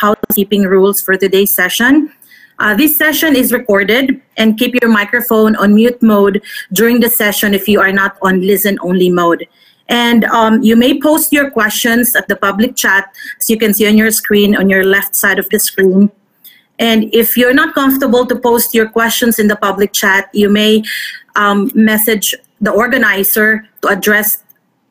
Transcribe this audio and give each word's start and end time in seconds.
housekeeping 0.00 0.62
rules 0.62 1.02
for 1.02 1.16
today's 1.16 1.52
session. 1.52 2.12
Uh, 2.58 2.74
this 2.74 2.96
session 2.96 3.36
is 3.36 3.52
recorded 3.52 4.20
and 4.36 4.58
keep 4.58 4.74
your 4.80 4.90
microphone 4.90 5.56
on 5.56 5.74
mute 5.74 6.02
mode 6.02 6.42
during 6.72 7.00
the 7.00 7.08
session 7.08 7.54
if 7.54 7.66
you 7.68 7.80
are 7.80 7.92
not 7.92 8.16
on 8.22 8.40
listen 8.40 8.78
only 8.82 9.10
mode. 9.10 9.46
And 9.88 10.24
um, 10.26 10.62
you 10.62 10.76
may 10.76 11.00
post 11.00 11.32
your 11.32 11.50
questions 11.50 12.14
at 12.14 12.28
the 12.28 12.36
public 12.36 12.76
chat, 12.76 13.12
as 13.38 13.50
you 13.50 13.58
can 13.58 13.74
see 13.74 13.88
on 13.88 13.98
your 13.98 14.10
screen, 14.10 14.56
on 14.56 14.68
your 14.68 14.84
left 14.84 15.16
side 15.16 15.38
of 15.38 15.48
the 15.50 15.58
screen. 15.58 16.10
And 16.78 17.12
if 17.12 17.36
you're 17.36 17.54
not 17.54 17.74
comfortable 17.74 18.24
to 18.26 18.36
post 18.36 18.74
your 18.74 18.88
questions 18.88 19.38
in 19.38 19.48
the 19.48 19.56
public 19.56 19.92
chat, 19.92 20.30
you 20.32 20.48
may 20.48 20.82
um, 21.36 21.70
message 21.74 22.34
the 22.60 22.70
organizer 22.70 23.66
to 23.82 23.88
address 23.88 24.42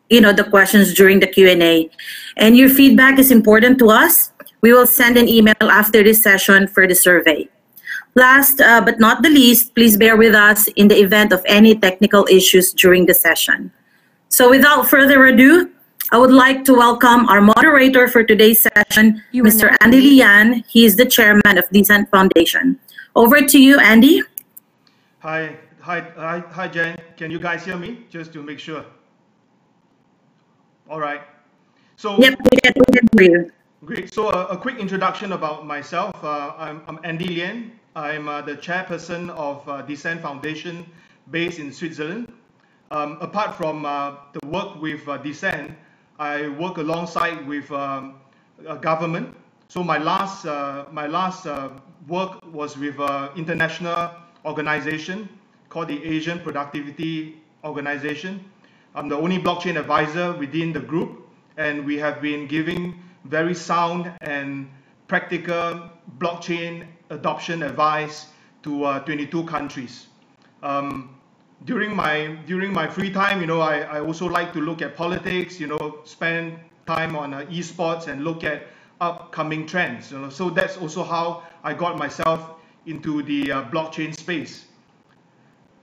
you 0.10 0.20
know 0.20 0.34
the 0.34 0.44
questions 0.44 0.94
during 0.94 1.20
the 1.20 1.28
Q&A. 1.28 1.90
And 2.38 2.58
your 2.58 2.70
feedback 2.70 3.20
is 3.20 3.32
important 3.32 3.80
to 3.80 3.90
us. 3.90 4.32
We 4.62 4.74
will 4.74 4.88
send 4.88 5.18
an 5.18 5.28
email 5.28 5.56
after 5.62 6.04
this 6.04 6.22
session 6.22 6.68
for 6.68 6.88
the 6.88 6.96
survey. 6.96 7.48
Last 8.16 8.60
uh, 8.60 8.82
but 8.82 9.00
not 9.00 9.22
the 9.22 9.30
least, 9.30 9.76
please 9.76 9.96
bear 9.96 10.18
with 10.18 10.36
us 10.36 10.68
in 10.76 10.88
the 10.88 11.00
event 11.00 11.32
of 11.32 11.42
any 11.46 11.76
technical 11.76 12.28
issues 12.30 12.74
during 12.74 13.06
the 13.06 13.14
session. 13.14 13.72
So 14.30 14.50
without 14.50 14.90
further 14.90 15.26
ado, 15.26 15.72
I 16.12 16.18
would 16.18 16.32
like 16.32 16.66
to 16.66 16.74
welcome 16.74 17.30
our 17.30 17.40
moderator 17.40 18.08
for 18.08 18.24
today's 18.24 18.66
session, 18.66 19.22
You 19.32 19.44
Mr. 19.44 19.76
Anndy 19.80 20.02
Lian. 20.02 20.66
He 20.68 20.84
is 20.86 20.96
the 20.96 21.06
chairman 21.06 21.58
of 21.58 21.70
Decent 21.72 22.10
Foundation. 22.10 22.80
Over 23.16 23.42
to 23.42 23.62
you, 23.62 23.80
Anndy. 23.80 24.24
Hi, 25.20 25.56
hi, 25.80 26.02
hi, 26.18 26.40
hi, 26.50 26.68
Jen. 26.68 26.98
Can 27.16 27.30
you 27.30 27.40
guys 27.40 27.64
hear 27.64 27.78
me? 27.78 28.06
Just 28.10 28.34
to 28.34 28.42
make 28.42 28.58
sure. 28.58 28.86
All 30.90 31.00
right. 31.00 31.22
So 31.96 32.18
Yep, 32.18 32.40
we 32.52 32.60
can, 32.62 32.74
we 32.76 32.98
can 32.98 33.08
hear 33.18 33.30
you. 33.30 33.52
Great. 33.90 34.14
So 34.14 34.30
a, 34.30 34.46
a 34.50 34.56
quick 34.56 34.78
introduction 34.78 35.32
about 35.32 35.66
myself. 35.66 36.14
Uh, 36.24 36.54
I'm, 36.60 36.84
I'm 36.88 37.00
Anndy 37.04 37.26
Lian. 37.26 37.72
I'm 37.96 38.30
uh, 38.30 38.44
the 38.44 38.54
chairperson 38.54 39.32
of 39.32 39.68
uh, 39.68 39.82
Decent 39.82 40.22
Foundation, 40.22 40.86
based 41.32 41.58
in 41.58 41.74
Switzerland. 41.74 42.32
Um, 42.92 43.18
apart 43.20 43.56
from 43.56 43.88
uh, 43.88 44.18
the 44.32 44.46
work 44.46 44.80
with 44.80 45.08
uh, 45.08 45.18
Decent, 45.18 45.72
I 46.20 46.50
work 46.50 46.78
alongside 46.78 47.48
with 47.48 47.72
um, 47.72 48.22
government. 48.80 49.36
So 49.70 49.84
my 49.84 49.98
last 49.98 50.46
uh, 50.46 50.86
my 50.92 51.08
last 51.08 51.48
uh, 51.48 51.70
work 52.08 52.46
was 52.54 52.78
with 52.78 53.00
an 53.00 53.30
international 53.36 54.12
organization 54.46 55.28
called 55.70 55.88
the 55.88 55.98
Asian 56.06 56.38
Productivity 56.42 57.42
Organization. 57.64 58.46
I'm 58.94 59.10
the 59.10 59.18
only 59.18 59.40
blockchain 59.40 59.80
advisor 59.80 60.34
within 60.34 60.74
the 60.74 60.80
group, 60.80 61.28
and 61.58 61.84
we 61.88 61.98
have 61.98 62.22
been 62.22 62.46
giving 62.46 62.94
very 63.26 63.54
sound 63.54 64.12
and 64.22 64.70
practical 65.08 65.90
blockchain 66.18 66.86
adoption 67.10 67.64
advice 67.64 68.28
to 68.64 68.84
uh, 68.84 69.00
22 69.00 69.44
countries. 69.46 70.08
Um, 70.64 71.16
during 71.66 71.96
my 71.96 72.38
during 72.46 72.72
my 72.72 72.88
free 72.88 73.12
time, 73.12 73.42
you 73.42 73.48
know, 73.48 73.60
I, 73.60 73.80
I 73.80 74.00
also 74.00 74.28
like 74.28 74.54
to 74.54 74.62
look 74.62 74.82
at 74.82 74.96
politics, 74.96 75.60
you 75.60 75.68
know, 75.68 76.00
spend 76.06 76.60
time 76.86 77.16
on 77.16 77.34
uh, 77.34 77.40
esports 77.50 78.08
and 78.08 78.24
look 78.24 78.44
at 78.44 78.68
upcoming 79.02 79.66
trends. 79.66 80.12
You 80.12 80.20
know, 80.20 80.30
so 80.30 80.50
that's 80.50 80.78
also 80.78 81.04
how 81.04 81.44
I 81.64 81.74
got 81.74 81.98
myself 81.98 82.52
into 82.86 83.22
the 83.24 83.52
uh, 83.52 83.64
blockchain 83.66 84.16
space. 84.16 84.66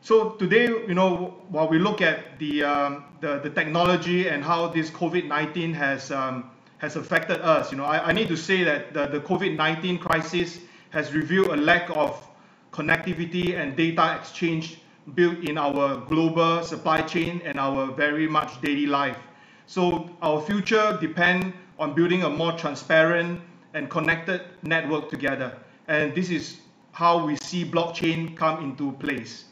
So 0.01 0.31
today, 0.31 0.67
you 0.67 0.95
know, 0.95 1.35
while 1.49 1.69
we 1.69 1.79
look 1.79 2.01
at 2.01 2.39
the 2.39 2.65
um, 2.65 3.05
the, 3.21 3.41
the 3.41 3.51
technology 3.51 4.29
and 4.29 4.45
how 4.45 4.69
this 4.69 4.91
COVID-19 4.91 5.75
has 5.75 6.11
um, 6.11 6.51
has 6.79 6.97
affected 6.97 7.41
us, 7.41 7.73
you 7.73 7.79
know, 7.79 7.85
I, 7.85 8.09
I 8.09 8.13
need 8.13 8.29
to 8.29 8.37
say 8.37 8.63
that 8.65 8.93
the, 8.93 9.07
the 9.07 9.21
COVID-19 9.21 10.01
crisis 10.01 10.61
has 10.91 11.13
revealed 11.13 11.49
a 11.49 11.57
lack 11.57 11.89
of 11.97 12.27
connectivity 12.73 13.57
and 13.59 13.77
data 13.77 14.17
exchange 14.19 14.79
built 15.15 15.39
in 15.39 15.57
our 15.57 15.97
global 16.07 16.63
supply 16.63 17.01
chain 17.01 17.41
and 17.45 17.59
our 17.59 17.87
very 17.93 18.29
much 18.29 18.61
daily 18.61 18.87
life. 18.87 19.19
So 19.67 20.11
our 20.23 20.41
future 20.41 20.99
depend 21.01 21.53
on 21.79 21.95
building 21.95 22.23
a 22.23 22.31
more 22.31 22.53
transparent 22.53 23.41
and 23.75 23.91
connected 23.91 24.43
network 24.63 25.11
together. 25.11 25.57
And 25.89 26.15
this 26.15 26.31
is 26.31 26.59
how 26.93 27.25
we 27.25 27.37
see 27.37 27.65
blockchain 27.65 28.37
come 28.37 28.65
into 28.65 28.93
place. 28.93 29.45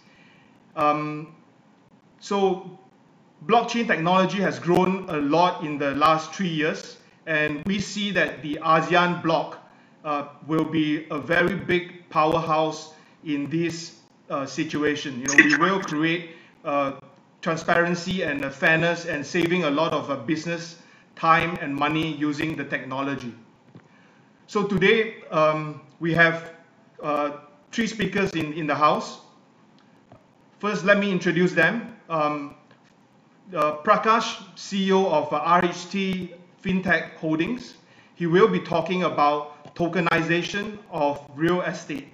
Um, 0.76 1.34
so 2.20 2.78
blockchain 3.46 3.86
technology 3.86 4.38
has 4.38 4.58
grown 4.58 5.08
a 5.08 5.18
lot 5.18 5.62
in 5.64 5.78
the 5.78 5.92
last 5.92 6.32
three 6.34 6.48
years, 6.48 6.96
and 7.26 7.62
we 7.66 7.80
see 7.80 8.10
that 8.10 8.42
the 8.42 8.58
ASEAN 8.62 9.22
bloc 9.22 9.58
uh, 10.04 10.28
will 10.46 10.64
be 10.64 11.06
a 11.10 11.18
very 11.18 11.54
big 11.54 12.08
powerhouse 12.10 12.92
in 13.24 13.48
this 13.48 14.00
uh, 14.30 14.44
situation. 14.46 15.20
You 15.20 15.26
know, 15.26 15.44
we 15.44 15.56
will 15.56 15.80
create 15.80 16.30
uh, 16.64 16.92
transparency 17.40 18.22
and 18.22 18.44
uh, 18.44 18.50
fairness 18.50 19.06
and 19.06 19.24
saving 19.24 19.64
a 19.64 19.70
lot 19.70 19.92
of 19.92 20.10
uh, 20.10 20.16
business 20.16 20.76
time 21.16 21.56
and 21.60 21.74
money 21.74 22.14
using 22.16 22.56
the 22.56 22.64
technology. 22.64 23.32
So 24.46 24.66
today 24.66 25.22
um, 25.30 25.80
we 26.00 26.12
have 26.14 26.50
uh, 27.02 27.38
three 27.72 27.86
speakers 27.86 28.32
in, 28.32 28.52
in 28.52 28.66
the 28.66 28.74
house. 28.74 29.20
First, 30.58 30.84
let 30.84 30.98
me 30.98 31.10
introduce 31.10 31.52
them. 31.52 31.96
Um, 32.08 32.56
Prakash, 33.52 34.42
CEO 34.56 35.06
of 35.06 35.28
RHT 35.30 36.32
FinTech 36.64 37.16
Holdings. 37.16 37.74
He 38.14 38.26
will 38.26 38.48
be 38.48 38.58
talking 38.58 39.02
about 39.02 39.74
tokenization 39.74 40.78
of 40.90 41.20
real 41.36 41.60
estate. 41.60 42.08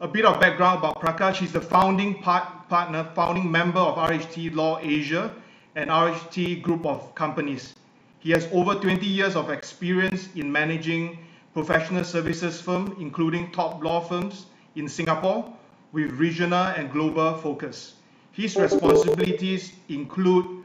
A 0.00 0.06
bit 0.06 0.26
of 0.26 0.38
background 0.38 0.80
about 0.80 1.00
Prakash. 1.00 1.36
He's 1.36 1.52
the 1.52 1.60
founding 1.60 2.20
part, 2.20 2.68
partner, 2.68 3.10
founding 3.14 3.50
member 3.50 3.80
of 3.80 3.96
RHT 3.96 4.54
Law 4.54 4.78
Asia 4.82 5.34
and 5.74 5.88
RHT 5.88 6.60
Group 6.60 6.84
of 6.84 7.14
Companies. 7.14 7.76
He 8.18 8.30
has 8.32 8.46
over 8.52 8.74
20 8.74 9.06
years 9.06 9.36
of 9.36 9.48
experience 9.48 10.28
in 10.34 10.52
managing 10.52 11.18
professional 11.54 12.04
services 12.04 12.60
firms, 12.60 12.90
including 13.00 13.50
top 13.52 13.82
law 13.82 14.00
firms 14.00 14.46
in 14.76 14.86
Singapore, 14.86 15.50
with 15.92 16.12
regional 16.12 16.66
and 16.76 16.92
global 16.92 17.34
focus. 17.38 17.94
His 18.32 18.54
responsibilities 18.56 19.72
include 19.88 20.57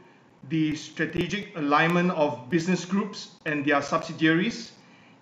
the 0.48 0.74
strategic 0.76 1.56
alignment 1.56 2.10
of 2.12 2.50
business 2.50 2.84
groups 2.84 3.30
and 3.46 3.64
their 3.64 3.82
subsidiaries, 3.82 4.72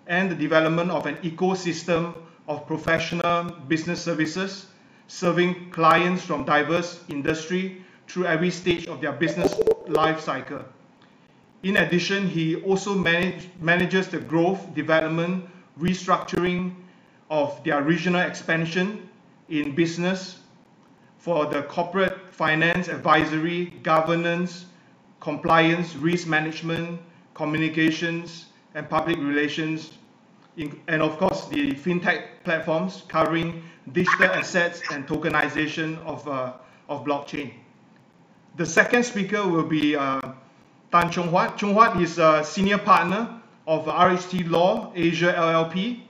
and 0.07 0.29
the 0.29 0.35
development 0.35 0.91
of 0.91 1.05
an 1.05 1.15
ecosystem 1.17 2.13
of 2.47 2.67
professional 2.67 3.43
business 3.67 4.03
services, 4.03 4.67
serving 5.07 5.69
clients 5.69 6.23
from 6.23 6.43
diverse 6.43 7.03
industry 7.09 7.83
through 8.07 8.25
every 8.25 8.51
stage 8.51 8.87
of 8.87 8.99
their 8.99 9.13
business 9.13 9.55
life 9.87 10.19
cycle. 10.19 10.63
In 11.63 11.77
addition, 11.77 12.27
he 12.27 12.57
also 12.57 12.93
manage, 12.93 13.47
manages 13.61 14.09
the 14.09 14.19
growth, 14.19 14.73
development, 14.75 15.45
restructuring 15.79 16.75
of 17.29 17.63
their 17.63 17.81
regional 17.81 18.21
expansion 18.21 19.09
in 19.47 19.73
business 19.73 20.39
for 21.17 21.45
the 21.45 21.63
corporate 21.63 22.17
finance, 22.31 22.89
advisory, 22.89 23.67
governance, 23.81 24.65
compliance, 25.23 25.95
risk 25.95 26.27
management, 26.27 26.99
communications, 27.33 28.47
and 28.75 28.89
public 28.89 29.17
relations, 29.17 29.93
and 30.57 31.01
of 31.01 31.17
course 31.17 31.47
the 31.47 31.71
fintech 31.71 32.43
platforms 32.43 33.03
covering 33.07 33.63
digital 33.93 34.27
assets 34.27 34.81
and 34.91 35.07
tokenization 35.07 35.97
of, 36.05 36.27
uh, 36.27 36.53
of 36.89 37.05
blockchain. 37.05 37.53
The 38.57 38.65
second 38.65 39.03
speaker 39.03 39.47
will 39.47 39.63
be 39.63 39.95
uh, 39.95 40.19
Tan 40.91 41.09
Chong 41.09 41.29
Huat. 41.29 41.57
Chong 41.57 41.73
Huat 41.73 42.01
is 42.01 42.17
a 42.17 42.43
senior 42.43 42.77
partner 42.77 43.41
of 43.65 43.85
RHT 43.85 44.49
Law 44.49 44.91
Asia 44.93 45.33
LLP. 45.33 46.01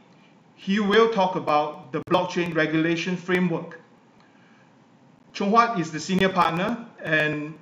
He 0.56 0.80
will 0.80 1.14
talk 1.14 1.36
about 1.36 1.92
the 1.92 2.02
blockchain 2.10 2.56
regulation 2.56 3.16
framework. 3.16 3.80
Chong 5.34 5.52
Huat 5.52 5.80
is 5.80 5.92
the 5.92 6.00
senior 6.00 6.30
partner, 6.30 6.86
and 7.04 7.54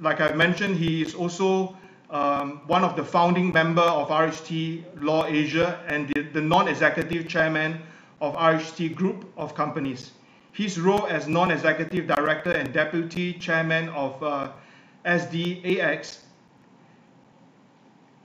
like 0.00 0.20
I 0.20 0.32
mentioned, 0.32 0.76
he 0.76 1.02
is 1.02 1.14
also 1.14 1.76
um, 2.10 2.62
one 2.66 2.84
of 2.84 2.96
the 2.96 3.04
founding 3.04 3.52
member 3.52 3.82
of 3.82 4.08
RHT 4.08 5.02
Law 5.02 5.26
Asia 5.26 5.84
and 5.88 6.08
the, 6.14 6.22
the 6.22 6.40
non-executive 6.40 7.28
chairman 7.28 7.80
of 8.20 8.34
RHT 8.34 8.94
Group 8.94 9.30
of 9.36 9.54
Companies. 9.54 10.12
His 10.52 10.78
role 10.80 11.06
as 11.06 11.28
non-executive 11.28 12.06
director 12.06 12.50
and 12.50 12.72
deputy 12.72 13.34
chairman 13.34 13.88
of 13.90 14.20
uh, 14.22 14.50
SDAX 15.04 16.18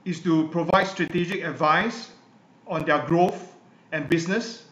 is 0.04 0.20
to 0.20 0.48
provide 0.48 0.86
strategic 0.86 1.44
advice 1.44 2.10
on 2.66 2.84
their 2.84 3.04
growth 3.06 3.54
and 3.92 4.08
business. 4.08 4.64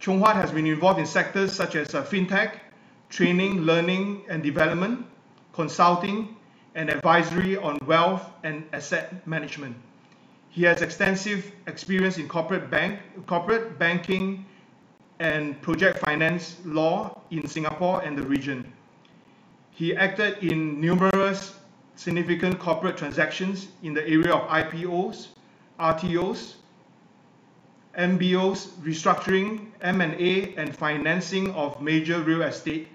Chong 0.00 0.20
Huat 0.20 0.34
has 0.34 0.50
been 0.50 0.66
involved 0.66 0.98
in 0.98 1.06
sectors 1.06 1.52
such 1.52 1.76
as 1.76 1.94
uh, 1.94 2.02
fintech, 2.02 2.58
training, 3.08 3.60
learning 3.60 4.24
and 4.28 4.42
development, 4.42 5.06
consulting, 5.52 6.36
and 6.74 6.88
advisory 6.90 7.56
on 7.56 7.78
wealth 7.86 8.30
and 8.44 8.64
asset 8.72 9.26
management. 9.26 9.76
He 10.48 10.62
has 10.64 10.82
extensive 10.82 11.52
experience 11.66 12.18
in 12.18 12.28
corporate 12.28 12.70
bank, 12.70 13.00
corporate 13.26 13.78
banking, 13.78 14.44
and 15.18 15.60
project 15.62 15.98
finance 15.98 16.56
law 16.64 17.20
in 17.30 17.46
Singapore 17.46 18.02
and 18.02 18.16
the 18.16 18.22
region. 18.22 18.70
He 19.70 19.96
acted 19.96 20.38
in 20.38 20.80
numerous 20.80 21.54
significant 21.94 22.58
corporate 22.58 22.96
transactions 22.96 23.68
in 23.82 23.94
the 23.94 24.02
area 24.02 24.32
of 24.34 24.48
IPOs, 24.48 25.28
RTOs, 25.78 26.54
MBOs, 27.98 28.68
restructuring, 28.82 29.66
M&A, 29.82 30.54
and 30.56 30.74
financing 30.74 31.52
of 31.52 31.80
major 31.80 32.20
real 32.22 32.42
estate 32.42 32.88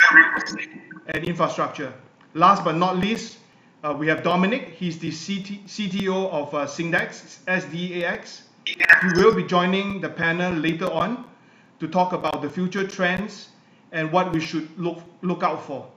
and 1.08 1.24
infrastructure. 1.24 1.94
Last 2.34 2.64
but 2.64 2.76
not 2.76 2.98
least, 2.98 3.38
uh, 3.84 3.96
we 3.98 4.08
have 4.08 4.24
Dominic. 4.24 4.70
He's 4.70 4.98
the 5.00 5.12
CT, 5.12 5.68
CTO 5.68 6.32
of 6.32 6.54
uh, 6.54 6.66
Sindax, 6.66 7.40
SDAX. 7.46 8.42
He 8.66 9.22
will 9.22 9.34
be 9.34 9.44
joining 9.44 10.02
the 10.02 10.10
panel 10.10 10.54
later 10.54 10.92
on 10.92 11.26
to 11.80 11.88
talk 11.88 12.14
about 12.14 12.42
the 12.42 12.50
future 12.50 12.86
trends 12.86 13.50
and 13.92 14.12
what 14.12 14.34
we 14.34 14.40
should 14.40 14.68
look, 14.78 15.00
look 15.22 15.44
out 15.44 15.64
for. 15.64 15.88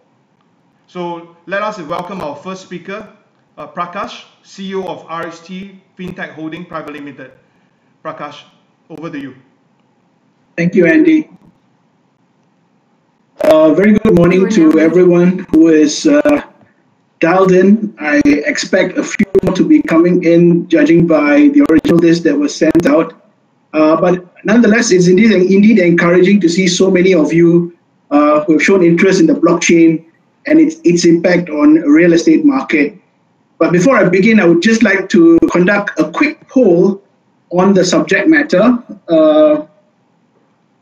So 0.87 1.37
let 1.47 1.63
us 1.63 1.79
welcome 1.79 2.21
our 2.21 2.37
first 2.37 2.63
speaker, 2.63 3.09
uh, 3.57 3.67
Prakash, 3.69 4.25
CEO 4.45 4.87
of 4.87 5.07
RHT 5.07 5.79
FinTech 5.99 6.31
Holding 6.35 6.65
Private 6.65 6.93
Limited. 6.95 7.33
Prakash, 8.05 8.43
over 8.89 9.11
to 9.11 9.19
you. 9.19 9.35
Thank 10.57 10.75
you, 10.75 10.87
Anndy. 10.87 11.31
Uh, 13.45 13.73
very 13.73 13.99
good 13.99 14.15
morning 14.15 14.49
to 14.49 14.79
everyone 14.79 15.47
who 15.51 15.69
is 15.69 16.07
uh, 16.07 16.43
dialed 17.21 17.53
in. 17.53 17.95
I 17.99 18.21
expect 18.27 18.99
a 18.99 19.03
few 19.03 19.27
more 19.43 19.55
to 19.55 19.67
be 19.67 19.81
coming 19.83 20.23
in, 20.25 20.69
judging 20.69 21.07
by 21.07 21.49
the 21.49 21.67
original 21.71 21.97
list 21.97 22.25
that 22.25 22.37
was 22.37 22.55
sent 22.55 22.87
out. 22.87 23.15
Uh, 23.73 23.99
but 24.01 24.27
nonetheless, 24.45 24.93
it's 24.93 25.09
indeed 25.09 25.33
indeed 25.33 25.79
encouraging 25.79 26.41
to 26.41 26.49
see 26.49 26.69
so 26.69 26.91
many 26.91 27.15
of 27.15 27.33
you 27.33 27.77
uh, 28.11 28.45
who 28.45 28.53
have 28.55 28.63
shown 28.63 28.85
interest 28.85 29.21
in 29.21 29.27
the 29.27 29.35
blockchain 29.35 30.05
and 30.47 30.61
its, 30.61 30.77
its 30.85 31.05
impact 31.05 31.49
on 31.49 31.75
real 31.75 32.13
estate 32.13 32.45
market. 32.45 32.99
But 33.59 33.73
before 33.73 33.97
I 33.97 34.09
begin, 34.09 34.39
I 34.39 34.45
would 34.45 34.63
just 34.63 34.83
like 34.83 35.09
to 35.11 35.39
conduct 35.51 35.99
a 35.99 36.11
quick 36.11 36.47
poll 36.49 37.03
on 37.51 37.73
the 37.73 37.85
subject 37.85 38.29
matter. 38.29 38.83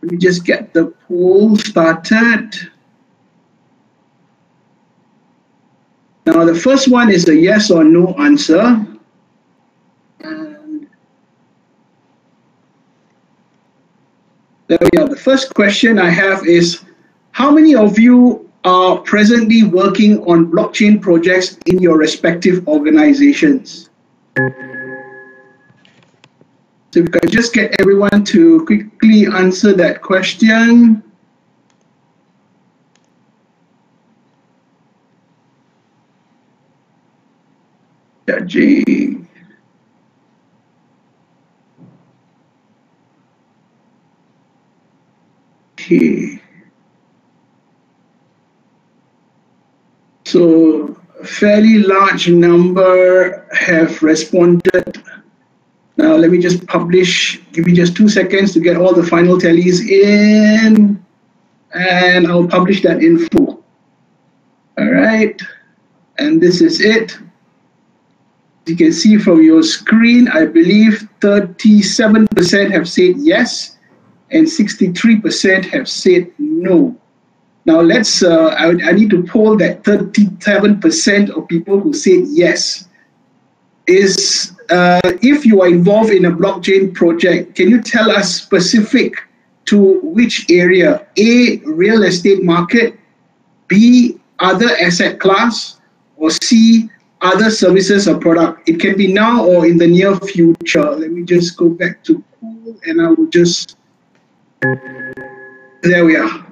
Let 0.03 0.12
me 0.12 0.19
just 0.19 0.45
get 0.45 0.73
the 0.73 0.95
poll 1.06 1.56
started. 1.56 2.55
Now, 6.27 6.45
the 6.45 6.55
first 6.55 6.89
one 6.89 7.11
is 7.11 7.29
a 7.29 7.35
yes 7.35 7.71
or 7.71 7.83
no 7.83 8.15
answer. 8.15 8.87
And 10.21 10.89
there 14.67 14.79
we 14.81 14.99
are. 15.00 15.09
The 15.09 15.17
first 15.17 15.55
question 15.55 15.99
I 15.99 16.11
have 16.11 16.47
is, 16.47 16.85
how 17.33 17.50
many 17.50 17.75
of 17.75 17.99
you 17.99 18.49
are 18.65 18.99
presently 18.99 19.65
working 19.65 20.23
on 20.25 20.50
blockchain 20.50 21.00
projects 21.00 21.59
in 21.67 21.79
your 21.79 21.97
respective 21.97 22.69
organizations? 22.69 23.89
So 26.90 27.02
we 27.02 27.08
can 27.08 27.29
just 27.31 27.52
get 27.52 27.79
everyone 27.81 28.25
to 28.25 28.64
quickly 28.64 29.26
answer 29.26 29.75
that 29.75 30.00
question. 30.00 31.02
Judging. 38.26 39.29
Okay. 45.73 46.40
So 50.25 50.96
fairly 51.25 51.79
large 51.79 52.29
number 52.29 53.46
have 53.52 54.02
responded. 54.02 55.02
Now 55.99 56.17
let 56.17 56.31
me 56.31 56.39
just 56.39 56.67
publish, 56.67 57.41
give 57.53 57.67
me 57.67 57.75
just 57.75 57.95
two 57.97 58.09
seconds 58.09 58.53
to 58.55 58.61
get 58.61 58.77
all 58.77 58.95
the 58.95 59.03
final 59.03 59.39
tallies 59.39 59.87
in 59.87 61.05
and 61.75 62.27
I'll 62.27 62.49
publish 62.49 62.83
that 62.83 63.03
in 63.03 63.29
full. 63.29 63.62
All 64.79 64.91
right, 64.91 65.39
and 66.19 66.41
this 66.41 66.62
is 66.62 66.81
it 66.81 67.19
you 68.69 68.77
can 68.77 68.93
see 68.93 69.17
from 69.19 69.43
your 69.43 69.62
screen, 69.62 70.29
I 70.29 70.47
believe 70.47 71.09
37% 71.21 72.71
have 72.71 72.89
said 72.89 73.15
yes 73.17 73.79
and 74.31 74.47
63% 74.47 75.65
have 75.71 75.89
said 75.89 76.31
no. 76.39 76.97
Now 77.65 77.81
let's, 77.81 78.23
uh, 78.23 78.49
I, 78.59 78.69
I 78.69 78.93
need 78.93 79.11
to 79.11 79.23
poll 79.25 79.56
that 79.56 79.83
37% 79.85 81.31
of 81.31 81.49
people 81.49 81.81
who 81.81 81.93
said 81.93 82.25
yes. 82.29 82.88
Is 83.88 84.52
uh, 84.69 85.00
if 85.23 85.46
you 85.46 85.62
are 85.62 85.69
involved 85.69 86.11
in 86.11 86.26
a 86.26 86.31
blockchain 86.31 86.94
project, 86.94 87.55
can 87.56 87.70
you 87.70 87.81
tell 87.81 88.11
us 88.11 88.35
specific 88.35 89.14
to 89.64 90.00
which 90.02 90.50
area? 90.50 91.06
A, 91.17 91.56
real 91.64 92.02
estate 92.02 92.44
market, 92.44 92.99
B, 93.67 94.20
other 94.40 94.69
asset 94.79 95.19
class, 95.19 95.81
or 96.17 96.31
C, 96.31 96.90
other 97.23 97.50
services 97.50 98.06
or 98.08 98.19
product. 98.19 98.69
It 98.69 98.79
can 98.79 98.96
be 98.96 99.12
now 99.12 99.44
or 99.44 99.67
in 99.67 99.79
the 99.79 99.87
near 99.87 100.17
future. 100.17 100.90
Let 100.90 101.11
me 101.11 101.25
just 101.25 101.56
go 101.56 101.70
back 101.70 102.05
to 102.05 102.23
pool 102.40 102.76
and 102.85 103.00
I 103.00 103.08
will 103.08 103.29
just, 103.29 103.76
there 105.82 106.05
we 106.05 106.17
are. 106.17 106.48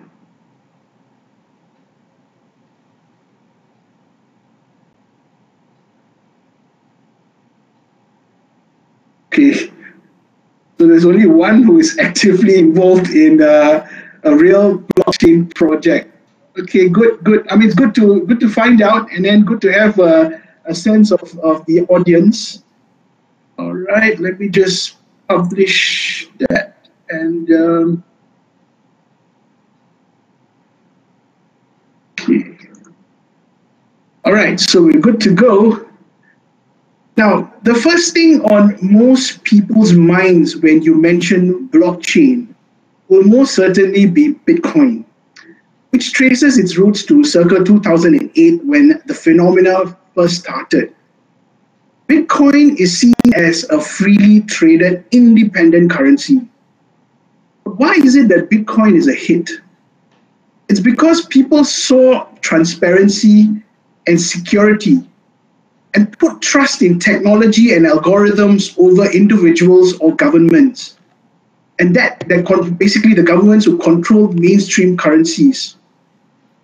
Okay, 9.26 9.52
so 10.78 10.87
there's 10.87 11.05
only 11.05 11.26
one 11.26 11.62
who 11.62 11.78
is 11.78 11.99
actively 11.99 12.58
involved 12.58 13.11
in 13.11 13.43
uh, 13.43 13.87
a 14.25 14.34
real 14.34 14.78
blockchain 14.96 15.52
project. 15.55 16.12
Okay, 16.58 16.88
good, 16.88 17.23
good. 17.23 17.46
I 17.50 17.56
mean, 17.56 17.69
it's 17.69 17.76
good 17.76 17.94
to 17.96 18.25
good 18.26 18.40
to 18.40 18.49
find 18.49 18.81
out, 18.81 19.11
and 19.12 19.25
then 19.25 19.44
good 19.44 19.61
to 19.62 19.73
have 19.73 19.99
uh, 19.99 20.31
a 20.64 20.75
sense 20.75 21.12
of, 21.12 21.38
of 21.40 21.64
the 21.67 21.82
audience. 21.82 22.62
All 23.58 23.75
right, 23.75 24.19
let 24.19 24.38
me 24.38 24.49
just 24.49 24.96
publish 25.28 26.28
that. 26.49 26.88
And 27.08 27.50
um, 27.52 28.05
okay. 32.21 32.56
All 34.25 34.33
right, 34.33 34.59
so 34.59 34.83
we're 34.83 35.00
good 35.00 35.21
to 35.21 35.35
go. 35.35 35.86
Now, 37.16 37.50
the 37.62 37.75
first 37.75 38.12
thing 38.12 38.42
on 38.42 38.76
most 38.82 39.42
people's 39.42 39.94
minds 39.94 40.56
when 40.58 40.82
you 40.82 41.00
mention 41.00 41.68
blockchain 41.68 42.54
will 43.08 43.25
most 43.25 43.54
certainly 43.54 44.04
be 44.04 44.35
Bitcoin, 44.46 45.04
which 45.90 46.12
traces 46.12 46.58
its 46.58 46.76
roots 46.76 47.04
to 47.06 47.25
circa 47.25 47.64
2008 47.64 48.64
when 48.64 49.00
the 49.06 49.14
phenomena 49.14 49.96
first 50.14 50.40
started. 50.40 50.94
Bitcoin 52.06 52.78
is 52.78 52.99
seen 52.99 53.14
as 53.35 53.64
a 53.70 53.80
freely 53.80 54.42
traded 54.42 55.04
independent 55.11 55.90
currency. 55.90 56.46
Why 57.64 57.94
is 57.94 58.14
it 58.14 58.28
that 58.28 58.50
Bitcoin 58.50 58.94
is 58.94 59.08
a 59.08 59.14
hit? 59.14 59.50
It's 60.68 60.80
because 60.80 61.25
people 61.26 61.64
saw 61.64 62.26
transparency 62.42 63.62
and 64.06 64.20
security 64.20 65.02
and 65.97 66.17
put 66.19 66.43
trust 66.43 66.83
in 66.83 66.99
technology 66.99 67.73
and 67.73 67.87
algorithms 67.87 68.79
over 68.79 69.11
individuals 69.12 69.99
or 69.99 70.15
governments. 70.15 70.99
And 71.79 71.97
that, 71.97 72.23
that 72.29 72.76
basically 72.79 73.15
the 73.15 73.23
governments 73.23 73.65
who 73.65 73.79
control 73.79 74.29
mainstream 74.33 74.99
currencies. 74.99 75.76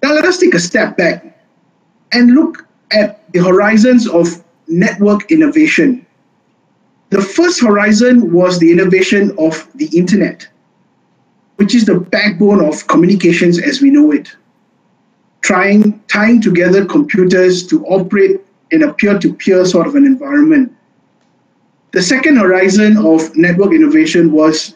Now 0.03 0.13
let 0.13 0.27
us 0.27 0.39
take 0.39 0.55
a 0.55 0.61
step 0.61 0.99
back 0.99 1.45
and 2.13 2.35
look 2.35 2.67
at 2.93 3.33
the 3.33 3.39
horizons 3.39 4.07
of 4.07 4.45
network 4.69 5.33
innovation. 5.33 6.05
The 7.09 7.23
first 7.23 7.63
horizon 7.63 8.33
was 8.33 8.59
the 8.59 8.71
innovation 8.71 9.35
of 9.39 9.67
the 9.77 9.87
internet, 9.97 10.47
which 11.57 11.75
is 11.75 11.87
the 11.87 11.99
backbone 11.99 12.63
of 12.63 12.87
communications 12.87 13.59
as 13.59 13.81
we 13.81 13.91
know 13.91 14.13
it. 14.13 14.37
Trying, 15.41 16.01
tying 16.09 16.43
together 16.43 16.85
computers 16.85 17.67
to 17.69 17.85
operate 17.87 18.43
in 18.73 18.83
a 18.83 18.93
peer-to-peer 18.93 19.65
sort 19.65 19.87
of 19.87 19.95
an 19.95 20.05
environment. 20.05 20.75
The 21.93 22.03
second 22.03 22.37
horizon 22.37 22.97
of 22.97 23.37
network 23.37 23.73
innovation 23.73 24.33
was 24.33 24.75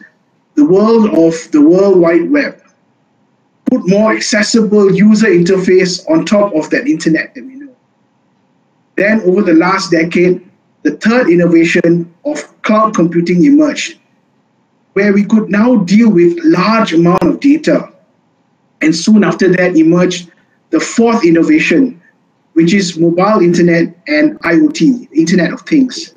the 0.55 0.65
world 0.65 1.09
of 1.17 1.33
the 1.51 1.61
World 1.61 1.99
Wide 1.99 2.31
Web. 2.31 2.61
Put 3.69 3.89
more 3.89 4.13
accessible 4.13 4.93
user 4.95 5.27
interface 5.27 6.09
on 6.09 6.25
top 6.25 6.55
of 6.55 6.69
that 6.69 6.87
internet 6.87 7.35
that 7.35 7.43
we 7.43 7.55
know. 7.55 7.75
then 8.97 9.21
over 9.21 9.41
the 9.43 9.53
last 9.53 9.91
decade, 9.91 10.43
the 10.81 10.97
third 10.97 11.29
innovation 11.29 12.13
of 12.25 12.61
cloud 12.63 12.93
computing 12.95 13.45
emerged, 13.45 13.99
where 14.93 15.13
we 15.13 15.23
could 15.23 15.49
now 15.49 15.77
deal 15.77 16.09
with 16.09 16.37
large 16.43 16.93
amount 16.93 17.23
of 17.23 17.39
data. 17.39 17.93
And 18.81 18.95
soon 18.95 19.23
after 19.23 19.49
that 19.49 19.75
emerged 19.77 20.31
the 20.71 20.79
fourth 20.79 21.23
innovation, 21.23 22.01
which 22.57 22.73
is 22.73 22.97
mobile 22.97 23.39
internet 23.39 23.95
and 24.07 24.39
IoT, 24.39 25.09
Internet 25.13 25.53
of 25.53 25.61
Things. 25.61 26.15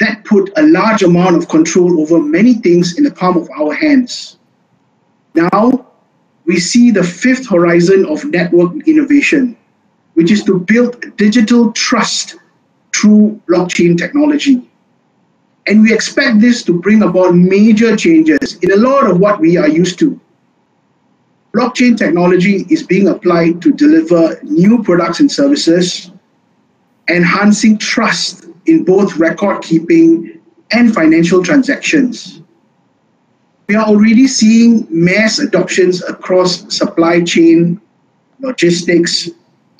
That 0.00 0.24
put 0.24 0.50
a 0.56 0.62
large 0.62 1.04
amount 1.04 1.36
of 1.36 1.48
control 1.48 2.00
over 2.00 2.18
many 2.18 2.54
things 2.54 2.98
in 2.98 3.04
the 3.04 3.12
palm 3.12 3.36
of 3.36 3.48
our 3.56 3.72
hands. 3.72 4.38
Now, 5.34 5.86
we 6.44 6.58
see 6.58 6.90
the 6.90 7.04
fifth 7.04 7.48
horizon 7.48 8.04
of 8.06 8.24
network 8.24 8.88
innovation, 8.88 9.56
which 10.14 10.32
is 10.32 10.42
to 10.42 10.58
build 10.58 11.16
digital 11.16 11.70
trust 11.70 12.34
through 12.92 13.40
blockchain 13.46 13.96
technology. 13.96 14.68
And 15.68 15.82
we 15.82 15.94
expect 15.94 16.40
this 16.40 16.64
to 16.64 16.80
bring 16.80 17.04
about 17.04 17.36
major 17.36 17.96
changes 17.96 18.54
in 18.54 18.72
a 18.72 18.76
lot 18.76 19.08
of 19.08 19.20
what 19.20 19.38
we 19.38 19.56
are 19.56 19.68
used 19.68 20.00
to. 20.00 20.20
Blockchain 21.52 21.96
technology 21.96 22.64
is 22.70 22.84
being 22.84 23.08
applied 23.08 23.60
to 23.62 23.72
deliver 23.72 24.38
new 24.44 24.82
products 24.84 25.18
and 25.18 25.30
services, 25.30 26.12
enhancing 27.08 27.76
trust 27.76 28.46
in 28.66 28.84
both 28.84 29.16
record 29.16 29.62
keeping 29.62 30.40
and 30.70 30.94
financial 30.94 31.42
transactions. 31.42 32.42
We 33.66 33.74
are 33.74 33.84
already 33.86 34.28
seeing 34.28 34.86
mass 34.90 35.40
adoptions 35.40 36.02
across 36.04 36.72
supply 36.72 37.22
chain, 37.22 37.80
logistics, 38.38 39.30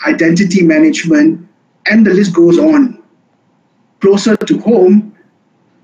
identity 0.07 0.63
management, 0.63 1.47
and 1.89 2.05
the 2.05 2.15
list 2.15 2.35
goes 2.35 2.59
on. 2.59 3.01
Closer 4.01 4.37
to 4.37 4.59
home, 4.59 5.15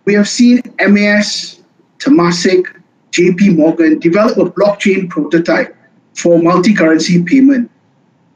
we 0.05 0.15
have 0.15 0.29
seen 0.29 0.63
MAS, 0.81 1.63
Temasek, 1.99 2.65
JP 3.13 3.57
Morgan 3.57 3.99
develop 3.99 4.37
a 4.39 4.51
blockchain 4.51 5.09
prototype 5.09 5.76
for 6.17 6.43
multi-currency 6.43 7.23
payment. 7.23 7.71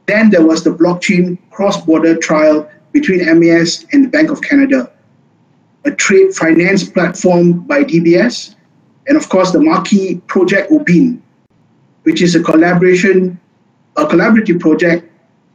Then 0.05 0.29
there 0.29 0.45
was 0.45 0.63
the 0.63 0.71
blockchain 0.71 1.37
cross-border 1.51 2.17
trial 2.17 2.69
between 2.91 3.25
MAS 3.39 3.85
and 3.91 4.05
the 4.05 4.09
Bank 4.09 4.29
of 4.29 4.41
Canada, 4.41 4.91
a 5.85 5.91
trade 5.91 6.33
finance 6.33 6.87
platform 6.87 7.61
by 7.61 7.83
DBS, 7.83 8.55
and 9.07 9.17
of 9.17 9.29
course 9.29 9.51
the 9.51 9.59
marquee 9.59 10.21
project 10.27 10.71
Ubin, 10.71 11.21
which 12.03 12.21
is 12.21 12.35
a 12.35 12.43
collaboration, 12.43 13.39
a 13.97 14.05
collaborative 14.05 14.59
project 14.59 15.09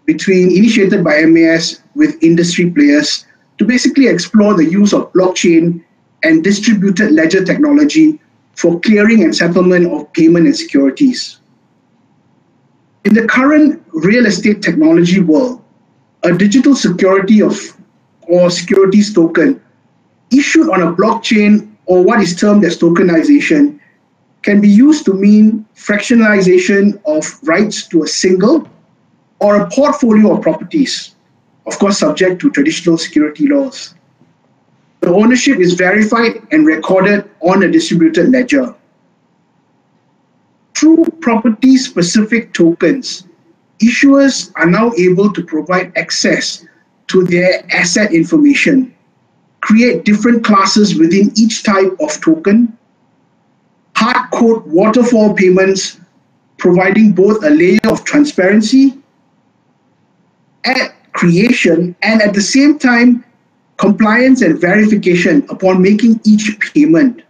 between 0.04 0.50
initiated 0.50 1.04
by 1.04 1.22
MAS 1.22 1.82
with 1.94 2.22
industry 2.22 2.70
players 2.70 3.26
to 3.58 3.64
basically 3.64 4.06
explore 4.06 4.54
the 4.54 4.64
use 4.64 4.92
of 4.92 5.12
blockchain 5.12 5.82
and 6.22 6.42
distributed 6.42 7.12
ledger 7.12 7.44
technology 7.44 8.20
for 8.54 8.80
clearing 8.80 9.22
and 9.22 9.36
settlement 9.36 9.86
of 9.92 10.10
payment 10.12 10.46
and 10.46 10.56
securities. 10.56 11.38
In 13.06 13.14
the 13.14 13.24
current 13.24 13.80
real 13.92 14.26
estate 14.26 14.62
technology 14.62 15.20
world, 15.20 15.62
a 16.24 16.32
digital 16.36 16.74
security 16.74 17.40
of 17.40 17.56
or 18.22 18.50
securities 18.50 19.14
token 19.14 19.62
issued 20.32 20.68
on 20.70 20.82
a 20.82 20.92
blockchain 20.92 21.70
or 21.84 22.02
what 22.02 22.20
is 22.20 22.34
termed 22.34 22.64
as 22.64 22.76
tokenization 22.76 23.78
can 24.42 24.60
be 24.60 24.68
used 24.68 25.04
to 25.04 25.14
mean 25.14 25.64
fractionalization 25.76 27.00
of 27.06 27.22
rights 27.44 27.86
to 27.86 28.02
a 28.02 28.08
single 28.08 28.68
or 29.38 29.62
a 29.62 29.70
portfolio 29.70 30.34
of 30.34 30.42
properties, 30.42 31.14
of 31.66 31.78
course, 31.78 31.98
subject 31.98 32.40
to 32.40 32.50
traditional 32.50 32.98
security 32.98 33.46
laws. 33.46 33.94
The 35.02 35.10
ownership 35.10 35.60
is 35.60 35.74
verified 35.74 36.44
and 36.50 36.66
recorded 36.66 37.30
on 37.40 37.62
a 37.62 37.70
distributed 37.70 38.30
ledger. 38.30 38.74
Through 40.76 41.06
property 41.22 41.78
specific 41.78 42.52
tokens, 42.52 43.24
issuers 43.80 44.52
are 44.56 44.66
now 44.66 44.92
able 44.98 45.32
to 45.32 45.42
provide 45.42 45.90
access 45.96 46.66
to 47.06 47.24
their 47.24 47.64
asset 47.74 48.12
information, 48.12 48.94
create 49.62 50.04
different 50.04 50.44
classes 50.44 50.98
within 50.98 51.32
each 51.34 51.62
type 51.62 51.96
of 51.98 52.20
token, 52.20 52.76
hard 53.96 54.30
code 54.32 54.66
waterfall 54.66 55.32
payments, 55.32 55.98
providing 56.58 57.12
both 57.12 57.42
a 57.42 57.50
layer 57.50 57.80
of 57.88 58.04
transparency 58.04 58.98
at 60.64 60.92
creation 61.14 61.96
and 62.02 62.20
at 62.20 62.34
the 62.34 62.42
same 62.42 62.78
time 62.78 63.24
compliance 63.78 64.42
and 64.42 64.60
verification 64.60 65.46
upon 65.48 65.80
making 65.80 66.20
each 66.24 66.58
payment. 66.74 67.22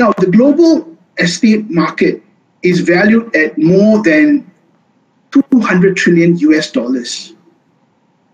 Now, 0.00 0.12
the 0.16 0.28
global 0.28 0.96
estate 1.18 1.68
market 1.68 2.22
is 2.62 2.80
valued 2.80 3.36
at 3.36 3.58
more 3.58 4.02
than 4.02 4.50
200 5.30 5.94
trillion 5.94 6.38
US 6.38 6.72
dollars. 6.72 7.34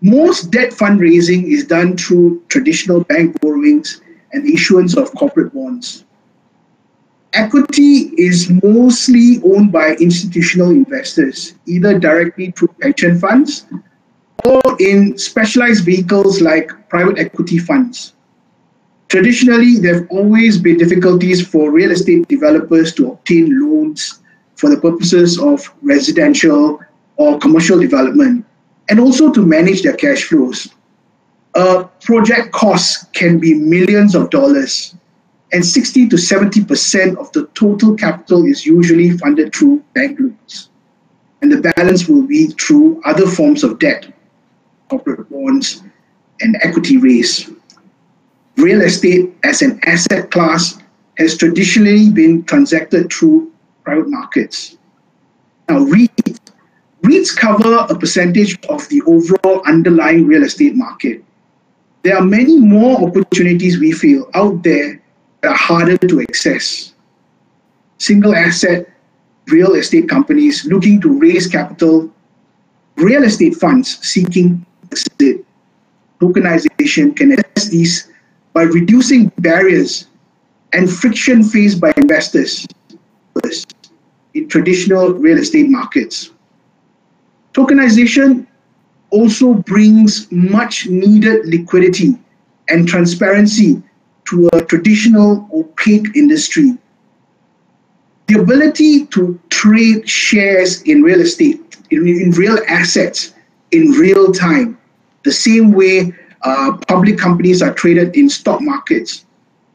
Most 0.01 0.49
debt 0.49 0.71
fundraising 0.71 1.43
is 1.43 1.67
done 1.67 1.97
through 1.97 2.41
traditional 2.47 3.03
bank 3.03 3.41
borrowings 3.41 3.99
and 4.31 4.47
issuance 4.47 4.95
of 4.95 5.13
corporate 5.15 5.53
bonds. 5.53 6.05
Equity 7.33 8.15
is 8.17 8.49
mostly 8.63 9.41
owned 9.43 9.73
by 9.73 9.95
institutional 9.95 10.71
investors, 10.71 11.55
either 11.65 11.99
directly 11.99 12.51
through 12.51 12.69
pension 12.79 13.19
funds 13.19 13.65
or 14.45 14.61
in 14.79 15.17
specialized 15.17 15.83
vehicles 15.83 16.39
like 16.39 16.71
private 16.87 17.19
equity 17.19 17.57
funds. 17.57 18.13
Traditionally, 19.09 19.77
there 19.77 19.95
have 19.95 20.07
always 20.09 20.57
been 20.57 20.77
difficulties 20.77 21.45
for 21.45 21.71
real 21.71 21.91
estate 21.91 22.27
developers 22.27 22.93
to 22.95 23.11
obtain 23.11 23.61
loans 23.61 24.19
for 24.55 24.69
the 24.69 24.77
purposes 24.77 25.39
of 25.39 25.73
residential 25.81 26.79
or 27.15 27.39
commercial 27.39 27.79
development 27.79 28.45
and 28.89 28.99
also 28.99 29.31
to 29.31 29.45
manage 29.45 29.83
their 29.83 29.95
cash 29.95 30.23
flows. 30.23 30.69
Uh, 31.55 31.85
project 32.01 32.51
costs 32.51 33.05
can 33.13 33.39
be 33.39 33.53
millions 33.53 34.13
of 34.13 34.29
dollars 34.29 34.95
and 35.53 35.65
60 35.65 36.09
to 36.09 36.15
70% 36.17 37.17
of 37.17 37.31
the 37.31 37.47
total 37.53 37.95
capital 37.95 38.45
is 38.45 38.65
usually 38.65 39.17
funded 39.17 39.55
through 39.55 39.83
bank 39.93 40.19
loans. 40.19 40.69
And 41.41 41.51
the 41.51 41.71
balance 41.75 42.07
will 42.07 42.23
be 42.23 42.47
through 42.47 43.01
other 43.05 43.27
forms 43.27 43.63
of 43.63 43.79
debt, 43.79 44.11
corporate 44.89 45.29
bonds, 45.29 45.83
and 46.41 46.57
equity 46.61 46.97
raise. 46.97 47.49
Real 48.57 48.81
estate 48.81 49.35
as 49.43 49.61
an 49.61 49.79
asset 49.85 50.31
class 50.31 50.79
has 51.17 51.37
traditionally 51.37 52.09
been 52.09 52.43
transacted 52.43 53.13
through 53.13 53.51
private 53.83 54.09
markets. 54.09 54.77
Now, 55.69 55.85
REITs, 55.85 56.39
REITs 57.03 57.35
cover 57.35 57.85
a 57.89 57.95
percentage 57.95 58.57
of 58.65 58.87
the 58.89 59.01
overall 59.05 59.61
underlying 59.67 60.25
real 60.25 60.43
estate 60.43 60.75
market. 60.75 61.23
There 62.03 62.17
are 62.17 62.23
many 62.23 62.57
more 62.57 63.07
opportunities 63.07 63.79
we 63.79 63.91
feel 63.91 64.29
out 64.33 64.63
there 64.63 65.01
that 65.41 65.51
are 65.51 65.55
harder 65.55 65.97
to 65.97 66.21
access. 66.21 66.93
Single 67.99 68.35
asset 68.35 68.89
real 69.47 69.75
estate 69.75 70.09
companies 70.09 70.65
looking 70.65 70.99
to 71.01 71.19
raise 71.19 71.47
capital, 71.47 72.11
real 72.95 73.23
estate 73.23 73.55
funds 73.55 73.99
seeking 74.01 74.65
exit, 74.91 75.45
tokenization 76.19 77.15
can 77.15 77.33
address 77.33 77.67
these 77.69 78.06
by 78.57 78.63
reducing 78.63 79.27
barriers 79.37 80.07
and 80.73 80.91
friction 80.91 81.43
faced 81.43 81.79
by 81.79 81.93
investors 81.95 82.65
in 84.33 84.49
traditional 84.49 85.13
real 85.13 85.37
estate 85.37 85.69
markets. 85.69 86.31
Tokenization 87.53 88.47
also 89.11 89.53
brings 89.53 90.31
much 90.31 90.87
needed 90.87 91.45
liquidity 91.45 92.17
and 92.67 92.87
transparency 92.87 93.79
to 94.25 94.49
a 94.53 94.65
traditional 94.65 95.47
opaque 95.53 96.15
industry. 96.15 96.75
The 98.25 98.39
ability 98.39 99.05
to 99.17 99.39
trade 99.49 100.09
shares 100.09 100.81
in 100.81 101.03
real 101.03 101.21
estate, 101.21 101.77
in, 101.91 102.07
in 102.07 102.31
real 102.31 102.57
assets, 102.67 103.35
in 103.69 103.91
real 103.91 104.31
time, 104.31 104.79
the 105.23 105.31
same 105.31 105.73
way 105.73 106.11
uh, 106.43 106.77
public 106.87 107.17
companies 107.17 107.61
are 107.61 107.73
traded 107.73 108.15
in 108.15 108.29
stock 108.29 108.61
markets, 108.61 109.25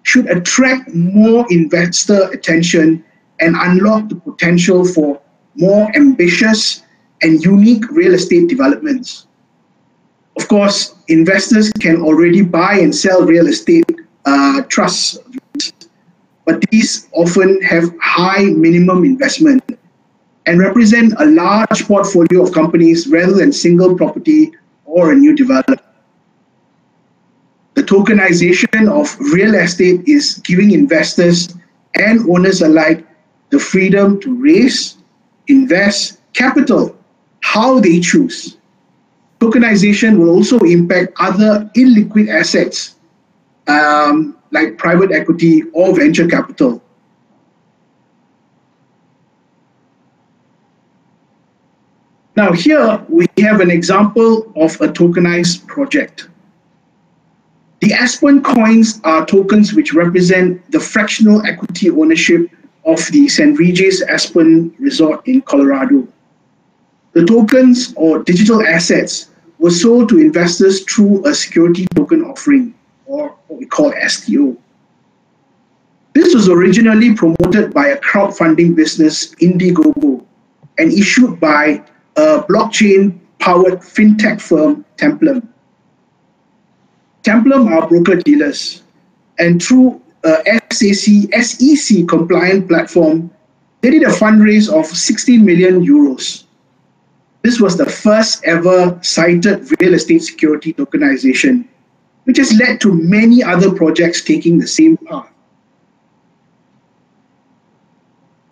should 0.05 0.29
attract 0.31 0.95
more 0.95 1.47
investor 1.51 2.29
attention 2.33 3.05
and 3.41 3.57
unlock 3.57 4.09
the 4.09 4.17
potential 4.17 4.85
for 4.85 5.21
more 5.57 5.91
ambitious 5.97 6.83
and 7.23 7.45
unique 7.45 7.89
real 7.91 8.15
estate 8.15 8.49
developments. 8.49 9.27
Of 10.37 10.49
course, 10.49 10.97
investors 11.09 11.71
can 11.79 12.01
already 12.01 12.43
buy 12.43 12.75
and 12.79 12.95
sell 12.95 13.23
real 13.23 13.49
estate 13.49 13.85
uh, 14.25 14.63
trusts, 14.69 15.19
but 16.45 16.61
these 16.71 17.09
often 17.13 17.61
have 17.63 17.93
high 18.01 18.45
minimum 18.45 19.05
investment 19.05 19.63
and 20.47 20.59
represent 20.59 21.15
a 21.19 21.27
large 21.27 21.87
portfolio 21.87 22.43
of 22.43 22.53
companies 22.53 23.07
rather 23.07 23.33
than 23.33 23.53
single 23.53 23.95
property 23.95 24.53
or 24.85 25.13
a 25.13 25.15
new 25.15 25.37
development. 25.37 25.81
The 27.75 27.83
tokenization 27.83 28.91
of 28.91 29.19
real 29.33 29.55
estate 29.55 30.07
is 30.07 30.41
giving 30.45 30.73
investors 30.73 31.55
and 31.95 32.29
owners 32.31 32.61
alike 32.61 33.07
the 33.51 33.59
freedom 33.59 34.21
to 34.21 34.35
raise, 34.35 34.97
invest 35.49 36.21
capital 36.33 36.97
how 37.41 37.81
they 37.81 38.01
choose. 38.01 38.57
Tokenization 39.41 40.19
will 40.19 40.31
also 40.31 40.59
impact 40.61 41.13
other 41.19 41.69
illiquid 41.77 42.29
assets 42.29 42.97
um, 43.67 44.37
like 44.53 44.79
private 44.79 45.13
equity 45.13 45.63
or 45.73 45.95
venture 45.95 46.29
capital. 46.29 46.83
Now 52.37 52.53
here 52.53 53.05
we 53.09 53.27
have 53.39 53.61
an 53.61 53.71
example 53.71 54.51
of 54.57 54.81
a 54.81 54.89
tokenized 54.89 55.67
project. 55.67 56.29
The 57.83 57.93
Aspen 57.95 58.45
coins 58.45 59.01
are 59.03 59.27
tokens 59.27 59.75
which 59.75 59.93
represent 59.93 60.71
the 60.71 60.79
fractional 60.79 61.45
equity 61.45 61.91
ownership 61.91 62.49
of 62.85 63.05
the 63.11 63.27
St. 63.27 63.59
Regis 63.59 64.03
Aspen 64.03 64.73
Resort 64.79 65.27
in 65.27 65.43
Colorado. 65.43 66.07
The 67.13 67.27
tokens 67.27 67.93
or 67.97 68.23
digital 68.23 68.65
assets 68.65 69.31
were 69.59 69.73
sold 69.73 70.11
to 70.11 70.21
investors 70.21 70.85
through 70.85 71.27
a 71.27 71.35
security 71.35 71.87
token 71.97 72.23
offering, 72.23 72.73
or 73.07 73.35
what 73.49 73.59
we 73.59 73.67
call 73.67 73.93
STO. 74.07 74.57
This 76.15 76.37
was 76.37 76.49
originally 76.49 77.15
promoted 77.15 77.75
by 77.75 77.89
a 77.89 77.99
crowdfunding 77.99 78.77
business, 78.77 79.35
Indiegogo, 79.41 80.25
and 80.79 80.93
issued 80.93 81.41
by 81.41 81.83
a 82.15 82.45
blockchain 82.49 83.19
powered 83.41 83.81
fintech 83.81 84.41
firm, 84.41 84.85
Templum. 84.99 85.49
Templum 87.23 87.71
are 87.71 87.89
broker 87.89 88.17
dealers, 88.17 88.83
and 89.39 89.63
through 89.63 90.01
uh, 90.25 90.43
a 90.47 90.75
SAC, 90.75 91.33
SEC 91.43 92.09
compliant 92.09 92.69
platform, 92.69 93.31
they 93.81 93.91
did 93.91 94.03
a 94.03 94.11
fundraise 94.11 94.73
of 94.73 94.87
16 94.87 95.45
million 95.45 95.85
euros. 95.85 96.45
This 97.43 97.61
was 97.61 97.77
the 97.77 97.87
first 97.87 98.45
ever 98.45 98.99
cited 99.03 99.69
real 99.81 99.95
estate 99.95 100.23
security 100.23 100.73
tokenization, 100.73 101.67
which 102.25 102.39
has 102.39 102.53
led 102.55 102.81
to 102.83 102.93
many 102.93 103.43
other 103.43 103.73
projects 103.73 104.23
taking 104.23 104.59
the 104.59 104.67
same 104.67 104.97
path. 104.97 105.29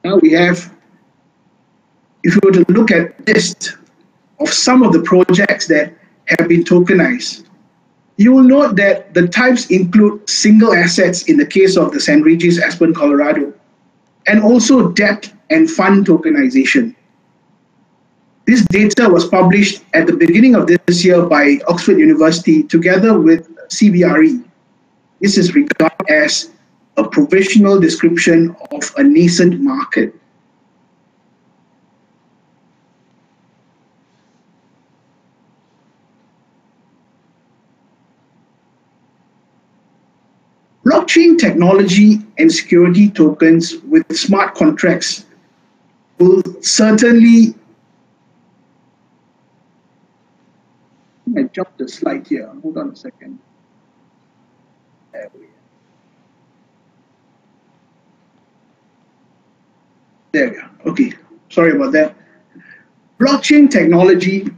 Now 0.03 0.17
we 0.17 0.33
have, 0.33 0.73
if 2.25 2.35
you 2.35 2.41
were 2.43 2.53
to 2.53 2.73
look 2.73 2.91
at 2.91 3.27
list 3.29 3.77
of 4.41 4.49
some 4.49 4.83
of 4.83 4.93
the 4.93 5.03
projects 5.03 5.69
that 5.69 5.95
have 6.27 6.49
been 6.49 6.65
tokenized, 6.65 7.45
you 8.21 8.33
will 8.33 8.43
note 8.43 8.77
that 8.77 9.15
the 9.15 9.27
types 9.27 9.65
include 9.71 10.29
single 10.29 10.75
assets 10.75 11.23
in 11.23 11.39
the 11.39 11.47
case 11.47 11.79
of 11.79 11.91
the 11.91 11.99
San 11.99 12.21
Regis 12.21 12.61
Aspen, 12.61 12.93
Colorado, 12.93 13.51
and 14.27 14.43
also 14.43 14.91
debt 14.91 15.33
and 15.49 15.71
fund 15.71 16.07
tokenization. 16.07 16.95
This 18.45 18.63
data 18.67 19.09
was 19.09 19.27
published 19.27 19.85
at 19.95 20.07
the 20.07 20.13
beginning 20.13 20.55
of 20.55 20.67
this 20.67 21.03
year 21.03 21.23
by 21.23 21.61
Oxford 21.67 21.99
University 21.99 22.63
together 22.63 23.19
with 23.19 23.49
CBRE. 23.69 24.45
This 25.23 25.39
is 25.39 25.55
regarded 25.55 26.11
as 26.11 26.51
a 26.99 27.09
provisional 27.09 27.81
description 27.81 28.55
of 28.71 28.83
a 28.99 29.03
nascent 29.03 29.63
market. 29.63 30.15
Blockchain 40.91 41.39
technology 41.39 42.19
and 42.39 42.51
security 42.51 43.09
tokens 43.09 43.77
with 43.83 44.05
smart 44.17 44.57
contracts 44.57 45.25
will 46.19 46.43
certainly 46.63 47.55
I 51.37 51.45
jumped 51.45 51.79
the 51.79 51.89
slide 51.89 52.27
here. 52.27 52.53
Hold 52.61 52.77
on 52.77 52.91
a 52.91 52.97
second. 52.97 53.39
There 55.13 55.31
we 55.33 55.47
There 60.33 60.51
we 60.51 60.57
go. 60.57 60.91
Okay. 60.91 61.13
Sorry 61.51 61.77
about 61.77 61.93
that. 61.93 62.17
Blockchain 63.21 63.71
technology 63.71 64.49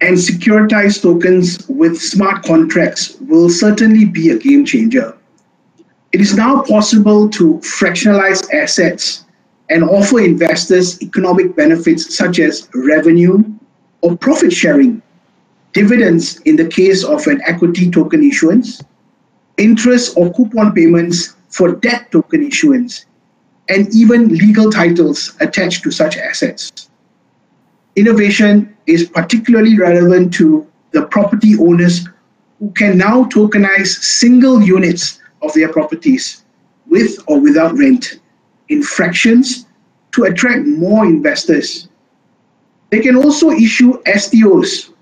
and 0.00 0.16
securitized 0.16 1.02
tokens 1.02 1.68
with 1.68 2.00
smart 2.00 2.44
contracts 2.44 3.16
will 3.22 3.50
certainly 3.50 4.04
be 4.04 4.30
a 4.30 4.38
game 4.38 4.64
changer. 4.64 5.17
It 6.12 6.20
is 6.22 6.34
now 6.34 6.62
possible 6.62 7.28
to 7.30 7.54
fractionalize 7.58 8.48
assets 8.52 9.24
and 9.68 9.84
offer 9.84 10.20
investors 10.20 11.02
economic 11.02 11.54
benefits 11.54 12.16
such 12.16 12.38
as 12.38 12.68
revenue 12.74 13.44
or 14.00 14.16
profit 14.16 14.52
sharing 14.52 15.02
dividends 15.74 16.40
in 16.40 16.56
the 16.56 16.66
case 16.66 17.04
of 17.04 17.26
an 17.26 17.42
equity 17.46 17.90
token 17.90 18.24
issuance, 18.24 18.82
interest 19.58 20.16
or 20.16 20.32
coupon 20.32 20.72
payments 20.72 21.36
for 21.50 21.72
debt 21.72 22.10
token 22.10 22.46
issuance, 22.46 23.04
and 23.68 23.94
even 23.94 24.28
legal 24.28 24.70
titles 24.70 25.36
attached 25.40 25.82
to 25.82 25.90
such 25.90 26.16
assets. 26.16 26.88
Innovation 27.96 28.74
is 28.86 29.08
particularly 29.10 29.78
relevant 29.78 30.32
to 30.34 30.66
the 30.92 31.02
property 31.02 31.54
owners 31.58 32.08
who 32.60 32.70
can 32.70 32.96
now 32.96 33.24
tokenize 33.24 33.88
single 33.88 34.62
units 34.62 35.17
of 35.42 35.52
their 35.54 35.72
properties 35.72 36.44
with 36.86 37.18
or 37.26 37.40
without 37.40 37.76
rent 37.76 38.20
in 38.68 38.82
fractions 38.82 39.66
to 40.12 40.24
attract 40.24 40.66
more 40.66 41.04
investors. 41.04 41.88
They 42.90 43.00
can 43.00 43.16
also 43.16 43.50
issue 43.50 44.02
STOs 44.04 44.92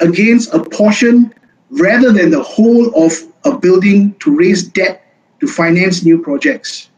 against 0.00 0.52
a 0.54 0.62
portion 0.62 1.34
rather 1.70 2.12
than 2.12 2.30
the 2.30 2.42
whole 2.42 2.94
of 3.04 3.12
a 3.44 3.56
building 3.56 4.14
to 4.20 4.36
raise 4.36 4.64
debt 4.64 5.06
to 5.40 5.46
finance 5.46 6.04
new 6.04 6.18
projects. 6.18 6.90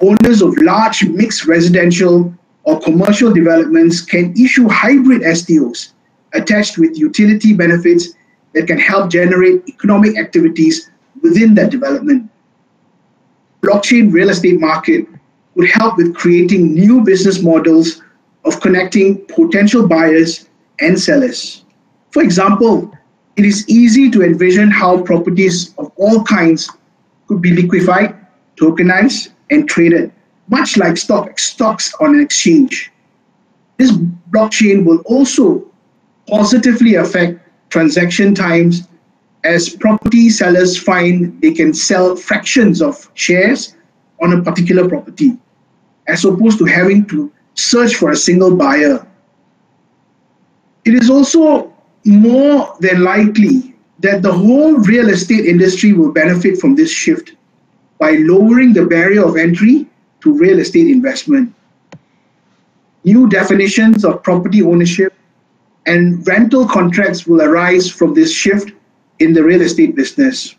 Owners 0.00 0.42
of 0.42 0.56
large 0.58 1.04
mixed 1.06 1.46
residential 1.46 2.32
or 2.64 2.80
commercial 2.80 3.32
developments 3.32 4.00
can 4.00 4.32
issue 4.38 4.68
hybrid 4.68 5.22
STOs 5.22 5.92
attached 6.34 6.76
with 6.76 6.98
utility 6.98 7.54
benefits 7.54 8.10
that 8.54 8.66
can 8.66 8.78
help 8.78 9.10
generate 9.10 9.66
economic 9.68 10.18
activities 10.18 10.90
within 11.22 11.54
that 11.54 11.70
development. 11.70 12.30
Blockchain 13.62 14.12
real 14.12 14.30
estate 14.30 14.60
market 14.60 15.06
would 15.54 15.68
help 15.68 15.96
with 15.96 16.14
creating 16.14 16.74
new 16.74 17.02
business 17.02 17.42
models 17.42 18.02
of 18.44 18.60
connecting 18.60 19.24
potential 19.26 19.86
buyers 19.86 20.48
and 20.80 20.98
sellers. 20.98 21.64
For 22.10 22.22
example, 22.22 22.92
it 23.36 23.44
is 23.44 23.68
easy 23.68 24.10
to 24.10 24.22
envision 24.22 24.70
how 24.70 25.02
properties 25.02 25.74
of 25.78 25.92
all 25.96 26.24
kinds 26.24 26.70
could 27.26 27.42
be 27.42 27.52
liquefied, 27.52 28.14
tokenized, 28.56 29.30
and 29.50 29.68
traded, 29.68 30.12
much 30.48 30.76
like 30.76 30.96
stock, 30.96 31.38
stocks 31.38 31.92
on 32.00 32.14
an 32.14 32.20
exchange. 32.20 32.90
This 33.76 33.92
blockchain 34.30 34.84
will 34.84 34.98
also 35.04 35.64
positively 36.26 36.96
affect 36.96 37.40
transaction 37.70 38.34
times 38.34 38.88
as 39.44 39.68
property 39.68 40.28
sellers 40.30 40.76
find 40.78 41.40
they 41.40 41.52
can 41.52 41.72
sell 41.72 42.16
fractions 42.16 42.82
of 42.82 43.10
shares 43.14 43.76
on 44.20 44.32
a 44.32 44.42
particular 44.42 44.88
property, 44.88 45.38
as 46.06 46.24
opposed 46.24 46.58
to 46.58 46.64
having 46.64 47.06
to 47.06 47.32
search 47.54 47.96
for 47.96 48.10
a 48.10 48.16
single 48.16 48.54
buyer. 48.56 49.06
It 50.84 50.94
is 50.94 51.10
also 51.10 51.72
more 52.04 52.76
than 52.80 53.02
likely 53.02 53.74
that 54.00 54.22
the 54.22 54.32
whole 54.32 54.74
real 54.78 55.08
estate 55.08 55.44
industry 55.44 55.92
will 55.92 56.12
benefit 56.12 56.58
from 56.58 56.74
this 56.74 56.90
shift 56.90 57.34
by 57.98 58.12
lowering 58.12 58.72
the 58.72 58.86
barrier 58.86 59.24
of 59.24 59.36
entry 59.36 59.86
to 60.20 60.32
real 60.32 60.58
estate 60.60 60.88
investment. 60.88 61.54
New 63.04 63.28
definitions 63.28 64.04
of 64.04 64.22
property 64.22 64.62
ownership 64.62 65.14
and 65.86 66.26
rental 66.26 66.66
contracts 66.66 67.26
will 67.26 67.42
arise 67.42 67.90
from 67.90 68.14
this 68.14 68.32
shift 68.32 68.72
in 69.18 69.32
the 69.32 69.42
real 69.42 69.62
estate 69.62 69.94
business. 69.94 70.54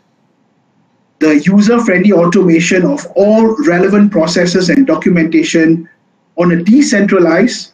The 1.18 1.38
user-friendly 1.38 2.12
automation 2.12 2.84
of 2.84 3.06
all 3.14 3.56
relevant 3.66 4.10
processes 4.10 4.70
and 4.70 4.86
documentation 4.86 5.88
on 6.36 6.52
a 6.52 6.62
decentralized 6.62 7.72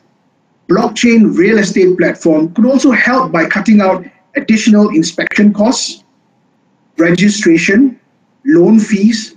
blockchain 0.69 1.37
real 1.37 1.59
estate 1.59 1.97
platform 1.97 2.53
could 2.55 2.67
also 2.67 2.91
help 2.91 3.31
by 3.31 3.47
cutting 3.47 3.81
out 3.81 4.05
additional 4.35 4.89
inspection 4.91 5.53
costs, 5.53 6.05
registration, 6.99 8.01
loan 8.45 8.81
fees, 8.81 9.37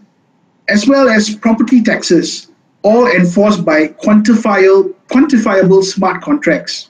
as 0.69 0.87
well 0.87 1.09
as 1.09 1.35
property 1.35 1.81
taxes, 1.81 2.51
all 2.81 3.07
enforced 3.07 3.63
by 3.63 3.87
quantifiable, 3.87 4.93
quantifiable 5.09 5.83
smart 5.83 6.21
contracts. 6.21 6.89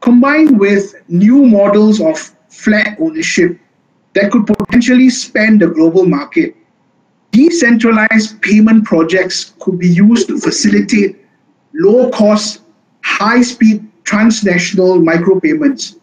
combined 0.00 0.58
with 0.58 0.94
new 1.08 1.44
models 1.44 2.00
of 2.00 2.34
flat 2.50 2.98
ownership 3.00 3.58
that 4.14 4.30
could 4.30 4.46
potentially 4.46 5.08
span 5.08 5.58
the 5.58 5.68
global 5.68 6.04
market, 6.04 6.56
decentralized 7.30 8.40
payment 8.42 8.84
projects 8.84 9.54
could 9.60 9.78
be 9.78 9.88
used 9.88 10.28
to 10.28 10.38
facilitate 10.38 11.24
low 11.72 12.10
cost, 12.10 12.62
high 13.02 13.40
speed 13.40 13.86
transnational 14.04 14.98
micropayments, 14.98 15.96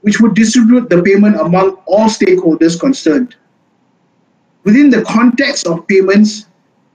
which 0.00 0.20
would 0.20 0.34
distribute 0.34 0.90
the 0.90 1.00
payment 1.02 1.40
among 1.40 1.70
all 1.86 2.08
stakeholders 2.08 2.78
concerned. 2.78 3.36
Within 4.64 4.90
the 4.90 5.02
context 5.02 5.66
of 5.66 5.86
payments, 5.86 6.46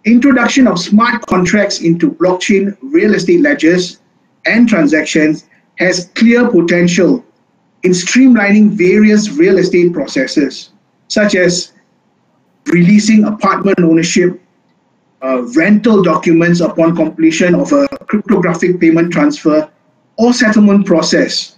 introduction 0.03 0.67
of 0.67 0.79
smart 0.79 1.25
contracts 1.25 1.81
into 1.81 2.11
blockchain 2.11 2.77
real 2.81 3.13
estate 3.13 3.41
ledgers 3.41 4.01
and 4.45 4.67
transactions 4.67 5.45
has 5.77 6.09
clear 6.15 6.49
potential 6.49 7.23
in 7.87 7.93
streamlining 7.93 8.71
various 8.71 9.29
real 9.31 9.57
estate 9.59 9.93
processes, 9.93 10.71
such 11.07 11.35
as 11.35 11.71
releasing 12.65 13.23
apartment 13.23 13.79
ownership, 13.79 14.41
uh, 15.23 15.43
rental 15.55 16.03
documents 16.03 16.59
upon 16.59 16.93
completion 16.97 17.55
of 17.55 17.71
a 17.71 17.87
cryptographic 18.09 18.81
payment 18.81 19.13
transfer, 19.13 19.71
or 20.17 20.33
settlement 20.33 20.85
process. 20.85 21.55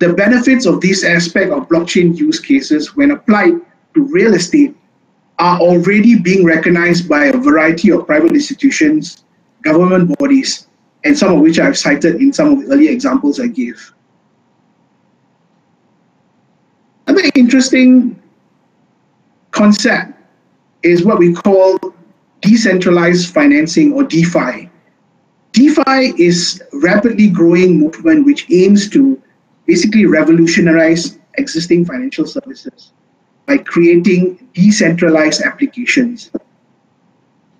The 0.00 0.12
benefits 0.12 0.66
of 0.66 0.80
this 0.80 1.04
aspect 1.04 1.52
of 1.52 1.68
blockchain 1.68 2.16
use 2.18 2.40
cases 2.40 2.96
when 2.96 3.12
applied 3.12 3.54
to 3.94 4.02
real 4.18 4.34
estate 4.34 4.74
are 5.38 5.60
already 5.60 6.18
being 6.18 6.44
recognized 6.44 7.08
by 7.08 7.26
a 7.26 7.36
variety 7.36 7.92
of 7.92 8.08
private 8.08 8.32
institutions, 8.32 9.22
government 9.62 10.18
bodies, 10.18 10.66
and 11.04 11.16
some 11.16 11.32
of 11.32 11.40
which 11.42 11.60
I've 11.60 11.78
cited 11.78 12.16
in 12.16 12.32
some 12.32 12.48
of 12.52 12.66
the 12.66 12.74
earlier 12.74 12.90
examples 12.90 13.38
I 13.38 13.46
gave. 13.46 13.92
Another 17.06 17.30
interesting 17.34 18.20
concept 19.50 20.12
is 20.82 21.04
what 21.04 21.18
we 21.18 21.32
call 21.32 21.78
decentralized 22.40 23.32
financing 23.32 23.92
or 23.92 24.02
DeFi. 24.04 24.68
DeFi 25.52 26.14
is 26.22 26.62
rapidly 26.72 27.28
growing 27.28 27.78
movement 27.78 28.24
which 28.24 28.50
aims 28.50 28.88
to 28.90 29.20
basically 29.66 30.06
revolutionize 30.06 31.18
existing 31.38 31.84
financial 31.84 32.26
services 32.26 32.92
by 33.46 33.58
creating 33.58 34.48
decentralized 34.54 35.42
applications. 35.42 36.30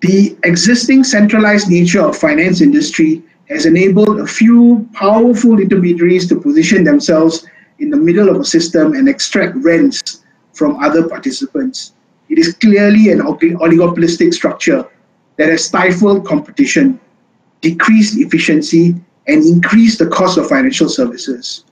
The 0.01 0.37
existing 0.43 1.03
centralized 1.03 1.69
nature 1.69 2.01
of 2.01 2.17
finance 2.17 2.61
industry 2.61 3.23
has 3.49 3.65
enabled 3.65 4.19
a 4.19 4.27
few 4.27 4.87
powerful 4.93 5.59
intermediaries 5.59 6.27
to 6.29 6.39
position 6.39 6.83
themselves 6.83 7.45
in 7.83 7.89
the 7.89 7.97
middle 7.97 8.29
of 8.29 8.37
a 8.39 8.45
system 8.45 8.93
and 8.93 9.09
extract 9.09 9.55
rents 9.57 10.23
from 10.53 10.81
other 10.81 11.07
participants. 11.07 11.93
It 12.29 12.39
is 12.39 12.53
clearly 12.53 13.11
an 13.11 13.19
oligopolistic 13.19 14.33
structure 14.33 14.87
that 15.37 15.49
has 15.49 15.65
stifled 15.65 16.25
competition, 16.25 16.99
decreased 17.59 18.17
efficiency, 18.17 18.95
and 19.27 19.45
increased 19.45 19.99
the 19.99 20.07
cost 20.07 20.37
of 20.37 20.47
financial 20.47 20.87
services. 20.87 21.65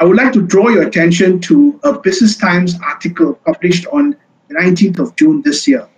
I 0.00 0.04
would 0.04 0.16
like 0.16 0.32
to 0.32 0.42
draw 0.42 0.68
your 0.68 0.82
attention 0.82 1.40
to 1.42 1.78
a 1.84 1.98
Business 1.98 2.36
Times 2.36 2.74
article 2.84 3.34
published 3.34 3.86
on 3.92 4.16
the 4.48 4.54
19th 4.54 4.98
of 4.98 5.16
June 5.16 5.42
this 5.42 5.68
year. 5.68 5.88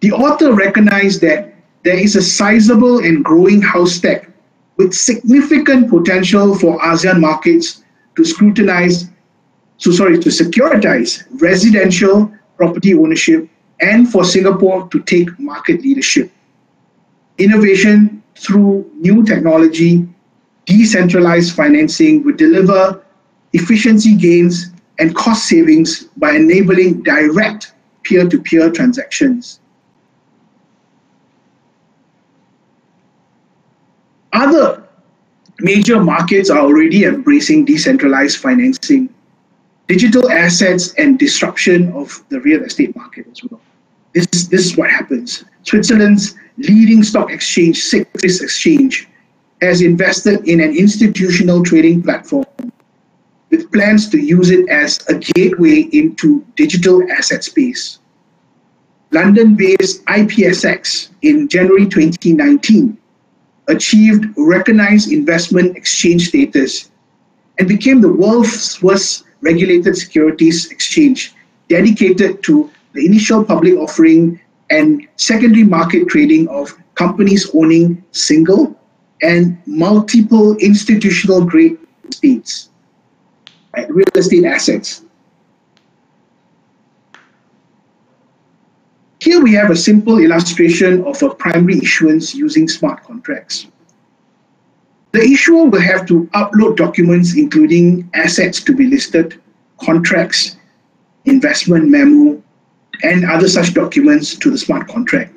The 0.00 0.12
author 0.12 0.52
recognized 0.52 1.20
that 1.22 1.54
there 1.82 1.98
is 1.98 2.16
a 2.16 2.22
sizable 2.22 2.98
and 2.98 3.24
growing 3.24 3.62
house 3.62 3.98
tech 3.98 4.30
with 4.76 4.92
significant 4.92 5.88
potential 5.88 6.54
for 6.54 6.78
ASEAN 6.80 7.20
markets 7.20 7.84
to 8.18 8.24
scrutinize, 8.24 9.08
so 9.76 9.92
sorry, 9.92 10.18
to 10.18 10.28
securitize 10.28 11.24
residential 11.40 12.32
property 12.56 12.92
ownership 12.92 13.48
and 13.80 14.10
for 14.10 14.24
Singapore 14.24 14.88
to 14.88 15.00
take 15.04 15.28
market 15.38 15.82
leadership. 15.82 16.32
Innovation 17.38 18.20
through 18.34 18.90
new 18.96 19.24
technology, 19.24 20.08
decentralized 20.66 21.54
financing 21.54 22.24
would 22.24 22.36
deliver 22.36 23.00
efficiency 23.52 24.16
gains 24.16 24.72
and 24.98 25.14
cost 25.14 25.46
savings 25.46 26.08
by 26.16 26.32
enabling 26.32 27.04
direct 27.04 27.72
peer-to-peer 28.02 28.72
transactions. 28.72 29.60
Other 34.32 34.87
major 35.60 36.02
markets 36.02 36.50
are 36.50 36.60
already 36.60 37.04
embracing 37.04 37.64
decentralized 37.64 38.38
financing, 38.38 39.08
digital 39.86 40.30
assets, 40.30 40.94
and 40.94 41.18
disruption 41.18 41.92
of 41.92 42.22
the 42.28 42.40
real 42.40 42.62
estate 42.62 42.94
market 42.96 43.26
as 43.30 43.42
well. 43.44 43.60
This, 44.14 44.26
this 44.26 44.66
is 44.66 44.76
what 44.76 44.90
happens. 44.90 45.44
Switzerland's 45.62 46.34
leading 46.56 47.02
stock 47.02 47.30
exchange, 47.30 47.84
Swiss 47.84 48.40
Exchange, 48.40 49.08
has 49.60 49.82
invested 49.82 50.46
in 50.48 50.60
an 50.60 50.76
institutional 50.76 51.62
trading 51.62 52.02
platform 52.02 52.46
with 53.50 53.70
plans 53.72 54.08
to 54.10 54.18
use 54.18 54.50
it 54.50 54.68
as 54.68 55.00
a 55.08 55.14
gateway 55.14 55.88
into 55.92 56.44
digital 56.54 57.02
asset 57.10 57.42
space. 57.42 57.98
London-based 59.10 60.04
IPSX 60.04 61.08
in 61.22 61.48
January 61.48 61.86
2019 61.86 62.98
achieved 63.68 64.26
recognized 64.36 65.12
investment 65.12 65.76
exchange 65.76 66.28
status 66.28 66.90
and 67.58 67.68
became 67.68 68.00
the 68.00 68.12
world's 68.12 68.76
first 68.76 69.24
regulated 69.40 69.96
securities 69.96 70.70
exchange 70.70 71.34
dedicated 71.68 72.42
to 72.42 72.70
the 72.94 73.04
initial 73.04 73.44
public 73.44 73.74
offering 73.74 74.40
and 74.70 75.06
secondary 75.16 75.64
market 75.64 76.08
trading 76.08 76.48
of 76.48 76.76
companies 76.94 77.50
owning 77.54 78.02
single 78.12 78.78
and 79.22 79.58
multiple 79.66 80.56
institutional 80.56 81.44
grade 81.44 81.78
estates, 82.08 82.70
right, 83.76 83.92
real 83.92 84.06
estate 84.14 84.44
assets. 84.44 85.02
Here 89.20 89.40
we 89.40 89.52
have 89.54 89.70
a 89.70 89.76
simple 89.76 90.18
illustration 90.18 91.04
of 91.04 91.20
a 91.24 91.30
primary 91.34 91.78
issuance 91.78 92.36
using 92.36 92.68
smart 92.68 93.02
contracts. 93.02 93.66
The 95.10 95.22
issuer 95.22 95.64
will 95.64 95.80
have 95.80 96.06
to 96.06 96.26
upload 96.34 96.76
documents 96.76 97.36
including 97.36 98.08
assets 98.14 98.62
to 98.62 98.76
be 98.76 98.86
listed, 98.86 99.40
contracts, 99.80 100.56
investment 101.24 101.88
memo, 101.88 102.40
and 103.02 103.24
other 103.24 103.48
such 103.48 103.74
documents 103.74 104.36
to 104.36 104.50
the 104.50 104.58
smart 104.58 104.86
contract. 104.86 105.34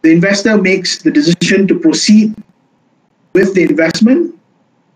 The 0.00 0.12
investor 0.12 0.56
makes 0.56 1.02
the 1.02 1.10
decision 1.10 1.68
to 1.68 1.78
proceed 1.78 2.34
with 3.34 3.54
the 3.54 3.64
investment. 3.64 4.38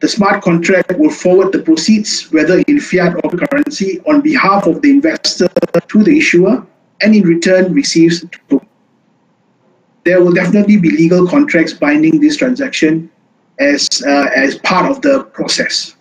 The 0.00 0.08
smart 0.08 0.42
contract 0.42 0.96
will 0.96 1.10
forward 1.10 1.52
the 1.52 1.58
proceeds, 1.58 2.32
whether 2.32 2.60
in 2.66 2.80
fiat 2.80 3.14
or 3.22 3.30
currency, 3.30 4.00
on 4.06 4.22
behalf 4.22 4.66
of 4.66 4.80
the 4.80 4.90
investor 4.90 5.48
to 5.88 6.02
the 6.02 6.16
issuer 6.16 6.66
and 7.00 7.14
in 7.14 7.22
return 7.22 7.72
receives 7.72 8.24
there 10.04 10.22
will 10.22 10.32
definitely 10.32 10.76
be 10.76 10.90
legal 10.90 11.26
contracts 11.26 11.72
binding 11.72 12.20
this 12.20 12.36
transaction 12.36 13.10
as, 13.58 13.88
uh, 14.06 14.28
as 14.34 14.58
part 14.58 14.90
of 14.90 15.00
the 15.02 15.24
process. 15.32 15.96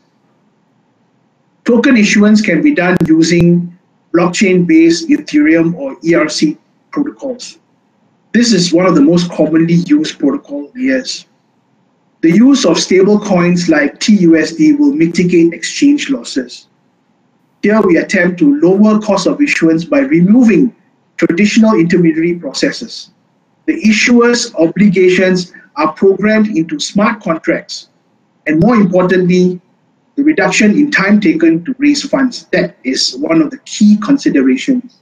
Token 1.63 1.95
issuance 1.95 2.41
can 2.41 2.61
be 2.61 2.75
done 2.75 2.97
using 3.07 3.77
blockchain-based 4.13 5.07
Ethereum 5.07 5.73
or 5.75 5.95
ERC 6.01 6.57
protocols. 6.91 7.59
This 8.33 8.51
is 8.51 8.73
one 8.73 8.85
of 8.85 8.95
the 8.95 9.01
most 9.01 9.31
commonly 9.31 9.75
used 9.75 10.19
protocol 10.19 10.69
layers. 10.75 11.25
The 12.21 12.31
use 12.31 12.65
of 12.65 12.79
stable 12.79 13.19
coins 13.19 13.69
like 13.69 13.99
TUSD 13.99 14.77
will 14.79 14.93
mitigate 14.93 15.53
exchange 15.53 16.09
losses. 16.09 16.67
Here 17.61 17.81
we 17.81 17.97
attempt 17.97 18.39
to 18.39 18.59
lower 18.59 18.99
cost 18.99 19.27
of 19.27 19.41
issuance 19.41 19.85
by 19.85 19.99
removing 19.99 20.75
traditional 21.27 21.73
intermediary 21.73 22.35
processes. 22.35 23.11
The 23.65 23.81
issuer's 23.87 24.53
obligations 24.55 25.53
are 25.75 25.93
programmed 25.93 26.57
into 26.57 26.79
smart 26.79 27.21
contracts, 27.21 27.89
and 28.45 28.59
more 28.59 28.75
importantly, 28.75 29.61
the 30.15 30.23
reduction 30.23 30.71
in 30.71 30.91
time 30.91 31.19
taken 31.19 31.63
to 31.65 31.75
raise 31.77 32.03
funds. 32.03 32.45
That 32.51 32.75
is 32.83 33.15
one 33.17 33.41
of 33.41 33.51
the 33.51 33.57
key 33.59 33.97
considerations. 33.97 34.99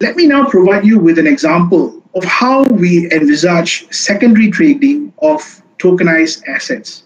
Let 0.00 0.16
me 0.16 0.26
now 0.26 0.46
provide 0.46 0.84
you 0.84 0.98
with 0.98 1.18
an 1.18 1.26
example 1.26 2.02
of 2.14 2.24
how 2.24 2.64
we 2.64 3.10
envisage 3.12 3.86
secondary 3.92 4.50
trading 4.50 5.12
of 5.22 5.62
tokenized 5.78 6.46
assets. 6.48 7.04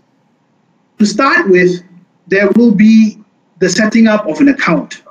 To 0.99 1.05
start 1.05 1.49
with, 1.49 1.83
there 2.29 2.49
will 2.57 2.75
be 2.75 3.24
the 3.59 3.69
setting 3.69 4.07
up 4.07 4.27
of 4.27 4.41
an 4.41 4.49
account. 4.49 5.03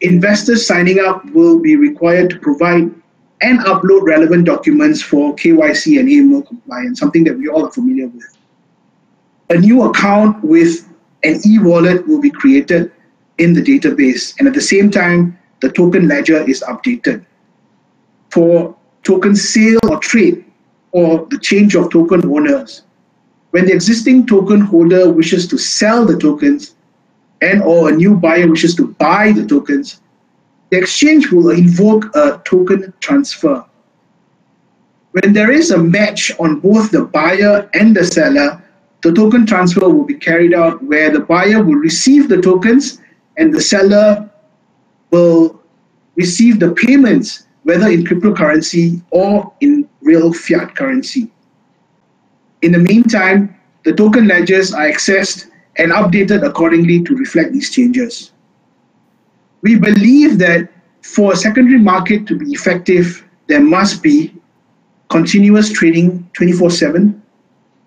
Investors 0.00 0.66
signing 0.66 0.98
up 0.98 1.24
will 1.30 1.60
be 1.60 1.76
required 1.76 2.30
to 2.30 2.38
provide 2.38 2.92
and 3.40 3.58
upload 3.60 4.02
relevant 4.02 4.44
documents 4.44 5.02
for 5.02 5.34
KYC 5.34 5.98
and 5.98 6.08
AML 6.08 6.46
compliance, 6.46 7.00
something 7.00 7.24
that 7.24 7.36
we 7.36 7.48
all 7.48 7.66
are 7.66 7.72
familiar 7.72 8.08
with. 8.08 8.38
A 9.50 9.58
new 9.58 9.82
account 9.82 10.42
with 10.44 10.88
an 11.24 11.40
e-wallet 11.46 12.06
will 12.06 12.20
be 12.20 12.30
created 12.30 12.92
in 13.38 13.52
the 13.52 13.62
database, 13.62 14.38
and 14.38 14.46
at 14.46 14.54
the 14.54 14.60
same 14.60 14.90
time, 14.90 15.38
the 15.60 15.70
token 15.70 16.08
ledger 16.08 16.48
is 16.48 16.62
updated. 16.68 17.24
For 18.30 18.76
token 19.02 19.34
sale 19.34 19.78
or 19.88 19.98
trade, 19.98 20.44
or 20.92 21.26
the 21.30 21.38
change 21.38 21.74
of 21.74 21.90
token 21.90 22.24
owners, 22.24 22.82
when 23.50 23.66
the 23.66 23.72
existing 23.72 24.26
token 24.26 24.60
holder 24.60 25.12
wishes 25.12 25.46
to 25.48 25.58
sell 25.58 26.04
the 26.06 26.18
tokens 26.18 26.74
and 27.42 27.60
or 27.62 27.88
a 27.88 27.92
new 27.92 28.14
buyer 28.14 28.48
wishes 28.48 28.74
to 28.76 28.94
buy 28.94 29.32
the 29.32 29.44
tokens, 29.44 30.00
the 30.70 30.78
exchange 30.78 31.30
will 31.30 31.50
invoke 31.50 32.04
a 32.16 32.40
token 32.44 32.94
transfer. 33.00 33.62
When 35.10 35.34
there 35.34 35.50
is 35.50 35.72
a 35.72 35.76
match 35.76 36.32
on 36.38 36.60
both 36.60 36.90
the 36.90 37.04
buyer 37.04 37.68
and 37.74 37.94
the 37.94 38.04
seller, 38.04 38.62
the 39.02 39.12
token 39.12 39.44
transfer 39.44 39.88
will 39.88 40.04
be 40.04 40.14
carried 40.14 40.54
out 40.54 40.82
where 40.84 41.10
the 41.10 41.20
buyer 41.20 41.62
will 41.62 41.74
receive 41.74 42.28
the 42.28 42.40
tokens 42.40 43.00
and 43.36 43.52
the 43.52 43.60
seller 43.60 44.30
will 45.10 45.60
receive 46.14 46.60
the 46.60 46.70
payments, 46.72 47.46
whether 47.64 47.88
in 47.88 48.04
cryptocurrency 48.04 49.02
or 49.10 49.52
in 49.60 49.88
real 50.00 50.32
fiat 50.32 50.74
currency. 50.76 51.30
In 52.62 52.72
the 52.72 52.78
meantime, 52.78 53.54
the 53.84 53.92
token 53.92 54.28
ledgers 54.28 54.72
are 54.72 54.86
accessed 54.88 55.50
and 55.76 55.92
updated 55.92 56.46
accordingly 56.46 57.02
to 57.02 57.16
reflect 57.16 57.52
these 57.52 57.70
changes. 57.70 58.32
We 59.62 59.78
believe 59.78 60.38
that 60.38 60.68
for 61.02 61.32
a 61.32 61.36
secondary 61.36 61.78
market 61.78 62.26
to 62.26 62.36
be 62.36 62.52
effective, 62.52 63.24
there 63.46 63.60
must 63.60 64.02
be 64.02 64.34
continuous 65.08 65.70
trading 65.70 66.28
24 66.34 66.70
7, 66.70 67.22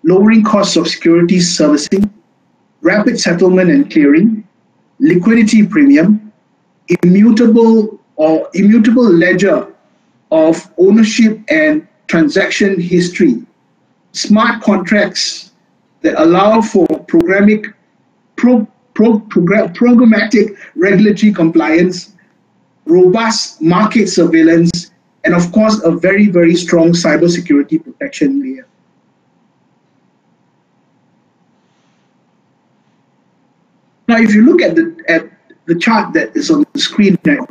lowering 0.04 0.44
costs 0.44 0.76
of 0.76 0.88
securities 0.88 1.56
servicing, 1.56 2.12
rapid 2.82 3.18
settlement 3.18 3.70
and 3.70 3.90
clearing, 3.90 4.46
liquidity 4.98 5.66
premium, 5.66 6.32
immutable 7.02 8.00
or 8.16 8.48
immutable 8.54 9.04
ledger 9.04 9.72
of 10.30 10.70
ownership 10.78 11.40
and 11.48 11.86
transaction 12.06 12.80
history, 12.80 13.44
smart 14.12 14.62
contracts 14.62 15.52
that 16.02 16.20
allow 16.22 16.60
for 16.60 16.86
programmatic, 16.86 17.74
pro, 18.36 18.66
pro, 18.94 19.18
programmatic 19.18 20.56
regulatory 20.74 21.32
compliance, 21.32 22.12
robust 22.86 23.60
market 23.60 24.08
surveillance, 24.08 24.92
and 25.24 25.34
of 25.34 25.50
course, 25.52 25.82
a 25.82 25.90
very, 25.90 26.28
very 26.28 26.54
strong 26.54 26.92
cybersecurity 26.92 27.82
protection 27.82 28.40
layer. 28.42 28.66
Now, 34.08 34.18
if 34.18 34.32
you 34.32 34.42
look 34.42 34.62
at 34.62 34.76
the, 34.76 34.96
at 35.08 35.28
the 35.64 35.74
chart 35.74 36.12
that 36.14 36.36
is 36.36 36.50
on 36.50 36.64
the 36.72 36.78
screen 36.78 37.18
now, 37.24 37.46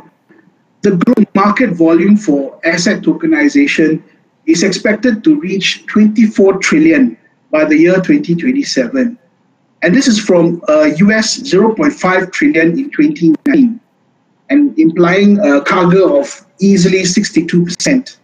the 0.80 0.92
global 0.92 1.30
market 1.34 1.70
volume 1.70 2.16
for 2.16 2.58
asset 2.64 3.02
tokenization 3.02 4.02
is 4.46 4.62
expected 4.62 5.22
to 5.24 5.38
reach 5.40 5.84
24 5.86 6.58
trillion 6.58 7.18
by 7.50 7.64
the 7.64 7.76
year 7.76 7.96
2027. 7.96 9.18
And 9.86 9.94
this 9.94 10.08
is 10.08 10.18
from 10.18 10.60
uh, 10.68 10.90
US 10.96 11.38
0.5 11.38 12.32
trillion 12.32 12.76
in 12.76 12.90
2019 12.90 13.80
and 14.50 14.76
implying 14.80 15.38
a 15.38 15.60
CAGR 15.60 16.20
of 16.20 16.44
easily 16.58 17.02
62%. 17.02 18.16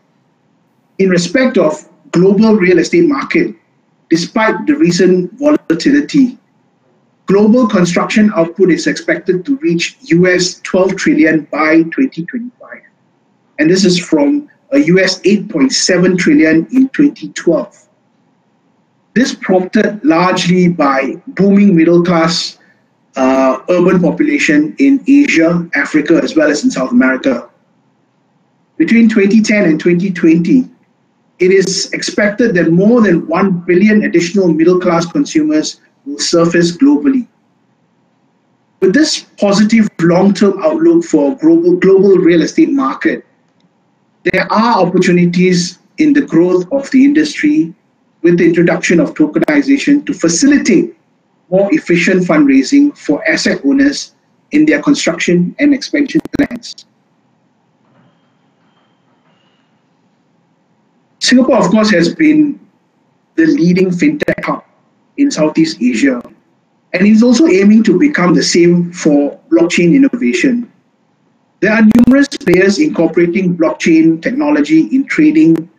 In 0.98 1.08
respect 1.08 1.58
of 1.58 1.88
global 2.10 2.56
real 2.56 2.80
estate 2.80 3.08
market, 3.08 3.54
despite 4.10 4.66
the 4.66 4.74
recent 4.74 5.32
volatility, 5.34 6.36
global 7.26 7.68
construction 7.68 8.32
output 8.34 8.72
is 8.72 8.88
expected 8.88 9.46
to 9.46 9.56
reach 9.58 9.98
US 10.06 10.60
12 10.62 10.96
trillion 10.96 11.42
by 11.52 11.84
2025. 11.94 12.82
And 13.60 13.70
this 13.70 13.84
is 13.84 14.00
from 14.00 14.48
a 14.72 14.78
US 14.78 15.20
8.7 15.20 16.18
trillion 16.18 16.66
in 16.72 16.88
2012. 16.88 17.88
This 19.14 19.34
prompted 19.34 20.02
largely 20.04 20.68
by 20.68 21.22
booming 21.28 21.76
middle 21.76 22.02
class 22.02 22.58
uh, 23.16 23.58
urban 23.68 24.00
population 24.00 24.74
in 24.78 25.04
Asia, 25.06 25.68
Africa, 25.74 26.20
as 26.22 26.34
well 26.34 26.50
as 26.50 26.64
in 26.64 26.70
South 26.70 26.92
America. 26.92 27.48
Between 28.78 29.08
2010 29.08 29.64
and 29.64 29.78
2020, 29.78 30.68
it 31.38 31.50
is 31.50 31.92
expected 31.92 32.54
that 32.54 32.72
more 32.72 33.02
than 33.02 33.26
1 33.26 33.60
billion 33.66 34.04
additional 34.04 34.48
middle 34.52 34.80
class 34.80 35.04
consumers 35.04 35.80
will 36.06 36.18
surface 36.18 36.76
globally. 36.76 37.26
With 38.80 38.94
this 38.94 39.26
positive 39.38 39.88
long 40.00 40.32
term 40.32 40.60
outlook 40.62 41.04
for 41.04 41.36
global, 41.36 41.76
global 41.76 42.16
real 42.16 42.42
estate 42.42 42.70
market, 42.70 43.26
there 44.24 44.50
are 44.50 44.80
opportunities 44.80 45.78
in 45.98 46.12
the 46.12 46.22
growth 46.22 46.66
of 46.72 46.90
the 46.90 47.04
industry 47.04 47.74
with 48.22 48.38
the 48.38 48.44
introduction 48.44 49.00
of 49.00 49.14
tokenization 49.14 50.06
to 50.06 50.14
facilitate 50.14 50.96
more 51.50 51.68
efficient 51.72 52.22
fundraising 52.22 52.96
for 52.96 53.22
asset 53.28 53.60
owners 53.64 54.14
in 54.52 54.64
their 54.64 54.80
construction 54.80 55.54
and 55.58 55.74
expansion 55.74 56.20
plans. 56.38 56.86
Singapore, 61.18 61.58
of 61.58 61.70
course, 61.70 61.90
has 61.90 62.14
been 62.14 62.58
the 63.36 63.46
leading 63.46 63.90
fintech 63.90 64.44
hub 64.44 64.64
in 65.16 65.30
Southeast 65.30 65.80
Asia 65.80 66.22
and 66.92 67.06
is 67.06 67.22
also 67.22 67.46
aiming 67.46 67.82
to 67.84 67.98
become 67.98 68.34
the 68.34 68.42
same 68.42 68.92
for 68.92 69.38
blockchain 69.50 69.94
innovation. 69.94 70.70
There 71.60 71.72
are 71.72 71.82
numerous 71.96 72.28
players 72.28 72.78
incorporating 72.78 73.56
blockchain 73.56 74.20
technology 74.20 74.80
in 74.94 75.06
trading, 75.06 75.70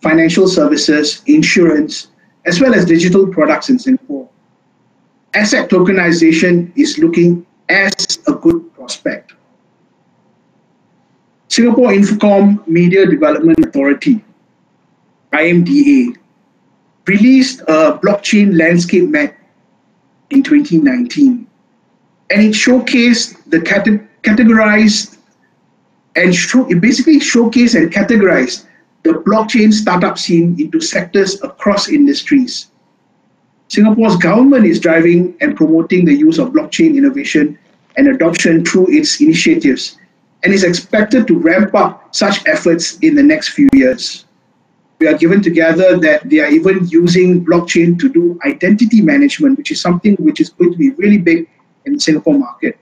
financial 0.00 0.46
services, 0.46 1.22
insurance, 1.26 2.08
as 2.46 2.60
well 2.60 2.74
as 2.74 2.84
digital 2.84 3.26
products 3.26 3.68
in 3.68 3.78
Singapore. 3.78 4.28
Asset 5.34 5.68
tokenization 5.68 6.72
is 6.76 6.98
looking 6.98 7.44
as 7.68 8.18
a 8.26 8.32
good 8.32 8.72
prospect. 8.74 9.34
Singapore 11.48 11.90
Infocomm 11.90 12.66
Media 12.66 13.06
Development 13.06 13.58
Authority, 13.64 14.24
IMDA, 15.32 16.16
released 17.06 17.60
a 17.62 17.98
blockchain 18.02 18.56
landscape 18.58 19.08
map 19.08 19.36
in 20.30 20.42
2019. 20.42 21.46
And 22.30 22.42
it 22.42 22.52
showcased 22.52 23.42
the 23.46 23.58
categorized 23.58 25.16
and 26.16 26.34
it 26.34 26.80
basically 26.80 27.18
showcased 27.20 27.80
and 27.80 27.92
categorized 27.92 28.66
the 29.02 29.12
blockchain 29.12 29.72
startup 29.72 30.18
scene 30.18 30.56
into 30.60 30.80
sectors 30.80 31.42
across 31.42 31.88
industries. 31.88 32.70
Singapore's 33.68 34.16
government 34.16 34.66
is 34.66 34.80
driving 34.80 35.36
and 35.40 35.56
promoting 35.56 36.04
the 36.04 36.14
use 36.14 36.38
of 36.38 36.48
blockchain 36.48 36.96
innovation 36.96 37.58
and 37.96 38.08
adoption 38.08 38.64
through 38.64 38.86
its 38.88 39.20
initiatives 39.20 39.98
and 40.42 40.52
is 40.52 40.64
expected 40.64 41.26
to 41.26 41.38
ramp 41.38 41.74
up 41.74 42.14
such 42.14 42.46
efforts 42.46 42.98
in 43.00 43.14
the 43.14 43.22
next 43.22 43.50
few 43.50 43.68
years. 43.72 44.24
We 44.98 45.06
are 45.06 45.16
given 45.16 45.42
together 45.42 45.96
that 45.98 46.28
they 46.28 46.40
are 46.40 46.48
even 46.48 46.86
using 46.88 47.44
blockchain 47.44 47.98
to 48.00 48.08
do 48.08 48.38
identity 48.44 49.00
management, 49.00 49.58
which 49.58 49.70
is 49.70 49.80
something 49.80 50.16
which 50.16 50.40
is 50.40 50.50
going 50.50 50.72
to 50.72 50.78
be 50.78 50.90
really 50.90 51.18
big 51.18 51.48
in 51.84 51.94
the 51.94 52.00
Singapore 52.00 52.38
market. 52.38 52.78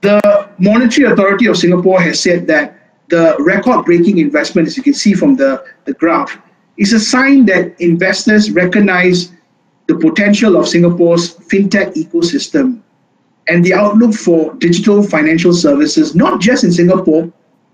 The 0.00 0.48
Monetary 0.58 1.10
Authority 1.10 1.46
of 1.46 1.56
Singapore 1.56 2.00
has 2.00 2.20
said 2.20 2.46
that 2.46 2.81
the 3.12 3.36
record-breaking 3.40 4.16
investment, 4.16 4.66
as 4.66 4.74
you 4.74 4.82
can 4.82 4.94
see 4.94 5.12
from 5.12 5.36
the, 5.36 5.62
the 5.84 5.92
graph, 5.92 6.38
is 6.78 6.94
a 6.94 6.98
sign 6.98 7.44
that 7.44 7.78
investors 7.78 8.50
recognize 8.50 9.32
the 9.86 9.94
potential 9.96 10.56
of 10.56 10.66
Singapore's 10.66 11.36
fintech 11.36 11.92
ecosystem 11.92 12.80
and 13.48 13.62
the 13.62 13.74
outlook 13.74 14.14
for 14.14 14.54
digital 14.54 15.02
financial 15.02 15.52
services, 15.52 16.14
not 16.14 16.40
just 16.40 16.64
in 16.64 16.72
Singapore, 16.72 17.30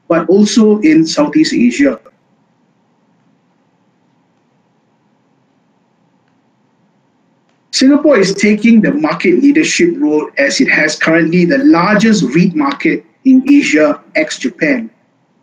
but 0.09 0.29
also 0.29 0.81
in 0.81 1.07
Southeast 1.07 1.55
Asia. 1.55 2.01
Singapore 7.71 8.19
is 8.19 8.35
taking 8.35 8.81
the 8.81 8.93
market 8.93 9.35
leadership 9.41 9.95
role 9.99 10.29
as 10.37 10.61
it 10.61 10.69
has 10.69 10.97
currently 10.97 11.45
the 11.45 11.59
largest 11.59 12.25
REIT 12.35 12.57
market 12.57 13.05
in 13.25 13.49
Asia 13.49 14.03
ex 14.17 14.37
Japan, 14.41 14.91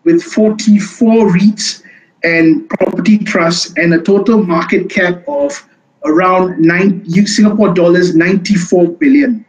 with 0.06 0.24
44 0.24 1.32
REITs 1.32 1.84
and 2.24 2.70
property 2.70 3.18
trusts 3.18 3.74
and 3.76 3.94
a 3.94 4.02
total 4.02 4.44
market 4.44 4.90
cap 4.90 5.24
of 5.28 5.68
around 6.06 6.60
nine, 6.60 7.04
Singapore 7.26 7.74
dollars 7.74 8.16
94 8.16 8.88
billion. 8.94 9.46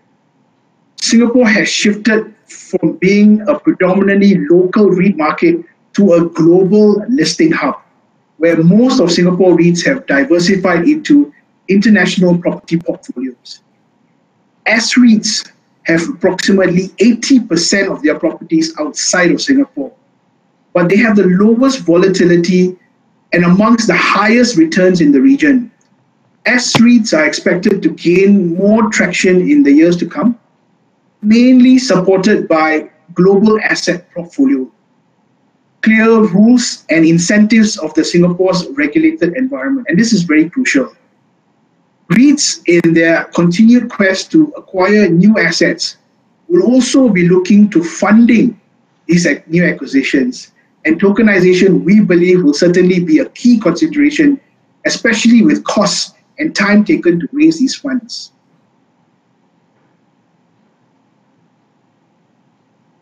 Singapore 1.01 1.47
has 1.47 1.69
shifted 1.69 2.35
from 2.47 2.97
being 2.97 3.43
a 3.49 3.59
predominantly 3.59 4.39
local 4.51 4.91
REIT 4.91 5.17
market 5.17 5.65
to 5.93 6.15
a 6.15 6.29
global 6.31 7.05
listing 7.09 7.53
hub 7.53 7.81
where 8.39 8.63
most 8.63 9.01
of 9.01 9.11
Singapore 9.11 9.57
REITs 9.57 9.85
have 9.87 10.07
diversified 10.07 10.89
into 10.89 11.33
international 11.69 12.39
property 12.39 12.79
portfolios. 12.79 13.63
S-REITs 14.67 15.51
have 15.85 16.09
approximately 16.09 16.89
80% 17.01 17.93
of 17.93 18.03
their 18.03 18.19
properties 18.19 18.75
outside 18.79 19.31
of 19.31 19.41
Singapore, 19.41 19.93
but 20.77 20.91
they 20.91 20.99
have 20.99 21.17
the 21.17 21.25
lowest 21.25 21.79
volatility 21.87 22.77
and 23.33 23.47
amongst 23.47 23.87
the 23.87 23.97
highest 23.97 24.59
returns 24.59 25.01
in 25.01 25.11
the 25.11 25.19
region. 25.19 25.73
S-REITs 26.45 27.17
are 27.17 27.25
expected 27.25 27.83
to 27.83 27.89
gain 27.89 28.55
more 28.55 28.91
traction 28.91 29.41
in 29.51 29.63
the 29.63 29.73
years 29.73 29.97
to 29.97 30.07
come, 30.07 30.39
mainly 31.23 31.79
supported 31.79 32.47
by 32.47 32.91
global 33.15 33.59
asset 33.61 34.07
portfolio, 34.13 34.71
clear 35.81 36.11
rules 36.21 36.85
and 36.91 37.07
incentives 37.07 37.79
of 37.79 37.95
the 37.95 38.05
Singapore's 38.05 38.67
regulated 38.73 39.35
environment. 39.35 39.87
And 39.89 39.99
this 39.99 40.13
is 40.13 40.25
very 40.25 40.51
crucial. 40.51 40.95
REITs, 42.11 42.61
in 42.67 42.93
their 42.93 43.25
continued 43.25 43.89
quest 43.89 44.31
to 44.33 44.53
acquire 44.59 45.09
new 45.09 45.39
assets, 45.39 45.97
will 46.49 46.65
also 46.65 47.09
be 47.09 47.27
looking 47.27 47.71
to 47.71 47.83
funding 47.83 48.61
these 49.07 49.27
new 49.47 49.65
acquisitions. 49.65 50.53
And 50.87 51.01
tokenization, 51.01 51.83
we 51.83 52.01
believe, 52.01 52.45
will 52.45 52.55
certainly 52.55 53.01
be 53.01 53.19
a 53.19 53.29
key 53.31 53.59
consideration, 53.59 54.41
especially 54.85 55.43
with 55.43 55.65
costs 55.65 56.15
and 56.39 56.55
time 56.55 56.85
taken 56.85 57.19
to 57.19 57.29
raise 57.33 57.59
these 57.59 57.75
funds. 57.75 58.31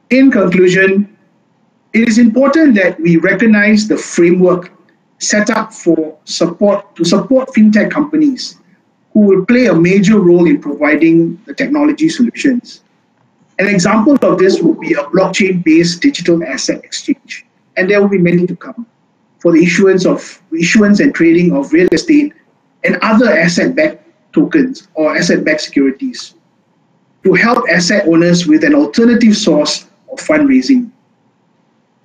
In 0.08 0.30
conclusion, 0.30 1.14
it 1.92 2.08
is 2.08 2.18
important 2.18 2.74
that 2.76 2.98
we 3.00 3.18
recognize 3.18 3.86
the 3.86 3.98
framework 3.98 4.72
set 5.18 5.50
up 5.50 5.72
for 5.72 6.16
support 6.24 6.96
to 6.96 7.04
support 7.04 7.48
fintech 7.50 7.90
companies 7.90 8.56
who 9.12 9.20
will 9.20 9.44
play 9.44 9.66
a 9.66 9.74
major 9.74 10.18
role 10.18 10.46
in 10.46 10.60
providing 10.60 11.40
the 11.44 11.54
technology 11.54 12.08
solutions. 12.08 12.82
An 13.58 13.68
example 13.68 14.16
of 14.22 14.38
this 14.38 14.60
would 14.62 14.80
be 14.80 14.94
a 14.94 15.04
blockchain-based 15.04 16.00
digital 16.00 16.42
asset 16.42 16.82
exchange, 16.82 17.43
and 17.76 17.90
there 17.90 18.00
will 18.00 18.08
be 18.08 18.18
many 18.18 18.46
to 18.46 18.56
come 18.56 18.86
for 19.38 19.52
the 19.52 19.62
issuance 19.62 20.06
of 20.06 20.42
issuance 20.58 21.00
and 21.00 21.14
trading 21.14 21.52
of 21.52 21.72
real 21.72 21.88
estate 21.92 22.32
and 22.84 22.96
other 23.02 23.30
asset-backed 23.30 24.02
tokens 24.32 24.88
or 24.94 25.16
asset-backed 25.16 25.60
securities 25.60 26.34
to 27.22 27.32
help 27.32 27.64
asset 27.70 28.06
owners 28.06 28.46
with 28.46 28.64
an 28.64 28.74
alternative 28.74 29.36
source 29.36 29.86
of 30.12 30.18
fundraising. 30.18 30.90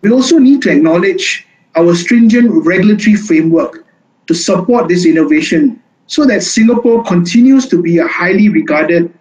We 0.01 0.11
also 0.11 0.37
need 0.37 0.61
to 0.63 0.71
acknowledge 0.71 1.47
our 1.75 1.93
stringent 1.95 2.65
regulatory 2.65 3.15
framework 3.15 3.85
to 4.27 4.33
support 4.33 4.87
this 4.87 5.05
innovation 5.05 5.81
so 6.07 6.25
that 6.25 6.43
Singapore 6.43 7.03
continues 7.03 7.67
to 7.67 7.81
be 7.81 7.97
a 7.97 8.07
highly 8.07 8.49
regarded 8.49 9.13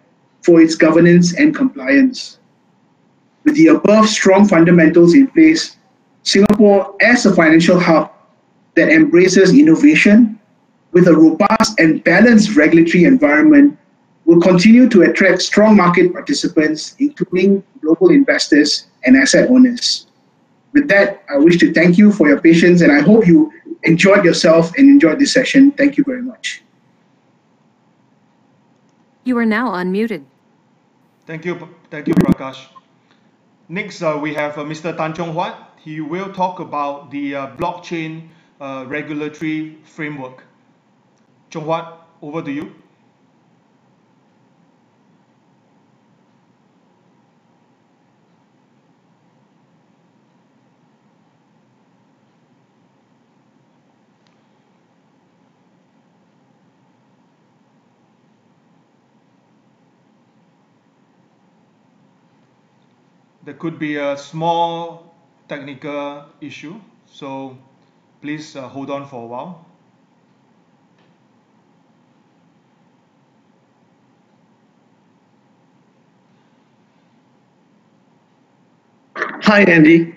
for 0.42 0.60
its 0.60 0.74
governance 0.74 1.34
and 1.34 1.54
compliance. 1.54 2.38
With 3.44 3.56
the 3.56 3.68
above 3.68 4.08
strong 4.08 4.46
fundamentals 4.46 5.14
in 5.14 5.26
place, 5.28 5.77
Singapore 6.28 6.94
as 7.00 7.24
a 7.24 7.34
financial 7.34 7.80
hub 7.80 8.12
that 8.74 8.90
embraces 8.90 9.54
innovation 9.54 10.38
with 10.92 11.08
a 11.08 11.14
robust 11.14 11.80
and 11.80 12.04
balanced 12.04 12.54
regulatory 12.54 13.04
environment 13.04 13.78
will 14.26 14.38
continue 14.38 14.90
to 14.90 15.02
attract 15.08 15.40
strong 15.40 15.74
market 15.74 16.12
participants, 16.12 16.96
including 16.98 17.64
global 17.80 18.10
investors 18.10 18.88
and 19.04 19.16
asset 19.16 19.48
owners. 19.48 20.06
With 20.74 20.86
that, 20.88 21.24
I 21.30 21.38
wish 21.38 21.56
to 21.60 21.72
thank 21.72 21.96
you 21.96 22.12
for 22.12 22.28
your 22.28 22.40
patience 22.42 22.82
and 22.82 22.92
I 22.92 23.00
hope 23.00 23.26
you 23.26 23.50
enjoyed 23.84 24.22
yourself 24.22 24.74
and 24.76 24.86
enjoyed 24.86 25.18
this 25.18 25.32
session. 25.32 25.72
Thank 25.72 25.96
you 25.96 26.04
very 26.04 26.20
much. 26.20 26.62
You 29.24 29.38
are 29.38 29.46
now 29.46 29.72
unmuted. 29.72 30.24
Thank 31.24 31.46
you, 31.46 31.56
thank 31.90 32.06
you, 32.06 32.12
Prakash. 32.12 32.66
Next, 33.70 34.02
uh, 34.02 34.18
we 34.20 34.34
have 34.34 34.58
uh, 34.58 34.64
Mr. 34.64 34.94
Tan 34.94 35.14
Chong 35.14 35.32
Huat. 35.32 35.67
He 35.88 36.02
will 36.02 36.30
talk 36.34 36.60
about 36.60 37.10
the 37.10 37.34
uh, 37.34 37.56
blockchain 37.56 38.28
uh, 38.60 38.84
regulatory 38.86 39.78
framework. 39.84 40.44
Chong 41.48 41.64
Huat, 41.64 41.94
over 42.20 42.42
to 42.42 42.52
you. 42.52 42.74
there 63.44 63.54
could 63.54 63.78
be 63.78 63.96
a 63.96 64.14
small 64.18 65.07
technical 65.48 66.26
issue 66.40 66.74
so 67.06 67.56
please 68.20 68.56
uh, 68.56 68.68
hold 68.68 68.90
on 68.90 69.06
for 69.08 69.24
a 69.24 69.26
while 69.26 69.68
Hi, 79.48 79.62
Anndy. 79.62 80.14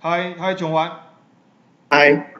Hi, 0.00 0.32
hi, 0.32 0.54
Chong 0.54 0.72
Huat. 0.72 0.98
Hi. 1.92 2.31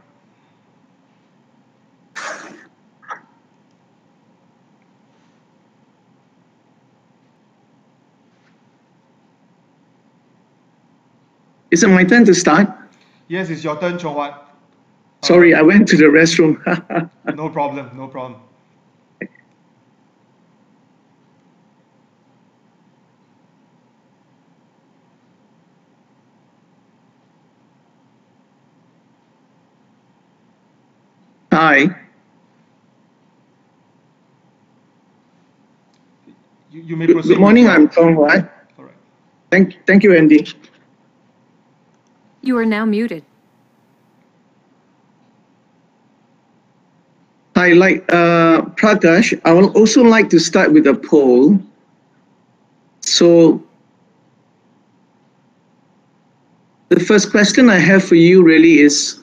Is 11.73 11.83
it 11.83 11.89
my 11.89 12.05
turn 12.05 12.27
to 12.27 12.35
start? 12.35 12.69
Yes, 13.29 13.49
it's 13.49 13.65
your 13.65 13.81
turn, 13.81 13.99
Chong 13.99 14.15
Huat. 14.15 14.33
Uh, 14.35 15.27
Sorry, 15.27 15.55
I 15.55 15.63
went 15.63 15.89
to 15.89 15.97
the 15.97 16.05
restroom. 16.05 16.61
no 17.35 17.49
problem, 17.49 17.91
no 17.97 18.09
problem. 18.09 18.39
Hi. 31.53 31.97
You, 36.71 36.83
you 36.83 36.97
may 36.97 37.07
proceed. 37.07 37.29
Good 37.29 37.41
morning, 37.41 37.67
I'm 37.67 37.89
Tom 37.89 38.15
Huat. 38.15 38.51
All 38.79 38.85
right. 38.85 38.95
Thank, 39.51 39.87
thank 39.87 40.03
you, 40.03 40.15
Anndy. 40.15 40.47
You 42.43 42.59
are 42.59 42.67
now 42.67 42.85
muted. 42.85 43.25
Hi, 47.55 47.73
like 47.73 48.05
uh, 48.13 48.63
Prakash, 48.75 49.41
I 49.45 49.53
would 49.53 49.77
also 49.77 50.03
like 50.03 50.29
to 50.31 50.41
start 50.41 50.73
with 50.73 50.87
a 50.89 50.95
poll. 50.95 51.61
So 53.01 53.63
the 56.89 56.99
first 56.99 57.31
question 57.31 57.71
I 57.71 57.79
have 57.79 58.03
for 58.03 58.17
you 58.17 58.43
really 58.43 58.81
is, 58.81 59.23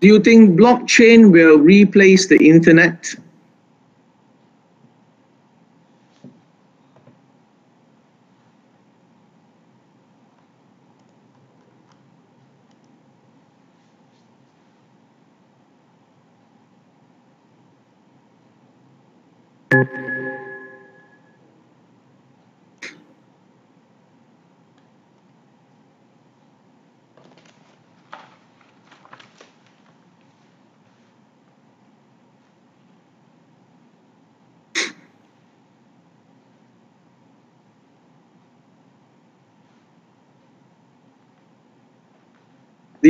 do 0.00 0.06
you 0.08 0.20
think 0.20 0.58
blockchain 0.58 1.30
will 1.30 1.58
replace 1.58 2.28
the 2.28 2.38
internet? 2.48 3.14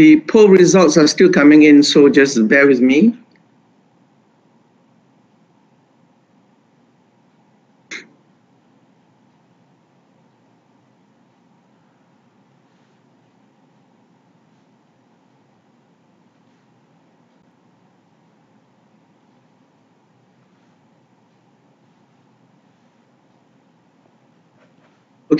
The 0.00 0.18
poll 0.20 0.48
results 0.48 0.96
are 0.96 1.06
still 1.06 1.30
coming 1.30 1.64
in, 1.64 1.82
so 1.82 2.08
just 2.08 2.48
bear 2.48 2.66
with 2.66 2.80
me. 2.80 3.14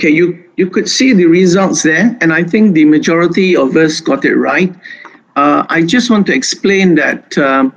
Okay, 0.01 0.09
you, 0.09 0.43
you 0.57 0.67
could 0.67 0.89
see 0.89 1.13
the 1.13 1.27
results 1.27 1.83
there, 1.83 2.17
and 2.21 2.33
I 2.33 2.43
think 2.43 2.73
the 2.73 2.85
majority 2.85 3.55
of 3.55 3.77
us 3.77 3.99
got 4.01 4.25
it 4.25 4.33
right. 4.33 4.73
Uh, 5.35 5.63
I 5.69 5.83
just 5.83 6.09
want 6.09 6.25
to 6.25 6.33
explain 6.33 6.95
that 6.95 7.37
um, 7.37 7.71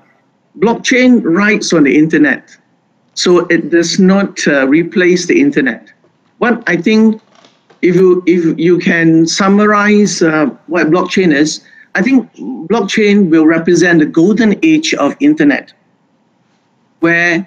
blockchain 0.58 1.20
writes 1.22 1.74
on 1.74 1.82
the 1.82 1.94
internet, 1.94 2.56
so 3.12 3.40
it 3.48 3.68
does 3.68 3.98
not 4.00 4.38
uh, 4.48 4.66
replace 4.66 5.26
the 5.26 5.38
internet. 5.38 5.92
What 6.38 6.66
I 6.66 6.78
think, 6.78 7.20
if 7.82 7.94
you 7.94 8.22
if 8.24 8.58
you 8.58 8.78
can 8.78 9.26
summarize 9.26 10.22
uh, 10.22 10.46
what 10.66 10.86
blockchain 10.86 11.30
is, 11.30 11.62
I 11.94 12.00
think 12.00 12.34
blockchain 12.72 13.28
will 13.28 13.44
represent 13.44 13.98
the 13.98 14.06
golden 14.06 14.58
age 14.62 14.94
of 14.94 15.14
internet, 15.20 15.74
where 17.00 17.46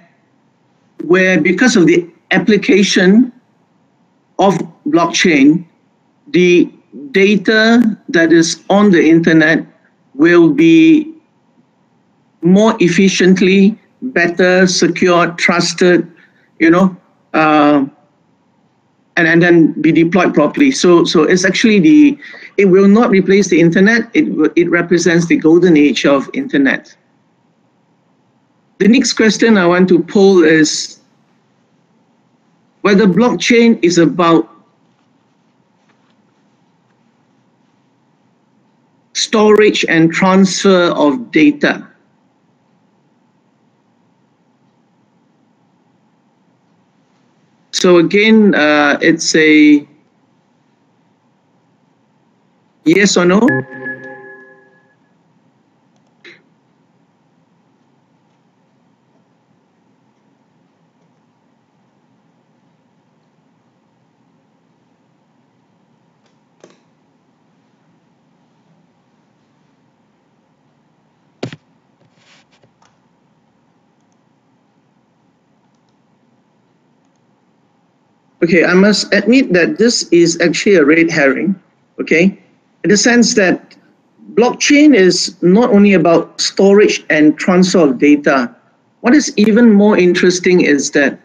where 1.03 1.41
because 1.41 1.75
of 1.75 1.88
the 1.88 2.07
application 2.30 3.34
of 4.39 4.57
blockchain, 4.88 5.65
the 6.29 6.71
data 7.11 7.97
that 8.09 8.31
is 8.31 8.63
on 8.69 8.91
the 8.91 9.09
internet 9.09 9.65
will 10.13 10.51
be 10.51 11.13
more 12.41 12.75
efficiently, 12.79 13.77
better, 14.01 14.67
secure, 14.67 15.27
trusted, 15.33 16.09
you 16.59 16.69
know, 16.69 16.95
uh, 17.33 17.85
and, 19.15 19.27
and 19.27 19.41
then 19.41 19.73
be 19.81 19.91
deployed 19.91 20.33
properly. 20.33 20.71
So, 20.71 21.03
so 21.03 21.23
it's 21.23 21.45
actually 21.45 21.79
the, 21.79 22.17
it 22.57 22.65
will 22.65 22.88
not 22.88 23.09
replace 23.09 23.49
the 23.49 23.59
internet. 23.59 24.09
It, 24.13 24.25
it 24.55 24.69
represents 24.69 25.25
the 25.25 25.38
golden 25.38 25.75
age 25.75 26.05
of 26.05 26.29
internet. 26.33 26.95
The 28.79 28.88
next 28.88 29.13
question 29.13 29.57
I 29.57 29.65
want 29.65 29.89
to 29.89 30.03
poll 30.03 30.43
is 30.43 30.96
whether 32.82 33.05
blockchain 33.07 33.80
is 33.84 33.97
about 33.97 34.49
storage 39.13 39.86
and 39.89 40.11
transfer 40.11 40.91
of 40.91 41.32
data. 41.32 41.88
So 47.71 47.97
again, 47.97 48.55
uh, 48.55 48.99
it's 49.01 49.36
a 49.36 49.88
yes 52.86 53.17
or 53.17 53.25
no. 53.25 53.47
Okay, 78.43 78.63
I 78.63 78.73
must 78.73 79.11
admit 79.13 79.51
that 79.53 79.79
this 79.79 80.07
is 80.11 80.39
actually 80.41 80.75
a 80.75 80.85
red 80.85 81.09
herring, 81.09 81.55
okay, 81.99 82.38
in 82.83 82.89
the 82.89 82.97
sense 82.97 83.33
that 83.33 83.75
blockchain 84.35 84.93
is 84.93 85.35
not 85.41 85.71
only 85.71 85.93
about 85.93 86.39
storage 86.39 87.03
and 87.09 87.38
transfer 87.39 87.79
of 87.79 87.97
data. 87.97 88.55
What 89.01 89.15
is 89.15 89.33
even 89.38 89.73
more 89.73 89.97
interesting 89.97 90.61
is 90.61 90.91
that 90.91 91.19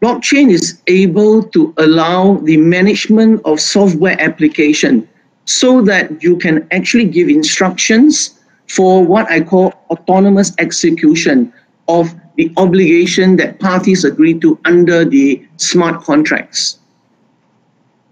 blockchain 0.00 0.50
is 0.50 0.80
able 0.86 1.42
to 1.42 1.74
allow 1.78 2.34
the 2.44 2.58
management 2.58 3.40
of 3.44 3.58
software 3.58 4.20
application 4.20 5.08
so 5.46 5.82
that 5.82 6.22
you 6.22 6.36
can 6.36 6.66
actually 6.70 7.06
give 7.06 7.28
instructions 7.28 8.38
for 8.68 9.04
what 9.04 9.28
I 9.30 9.40
call 9.40 9.74
autonomous 9.90 10.52
execution 10.58 11.52
of 11.88 12.14
the 12.36 12.52
obligation 12.56 13.36
that 13.36 13.60
parties 13.60 14.04
agree 14.04 14.38
to 14.40 14.58
under 14.64 15.04
the 15.04 15.46
smart 15.56 16.02
contracts. 16.02 16.78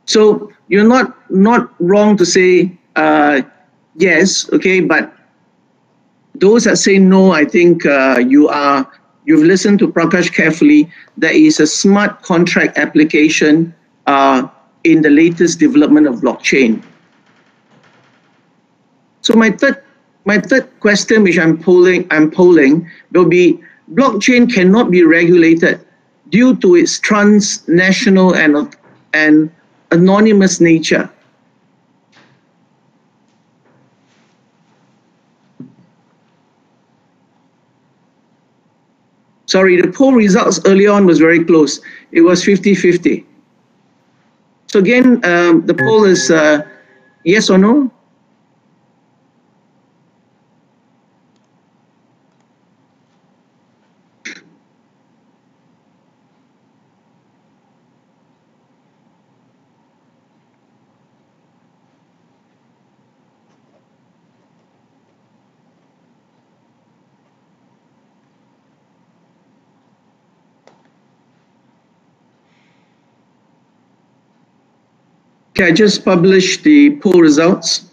So 0.06 0.52
you're 0.68 0.88
not 0.88 1.30
not 1.30 1.72
wrong 1.80 2.16
to 2.16 2.24
say 2.26 2.78
uh, 2.96 3.42
yes, 3.96 4.50
okay, 4.52 4.80
but 4.80 5.12
those 6.34 6.64
that 6.64 6.76
say 6.76 6.98
no, 6.98 7.32
I 7.32 7.44
think 7.44 7.86
uh, 7.86 8.18
you 8.26 8.48
are 8.48 8.86
you've 9.24 9.44
listened 9.44 9.78
to 9.80 9.88
Prakash 9.88 10.32
carefully. 10.32 10.90
There 11.16 11.32
is 11.32 11.60
a 11.60 11.66
smart 11.66 12.22
contract 12.22 12.78
application 12.78 13.74
uh, 14.06 14.48
in 14.84 15.02
the 15.02 15.10
latest 15.10 15.58
development 15.58 16.06
of 16.06 16.16
blockchain. 16.16 16.82
So 19.20 19.34
my 19.34 19.50
third 19.50 19.82
my 20.24 20.38
third 20.38 20.68
question, 20.80 21.22
which 21.24 21.38
I'm 21.38 21.58
polling, 21.58 22.06
I'm 22.10 22.30
polling, 22.30 22.88
will 23.12 23.28
be 23.28 23.60
blockchain 23.90 24.52
cannot 24.52 24.90
be 24.90 25.04
regulated 25.04 25.84
due 26.30 26.56
to 26.56 26.76
its 26.76 26.98
transnational 26.98 28.34
and, 28.34 28.76
and 29.12 29.50
anonymous 29.90 30.60
nature. 30.60 31.10
Sorry, 39.52 39.78
the 39.78 39.92
poll 39.92 40.14
results 40.14 40.60
early 40.64 40.86
on 40.86 41.04
was 41.04 41.18
very 41.18 41.44
close. 41.44 41.78
It 42.10 42.22
was 42.22 42.42
50-50. 42.42 43.26
So 44.68 44.78
again, 44.78 45.22
um, 45.26 45.66
the 45.66 45.74
poll 45.74 46.04
is 46.04 46.30
uh, 46.30 46.62
yes 47.24 47.50
or 47.50 47.58
no? 47.58 47.91
Okay, 75.62 75.70
I 75.70 75.74
just 75.74 76.04
published 76.04 76.64
the 76.64 76.96
poll 76.96 77.20
results. 77.20 77.88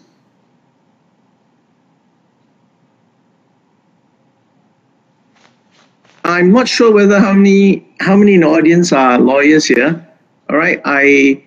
I'm 6.24 6.50
not 6.50 6.66
sure 6.66 6.92
whether 6.92 7.20
how 7.20 7.32
many 7.32 7.86
how 8.00 8.16
many 8.16 8.34
in 8.34 8.40
the 8.40 8.48
audience 8.48 8.92
are 8.92 9.20
lawyers 9.20 9.66
here. 9.66 10.04
All 10.48 10.56
right, 10.56 10.82
I 10.84 11.44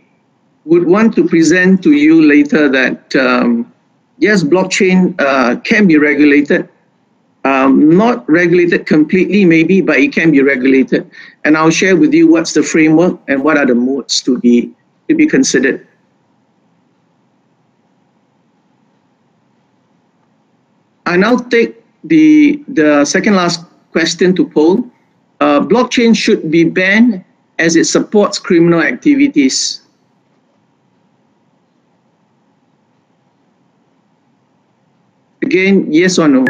would 0.64 0.88
want 0.88 1.14
to 1.16 1.28
present 1.28 1.84
to 1.84 1.92
you 1.92 2.22
later 2.22 2.70
that 2.70 3.14
um, 3.18 3.74
yes, 4.18 4.44
blockchain 4.44 5.20
uh, 5.20 5.60
can 5.60 5.88
be 5.88 5.98
regulated. 5.98 6.70
Um, 7.44 7.98
not 7.98 8.24
regulated 8.30 8.86
completely, 8.86 9.44
maybe, 9.44 9.82
but 9.82 9.98
it 9.98 10.14
can 10.14 10.32
be 10.32 10.42
regulated. 10.42 11.12
And 11.44 11.58
I'll 11.58 11.70
share 11.82 11.98
with 11.98 12.14
you 12.14 12.32
what's 12.32 12.54
the 12.54 12.64
framework 12.64 13.20
and 13.28 13.44
what 13.44 13.58
are 13.58 13.66
the 13.66 13.76
modes 13.76 14.22
to 14.22 14.40
be 14.40 14.72
to 15.10 15.16
be 15.16 15.28
considered. 15.28 15.86
I 21.06 21.18
now 21.18 21.38
take 21.38 21.84
the, 22.04 22.64
the 22.68 23.06
second 23.06 23.36
last 23.36 23.66
question 23.92 24.36
to 24.36 24.48
poll. 24.48 24.90
Uh, 25.40 25.60
blockchain 25.60 26.16
should 26.16 26.50
be 26.50 26.64
banned 26.64 27.24
as 27.60 27.76
it 27.76 27.86
supports 27.86 28.40
criminal 28.40 28.82
activities. 28.82 29.82
Again, 35.42 35.92
yes 35.92 36.18
or 36.18 36.28
no? 36.28 36.46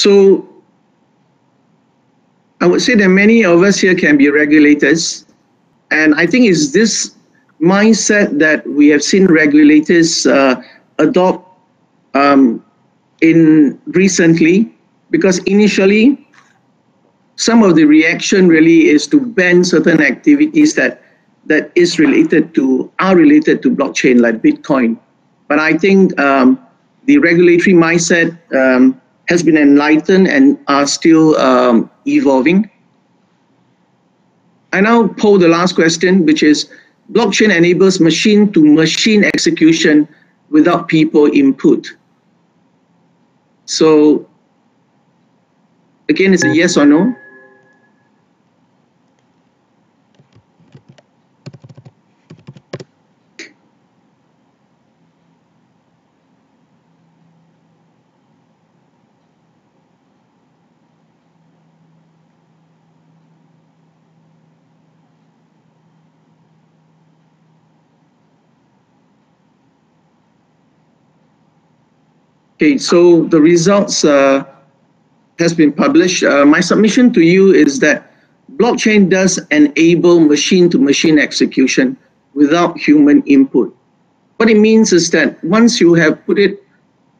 So 0.00 0.48
I 2.62 2.66
would 2.66 2.80
say 2.80 2.94
that 2.94 3.08
many 3.08 3.44
of 3.44 3.60
us 3.62 3.78
here 3.78 3.94
can 3.94 4.16
be 4.16 4.30
regulators. 4.30 5.26
And 5.90 6.14
I 6.14 6.24
think 6.26 6.46
it's 6.46 6.72
this 6.72 7.16
mindset 7.60 8.38
that 8.38 8.66
we 8.66 8.88
have 8.88 9.02
seen 9.02 9.26
regulators 9.26 10.24
uh, 10.26 10.62
adopt 10.98 11.44
um, 12.14 12.64
in 13.20 13.78
recently 13.88 14.74
because 15.10 15.36
initially 15.44 16.26
some 17.36 17.62
of 17.62 17.76
the 17.76 17.84
reaction 17.84 18.48
really 18.48 18.88
is 18.88 19.06
to 19.08 19.20
ban 19.20 19.64
certain 19.64 20.00
activities 20.00 20.74
that 20.76 21.02
that 21.44 21.72
is 21.74 21.98
related 21.98 22.54
to 22.54 22.90
are 23.00 23.16
related 23.16 23.60
to 23.64 23.70
blockchain 23.70 24.20
like 24.20 24.40
Bitcoin. 24.40 24.98
But 25.48 25.58
I 25.58 25.76
think 25.76 26.18
um, 26.18 26.58
the 27.04 27.18
regulatory 27.18 27.76
mindset 27.76 28.32
um, 28.56 29.00
has 29.30 29.42
been 29.44 29.56
enlightened 29.56 30.26
and 30.26 30.58
are 30.66 30.86
still 30.86 31.36
um, 31.36 31.88
evolving. 32.06 32.68
I 34.72 34.80
now 34.80 35.06
pose 35.06 35.40
the 35.40 35.48
last 35.48 35.74
question, 35.74 36.26
which 36.26 36.42
is 36.42 36.68
blockchain 37.12 37.56
enables 37.56 38.00
machine 38.00 38.52
to 38.52 38.64
machine 38.64 39.24
execution 39.24 40.08
without 40.50 40.88
people 40.88 41.26
input. 41.32 41.86
So 43.66 44.28
again, 46.08 46.34
it's 46.34 46.44
a 46.44 46.54
yes 46.54 46.76
or 46.76 46.84
no. 46.86 47.14
Okay, 72.60 72.76
so 72.76 73.22
the 73.24 73.40
results 73.40 74.04
uh, 74.04 74.44
has 75.38 75.54
been 75.54 75.72
published. 75.72 76.22
Uh, 76.22 76.44
my 76.44 76.60
submission 76.60 77.10
to 77.14 77.22
you 77.22 77.54
is 77.54 77.80
that 77.80 78.12
blockchain 78.56 79.08
does 79.08 79.40
enable 79.50 80.20
machine-to-machine 80.20 81.16
-machine 81.16 81.22
execution 81.22 81.96
without 82.34 82.76
human 82.76 83.22
input. 83.24 83.74
What 84.36 84.50
it 84.50 84.58
means 84.58 84.92
is 84.92 85.08
that 85.16 85.42
once 85.42 85.80
you 85.80 85.94
have 85.94 86.14
put 86.26 86.38
it 86.38 86.62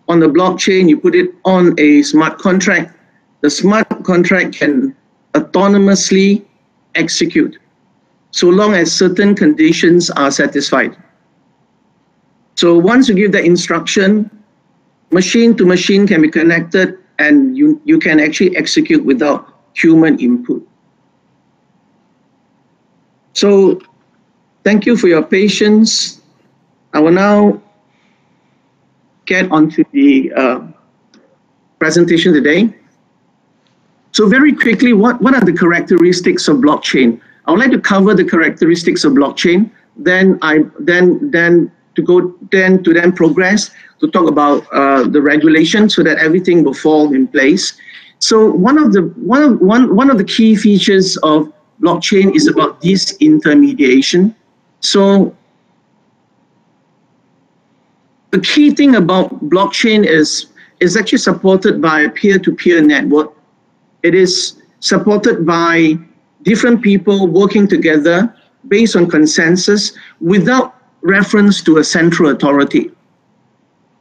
on 0.09 0.21
the 0.21 0.29
blockchain, 0.29 0.91
you 0.91 0.99
put 0.99 1.15
it 1.15 1.31
on 1.47 1.73
a 1.79 2.03
smart 2.03 2.37
contract, 2.37 2.93
the 3.41 3.49
smart 3.49 3.89
contract 4.05 4.59
can 4.61 4.95
autonomously 5.33 6.45
execute 6.97 7.57
so 8.31 8.47
long 8.51 8.75
as 8.75 8.93
certain 8.93 9.35
conditions 9.35 10.11
are 10.11 10.31
satisfied. 10.31 10.93
So 12.61 12.77
once 12.93 13.09
you 13.09 13.15
give 13.15 13.33
the 13.33 13.43
instruction, 13.43 14.29
machine 15.11 15.57
to 15.57 15.67
machine 15.67 16.07
can 16.07 16.23
be 16.23 16.31
connected 16.31 16.99
and 17.19 17.57
you, 17.57 17.81
you 17.85 17.99
can 17.99 18.21
actually 18.21 18.57
execute 18.57 19.05
without 19.05 19.61
human 19.75 20.19
input. 20.19 20.67
So 23.35 23.81
thank 24.65 24.87
you 24.87 24.97
for 24.97 25.09
your 25.09 25.23
patience. 25.23 26.21
I 26.93 27.01
will 27.01 27.13
now 27.13 27.63
get 29.27 29.51
onto 29.53 29.85
the 29.93 30.33
uh, 30.35 30.61
presentation 31.79 32.33
today. 32.33 32.75
So 34.13 34.29
very 34.29 34.53
quickly, 34.53 34.93
what, 34.93 35.21
what 35.23 35.35
are 35.35 35.45
the 35.45 35.53
characteristics 35.53 36.49
of 36.49 36.57
blockchain? 36.57 37.21
I 37.47 37.53
would 37.53 37.61
like 37.61 37.71
to 37.71 37.81
cover 37.81 38.15
the 38.15 38.25
characteristics 38.25 39.05
of 39.05 39.13
blockchain. 39.13 39.71
Then 39.97 40.39
I 40.43 40.65
then 40.79 41.31
then 41.31 41.73
to 41.95 42.03
go 42.03 42.35
then 42.51 42.83
to 42.85 42.93
then 42.93 43.13
progress 43.13 43.71
to 44.01 44.09
talk 44.09 44.29
about 44.29 44.67
uh, 44.73 45.07
the 45.09 45.21
regulation 45.21 45.89
so 45.89 46.03
that 46.03 46.19
everything 46.19 46.65
will 46.65 46.75
fall 46.75 47.13
in 47.15 47.27
place. 47.27 47.75
So 48.19 48.51
one 48.51 48.79
of 48.79 48.93
the 48.93 49.03
one 49.17 49.43
of 49.43 49.61
one 49.61 49.95
one 49.97 50.11
of 50.11 50.19
the 50.19 50.25
key 50.25 50.57
features 50.57 51.17
of 51.19 51.53
blockchain 51.81 52.35
is 52.35 52.47
about 52.47 52.81
disintermediation. 52.81 54.35
So 54.81 55.35
the 58.31 58.41
key 58.41 58.71
thing 58.71 58.97
about 58.97 59.49
blockchain 59.49 60.05
is 60.07 60.47
is 60.81 60.97
actually 60.97 61.19
supported 61.19 61.81
by 61.83 62.01
a 62.01 62.11
peer-to-peer 62.11 62.81
network. 62.81 63.33
It 64.03 64.15
is 64.15 64.63
supported 64.81 65.45
by 65.45 65.99
different 66.43 66.81
people 66.81 67.27
working 67.27 67.69
together 67.69 68.35
based 68.69 68.97
on 68.97 69.09
consensus 69.09 69.93
without 70.21 70.80
reference 71.03 71.63
to 71.63 71.79
a 71.79 71.85
central 71.85 72.31
authority. 72.31 72.91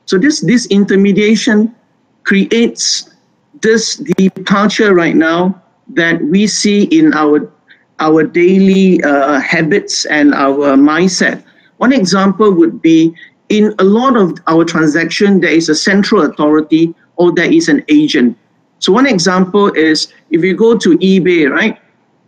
So 0.05 0.17
this, 0.17 0.41
this 0.41 0.65
intermediation 0.67 1.75
creates 2.23 3.13
this 3.61 3.97
departure 4.17 4.93
right 4.93 5.15
now 5.15 5.61
that 5.89 6.21
we 6.21 6.47
see 6.47 6.83
in 6.85 7.13
our, 7.13 7.51
our 7.99 8.23
daily 8.23 9.03
uh, 9.03 9.39
habits 9.39 10.05
and 10.05 10.33
our 10.33 10.75
mindset. 10.75 11.43
One 11.77 11.93
example 11.93 12.51
would 12.51 12.81
be 12.81 13.15
in 13.49 13.73
a 13.79 13.83
lot 13.83 14.15
of 14.15 14.37
our 14.47 14.63
transaction, 14.63 15.39
there 15.39 15.51
is 15.51 15.69
a 15.69 15.75
central 15.75 16.23
authority 16.23 16.93
or 17.15 17.31
there 17.33 17.51
is 17.51 17.67
an 17.67 17.83
agent. 17.89 18.37
So 18.79 18.93
one 18.93 19.07
example 19.07 19.73
is 19.73 20.13
if 20.29 20.43
you 20.43 20.55
go 20.55 20.77
to 20.77 20.97
eBay, 20.99 21.49
right? 21.49 21.79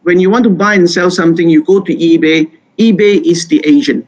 When 0.04 0.20
you 0.20 0.30
want 0.30 0.44
to 0.46 0.50
buy 0.50 0.76
and 0.76 0.90
sell 0.90 1.12
something, 1.12 1.48
you 1.48 1.64
go 1.64 1.80
to 1.80 1.96
eBay. 1.96 2.52
eBay 2.78 3.22
is 3.24 3.48
the 3.48 3.62
agent. 3.66 4.08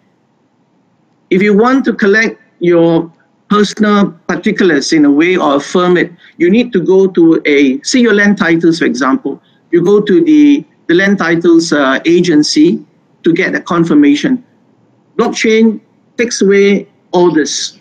If 1.34 1.42
you 1.42 1.58
want 1.58 1.84
to 1.86 1.94
collect 1.94 2.40
your 2.60 3.12
personal 3.50 4.12
particulars 4.28 4.94
in 4.94 5.04
a 5.04 5.10
way 5.10 5.36
or 5.36 5.56
affirm 5.56 5.98
it, 5.98 6.12
you 6.38 6.52
need 6.52 6.72
to 6.74 6.80
go 6.80 7.08
to 7.08 7.42
a, 7.48 7.82
see 7.82 8.02
your 8.02 8.14
land 8.14 8.38
titles, 8.38 8.78
for 8.78 8.86
example. 8.86 9.42
You 9.72 9.84
go 9.84 10.00
to 10.00 10.24
the, 10.24 10.64
the 10.86 10.94
land 10.94 11.18
titles 11.18 11.74
uh, 11.74 12.00
agency 12.06 12.86
to 13.24 13.34
get 13.34 13.56
a 13.56 13.62
confirmation. 13.62 14.46
Blockchain 15.18 15.82
takes 16.18 16.40
away 16.44 16.88
all 17.14 17.32
this. 17.32 17.80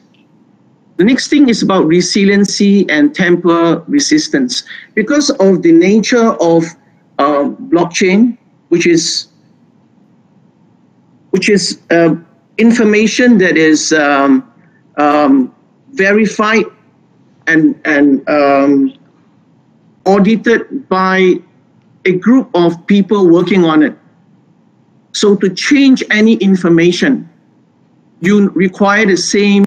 The 0.97 1.05
next 1.05 1.29
thing 1.29 1.51
is 1.51 1.63
about 1.63 1.85
resiliency 1.85 2.89
and 2.89 3.15
tamper 3.15 3.85
resistance. 3.87 4.65
Because 4.95 5.29
of 5.29 5.61
the 5.61 5.73
nature 5.73 6.33
of 6.41 6.65
uh, 7.19 7.51
blockchain, 7.69 8.39
which 8.71 8.87
is 8.87 9.29
which 11.33 11.51
is 11.51 11.81
uh, 11.91 12.15
information 12.59 13.39
that 13.39 13.57
is 13.57 13.93
um, 13.93 14.53
um, 14.97 15.55
verified 15.93 16.65
and, 17.47 17.81
and 17.85 18.29
um, 18.29 18.95
audited 20.07 20.89
by 20.89 21.35
a 22.05 22.13
group 22.13 22.51
of 22.55 22.87
people 22.87 23.29
working 23.29 23.65
on 23.65 23.83
it. 23.83 23.97
So 25.13 25.37
to 25.37 25.51
change 25.51 26.03
any 26.11 26.35
information, 26.37 27.29
you 28.21 28.51
require 28.51 29.07
the 29.07 29.17
same 29.17 29.65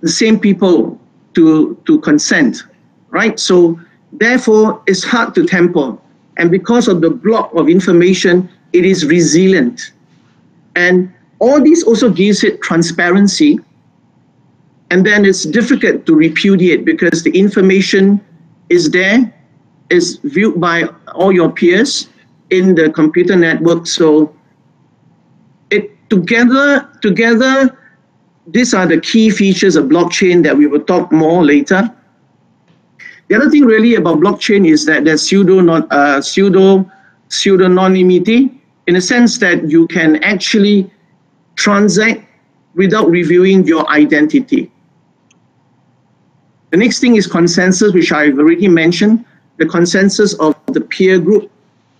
the 0.00 0.08
same 0.08 0.38
people 0.38 0.98
to 1.34 1.76
to 1.86 2.00
consent, 2.00 2.62
right? 3.10 3.38
So 3.38 3.78
therefore, 4.12 4.82
it's 4.86 5.04
hard 5.04 5.34
to 5.34 5.44
tamper, 5.44 5.98
and 6.38 6.50
because 6.50 6.88
of 6.88 7.00
the 7.00 7.10
block 7.10 7.52
of 7.54 7.68
information, 7.68 8.48
it 8.72 8.84
is 8.84 9.04
resilient, 9.04 9.92
and 10.76 11.12
all 11.38 11.62
this 11.62 11.82
also 11.82 12.10
gives 12.10 12.44
it 12.44 12.60
transparency. 12.62 13.60
And 14.90 15.04
then 15.04 15.24
it's 15.24 15.44
difficult 15.44 16.06
to 16.06 16.14
repudiate 16.14 16.84
because 16.84 17.22
the 17.22 17.30
information 17.30 18.20
is 18.68 18.90
there, 18.90 19.32
is 19.90 20.16
viewed 20.24 20.60
by 20.60 20.84
all 21.14 21.32
your 21.32 21.50
peers 21.50 22.08
in 22.50 22.74
the 22.74 22.90
computer 22.90 23.36
network. 23.36 23.86
So 23.86 24.34
it 25.70 25.90
together, 26.10 26.88
together, 27.02 27.78
these 28.46 28.72
are 28.72 28.86
the 28.86 29.00
key 29.00 29.30
features 29.30 29.76
of 29.76 29.86
blockchain 29.86 30.42
that 30.44 30.56
we 30.56 30.66
will 30.66 30.82
talk 30.82 31.12
more 31.12 31.44
later. 31.44 31.94
The 33.28 33.34
other 33.36 33.50
thing 33.50 33.64
really 33.64 33.96
about 33.96 34.18
blockchain 34.18 34.66
is 34.66 34.86
that 34.86 35.04
there's 35.04 35.28
pseudo, 35.28 35.60
not, 35.60 35.86
uh, 35.92 36.22
pseudo, 36.22 36.90
pseudonymity 37.28 38.58
in 38.86 38.96
a 38.96 39.00
sense 39.02 39.36
that 39.38 39.68
you 39.68 39.86
can 39.88 40.16
actually 40.24 40.90
transact 41.58 42.24
without 42.74 43.10
reviewing 43.10 43.66
your 43.66 43.86
identity. 43.90 44.70
The 46.70 46.76
next 46.76 47.00
thing 47.00 47.16
is 47.16 47.26
consensus, 47.26 47.92
which 47.92 48.12
I've 48.12 48.38
already 48.38 48.68
mentioned, 48.68 49.24
the 49.56 49.66
consensus 49.66 50.34
of 50.34 50.54
the 50.68 50.80
peer 50.80 51.18
group, 51.18 51.50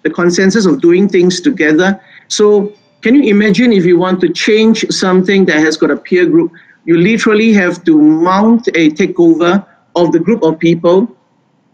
the 0.04 0.10
consensus 0.10 0.64
of 0.64 0.80
doing 0.80 1.08
things 1.08 1.40
together. 1.40 2.00
So 2.28 2.72
can 3.02 3.16
you 3.16 3.24
imagine 3.24 3.72
if 3.72 3.84
you 3.84 3.98
want 3.98 4.20
to 4.20 4.28
change 4.32 4.86
something 4.90 5.44
that 5.46 5.58
has 5.58 5.76
got 5.76 5.90
a 5.90 5.96
peer 5.96 6.24
group, 6.26 6.52
you 6.84 6.96
literally 6.96 7.52
have 7.52 7.82
to 7.84 8.00
mount 8.00 8.68
a 8.68 8.90
takeover 8.90 9.66
of 9.96 10.12
the 10.12 10.20
group 10.20 10.42
of 10.44 10.58
people 10.60 11.16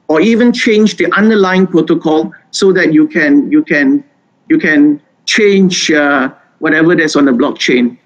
or 0.09 0.22
even 0.22 0.53
change 0.53 0.97
the 0.97 1.12
underlying 1.12 1.66
protocol 1.66 2.32
so 2.51 2.72
that 2.72 2.95
you 2.95 3.07
can 3.09 3.51
you 3.51 3.62
can 3.62 4.05
you 4.49 4.59
can 4.59 5.01
change 5.26 5.91
uh, 5.91 6.32
whatever 6.64 6.96
that's 6.96 7.14
on 7.14 7.26
the 7.26 7.30
blockchain. 7.30 7.98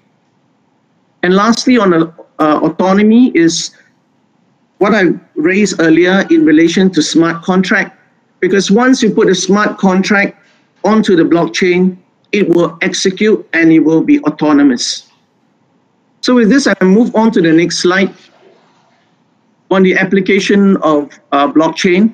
And 1.23 1.33
lastly, 1.33 1.77
on 1.77 1.93
uh, 1.93 2.11
autonomy 2.39 3.31
is 3.33 3.71
what 4.79 4.93
I 4.93 5.03
raised 5.35 5.79
earlier 5.79 6.27
in 6.29 6.45
relation 6.45 6.91
to 6.91 7.01
smart 7.01 7.41
contract, 7.41 7.97
because 8.41 8.69
once 8.69 9.01
you 9.01 9.11
put 9.11 9.29
a 9.29 9.35
smart 9.35 9.77
contract 9.77 10.45
onto 10.83 11.15
the 11.15 11.23
blockchain, 11.23 11.97
it 12.33 12.49
will 12.49 12.77
execute 12.81 13.47
and 13.53 13.71
it 13.71 13.79
will 13.79 14.03
be 14.03 14.19
autonomous. 14.23 15.09
So 16.19 16.35
with 16.35 16.49
this, 16.49 16.67
I 16.67 16.75
move 16.83 17.15
on 17.15 17.31
to 17.31 17.41
the 17.41 17.53
next 17.53 17.79
slide 17.79 18.13
on 19.71 19.83
the 19.83 19.95
application 19.95 20.75
of 20.77 21.17
uh, 21.31 21.47
blockchain. 21.47 22.13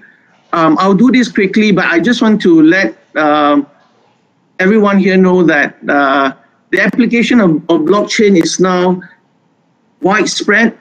Um, 0.53 0.77
I'll 0.79 0.93
do 1.05 1.09
this 1.11 1.27
quickly, 1.31 1.71
but 1.71 1.85
I 1.85 1.99
just 1.99 2.21
want 2.21 2.39
to 2.43 2.61
let 2.61 2.95
um, 3.15 3.65
everyone 4.59 4.99
here 4.99 5.17
know 5.17 5.43
that 5.43 5.77
uh, 5.89 6.33
the 6.71 6.81
application 6.81 7.39
of, 7.39 7.51
of 7.69 7.81
blockchain 7.81 8.41
is 8.41 8.59
now 8.59 9.01
widespread. 10.01 10.77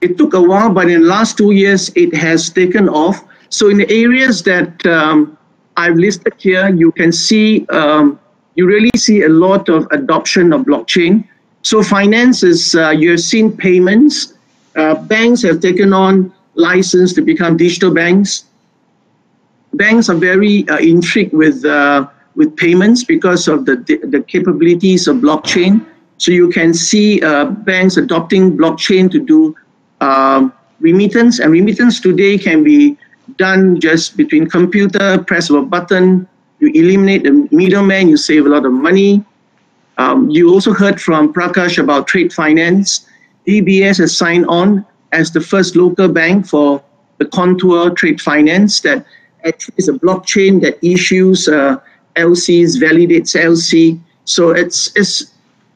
It 0.00 0.18
took 0.18 0.34
a 0.34 0.42
while, 0.42 0.72
but 0.72 0.90
in 0.90 1.02
the 1.02 1.06
last 1.06 1.38
two 1.38 1.52
years, 1.52 1.90
it 1.94 2.14
has 2.14 2.50
taken 2.50 2.88
off. 2.88 3.24
So 3.50 3.68
in 3.68 3.76
the 3.76 3.90
areas 3.90 4.42
that 4.44 4.84
um, 4.86 5.38
I've 5.76 5.96
listed 5.96 6.34
here, 6.38 6.68
you 6.68 6.90
can 6.92 7.12
see, 7.12 7.66
um, 7.66 8.18
you 8.54 8.66
really 8.66 8.90
see 8.96 9.22
a 9.22 9.28
lot 9.28 9.68
of 9.68 9.86
adoption 9.92 10.52
of 10.52 10.62
blockchain. 10.62 11.26
So 11.62 11.82
finance 11.82 12.42
is, 12.42 12.74
uh, 12.74 12.90
you've 12.90 13.20
seen 13.20 13.56
payments. 13.56 14.34
Uh, 14.74 14.94
banks 14.94 15.42
have 15.42 15.60
taken 15.60 15.92
on 15.92 16.32
license 16.54 17.12
to 17.14 17.22
become 17.22 17.56
digital 17.56 17.92
banks. 17.92 18.44
Banks 19.74 20.08
are 20.08 20.16
very 20.16 20.68
uh, 20.68 20.78
intrigued 20.78 21.32
with, 21.32 21.64
uh, 21.64 22.06
with 22.34 22.56
payments 22.56 23.04
because 23.04 23.48
of 23.48 23.64
the, 23.64 23.76
the 23.76 24.22
capabilities 24.22 25.08
of 25.08 25.16
blockchain. 25.16 25.86
So 26.18 26.30
you 26.30 26.50
can 26.50 26.72
see 26.74 27.22
uh, 27.22 27.46
banks 27.46 27.96
adopting 27.96 28.56
blockchain 28.56 29.10
to 29.10 29.18
do 29.18 29.56
um, 30.00 30.52
remittance, 30.80 31.38
and 31.38 31.50
remittance 31.50 32.00
today 32.00 32.36
can 32.38 32.62
be 32.62 32.98
done 33.38 33.80
just 33.80 34.16
between 34.16 34.48
computer, 34.48 35.22
press 35.24 35.48
of 35.48 35.56
a 35.56 35.62
button, 35.62 36.28
you 36.62 36.70
eliminate 36.74 37.24
the 37.24 37.48
middleman, 37.50 38.08
you 38.08 38.16
save 38.16 38.46
a 38.46 38.48
lot 38.48 38.64
of 38.64 38.72
money. 38.72 39.24
Um, 39.98 40.30
you 40.30 40.50
also 40.50 40.72
heard 40.72 41.00
from 41.00 41.32
Prakash 41.32 41.78
about 41.78 42.06
trade 42.06 42.32
finance. 42.32 43.06
DBS 43.46 43.98
has 43.98 44.16
signed 44.16 44.46
on 44.46 44.86
as 45.10 45.32
the 45.32 45.40
first 45.40 45.76
local 45.76 46.08
bank 46.08 46.46
for 46.46 46.82
the 47.18 47.26
contour 47.26 47.90
trade 47.90 48.20
finance 48.20 48.80
that 48.80 49.04
is 49.76 49.88
a 49.88 49.92
blockchain 49.92 50.60
that 50.62 50.78
issues 50.84 51.48
uh, 51.48 51.78
LCs, 52.16 52.80
validates 52.80 53.34
LC. 53.34 54.00
So 54.24 54.50
it's, 54.50 54.94
it's 54.96 55.34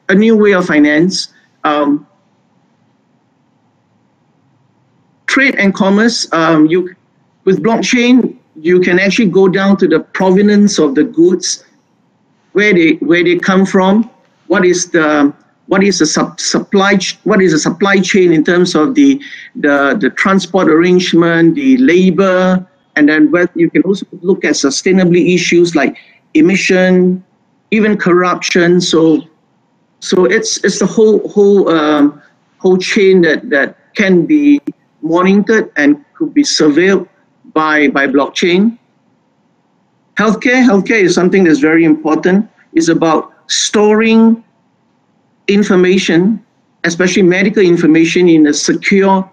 a 0.09 0.15
new 0.15 0.37
way 0.37 0.53
of 0.53 0.65
finance. 0.65 1.33
Um, 1.63 2.07
trade 5.27 5.55
and 5.55 5.73
commerce, 5.73 6.31
um, 6.33 6.65
you 6.65 6.95
with 7.45 7.63
blockchain, 7.63 8.37
you 8.59 8.79
can 8.79 8.99
actually 8.99 9.29
go 9.29 9.47
down 9.47 9.77
to 9.77 9.87
the 9.87 9.99
provenance 9.99 10.79
of 10.79 10.95
the 10.95 11.03
goods, 11.03 11.63
where 12.53 12.73
they 12.73 12.93
where 12.95 13.23
they 13.23 13.37
come 13.37 13.65
from, 13.65 14.09
what 14.47 14.65
is 14.65 14.89
the 14.89 15.33
what 15.67 15.83
is 15.83 15.99
the 15.99 16.05
sub 16.05 16.39
supply 16.39 16.97
what 17.23 17.41
is 17.41 17.51
the 17.51 17.59
supply 17.59 17.99
chain 17.99 18.31
in 18.33 18.43
terms 18.43 18.73
of 18.75 18.95
the 18.95 19.21
the 19.55 19.97
the 19.99 20.09
transport 20.09 20.67
arrangement, 20.67 21.55
the 21.55 21.77
labor, 21.77 22.65
and 22.97 23.07
then 23.07 23.29
where 23.29 23.47
you 23.53 23.69
can 23.69 23.83
also 23.83 24.05
look 24.21 24.43
at 24.43 24.53
sustainability 24.53 25.35
issues 25.35 25.75
like 25.75 25.95
emission, 26.33 27.23
even 27.69 27.95
corruption. 27.95 28.81
So 28.81 29.21
so 29.99 30.25
it's 30.25 30.57
it's 30.65 30.79
the 30.79 30.87
whole 30.87 31.27
whole 31.29 31.69
um, 31.69 32.21
whole 32.57 32.77
chain 32.77 33.21
that 33.21 33.49
that 33.51 33.77
can 33.93 34.25
be 34.25 34.59
monitored 35.01 35.71
and 35.77 36.03
could 36.15 36.33
be 36.33 36.43
surveilled 36.43 37.07
by 37.53 37.87
by 37.89 38.07
blockchain. 38.07 38.77
Healthcare, 40.17 40.65
healthcare 40.65 41.01
is 41.01 41.13
something 41.13 41.43
that's 41.43 41.59
very 41.59 41.85
important. 41.85 42.49
It's 42.73 42.89
about 42.89 43.31
storing 43.45 44.43
information, 45.47 46.43
especially 46.83 47.21
medical 47.21 47.61
information, 47.61 48.27
in 48.27 48.47
a 48.47 48.53
secure, 48.53 49.29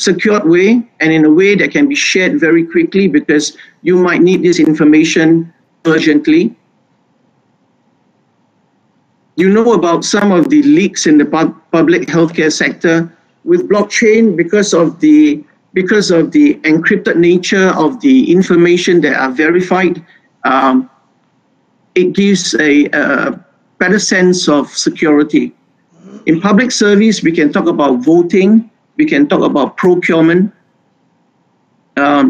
secured 0.00 0.48
way 0.48 0.82
and 1.00 1.12
in 1.12 1.26
a 1.26 1.30
way 1.30 1.54
that 1.54 1.70
can 1.70 1.86
be 1.86 1.94
shared 1.94 2.40
very 2.40 2.64
quickly 2.64 3.06
because 3.06 3.56
you 3.82 3.98
might 3.98 4.22
need 4.22 4.42
this 4.42 4.58
information 4.58 5.52
urgently. 5.84 6.56
You 9.36 9.50
know 9.50 9.74
about 9.74 10.04
some 10.04 10.32
of 10.32 10.48
the 10.48 10.62
leaks 10.62 11.06
in 11.06 11.18
the 11.18 11.26
public 11.70 12.08
healthcare 12.08 12.50
sector 12.50 13.14
with 13.44 13.68
blockchain 13.68 14.36
because 14.36 14.72
of 14.72 15.00
the 15.00 15.44
because 15.74 16.10
of 16.10 16.32
the 16.32 16.54
encrypted 16.64 17.16
nature 17.16 17.68
of 17.76 18.00
the 18.00 18.32
information 18.32 19.00
that 19.02 19.14
are 19.20 19.30
verified. 19.30 20.04
Um, 20.44 20.90
it 21.94 22.12
gives 22.14 22.54
a, 22.54 22.86
a 22.86 23.44
better 23.78 23.98
sense 23.98 24.48
of 24.48 24.68
security. 24.68 25.54
In 26.26 26.40
public 26.40 26.72
service, 26.72 27.22
we 27.22 27.32
can 27.32 27.52
talk 27.52 27.66
about 27.66 28.02
voting, 28.02 28.69
we 29.00 29.06
can 29.06 29.26
talk 29.26 29.40
about 29.40 29.78
procurement, 29.78 30.52
um, 31.96 32.26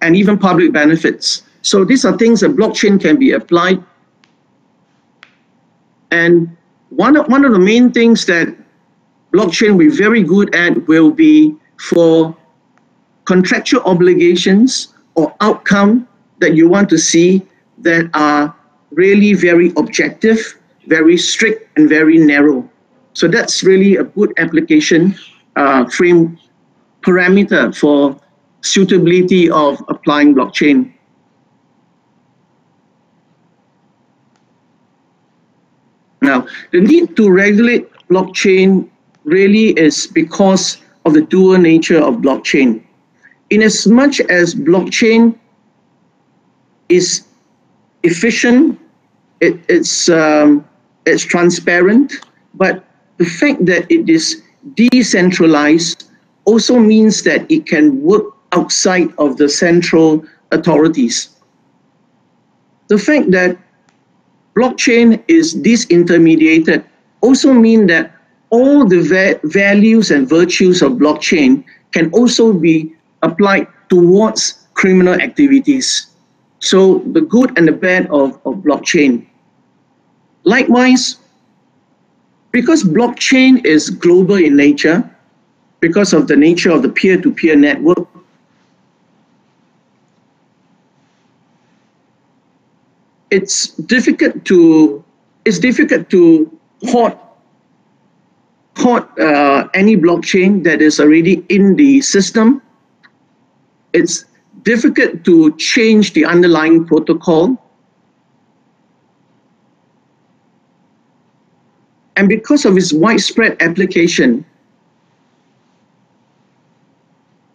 and 0.00 0.16
even 0.16 0.38
public 0.38 0.72
benefits. 0.72 1.42
So 1.60 1.84
these 1.84 2.06
are 2.06 2.16
things 2.16 2.40
that 2.40 2.52
blockchain 2.56 2.98
can 2.98 3.18
be 3.18 3.32
applied. 3.32 3.84
And 6.10 6.56
one 6.88 7.18
of, 7.18 7.28
one 7.28 7.44
of 7.44 7.52
the 7.52 7.58
main 7.58 7.92
things 7.92 8.24
that 8.32 8.48
blockchain 9.34 9.72
will 9.72 9.90
be 9.90 9.96
very 10.04 10.22
good 10.22 10.54
at 10.54 10.86
will 10.88 11.10
be 11.10 11.54
for 11.90 12.34
contractual 13.26 13.82
obligations 13.82 14.94
or 15.16 15.34
outcome 15.42 16.08
that 16.38 16.54
you 16.54 16.66
want 16.66 16.88
to 16.88 16.98
see 16.98 17.42
that 17.88 18.08
are 18.14 18.56
really 18.90 19.34
very 19.34 19.68
objective, 19.76 20.38
very 20.86 21.18
strict, 21.18 21.68
and 21.76 21.90
very 21.90 22.16
narrow. 22.16 22.66
So 23.16 23.26
that's 23.28 23.64
really 23.64 23.96
a 23.96 24.04
good 24.04 24.34
application 24.36 25.16
uh, 25.56 25.88
frame 25.88 26.38
parameter 27.00 27.74
for 27.74 28.20
suitability 28.60 29.48
of 29.48 29.82
applying 29.88 30.34
blockchain. 30.34 30.92
Now, 36.20 36.46
the 36.72 36.82
need 36.82 37.16
to 37.16 37.30
regulate 37.30 37.90
blockchain 38.10 38.90
really 39.24 39.68
is 39.78 40.06
because 40.08 40.76
of 41.06 41.14
the 41.14 41.22
dual 41.22 41.56
nature 41.56 42.02
of 42.02 42.16
blockchain. 42.16 42.84
In 43.48 43.62
as 43.62 43.86
much 43.86 44.20
as 44.20 44.54
blockchain 44.54 45.38
is 46.90 47.24
efficient, 48.02 48.78
it, 49.40 49.58
it's, 49.70 50.10
um, 50.10 50.68
it's 51.06 51.24
transparent, 51.24 52.12
but 52.52 52.85
the 53.18 53.24
fact 53.24 53.64
that 53.66 53.90
it 53.90 54.08
is 54.08 54.42
decentralized 54.74 56.10
also 56.44 56.78
means 56.78 57.22
that 57.22 57.50
it 57.50 57.66
can 57.66 58.00
work 58.02 58.24
outside 58.52 59.12
of 59.18 59.36
the 59.36 59.48
central 59.48 60.24
authorities. 60.52 61.36
The 62.88 62.98
fact 62.98 63.30
that 63.32 63.58
blockchain 64.56 65.22
is 65.28 65.54
disintermediated 65.54 66.84
also 67.20 67.52
means 67.52 67.88
that 67.88 68.12
all 68.50 68.86
the 68.86 69.02
va 69.02 69.40
values 69.44 70.10
and 70.10 70.28
virtues 70.28 70.82
of 70.82 70.92
blockchain 70.92 71.64
can 71.92 72.10
also 72.12 72.52
be 72.52 72.94
applied 73.22 73.66
towards 73.88 74.68
criminal 74.74 75.14
activities. 75.14 76.14
So 76.60 76.98
the 77.12 77.20
good 77.20 77.58
and 77.58 77.66
the 77.66 77.72
bad 77.72 78.06
of, 78.10 78.38
of 78.46 78.62
blockchain. 78.62 79.26
Likewise, 80.44 81.18
because 82.56 82.82
blockchain 82.82 83.62
is 83.66 83.90
global 83.90 84.36
in 84.36 84.56
nature, 84.56 85.04
because 85.80 86.14
of 86.14 86.26
the 86.26 86.34
nature 86.34 86.70
of 86.70 86.80
the 86.80 86.88
peer-to-peer 86.88 87.54
-peer 87.54 87.60
network, 87.60 88.08
it's 93.38 93.56
difficult 93.94 94.34
to 94.50 94.58
it's 95.44 95.60
difficult 95.68 96.08
to 96.14 96.22
hoard 96.90 97.16
hoard 98.80 99.04
uh, 99.28 99.68
any 99.82 99.94
blockchain 100.04 100.64
that 100.64 100.80
is 100.88 100.98
already 100.98 101.34
in 101.58 101.76
the 101.76 102.00
system. 102.00 102.62
It's 103.92 104.24
difficult 104.62 105.24
to 105.28 105.34
change 105.72 106.14
the 106.16 106.24
underlying 106.24 106.86
protocol. 106.86 107.44
And 112.16 112.28
because 112.28 112.64
of 112.64 112.76
its 112.76 112.92
widespread 112.92 113.60
application, 113.60 114.44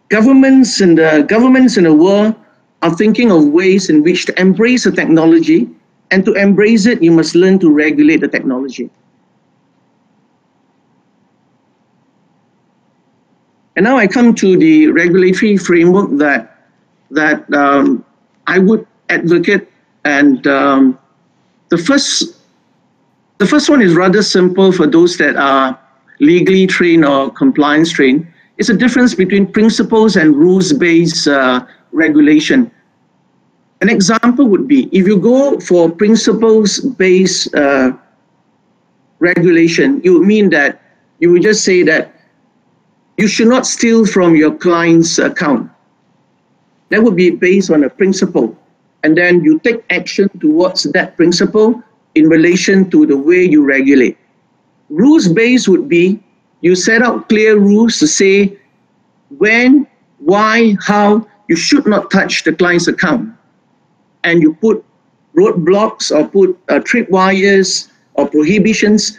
governments 0.10 0.82
in 0.82 0.96
the 0.96 1.26
governments 1.28 1.78
in 1.78 1.86
the 1.86 1.94
world 1.94 2.36
are 2.84 2.96
thinking 2.96 3.32
of 3.32 3.48
ways 3.48 3.90
in 3.90 4.04
which 4.04 4.26
to 4.26 4.40
embrace 4.40 4.84
the 4.84 4.92
technology, 4.92 5.70
and 6.12 6.26
to 6.26 6.34
embrace 6.34 6.86
it, 6.86 7.02
you 7.02 7.12
must 7.12 7.36
learn 7.36 7.58
to 7.60 7.72
regulate 7.72 8.22
the 8.22 8.28
technology. 8.28 8.90
And 13.76 13.86
now 13.86 13.98
I 13.98 14.06
come 14.06 14.36
to 14.36 14.58
the 14.58 14.88
regulatory 14.88 15.58
framework 15.58 16.10
that 16.18 16.70
that 17.12 17.52
um, 17.54 18.06
I 18.48 18.60
would 18.60 18.86
advocate. 19.10 19.68
And 20.04 20.46
um, 20.48 21.00
the 21.70 21.78
first 21.78 22.41
the 23.42 23.48
first 23.48 23.72
one 23.72 23.82
is 23.82 23.96
rather 23.96 24.22
simple 24.22 24.72
for 24.72 24.86
those 24.86 25.18
that 25.18 25.36
are 25.36 25.76
legally 26.20 26.68
trained 26.68 27.04
or 27.04 27.32
compliance 27.32 27.92
trained. 27.92 28.28
It's 28.60 28.70
a 28.70 28.78
difference 28.78 29.16
between 29.16 29.52
principles 29.52 30.16
and 30.16 30.36
rules-based 30.36 31.28
uh, 31.28 31.66
regulation. 31.92 32.70
An 33.82 33.90
example 33.90 34.46
would 34.46 34.68
be 34.68 34.90
if 34.92 35.08
you 35.08 35.18
go 35.18 35.60
for 35.60 35.90
principles-based 35.90 37.56
uh, 37.56 37.94
regulation, 39.18 40.02
you 40.04 40.24
mean 40.24 40.52
that 40.52 40.80
you 41.18 41.32
would 41.32 41.42
just 41.42 41.64
say 41.66 41.82
that 41.82 42.14
you 43.18 43.28
should 43.28 43.48
not 43.48 43.66
steal 43.66 44.06
from 44.06 44.36
your 44.36 44.54
client's 44.54 45.18
account. 45.18 45.68
That 46.90 47.02
would 47.02 47.16
be 47.16 47.32
based 47.32 47.72
on 47.72 47.86
a 47.86 47.90
principle. 47.90 48.56
And 49.02 49.18
then 49.18 49.44
you 49.44 49.58
take 49.58 49.84
action 49.90 50.30
towards 50.38 50.84
that 50.84 51.18
principle 51.18 51.84
in 52.16 52.28
relation 52.28 52.90
to 52.92 53.06
the 53.06 53.18
way 53.18 53.44
you 53.44 53.64
regulate. 53.64 54.18
Rules 54.90 55.28
based 55.28 55.68
would 55.70 55.88
be 55.88 56.22
you 56.62 56.76
set 56.76 57.02
out 57.02 57.30
clear 57.30 57.58
rules 57.58 57.98
to 58.00 58.08
say 58.08 58.58
when, 59.38 59.88
why, 60.20 60.76
how 60.86 61.28
you 61.48 61.56
should 61.56 61.88
not 61.88 62.12
touch 62.12 62.44
the 62.44 62.54
client's 62.54 62.88
account. 62.88 63.34
And 64.24 64.42
you 64.42 64.54
put 64.54 64.86
roadblocks 65.36 66.16
or 66.16 66.28
put 66.28 66.60
uh, 66.70 66.80
tripwires 66.80 67.90
or 68.14 68.30
prohibitions 68.30 69.18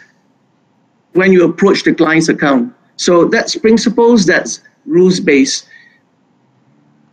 when 1.13 1.31
you 1.31 1.43
approach 1.43 1.83
the 1.83 1.93
client's 1.93 2.29
account. 2.29 2.73
So 2.95 3.25
that's 3.25 3.55
principles, 3.55 4.25
that's 4.25 4.61
rules 4.85 5.19
based. 5.19 5.67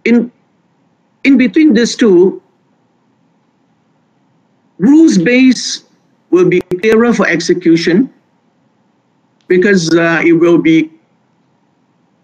In, 0.04 0.30
in 1.24 1.36
between 1.36 1.74
these 1.74 1.96
two, 1.96 2.39
rules 4.80 5.18
base 5.18 5.84
will 6.30 6.48
be 6.48 6.60
clearer 6.80 7.12
for 7.12 7.28
execution 7.28 8.12
because 9.46 9.94
uh, 9.94 10.22
it 10.24 10.32
will 10.32 10.58
be 10.58 10.90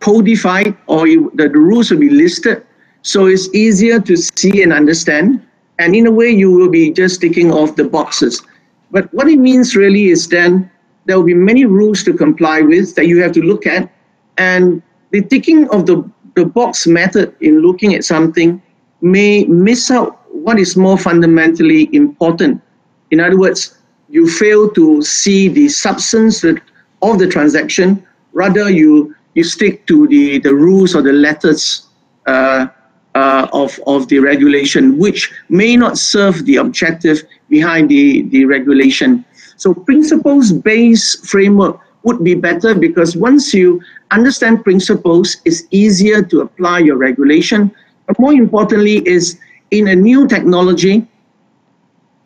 codified 0.01 0.77
or 0.87 1.07
it, 1.07 1.19
the, 1.37 1.49
the 1.49 1.59
rules 1.59 1.91
will 1.91 1.99
be 1.99 2.09
listed. 2.09 2.65
So 3.03 3.27
it's 3.27 3.53
easier 3.55 4.01
to 4.01 4.17
see 4.17 4.63
and 4.63 4.73
understand. 4.73 5.47
And 5.79 5.95
in 5.95 6.07
a 6.07 6.11
way, 6.11 6.31
you 6.31 6.51
will 6.51 6.71
be 6.71 6.91
just 6.91 7.21
ticking 7.21 7.53
off 7.53 7.77
the 7.77 7.85
boxes. 7.85 8.43
But 8.91 9.13
what 9.13 9.29
it 9.29 9.39
means 9.39 9.77
really 9.77 10.07
is 10.07 10.29
then 10.29 10.71
there 11.05 11.17
will 11.19 11.27
be 11.27 11.35
many 11.35 11.67
rules 11.67 12.03
to 12.05 12.15
comply 12.15 12.63
with 12.63 12.95
that 12.95 13.07
you 13.07 13.21
have 13.21 13.33
to 13.33 13.43
look 13.43 13.67
at. 13.67 13.93
And 14.39 14.83
the 15.11 15.23
ticking 15.23 15.69
of 15.71 15.85
the, 15.85 16.09
the 16.35 16.47
box 16.47 16.87
method 16.87 17.37
in 17.41 17.61
looking 17.61 17.95
at 17.95 18.05
something 18.05 18.63
may 19.03 19.45
miss 19.45 19.91
out 19.91 20.26
what 20.47 20.61
is 20.61 20.76
more 20.76 20.97
fundamentally 20.97 21.90
important. 21.92 22.62
In 23.11 23.18
other 23.18 23.36
words, 23.36 23.78
you 24.09 24.30
fail 24.30 24.70
to 24.70 25.03
see 25.03 25.49
the 25.49 25.68
substance 25.68 26.44
of 26.44 27.18
the 27.18 27.26
transaction, 27.26 28.07
rather 28.32 28.70
you, 28.70 29.12
you 29.34 29.42
stick 29.42 29.84
to 29.88 30.07
the, 30.07 30.38
the 30.38 30.55
rules 30.55 30.94
or 30.94 31.03
the 31.03 31.12
letters 31.12 31.88
uh, 32.26 32.68
uh, 33.16 33.49
of, 33.53 33.80
of 33.88 34.07
the 34.07 34.20
regulation, 34.20 34.97
which 34.99 35.32
may 35.49 35.74
not 35.76 35.99
serve 35.99 36.47
the 36.47 36.59
objective 36.59 37.24
behind 37.49 37.88
the, 37.88 38.22
the 38.28 38.44
regulation. 38.44 39.24
So 39.57 39.74
principles-based 39.74 41.26
framework 41.26 41.80
would 42.05 42.22
be 42.22 42.34
better 42.34 42.72
because 42.72 43.16
once 43.16 43.53
you 43.53 43.82
understand 44.12 44.62
principles, 44.62 45.38
it's 45.44 45.64
easier 45.72 46.22
to 46.22 46.42
apply 46.42 46.78
your 46.80 46.99
regulation. 46.99 47.74
But 48.07 48.16
more 48.20 48.32
importantly 48.32 48.99
is 49.09 49.40
in 49.71 49.89
a 49.89 49.95
new 49.95 50.27
technology 50.27 51.07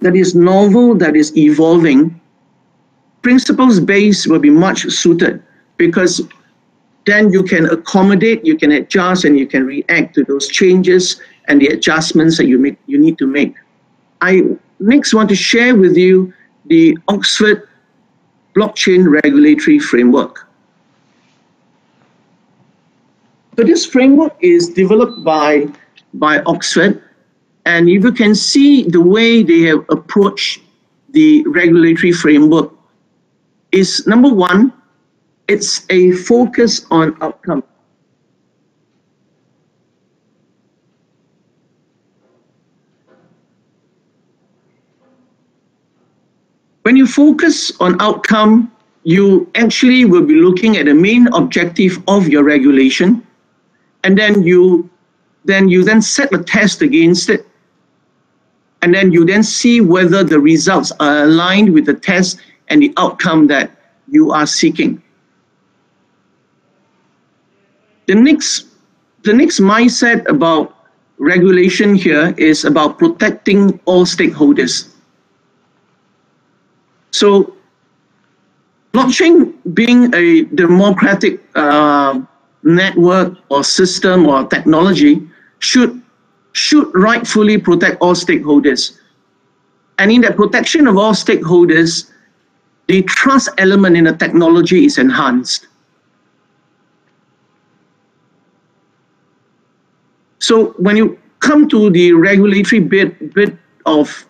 that 0.00 0.16
is 0.16 0.34
novel, 0.34 0.94
that 0.94 1.16
is 1.16 1.36
evolving, 1.36 2.20
principles-based 3.22 4.26
will 4.28 4.38
be 4.38 4.50
much 4.50 4.82
suited 4.90 5.42
because 5.76 6.22
then 7.06 7.32
you 7.32 7.42
can 7.42 7.66
accommodate, 7.66 8.44
you 8.44 8.56
can 8.56 8.72
adjust, 8.72 9.24
and 9.24 9.38
you 9.38 9.46
can 9.46 9.64
react 9.64 10.14
to 10.14 10.24
those 10.24 10.48
changes 10.48 11.20
and 11.48 11.60
the 11.60 11.68
adjustments 11.68 12.36
that 12.36 12.46
you 12.46 12.58
make 12.58 12.78
you 12.86 12.98
need 12.98 13.18
to 13.18 13.26
make. 13.26 13.54
I 14.20 14.42
next 14.78 15.14
want 15.14 15.28
to 15.30 15.34
share 15.34 15.74
with 15.74 15.96
you 15.96 16.32
the 16.66 16.96
Oxford 17.08 17.68
Blockchain 18.54 19.10
Regulatory 19.10 19.78
Framework. 19.78 20.46
So 23.56 23.64
this 23.64 23.84
framework 23.84 24.36
is 24.40 24.68
developed 24.68 25.24
by, 25.24 25.68
by 26.14 26.40
Oxford, 26.42 27.02
and 27.70 27.88
if 27.88 28.02
you 28.02 28.10
can 28.10 28.34
see 28.34 28.82
the 28.82 29.00
way 29.00 29.44
they 29.44 29.60
have 29.60 29.84
approached 29.90 30.60
the 31.10 31.44
regulatory 31.46 32.10
framework 32.10 32.72
is 33.70 34.04
number 34.08 34.28
one, 34.28 34.72
it's 35.46 35.86
a 35.88 36.10
focus 36.10 36.84
on 36.90 37.16
outcome. 37.22 37.62
When 46.82 46.96
you 46.96 47.06
focus 47.06 47.70
on 47.78 48.00
outcome, 48.02 48.72
you 49.04 49.48
actually 49.54 50.06
will 50.06 50.26
be 50.26 50.34
looking 50.34 50.76
at 50.76 50.86
the 50.86 50.94
main 50.94 51.28
objective 51.34 52.02
of 52.08 52.26
your 52.26 52.42
regulation, 52.42 53.24
and 54.02 54.18
then 54.18 54.42
you 54.42 54.90
then 55.44 55.68
you 55.68 55.84
then 55.84 56.02
set 56.02 56.34
a 56.34 56.42
test 56.42 56.82
against 56.82 57.30
it, 57.30 57.46
and 58.82 58.94
then 58.94 59.12
you 59.12 59.24
then 59.24 59.42
see 59.42 59.80
whether 59.80 60.24
the 60.24 60.40
results 60.40 60.92
are 61.00 61.24
aligned 61.24 61.72
with 61.72 61.86
the 61.86 61.94
test 61.94 62.40
and 62.68 62.82
the 62.82 62.92
outcome 62.96 63.46
that 63.48 63.70
you 64.08 64.32
are 64.32 64.46
seeking. 64.46 65.02
The 68.06 68.14
next, 68.14 68.66
the 69.22 69.32
next 69.32 69.60
mindset 69.60 70.26
about 70.28 70.74
regulation 71.18 71.94
here 71.94 72.34
is 72.38 72.64
about 72.64 72.98
protecting 72.98 73.78
all 73.84 74.04
stakeholders. 74.06 74.88
So 77.10 77.54
blockchain 78.92 79.54
being 79.74 80.12
a 80.14 80.44
democratic 80.56 81.40
uh, 81.54 82.20
network 82.62 83.36
or 83.50 83.62
system 83.62 84.26
or 84.26 84.46
technology 84.46 85.28
should 85.58 85.99
should 86.52 86.90
rightfully 86.94 87.58
protect 87.58 88.00
all 88.00 88.14
stakeholders. 88.14 88.98
And 89.98 90.10
in 90.10 90.22
that 90.22 90.36
protection 90.36 90.86
of 90.86 90.96
all 90.96 91.12
stakeholders, 91.12 92.10
the 92.86 93.02
trust 93.02 93.48
element 93.58 93.96
in 93.96 94.04
the 94.04 94.12
technology 94.12 94.84
is 94.84 94.98
enhanced. 94.98 95.68
So 100.38 100.72
when 100.78 100.96
you 100.96 101.18
come 101.38 101.68
to 101.68 101.90
the 101.90 102.12
regulatory 102.12 102.80
bit, 102.80 103.34
bit 103.34 103.56
of 103.86 104.26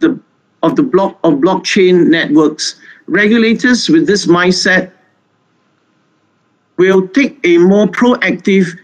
the 0.00 0.20
of 0.62 0.76
the 0.76 0.82
block 0.82 1.18
of 1.24 1.34
blockchain 1.34 2.08
networks, 2.08 2.76
regulators 3.06 3.88
with 3.88 4.06
this 4.06 4.26
mindset 4.26 4.92
will 6.76 7.08
take 7.08 7.38
a 7.44 7.58
more 7.58 7.86
proactive 7.86 8.78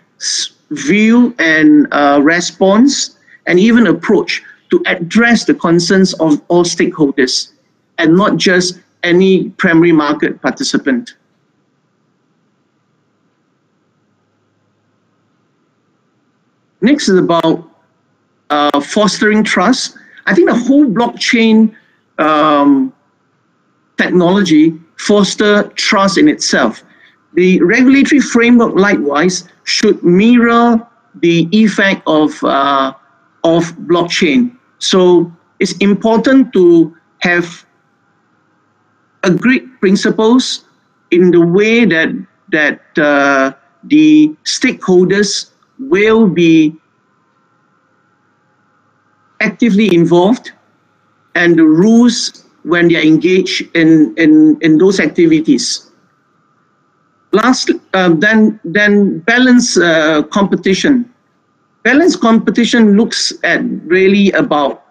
view 0.70 1.34
and 1.38 1.86
uh, 1.92 2.20
response 2.22 3.18
and 3.46 3.58
even 3.58 3.86
approach 3.86 4.42
to 4.70 4.82
address 4.86 5.44
the 5.44 5.54
concerns 5.54 6.14
of 6.14 6.40
all 6.48 6.64
stakeholders 6.64 7.52
and 7.98 8.16
not 8.16 8.36
just 8.36 8.80
any 9.02 9.50
primary 9.50 9.92
market 9.92 10.40
participant. 10.40 11.16
Next 16.82 17.08
is 17.08 17.18
about 17.18 17.68
uh, 18.48 18.80
fostering 18.80 19.44
trust. 19.44 19.96
I 20.26 20.34
think 20.34 20.48
the 20.48 20.56
whole 20.56 20.86
blockchain 20.86 21.74
um, 22.18 22.92
technology 23.96 24.78
foster 24.96 25.64
trust 25.74 26.16
in 26.16 26.28
itself. 26.28 26.82
The 27.34 27.62
regulatory 27.62 28.20
framework, 28.20 28.74
likewise, 28.74 29.48
should 29.64 30.02
mirror 30.02 30.86
the 31.20 31.48
effect 31.52 32.02
of, 32.06 32.42
uh, 32.44 32.92
of 33.44 33.64
blockchain. 33.86 34.56
So 34.78 35.32
it's 35.58 35.72
important 35.78 36.52
to 36.54 36.96
have 37.20 37.64
agreed 39.22 39.68
principles 39.80 40.64
in 41.10 41.30
the 41.30 41.40
way 41.40 41.84
that, 41.84 42.10
that 42.50 42.80
uh, 42.98 43.52
the 43.84 44.34
stakeholders 44.44 45.50
will 45.78 46.26
be 46.26 46.76
actively 49.40 49.94
involved 49.94 50.52
and 51.34 51.58
the 51.58 51.64
rules 51.64 52.44
when 52.62 52.88
they 52.88 52.96
are 52.96 53.02
engaged 53.02 53.74
in, 53.74 54.14
in, 54.16 54.58
in 54.60 54.78
those 54.78 55.00
activities. 55.00 55.89
Last, 57.32 57.70
uh, 57.94 58.14
then, 58.14 58.60
then 58.64 59.20
balance 59.20 59.76
uh, 59.76 60.22
competition. 60.24 61.12
Balance 61.82 62.16
competition 62.16 62.96
looks 62.96 63.32
at 63.42 63.62
really 63.86 64.30
about 64.32 64.84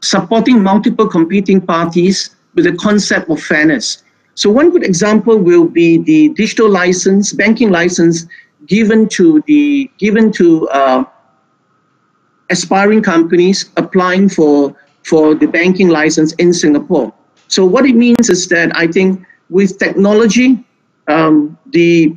supporting 0.00 0.62
multiple 0.62 1.08
competing 1.08 1.60
parties 1.60 2.36
with 2.54 2.64
the 2.64 2.76
concept 2.76 3.28
of 3.28 3.42
fairness. 3.42 4.04
So 4.34 4.48
one 4.50 4.70
good 4.70 4.84
example 4.84 5.36
will 5.36 5.66
be 5.66 5.98
the 5.98 6.28
digital 6.30 6.70
license, 6.70 7.32
banking 7.32 7.70
license 7.70 8.26
given 8.66 9.08
to 9.08 9.42
the 9.48 9.90
given 9.98 10.30
to 10.32 10.68
uh, 10.68 11.04
aspiring 12.50 13.02
companies 13.02 13.70
applying 13.76 14.28
for 14.28 14.76
for 15.02 15.34
the 15.34 15.46
banking 15.46 15.88
license 15.88 16.34
in 16.34 16.52
Singapore. 16.52 17.12
So 17.48 17.64
what 17.64 17.84
it 17.84 17.96
means 17.96 18.30
is 18.30 18.46
that 18.48 18.70
I 18.76 18.86
think 18.86 19.26
with 19.50 19.76
technology, 19.78 20.64
um, 21.08 21.57
the 21.72 22.16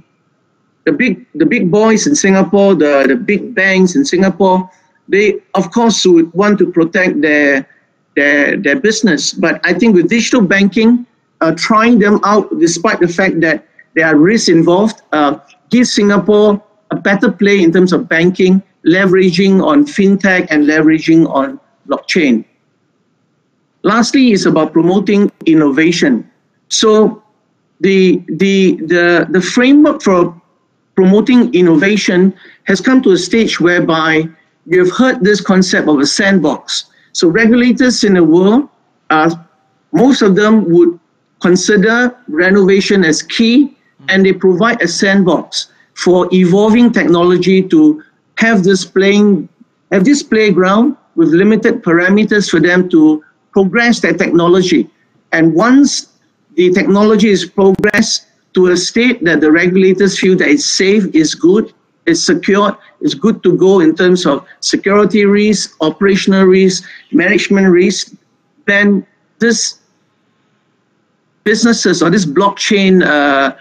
the 0.86 0.92
big 0.92 1.26
the 1.36 1.46
big 1.46 1.70
boys 1.70 2.08
in 2.08 2.16
Singapore, 2.16 2.76
the, 2.76 3.06
the 3.08 3.16
big 3.16 3.54
banks 3.54 3.96
in 3.96 4.04
Singapore, 4.06 4.70
they 5.08 5.40
of 5.54 5.72
course 5.72 6.06
would 6.06 6.32
want 6.34 6.58
to 6.60 6.72
protect 6.72 7.22
their 7.22 7.68
their 8.16 8.58
their 8.58 8.80
business. 8.80 9.34
But 9.34 9.62
I 9.64 9.74
think 9.74 9.96
with 9.96 10.10
digital 10.10 10.42
banking, 10.42 11.06
uh, 11.42 11.54
trying 11.56 12.00
them 12.00 12.20
out 12.24 12.50
despite 12.60 13.00
the 13.00 13.08
fact 13.08 13.42
that 13.42 13.68
there 13.96 14.08
are 14.08 14.16
risks 14.16 14.50
involved, 14.50 15.02
uh, 15.12 15.38
gives 15.70 15.94
Singapore 15.94 16.62
a 16.92 16.96
better 16.96 17.32
play 17.32 17.62
in 17.62 17.72
terms 17.72 17.94
of 17.94 18.08
banking, 18.08 18.62
leveraging 18.86 19.64
on 19.64 19.86
fintech 19.86 20.48
and 20.50 20.66
leveraging 20.66 21.30
on 21.30 21.60
blockchain. 21.88 22.46
Lastly, 23.84 24.32
is 24.32 24.46
about 24.46 24.74
promoting 24.74 25.32
innovation. 25.46 26.30
So 26.70 27.21
the, 27.82 28.24
the, 28.28 28.78
the, 28.86 29.28
the 29.30 29.42
framework 29.42 30.02
for 30.02 30.40
promoting 30.96 31.54
innovation 31.54 32.34
has 32.64 32.80
come 32.80 33.02
to 33.02 33.12
a 33.12 33.18
stage 33.18 33.60
whereby 33.60 34.28
you've 34.66 34.92
heard 34.92 35.22
this 35.22 35.42
concept 35.42 35.88
of 35.88 36.00
a 36.00 36.06
sandbox. 36.06 36.86
So 37.14 37.28
regulators 37.28 38.04
in 38.04 38.14
the 38.14 38.24
world, 38.24 38.70
uh, 39.10 39.36
most 39.92 40.22
of 40.22 40.36
them 40.36 40.72
would 40.72 41.00
consider 41.42 42.16
renovation 42.28 43.04
as 43.04 43.24
key 43.24 43.76
and 44.10 44.26
they 44.26 44.34
provide 44.34 44.82
a 44.82 44.88
sandbox 44.88 45.72
for 45.96 46.30
evolving 46.32 46.92
technology 46.92 47.62
to 47.64 48.04
have 48.38 48.64
this 48.64 48.86
playing, 48.86 49.50
have 49.92 50.06
this 50.06 50.24
playground 50.24 50.96
with 51.16 51.30
limited 51.30 51.84
parameters 51.84 52.50
for 52.50 52.60
them 52.60 52.90
to 52.90 53.24
progress 53.52 54.00
their 54.00 54.14
technology. 54.14 54.90
And 55.32 55.54
once 55.54 56.11
the 56.56 56.72
technology 56.72 57.30
is 57.30 57.46
progressed 57.46 58.28
to 58.54 58.68
a 58.68 58.78
state 58.78 59.24
that 59.24 59.42
the 59.42 59.52
regulators 59.52 60.20
feel 60.20 60.36
that 60.38 60.50
it's 60.50 60.66
safe, 60.66 61.04
is 61.16 61.34
good, 61.36 61.74
is 62.06 62.26
secure, 62.26 62.78
is 63.00 63.16
good 63.16 63.42
to 63.44 63.56
go 63.58 63.80
in 63.80 63.96
terms 63.96 64.26
of 64.26 64.46
security 64.60 65.26
risk, 65.26 65.76
operational 65.82 66.46
risk, 66.46 66.84
management 67.12 67.68
risk, 67.68 68.14
then 68.66 69.06
this 69.40 69.80
businesses 71.44 72.04
or 72.04 72.10
this 72.10 72.26
blockchain 72.26 73.04
uh, 73.04 73.56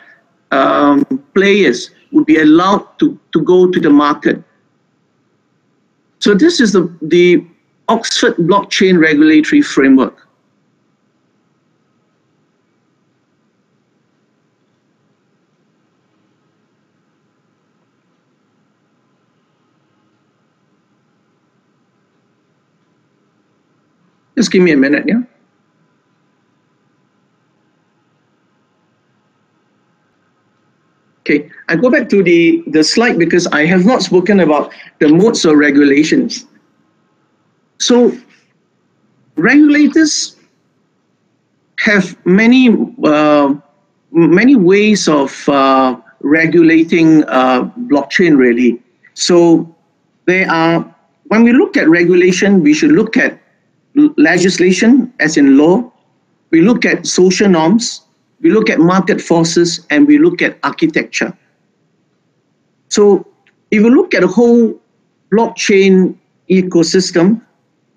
um, 0.51 1.05
players 1.34 1.91
would 2.12 2.26
be 2.26 2.41
allowed 2.41 2.86
to, 2.99 3.18
to 3.32 3.43
go 3.43 3.70
to 3.70 3.80
the 3.80 3.88
market. 3.91 4.43
So 6.18 6.34
this 6.34 6.61
is 6.61 6.72
the, 6.72 6.93
the 7.01 7.47
Oxford 7.88 8.36
Blockchain 8.36 9.01
Regulatory 9.01 9.62
Framework. 9.62 10.26
Just 24.41 24.53
give 24.53 24.62
me 24.62 24.72
a 24.72 24.76
minute, 24.78 25.05
yeah? 25.07 25.20
Okay, 31.20 31.51
I 31.68 31.76
go 31.76 31.91
back 31.91 32.09
to 32.09 32.22
the, 32.22 32.64
the 32.68 32.82
slide 32.82 33.18
because 33.18 33.47
I 33.49 33.66
have 33.66 33.84
not 33.84 34.01
spoken 34.01 34.41
about 34.41 34.72
the 34.99 35.09
modes 35.09 35.45
of 35.45 35.59
regulations. 35.59 36.47
So 37.76 38.16
regulators 39.36 40.36
have 41.80 42.16
many 42.24 42.74
uh, 43.05 43.53
many 44.11 44.57
ways 44.57 45.07
of 45.07 45.47
uh, 45.51 46.01
regulating 46.20 47.24
uh, 47.24 47.64
blockchain 47.93 48.38
really. 48.38 48.80
So 49.12 49.76
there 50.24 50.51
are 50.51 50.97
when 51.28 51.43
we 51.43 51.53
look 51.53 51.76
at 51.76 51.91
regulation, 51.91 52.62
we 52.62 52.72
should 52.72 52.93
look 52.93 53.18
at 53.18 53.38
legislation 53.95 55.12
as 55.20 55.36
in 55.36 55.57
law. 55.57 55.93
We 56.51 56.62
look 56.62 56.84
at 56.84 57.07
social 57.07 57.49
norms, 57.49 58.03
we 58.41 58.51
look 58.51 58.70
at 58.70 58.78
market 58.78 59.20
forces, 59.20 59.86
and 59.91 60.07
we 60.07 60.18
look 60.18 60.43
at 60.43 60.59
architecture. 60.62 61.36
So 62.88 63.26
if 63.70 63.82
you 63.82 63.91
look 63.91 64.14
at 64.14 64.22
the 64.22 64.28
whole 64.28 64.80
blockchain 65.32 66.16
ecosystem, 66.51 67.41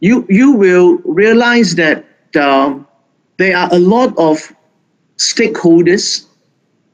you 0.01 0.25
you 0.29 0.51
will 0.51 0.97
realize 1.05 1.75
that 1.75 2.05
uh, 2.35 2.77
there 3.37 3.57
are 3.57 3.69
a 3.71 3.79
lot 3.79 4.13
of 4.17 4.53
stakeholders, 5.17 6.25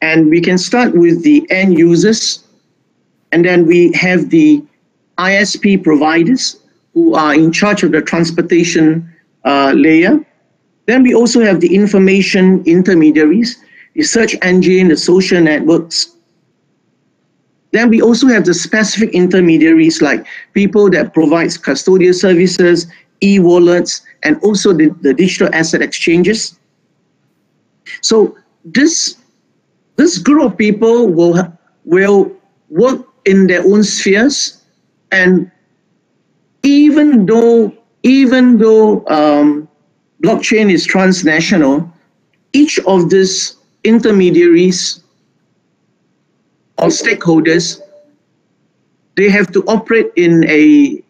and 0.01 0.29
we 0.29 0.39
can 0.39 0.57
start 0.57 0.95
with 0.95 1.23
the 1.23 1.45
end 1.49 1.77
users, 1.77 2.45
and 3.31 3.43
then 3.43 3.65
we 3.65 3.91
have 3.93 4.29
the 4.29 4.63
ISP 5.17 5.83
providers 5.83 6.58
who 6.93 7.13
are 7.15 7.33
in 7.33 7.51
charge 7.51 7.83
of 7.83 7.91
the 7.91 8.01
transportation 8.01 9.07
uh, 9.45 9.73
layer. 9.75 10.19
Then 10.85 11.03
we 11.03 11.13
also 11.13 11.41
have 11.41 11.59
the 11.61 11.73
information 11.73 12.63
intermediaries, 12.65 13.63
the 13.93 14.03
search 14.03 14.35
engine, 14.41 14.87
the 14.87 14.97
social 14.97 15.39
networks, 15.41 16.17
then 17.71 17.89
we 17.89 18.01
also 18.01 18.27
have 18.27 18.45
the 18.45 18.53
specific 18.53 19.11
intermediaries 19.13 20.01
like 20.01 20.25
people 20.53 20.89
that 20.89 21.13
provides 21.13 21.57
custodial 21.57 22.15
services, 22.15 22.87
e-wallets, 23.21 24.01
and 24.23 24.41
also 24.41 24.73
the, 24.73 24.89
the 25.01 25.13
digital 25.13 25.53
asset 25.53 25.81
exchanges. 25.81 26.59
So 28.01 28.35
this, 28.65 29.17
this 29.97 30.17
group 30.17 30.51
of 30.51 30.57
people 30.57 31.07
will, 31.07 31.53
will 31.85 32.31
work 32.69 33.07
in 33.25 33.47
their 33.47 33.61
own 33.61 33.83
spheres 33.83 34.63
and 35.11 35.51
even 36.63 37.25
though 37.25 37.73
even 38.03 38.57
though 38.57 39.05
um, 39.07 39.67
blockchain 40.23 40.71
is 40.71 40.85
transnational, 40.85 41.91
each 42.53 42.79
of 42.87 43.09
these 43.09 43.55
intermediaries 43.83 45.03
or 46.77 46.87
stakeholders, 46.87 47.81
they 49.15 49.29
have 49.29 49.51
to 49.51 49.63
operate 49.63 50.11
in 50.15 50.45
a 50.49 51.03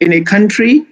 in 0.00 0.12
a 0.12 0.20
country, 0.20 0.86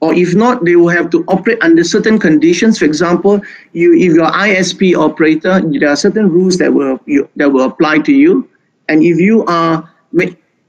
or 0.00 0.12
if 0.14 0.34
not, 0.34 0.64
they 0.64 0.74
will 0.74 0.88
have 0.88 1.10
to 1.10 1.24
operate 1.28 1.58
under 1.62 1.84
certain 1.84 2.18
conditions. 2.18 2.78
For 2.78 2.84
example, 2.84 3.40
you 3.72 3.94
if 3.94 4.14
you're 4.14 4.26
ISP 4.26 4.96
operator, 4.96 5.60
there 5.78 5.90
are 5.90 5.96
certain 5.96 6.28
rules 6.28 6.58
that 6.58 6.72
will 6.72 6.98
you, 7.06 7.28
that 7.36 7.50
will 7.52 7.64
apply 7.66 7.98
to 8.00 8.12
you, 8.12 8.48
and 8.88 9.02
if 9.02 9.18
you 9.18 9.44
are 9.44 9.88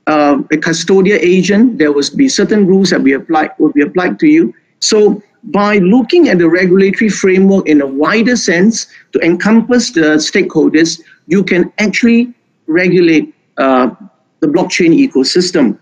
uh, 0.08 0.38
a 0.52 0.58
custodial 0.58 1.20
agent, 1.20 1.78
there 1.78 1.92
will 1.92 2.04
be 2.16 2.28
certain 2.28 2.68
rules 2.68 2.90
that 2.90 3.02
we 3.02 3.14
apply 3.14 3.50
will 3.60 3.72
be 3.72 3.82
applied 3.82 4.20
to 4.20 4.28
you. 4.28 4.54
So 4.80 5.22
by 5.46 5.78
looking 5.78 6.30
at 6.30 6.38
the 6.38 6.50
regulatory 6.50 7.10
framework 7.10 7.68
in 7.68 7.82
a 7.82 7.88
wider 7.88 8.36
sense 8.36 8.88
to 9.12 9.20
encompass 9.20 9.92
the 9.92 10.18
stakeholders, 10.18 11.02
you 11.28 11.44
can 11.44 11.72
actually 11.80 12.34
regulate 12.68 13.34
uh, 13.58 13.92
the 14.40 14.48
blockchain 14.48 14.92
ecosystem. 14.96 15.78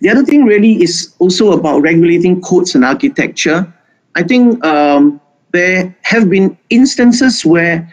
The 0.00 0.10
other 0.10 0.24
thing 0.24 0.44
really 0.44 0.82
is 0.82 1.14
also 1.18 1.52
about 1.52 1.80
regulating 1.80 2.40
codes 2.40 2.74
and 2.74 2.84
architecture. 2.84 3.72
I 4.14 4.22
think 4.22 4.62
um, 4.64 5.20
there 5.52 5.94
have 6.02 6.28
been 6.28 6.56
instances 6.70 7.44
where 7.44 7.92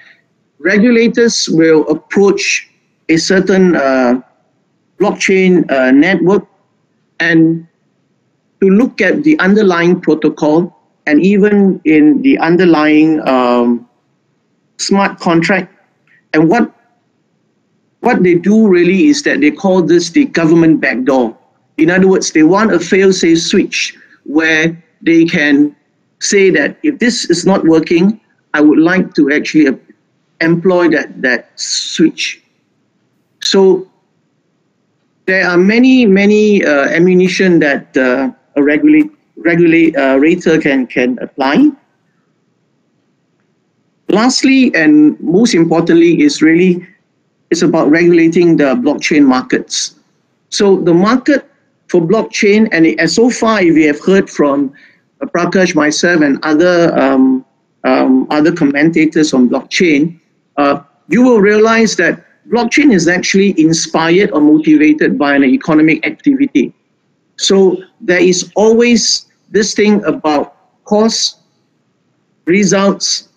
regulators 0.60 1.48
will 1.50 1.88
approach 1.90 2.70
a 3.10 3.18
certain 3.18 3.76
uh, 3.76 4.22
blockchain 5.00 5.70
uh, 5.72 5.91
network 5.91 6.45
and 7.20 7.68
to 8.62 8.70
look 8.70 9.02
at 9.02 9.24
the 9.24 9.38
underlying 9.39 10.00
protocol 10.02 10.76
and 11.06 11.22
even 11.22 11.80
in 11.86 12.22
the 12.22 12.38
underlying 12.39 13.26
um, 13.28 13.88
smart 14.78 15.20
contract. 15.20 15.74
And 16.34 16.50
what 16.50 16.74
what 18.02 18.24
they 18.24 18.36
do 18.36 18.68
really 18.68 19.08
is 19.08 19.24
that 19.24 19.41
they 19.41 19.52
call 19.52 19.82
this 19.82 20.12
the 20.12 20.26
government 20.26 20.82
backdoor. 20.82 21.36
In 21.78 21.89
other 21.89 22.08
words, 22.08 22.32
they 22.32 22.43
want 22.43 22.72
a 22.72 22.80
fail-safe 22.80 23.41
switch 23.41 23.98
where 24.24 24.82
they 25.02 25.26
can 25.26 25.76
say 26.20 26.50
that 26.52 26.78
if 26.84 27.00
this 27.00 27.30
is 27.30 27.45
not 27.45 27.66
working, 27.66 28.20
I 28.54 28.62
would 28.62 28.80
like 28.80 29.14
to 29.16 29.32
actually 29.32 29.78
employ 30.41 30.89
that, 30.89 31.22
that 31.22 31.60
switch. 31.60 32.41
So 33.41 33.89
there 35.28 35.45
are 35.45 35.57
many, 35.57 36.05
many 36.05 36.65
uh, 36.65 36.88
ammunition 36.88 37.59
that 37.59 37.95
uh, 37.97 38.32
a 38.55 38.63
regulate, 38.63 39.11
regulator 39.36 40.53
uh, 40.53 40.61
can, 40.61 40.88
can 40.88 41.19
apply. 41.19 41.69
Lastly, 44.09 44.73
and 44.73 45.19
most 45.19 45.53
importantly, 45.53 46.21
is 46.21 46.41
really 46.41 46.88
it's 47.51 47.61
about 47.61 47.89
regulating 47.89 48.57
the 48.57 48.75
blockchain 48.75 49.25
markets. 49.25 49.95
So 50.49 50.78
the 50.78 50.93
market 50.93 51.49
for 51.88 52.01
blockchain, 52.01 52.69
and, 52.71 53.09
so 53.09 53.30
far, 53.30 53.61
you 53.61 53.88
have 53.88 53.99
heard 53.99 54.30
from 54.30 54.73
Prakash, 55.21 55.75
myself, 55.75 56.21
and 56.21 56.39
other 56.43 56.97
um, 56.97 57.45
um, 57.84 58.28
other 58.30 58.51
commentators 58.51 59.34
on 59.34 59.49
blockchain, 59.49 60.19
uh, 60.57 60.82
you 61.09 61.21
will 61.21 61.39
realize 61.39 61.95
that 61.97 62.26
blockchain 62.50 62.93
is 62.93 63.08
actually 63.08 63.60
inspired 63.60 64.32
or 64.32 64.41
motivated 64.41 65.18
by 65.18 65.36
an 65.36 65.43
economic 65.43 66.06
activity. 66.06 66.74
So 67.38 67.78
there 68.02 68.20
is 68.20 68.52
always 68.56 69.26
this 69.50 69.74
thing 69.74 70.04
about 70.06 70.56
costs, 70.86 71.39
results, 72.45 73.30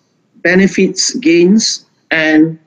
benefits, 0.43 1.13
gains, 1.15 1.85
and 2.09 2.59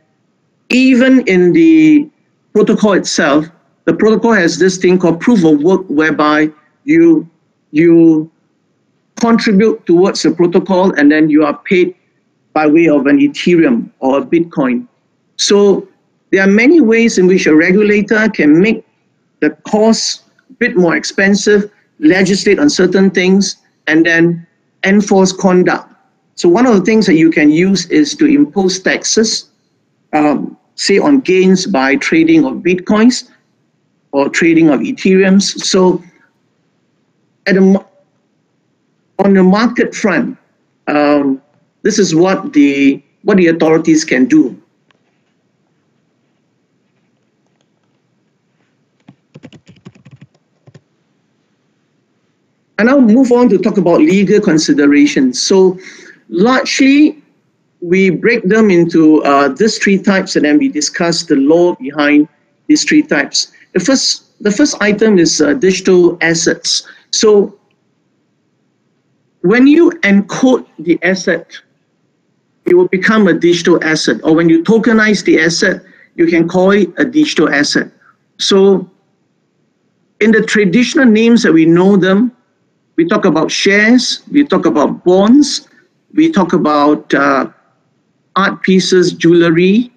even 0.70 1.26
in 1.26 1.52
the 1.52 2.08
protocol 2.52 2.92
itself, 2.92 3.46
the 3.84 3.94
protocol 3.94 4.32
has 4.32 4.58
this 4.58 4.78
thing 4.78 4.98
called 4.98 5.20
proof 5.20 5.44
of 5.44 5.62
work 5.62 5.82
whereby 5.88 6.50
you 6.84 7.28
you 7.70 8.30
contribute 9.20 9.84
towards 9.86 10.22
the 10.22 10.30
protocol 10.30 10.92
and 10.92 11.10
then 11.10 11.28
you 11.28 11.44
are 11.44 11.58
paid 11.64 11.94
by 12.52 12.66
way 12.66 12.88
of 12.88 13.06
an 13.06 13.18
Ethereum 13.18 13.90
or 13.98 14.18
a 14.18 14.22
Bitcoin. 14.22 14.86
So 15.36 15.88
there 16.34 16.42
are 16.42 16.50
many 16.50 16.80
ways 16.80 17.16
in 17.16 17.28
which 17.28 17.46
a 17.46 17.54
regulator 17.54 18.28
can 18.28 18.60
make 18.60 18.84
the 19.38 19.50
cost 19.70 20.24
a 20.50 20.52
bit 20.54 20.76
more 20.76 20.96
expensive, 20.96 21.70
legislate 22.00 22.58
on 22.58 22.68
certain 22.68 23.08
things, 23.08 23.58
and 23.86 24.04
then 24.04 24.44
enforce 24.82 25.32
conduct. 25.32 25.94
So 26.34 26.48
one 26.48 26.66
of 26.66 26.74
the 26.74 26.80
things 26.80 27.06
that 27.06 27.14
you 27.14 27.30
can 27.30 27.52
use 27.52 27.86
is 27.86 28.16
to 28.16 28.26
impose 28.26 28.80
taxes, 28.80 29.50
um, 30.12 30.56
say 30.74 30.98
on 30.98 31.20
gains 31.20 31.66
by 31.66 31.94
trading 31.94 32.44
of 32.44 32.54
Bitcoins 32.54 33.30
or 34.10 34.28
trading 34.28 34.70
of 34.70 34.80
Ethereums. 34.80 35.44
So 35.62 36.02
at 37.46 37.56
a, 37.56 37.86
on 39.20 39.34
the 39.34 39.44
market 39.44 39.94
front, 39.94 40.36
um, 40.88 41.40
this 41.82 42.00
is 42.00 42.12
what 42.12 42.52
the 42.54 43.00
what 43.22 43.36
the 43.36 43.46
authorities 43.46 44.04
can 44.04 44.24
do. 44.24 44.60
And 52.78 52.90
I'll 52.90 53.00
move 53.00 53.30
on 53.32 53.48
to 53.50 53.58
talk 53.58 53.78
about 53.78 54.00
legal 54.00 54.40
considerations. 54.40 55.40
So 55.40 55.78
largely, 56.28 57.22
we 57.80 58.10
break 58.10 58.42
them 58.44 58.70
into 58.70 59.22
uh, 59.24 59.48
these 59.48 59.78
three 59.78 59.98
types 59.98 60.36
and 60.36 60.44
then 60.44 60.58
we 60.58 60.68
discuss 60.68 61.22
the 61.24 61.36
law 61.36 61.74
behind 61.76 62.28
these 62.66 62.84
three 62.84 63.02
types. 63.02 63.52
The 63.74 63.80
first, 63.80 64.42
the 64.42 64.50
first 64.50 64.80
item 64.80 65.18
is 65.18 65.40
uh, 65.40 65.54
digital 65.54 66.16
assets. 66.20 66.88
So 67.10 67.58
when 69.42 69.66
you 69.66 69.90
encode 70.02 70.66
the 70.78 70.98
asset, 71.02 71.52
it 72.64 72.74
will 72.74 72.88
become 72.88 73.28
a 73.28 73.34
digital 73.34 73.82
asset. 73.84 74.20
Or 74.24 74.34
when 74.34 74.48
you 74.48 74.64
tokenize 74.64 75.24
the 75.24 75.38
asset, 75.40 75.82
you 76.16 76.26
can 76.26 76.48
call 76.48 76.70
it 76.70 76.88
a 76.96 77.04
digital 77.04 77.50
asset. 77.50 77.90
So 78.38 78.90
in 80.20 80.30
the 80.30 80.42
traditional 80.42 81.04
names 81.04 81.42
that 81.42 81.52
we 81.52 81.66
know 81.66 81.96
them, 81.96 82.34
we 82.96 83.06
talk 83.06 83.24
about 83.24 83.50
shares, 83.50 84.22
we 84.30 84.44
talk 84.44 84.66
about 84.66 85.04
bonds, 85.04 85.68
we 86.14 86.30
talk 86.30 86.52
about 86.52 87.12
uh, 87.14 87.48
art 88.36 88.62
pieces, 88.62 89.12
jewelry, 89.12 89.92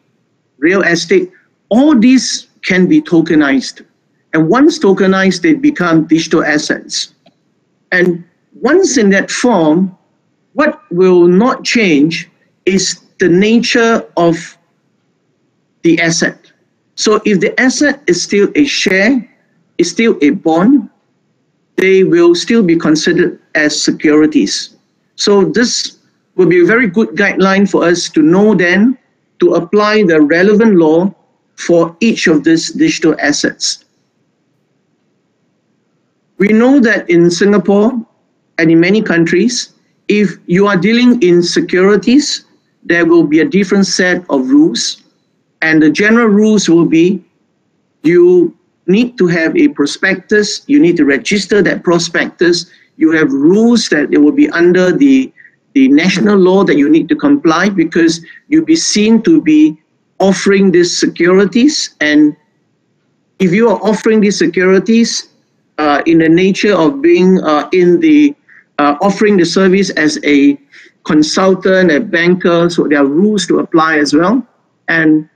real 0.57 0.81
estate. 0.81 1.31
All 1.69 1.97
these 1.97 2.47
can 2.63 2.87
be 2.87 3.01
tokenized. 3.01 3.85
And 4.33 4.49
once 4.49 4.79
tokenized, 4.79 5.41
they 5.41 5.53
become 5.53 6.05
digital 6.07 6.43
assets. 6.43 7.13
And 7.91 8.23
once 8.61 8.97
in 8.97 9.09
that 9.11 9.31
form, 9.31 9.95
what 10.53 10.81
will 10.91 11.27
not 11.27 11.63
change 11.63 12.29
is 12.65 12.99
the 13.19 13.29
nature 13.29 14.03
of 14.17 14.57
the 15.83 15.99
asset. 16.01 16.51
So 16.95 17.21
if 17.25 17.39
the 17.39 17.57
asset 17.59 18.01
is 18.07 18.21
still 18.21 18.49
a 18.55 18.65
share, 18.65 19.27
is 19.77 19.91
still 19.91 20.17
a 20.21 20.31
bond, 20.31 20.89
they 21.77 22.03
will 22.03 22.35
still 22.35 22.63
be 22.63 22.75
considered 22.75 23.39
as 23.55 23.79
securities. 23.79 24.75
So 25.15 25.45
this 25.45 25.99
will 26.35 26.47
be 26.47 26.61
a 26.61 26.65
very 26.65 26.87
good 26.87 27.09
guideline 27.09 27.69
for 27.69 27.83
us 27.85 28.09
to 28.09 28.21
know 28.21 28.53
then 28.53 28.97
to 29.39 29.53
apply 29.53 30.03
the 30.03 30.21
relevant 30.21 30.75
law 30.75 31.13
for 31.55 31.95
each 31.99 32.27
of 32.27 32.43
these 32.43 32.71
digital 32.71 33.15
assets. 33.19 33.85
We 36.37 36.49
know 36.49 36.79
that 36.79 37.09
in 37.09 37.31
Singapore 37.31 37.93
and 38.57 38.71
in 38.71 38.79
many 38.79 39.01
countries, 39.01 39.73
if 40.07 40.37
you 40.45 40.67
are 40.67 40.77
dealing 40.77 41.21
in 41.21 41.41
securities, 41.41 42.45
there 42.83 43.05
will 43.05 43.23
be 43.23 43.39
a 43.39 43.45
different 43.45 43.85
set 43.85 44.23
of 44.29 44.49
rules. 44.49 45.03
And 45.61 45.81
the 45.81 45.89
general 45.89 46.27
rules 46.27 46.69
will 46.69 46.85
be 46.85 47.23
you 48.03 48.55
need 48.87 49.17
to 49.17 49.27
have 49.27 49.55
a 49.55 49.67
prospectus, 49.69 50.63
you 50.67 50.79
need 50.79 50.97
to 50.97 51.05
register 51.05 51.61
that 51.61 51.83
prospectus, 51.83 52.71
you 52.97 53.11
have 53.11 53.31
rules 53.31 53.89
that 53.89 54.11
it 54.11 54.17
will 54.17 54.31
be 54.31 54.49
under 54.49 54.91
the, 54.91 55.31
the 55.73 55.87
national 55.89 56.37
law 56.37 56.63
that 56.63 56.77
you 56.77 56.89
need 56.89 57.07
to 57.09 57.15
comply 57.15 57.69
because 57.69 58.25
you'll 58.47 58.65
be 58.65 58.75
seen 58.75 59.21
to 59.21 59.41
be 59.41 59.77
offering 60.19 60.71
these 60.71 60.97
securities. 60.97 61.95
And 62.01 62.35
if 63.39 63.51
you 63.51 63.69
are 63.69 63.79
offering 63.83 64.21
these 64.21 64.37
securities 64.37 65.29
uh, 65.77 66.01
in 66.05 66.19
the 66.19 66.29
nature 66.29 66.73
of 66.73 67.01
being 67.01 67.43
uh, 67.43 67.69
in 67.71 67.99
the 67.99 68.35
uh, 68.79 68.95
offering 69.01 69.37
the 69.37 69.45
service 69.45 69.89
as 69.91 70.19
a 70.23 70.59
consultant, 71.03 71.91
a 71.91 71.99
banker, 71.99 72.69
so 72.69 72.87
there 72.87 72.99
are 72.99 73.05
rules 73.05 73.47
to 73.47 73.59
apply 73.59 73.97
as 73.97 74.13
well. 74.13 74.45
And 74.87 75.29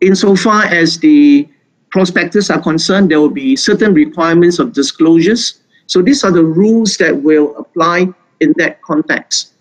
insofar 0.00 0.64
as 0.64 0.98
the 0.98 1.48
prospectus 1.92 2.50
are 2.50 2.60
concerned, 2.60 3.10
there 3.10 3.20
will 3.20 3.30
be 3.30 3.54
certain 3.54 3.94
requirements 3.94 4.58
of 4.58 4.72
disclosures. 4.72 5.60
So 5.86 6.02
these 6.02 6.24
are 6.24 6.32
the 6.32 6.44
rules 6.44 6.96
that 6.96 7.14
will 7.22 7.54
apply 7.56 8.08
in 8.40 8.54
that 8.56 8.82
context. 8.82 9.52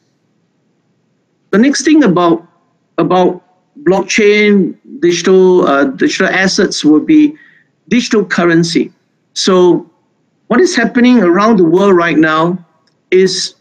The 1.51 1.57
next 1.57 1.83
thing 1.83 2.05
about, 2.05 2.47
about 2.97 3.43
blockchain, 3.83 4.77
digital, 5.01 5.67
uh, 5.67 5.85
digital 5.85 6.27
assets 6.27 6.85
will 6.85 7.01
be 7.01 7.35
digital 7.89 8.23
currency. 8.23 8.93
So 9.33 9.89
what 10.47 10.61
is 10.61 10.75
happening 10.75 11.19
around 11.19 11.57
the 11.57 11.65
world 11.65 11.95
right 11.95 12.17
now 12.17 12.65
is 13.11 13.55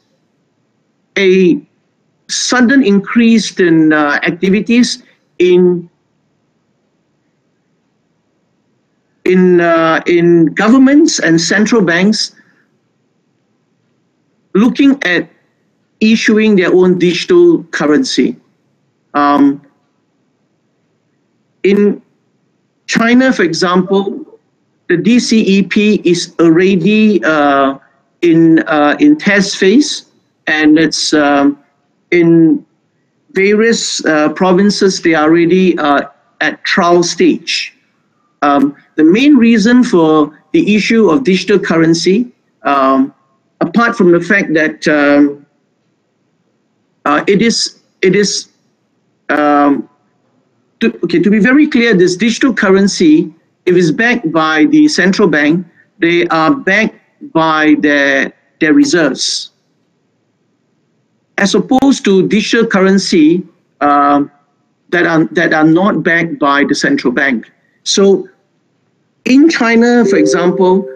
a 1.19 1.61
sudden 2.29 2.85
increase 2.85 3.59
in 3.59 3.93
uh, 3.93 4.21
activities 4.23 5.03
in 5.41 5.90
in, 9.25 9.61
uh, 9.61 10.03
in 10.07 10.47
governments 10.47 11.19
and 11.19 11.41
central 11.41 11.83
banks 11.83 12.35
looking 14.55 15.03
at 15.05 15.29
issuing 16.01 16.57
their 16.57 16.73
own 16.75 16.99
digital 16.99 17.63
currency. 17.65 18.37
Um, 19.15 19.63
in 21.63 22.03
China, 22.87 23.33
for 23.33 23.43
example, 23.43 24.27
the 24.89 24.97
DCEP 24.97 26.05
is 26.05 26.35
already 26.41 27.23
uh, 27.23 27.79
in 28.23 28.61
uh, 28.67 28.97
in 28.99 29.17
test 29.17 29.57
phase, 29.57 30.07
and 30.47 30.79
it's 30.79 31.15
um, 31.15 31.63
in 32.11 32.67
various 33.33 34.05
uh, 34.05 34.31
provinces. 34.31 35.01
They 35.01 35.15
are 35.15 35.29
already 35.31 35.79
uh, 35.79 36.09
at 36.41 36.65
trial 36.65 37.03
stage. 37.03 37.73
Um, 38.43 38.75
the 39.01 39.05
main 39.05 39.35
reason 39.37 39.83
for 39.83 40.39
the 40.53 40.75
issue 40.77 41.09
of 41.09 41.25
digital 41.25 41.59
currency, 41.59 42.31
um, 42.65 43.15
apart 43.63 43.97
from 43.97 44.13
the 44.13 44.21
fact 44.21 44.53
that 44.53 44.87
um, 44.89 45.47
uh, 47.07 47.25
it 47.27 47.41
is 47.41 47.81
it 48.03 48.15
is 48.15 48.51
um, 49.31 49.89
to, 50.81 50.87
okay 51.05 51.19
to 51.19 51.31
be 51.31 51.39
very 51.39 51.67
clear, 51.67 51.95
this 51.95 52.15
digital 52.15 52.53
currency, 52.53 53.33
if 53.65 53.75
it's 53.75 53.91
backed 53.91 54.31
by 54.33 54.67
the 54.67 54.87
central 54.89 55.29
bank, 55.29 55.67
they 55.99 56.27
are 56.29 56.55
backed 56.55 57.01
by 57.33 57.77
their 57.79 58.33
their 58.61 58.75
reserves, 58.75 59.53
as 61.39 61.55
opposed 61.55 62.05
to 62.05 62.29
digital 62.29 62.67
currency. 62.67 63.47
Uh, 63.81 64.25
that 64.91 65.07
are 65.07 65.25
that 65.39 65.55
are 65.55 65.65
not 65.65 66.03
backed 66.03 66.39
by 66.39 66.65
the 66.65 66.75
central 66.75 67.13
bank. 67.15 67.51
So 67.85 68.29
in 69.25 69.49
China, 69.49 70.05
for 70.05 70.17
example, 70.17 70.89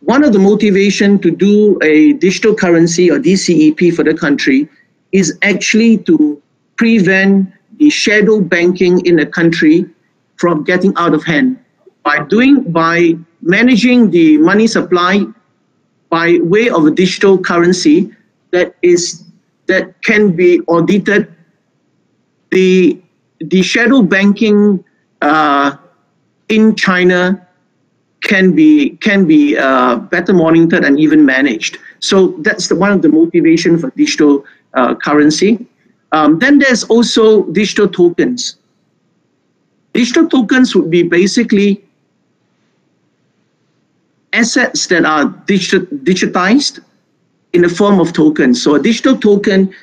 one 0.00 0.24
of 0.24 0.32
the 0.32 0.38
motivation 0.38 1.18
to 1.18 1.30
do 1.30 1.78
a 1.82 2.12
digital 2.14 2.54
currency 2.54 3.10
or 3.10 3.18
DCEP 3.18 3.94
for 3.94 4.04
the 4.04 4.14
country 4.14 4.68
is 5.12 5.38
actually 5.42 5.98
to 5.98 6.40
prevent 6.76 7.52
the 7.78 7.90
shadow 7.90 8.40
banking 8.40 9.04
in 9.06 9.16
the 9.16 9.26
country 9.26 9.86
from 10.36 10.64
getting 10.64 10.92
out 10.96 11.14
of 11.14 11.24
hand. 11.24 11.58
By 12.04 12.24
doing 12.24 12.70
by 12.70 13.14
managing 13.42 14.10
the 14.10 14.38
money 14.38 14.66
supply 14.66 15.26
by 16.10 16.38
way 16.42 16.68
of 16.70 16.86
a 16.86 16.90
digital 16.90 17.38
currency 17.38 18.10
that 18.50 18.74
is 18.82 19.24
that 19.66 20.00
can 20.02 20.32
be 20.32 20.60
audited 20.62 21.32
the 22.50 23.00
the 23.40 23.62
shadow 23.62 24.02
banking 24.02 24.82
uh, 25.20 25.76
in 26.48 26.74
China 26.74 27.47
can 28.22 28.54
be 28.54 28.90
can 28.96 29.26
be 29.26 29.56
uh, 29.56 29.96
better 29.96 30.32
monitored 30.32 30.84
and 30.84 30.98
even 30.98 31.24
managed. 31.24 31.78
So 32.00 32.28
that's 32.38 32.68
the, 32.68 32.76
one 32.76 32.92
of 32.92 33.02
the 33.02 33.08
motivation 33.08 33.78
for 33.78 33.90
digital 33.90 34.44
uh, 34.74 34.94
currency. 34.96 35.66
Um, 36.12 36.38
then 36.38 36.58
there's 36.58 36.84
also 36.84 37.44
digital 37.52 37.88
tokens. 37.88 38.56
Digital 39.92 40.28
tokens 40.28 40.74
would 40.74 40.90
be 40.90 41.02
basically 41.02 41.84
assets 44.32 44.86
that 44.86 45.04
are 45.04 45.26
digit 45.46 46.04
digitized 46.04 46.80
in 47.52 47.62
the 47.62 47.68
form 47.68 48.00
of 48.00 48.12
tokens. 48.12 48.62
So 48.62 48.74
a 48.74 48.82
digital 48.82 49.16
token 49.16 49.74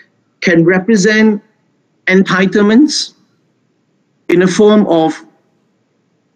can 0.41 0.63
represent 0.63 1.41
entitlements 2.07 3.13
in 4.29 4.39
the 4.39 4.47
form 4.47 4.85
of 4.87 5.25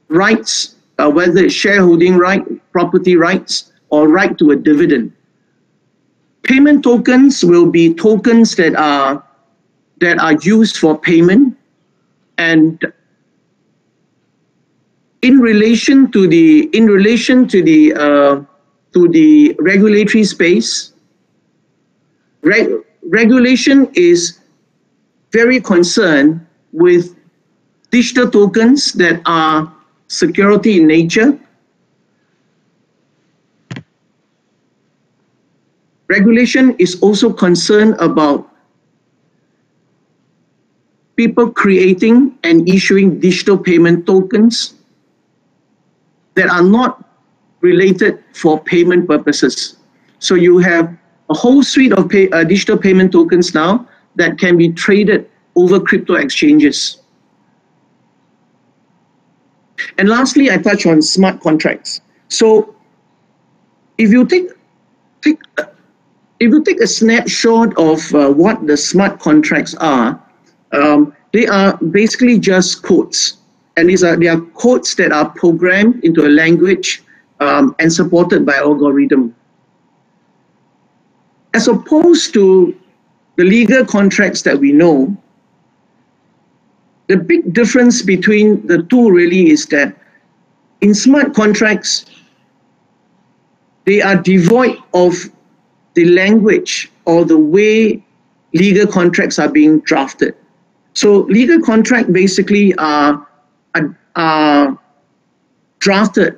rights, 0.10 0.76
uh, 1.00 1.10
whether 1.10 1.46
it's 1.46 1.54
shareholding 1.54 2.18
right, 2.18 2.44
property 2.72 3.16
rights, 3.16 3.72
or 3.90 4.08
right 4.08 4.38
to 4.38 4.52
a 4.52 4.56
dividend. 4.56 5.12
Payment 6.44 6.84
tokens 6.84 7.44
will 7.44 7.70
be 7.70 7.94
tokens 7.94 8.56
that 8.56 8.76
are 8.76 9.24
that 10.00 10.20
are 10.20 10.34
used 10.42 10.78
for 10.78 10.98
payment 10.98 11.58
and 12.38 12.92
in 15.22 15.40
relation 15.40 16.12
to 16.12 16.28
the 16.28 16.70
in 16.74 16.86
relation 16.88 17.48
to 17.48 17.62
the 17.62 17.94
uh, 17.94 18.42
to 18.94 19.08
the 19.10 19.56
regulatory 19.60 20.24
space 20.24 20.94
reg 22.42 22.72
regulation 23.04 23.90
is 23.94 24.40
very 25.32 25.60
concerned 25.60 26.46
with 26.72 27.16
digital 27.92 28.30
tokens 28.30 28.94
that 28.94 29.22
are 29.26 29.72
security 30.10 30.78
in 30.78 30.88
nature. 30.88 31.40
Regulation 36.10 36.76
is 36.80 37.00
also 37.02 37.32
concerned 37.32 37.96
about 38.00 38.50
people 41.16 41.52
creating 41.52 42.38
and 42.44 42.68
issuing 42.68 43.20
digital 43.20 43.58
payment 43.58 44.06
tokens 44.08 44.74
that 46.34 46.50
are 46.50 46.64
not 46.64 47.06
related 47.62 48.24
for 48.34 48.60
payment 48.64 49.08
purposes. 49.08 49.78
So 50.18 50.36
you 50.36 50.58
have 50.58 50.98
a 51.30 51.34
whole 51.34 51.62
suite 51.62 51.94
of 51.94 52.10
pay, 52.10 52.30
uh, 52.32 52.44
digital 52.44 52.78
payment 52.78 53.12
tokens 53.12 53.54
now 53.54 53.88
that 54.16 54.40
can 54.40 54.58
be 54.58 54.72
traded 54.72 55.30
over 55.56 55.80
crypto 55.80 56.16
exchanges. 56.16 57.02
And 59.98 60.10
lastly, 60.10 60.52
I 60.52 60.58
touch 60.58 60.86
on 60.86 61.02
smart 61.02 61.40
contracts. 61.42 62.02
So 62.28 62.76
if 63.98 64.12
you 64.12 64.26
take, 64.26 64.50
take 65.22 65.40
if 66.40 66.50
you 66.52 66.64
take 66.64 66.80
a 66.82 66.88
snapshot 66.88 67.78
of 67.78 68.14
uh, 68.14 68.32
what 68.32 68.66
the 68.66 68.78
smart 68.78 69.20
contracts 69.20 69.76
are, 69.76 70.22
um, 70.72 71.14
they 71.34 71.48
are 71.48 71.78
basically 71.78 72.40
just 72.40 72.82
codes. 72.84 73.38
And 73.78 73.90
these 73.90 74.04
are 74.04 74.16
they 74.16 74.28
are 74.28 74.42
codes 74.42 74.96
that 74.96 75.12
are 75.12 75.30
programmed 75.30 76.04
into 76.04 76.26
a 76.26 76.30
language 76.30 77.04
um, 77.40 77.76
and 77.80 77.92
supported 77.92 78.46
by 78.46 78.56
algorithm. 78.56 79.36
As 81.54 81.68
opposed 81.68 82.34
to 82.34 82.78
the 83.38 83.44
legal 83.44 83.86
contracts 83.86 84.42
that 84.44 84.60
we 84.60 84.72
know, 84.72 85.16
the 87.10 87.18
big 87.18 87.54
difference 87.54 88.04
between 88.04 88.66
the 88.68 88.84
two 88.84 89.12
really 89.12 89.50
is 89.50 89.66
that 89.68 89.98
in 90.82 90.94
smart 90.94 91.34
contracts, 91.34 92.06
they 93.86 94.00
are 94.02 94.16
devoid 94.16 94.78
of 94.94 95.16
the 95.96 96.06
language 96.06 96.92
or 97.06 97.26
the 97.26 97.38
way 97.38 98.06
legal 98.54 98.86
contracts 98.86 99.40
are 99.40 99.50
being 99.50 99.80
drafted. 99.80 100.36
So 100.94 101.22
legal 101.22 101.60
contract 101.60 102.14
basically 102.14 102.76
are, 102.76 103.28
are, 103.74 104.00
are 104.16 104.80
drafted 105.80 106.38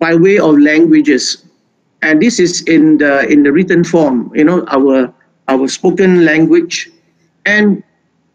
by 0.00 0.16
way 0.16 0.38
of 0.38 0.58
languages. 0.58 1.46
And 2.02 2.20
this 2.20 2.40
is 2.40 2.62
in 2.62 2.98
the 2.98 3.26
in 3.30 3.44
the 3.44 3.52
written 3.52 3.84
form, 3.84 4.30
you 4.34 4.44
know, 4.44 4.66
our 4.66 5.14
our 5.48 5.68
spoken 5.68 6.24
language. 6.24 6.90
And 7.46 7.82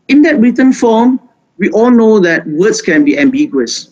in 0.08 0.24
that 0.24 0.40
written 0.40 0.74
form, 0.74 1.20
we 1.60 1.70
all 1.72 1.92
know 1.92 2.20
that 2.20 2.48
words 2.48 2.82
can 2.82 3.04
be 3.04 3.20
ambiguous. 3.20 3.92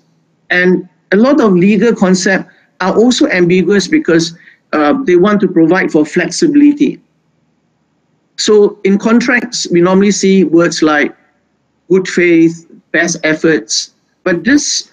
And 0.50 0.88
a 1.12 1.18
lot 1.18 1.40
of 1.40 1.54
legal 1.54 1.94
concepts 1.94 2.52
are 2.82 2.96
also 2.96 3.28
ambiguous 3.28 3.88
because 3.88 4.38
uh, 4.74 4.94
they 5.04 5.16
want 5.16 5.42
to 5.42 5.48
provide 5.48 5.92
for 5.92 6.06
flexibility. 6.06 7.02
So 8.38 8.80
in 8.84 8.98
contracts, 8.98 9.68
we 9.70 9.82
normally 9.82 10.12
see 10.12 10.44
words 10.44 10.82
like 10.82 11.16
good 11.90 12.08
faith, 12.08 12.70
best 12.92 13.18
efforts, 13.24 13.94
but 14.24 14.44
this 14.44 14.92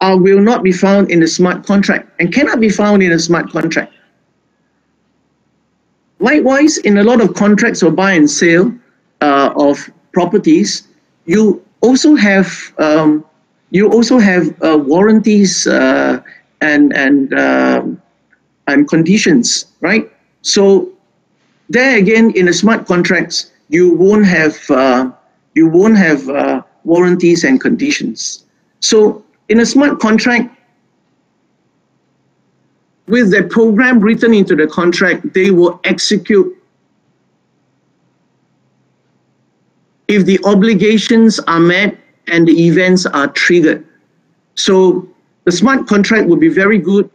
uh, 0.00 0.16
will 0.18 0.40
not 0.40 0.62
be 0.62 0.72
found 0.72 1.10
in 1.10 1.22
a 1.22 1.26
smart 1.26 1.64
contract 1.66 2.08
and 2.20 2.32
cannot 2.32 2.60
be 2.60 2.68
found 2.68 3.02
in 3.02 3.12
a 3.12 3.18
smart 3.18 3.50
contract. 3.50 3.92
Likewise, 6.20 6.78
in 6.78 6.98
a 6.98 7.02
lot 7.02 7.20
of 7.20 7.34
contracts 7.34 7.82
or 7.82 7.90
buy 7.90 8.12
and 8.12 8.30
sale 8.30 8.72
uh, 9.20 9.52
of 9.56 9.90
properties, 10.12 10.88
you 11.24 11.64
also 11.82 12.14
have 12.14 12.48
um, 12.78 13.24
you 13.70 13.90
also 13.90 14.18
have 14.18 14.54
uh, 14.62 14.78
warranties 14.78 15.66
uh, 15.66 16.22
and 16.60 16.92
and 16.94 17.34
um, 17.34 18.00
and 18.68 18.88
conditions, 18.88 19.66
right? 19.80 20.10
So 20.42 20.92
there 21.68 21.96
again, 21.98 22.30
in 22.32 22.46
the 22.46 22.52
smart 22.52 22.86
contracts, 22.86 23.52
you 23.68 23.94
won't 23.94 24.26
have 24.26 24.58
uh, 24.70 25.10
you 25.54 25.68
won't 25.68 25.96
have 25.96 26.28
uh, 26.28 26.62
warranties 26.84 27.44
and 27.44 27.60
conditions. 27.60 28.44
So 28.80 29.24
in 29.48 29.60
a 29.60 29.66
smart 29.66 30.00
contract, 30.00 30.54
with 33.06 33.30
the 33.30 33.44
program 33.44 34.00
written 34.00 34.34
into 34.34 34.54
the 34.56 34.66
contract, 34.66 35.32
they 35.34 35.50
will 35.50 35.80
execute 35.84 36.56
if 40.12 40.26
the 40.26 40.38
obligations 40.44 41.40
are 41.48 41.58
met 41.58 41.96
and 42.28 42.46
the 42.46 42.66
events 42.66 43.06
are 43.06 43.28
triggered. 43.28 43.86
So 44.54 45.08
the 45.44 45.52
smart 45.52 45.86
contract 45.86 46.28
would 46.28 46.38
be 46.38 46.48
very 46.48 46.78
good, 46.78 47.08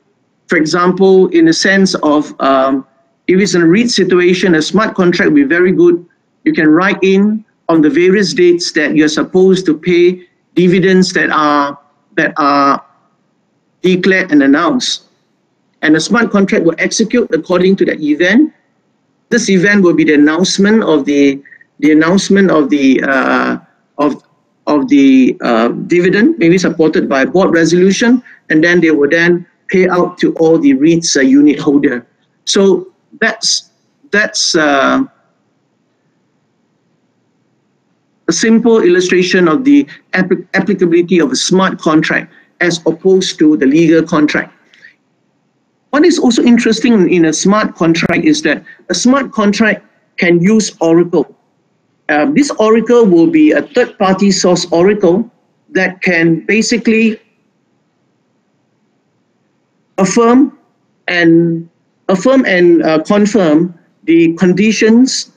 for 0.48 0.58
example, 0.58 1.28
in 1.28 1.46
the 1.46 1.54
sense 1.54 1.94
of 2.02 2.34
um, 2.42 2.88
if 3.28 3.40
it's 3.40 3.54
a 3.54 3.64
REIT 3.64 3.92
situation, 3.92 4.56
a 4.56 4.62
smart 4.62 4.96
contract 4.96 5.32
would 5.32 5.36
be 5.36 5.44
very 5.44 5.72
good. 5.72 6.04
You 6.44 6.54
can 6.54 6.70
write 6.70 6.98
in 7.04 7.46
on 7.70 7.82
the 7.82 7.90
various 7.90 8.34
dates 8.34 8.72
that 8.72 8.96
you're 8.96 9.10
supposed 9.10 9.66
to 9.68 9.78
pay 9.78 10.28
dividends 10.56 11.14
that 11.14 11.30
are 11.30 11.78
that 12.16 12.34
are 12.38 12.84
declared 13.82 14.32
and 14.32 14.42
announced. 14.42 15.04
And 15.84 15.94
the 15.94 16.00
smart 16.00 16.32
contract 16.32 16.66
will 16.66 16.80
execute 16.80 17.30
according 17.32 17.76
to 17.78 17.86
that 17.86 18.02
event. 18.02 18.54
This 19.30 19.50
event 19.50 19.84
will 19.84 19.94
be 19.94 20.04
the 20.04 20.16
announcement 20.16 20.82
of 20.84 21.06
the 21.06 21.44
the 21.80 21.92
announcement 21.92 22.52
of 22.52 22.70
the 22.70 23.02
uh, 23.04 23.58
of 23.98 24.24
of 24.68 24.90
the 24.90 25.38
uh, 25.42 25.70
dividend, 25.88 26.38
maybe 26.38 26.58
supported 26.58 27.08
by 27.08 27.22
a 27.22 27.26
board 27.26 27.54
resolution, 27.54 28.22
and 28.50 28.64
then 28.64 28.82
they 28.82 28.92
will 28.92 29.10
then 29.10 29.46
pay 29.70 29.88
out 29.88 30.18
to 30.20 30.34
all 30.34 30.60
the 30.60 30.74
REITs 30.74 31.16
uh, 31.16 31.22
unit 31.22 31.60
holder. 31.60 32.06
So 32.46 32.92
that's 33.22 33.72
that's 34.12 34.56
uh, 34.56 35.04
a 38.28 38.34
simple 38.34 38.82
illustration 38.82 39.48
of 39.48 39.64
the 39.64 39.88
applicability 40.14 41.20
of 41.20 41.32
a 41.32 41.36
smart 41.36 41.80
contract 41.80 42.34
as 42.60 42.80
opposed 42.86 43.40
to 43.40 43.56
the 43.58 43.66
legal 43.66 44.04
contract. 44.04 44.54
What 45.92 46.06
is 46.06 46.20
also 46.20 46.44
interesting 46.44 47.10
in 47.10 47.26
a 47.26 47.34
smart 47.34 47.76
contract 47.76 48.26
is 48.26 48.42
that 48.42 48.64
a 48.90 48.94
smart 48.94 49.32
contract 49.32 49.86
can 50.18 50.42
use 50.42 50.76
Oracle 50.82 51.37
uh, 52.10 52.26
this 52.32 52.52
oracle 52.52 53.06
will 53.06 53.28
be 53.28 53.52
a 53.52 53.62
third 53.62 53.98
party 53.98 54.32
source 54.32 54.66
oracle 54.72 55.30
that 55.72 56.02
can 56.02 56.46
basically 56.46 57.20
affirm 59.98 60.58
and 61.08 61.70
affirm 62.10 62.46
and 62.46 62.84
uh, 62.84 63.04
confirm 63.04 63.78
the 64.04 64.34
conditions 64.34 65.32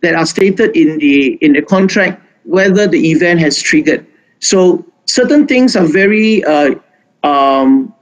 that 0.00 0.14
are 0.14 0.26
stated 0.26 0.76
in 0.76 0.98
the 0.98 1.34
in 1.40 1.52
the 1.52 1.62
contract 1.62 2.22
whether 2.44 2.86
the 2.86 3.10
event 3.10 3.38
has 3.38 3.60
triggered. 3.60 4.06
So 4.40 4.84
certain 5.04 5.46
things 5.46 5.76
are 5.76 5.86
very 5.86 6.42
uh, 6.44 6.74
um, 7.22 7.94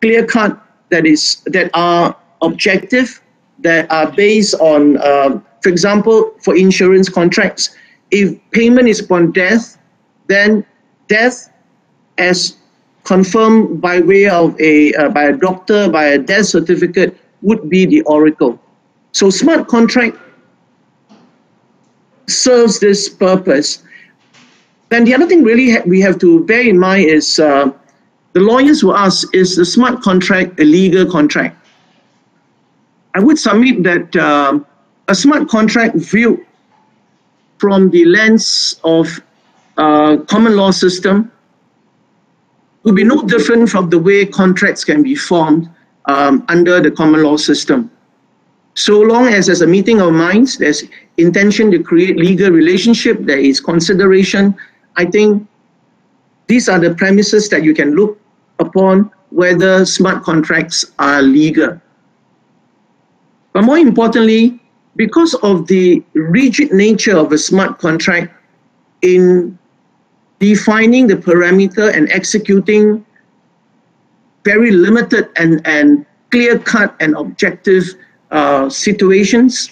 clear 0.00 0.24
cut 0.24 0.60
that 0.90 1.06
is 1.06 1.42
that 1.46 1.70
are 1.74 2.16
objective 2.42 3.20
that 3.58 3.90
are 3.90 4.10
based 4.12 4.54
on 4.54 4.96
uh, 4.98 5.40
for 5.62 5.68
example 5.68 6.32
for 6.42 6.56
insurance 6.56 7.08
contracts 7.08 7.76
if 8.10 8.38
payment 8.50 8.88
is 8.88 9.00
upon 9.00 9.30
death 9.32 9.78
then 10.26 10.64
death 11.08 11.50
as 12.18 12.56
confirmed 13.04 13.80
by 13.80 14.00
way 14.00 14.28
of 14.28 14.58
a 14.60 14.94
uh, 14.94 15.08
by 15.08 15.24
a 15.24 15.36
doctor 15.36 15.88
by 15.90 16.04
a 16.04 16.18
death 16.18 16.46
certificate 16.46 17.16
would 17.42 17.68
be 17.68 17.86
the 17.86 18.02
oracle. 18.02 18.60
So 19.12 19.30
smart 19.30 19.66
contract 19.68 20.16
serves 22.28 22.78
this 22.78 23.08
purpose. 23.08 23.82
Then 24.90 25.04
the 25.04 25.14
other 25.14 25.26
thing 25.26 25.42
really 25.42 25.70
ha- 25.72 25.82
we 25.86 26.00
have 26.00 26.18
to 26.20 26.44
bear 26.44 26.60
in 26.60 26.78
mind 26.78 27.06
is 27.06 27.38
uh, 27.38 27.72
the 28.32 28.40
lawyers 28.40 28.84
will 28.84 28.96
ask 28.96 29.34
is 29.34 29.56
the 29.56 29.64
smart 29.64 30.02
contract 30.02 30.60
a 30.60 30.64
legal 30.64 31.10
contract? 31.10 31.56
I 33.14 33.20
would 33.20 33.38
submit 33.38 33.82
that 33.82 34.14
um, 34.16 34.66
a 35.10 35.14
smart 35.14 35.48
contract 35.48 35.96
viewed 35.96 36.46
from 37.58 37.90
the 37.90 38.04
lens 38.04 38.80
of 38.84 39.20
uh, 39.76 40.16
common 40.28 40.56
law 40.56 40.70
system 40.70 41.30
will 42.84 42.94
be 42.94 43.02
no 43.02 43.20
different 43.22 43.68
from 43.68 43.90
the 43.90 43.98
way 43.98 44.24
contracts 44.24 44.84
can 44.84 45.02
be 45.02 45.16
formed 45.16 45.68
um, 46.06 46.44
under 46.48 46.80
the 46.80 46.90
common 46.90 47.24
law 47.24 47.36
system. 47.36 47.90
So 48.74 49.00
long 49.00 49.26
as 49.26 49.46
there's 49.46 49.62
a 49.62 49.66
meeting 49.66 50.00
of 50.00 50.12
minds, 50.12 50.56
there's 50.56 50.84
intention 51.16 51.72
to 51.72 51.82
create 51.82 52.16
legal 52.16 52.50
relationship, 52.50 53.18
there 53.20 53.38
is 53.38 53.60
consideration, 53.60 54.54
I 54.96 55.06
think 55.06 55.46
these 56.46 56.68
are 56.68 56.78
the 56.78 56.94
premises 56.94 57.48
that 57.48 57.64
you 57.64 57.74
can 57.74 57.96
look 57.96 58.18
upon 58.60 59.10
whether 59.30 59.84
smart 59.84 60.22
contracts 60.22 60.84
are 61.00 61.20
legal. 61.20 61.80
But 63.52 63.64
more 63.64 63.78
importantly, 63.78 64.59
because 65.00 65.32
of 65.36 65.66
the 65.66 66.04
rigid 66.12 66.74
nature 66.74 67.16
of 67.16 67.32
a 67.32 67.38
smart 67.38 67.78
contract 67.78 68.30
in 69.00 69.58
defining 70.40 71.06
the 71.06 71.14
parameter 71.14 71.90
and 71.96 72.12
executing 72.12 73.02
very 74.44 74.70
limited 74.70 75.30
and, 75.36 75.66
and 75.66 76.04
clear 76.30 76.58
cut 76.58 76.94
and 77.00 77.16
objective 77.16 77.82
uh, 78.30 78.68
situations, 78.68 79.70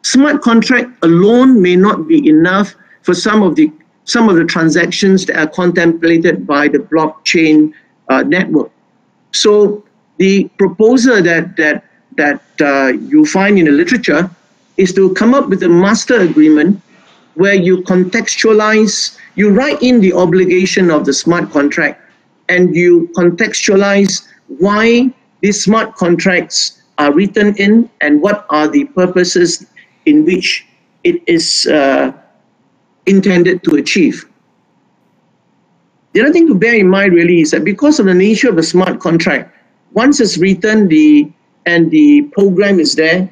smart 0.00 0.40
contract 0.40 0.88
alone 1.02 1.60
may 1.60 1.76
not 1.76 2.08
be 2.08 2.26
enough 2.26 2.74
for 3.02 3.12
some 3.12 3.42
of 3.42 3.56
the 3.56 3.70
some 4.04 4.30
of 4.30 4.36
the 4.36 4.44
transactions 4.46 5.26
that 5.26 5.36
are 5.36 5.48
contemplated 5.48 6.46
by 6.46 6.66
the 6.66 6.78
blockchain 6.78 7.74
uh, 8.08 8.22
network. 8.22 8.72
So 9.32 9.84
the 10.16 10.48
proposal 10.56 11.22
that 11.24 11.56
that 11.58 11.84
that 12.16 12.42
uh, 12.60 12.92
you 13.08 13.26
find 13.26 13.58
in 13.58 13.66
the 13.66 13.72
literature 13.72 14.30
is 14.76 14.92
to 14.94 15.12
come 15.14 15.34
up 15.34 15.48
with 15.48 15.62
a 15.62 15.68
master 15.68 16.20
agreement 16.20 16.80
where 17.34 17.54
you 17.54 17.82
contextualize, 17.82 19.18
you 19.34 19.50
write 19.50 19.82
in 19.82 20.00
the 20.00 20.12
obligation 20.12 20.90
of 20.90 21.04
the 21.04 21.12
smart 21.12 21.50
contract 21.50 22.00
and 22.48 22.74
you 22.74 23.08
contextualize 23.16 24.26
why 24.48 25.10
these 25.40 25.62
smart 25.62 25.94
contracts 25.96 26.82
are 26.98 27.12
written 27.12 27.54
in 27.56 27.90
and 28.00 28.22
what 28.22 28.46
are 28.48 28.68
the 28.68 28.84
purposes 28.84 29.66
in 30.06 30.24
which 30.24 30.66
it 31.04 31.22
is 31.26 31.66
uh, 31.66 32.12
intended 33.04 33.62
to 33.64 33.76
achieve. 33.76 34.24
The 36.12 36.22
other 36.22 36.32
thing 36.32 36.46
to 36.46 36.54
bear 36.54 36.74
in 36.74 36.88
mind 36.88 37.12
really 37.12 37.42
is 37.42 37.50
that 37.50 37.64
because 37.64 38.00
of 38.00 38.06
the 38.06 38.14
nature 38.14 38.48
of 38.48 38.56
a 38.56 38.62
smart 38.62 39.00
contract, 39.00 39.54
once 39.92 40.20
it's 40.20 40.38
written 40.38 40.88
the 40.88 41.30
and 41.66 41.90
the 41.90 42.22
program 42.32 42.80
is 42.80 42.94
there, 42.94 43.30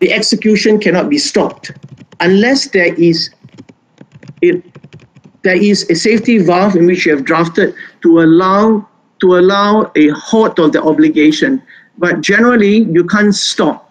the 0.00 0.12
execution 0.12 0.80
cannot 0.80 1.10
be 1.10 1.18
stopped 1.18 1.72
unless 2.20 2.68
there 2.68 2.94
is 2.94 3.30
it, 4.40 4.64
there 5.42 5.56
is 5.56 5.88
a 5.90 5.94
safety 5.94 6.38
valve 6.38 6.76
in 6.76 6.86
which 6.86 7.04
you 7.04 7.14
have 7.14 7.24
drafted 7.24 7.74
to 8.02 8.20
allow 8.20 8.88
to 9.20 9.36
allow 9.36 9.90
a 9.94 10.08
halt 10.08 10.58
of 10.58 10.72
the 10.72 10.82
obligation. 10.82 11.62
But 11.98 12.20
generally, 12.20 12.78
you 12.96 13.04
can't 13.04 13.34
stop 13.34 13.90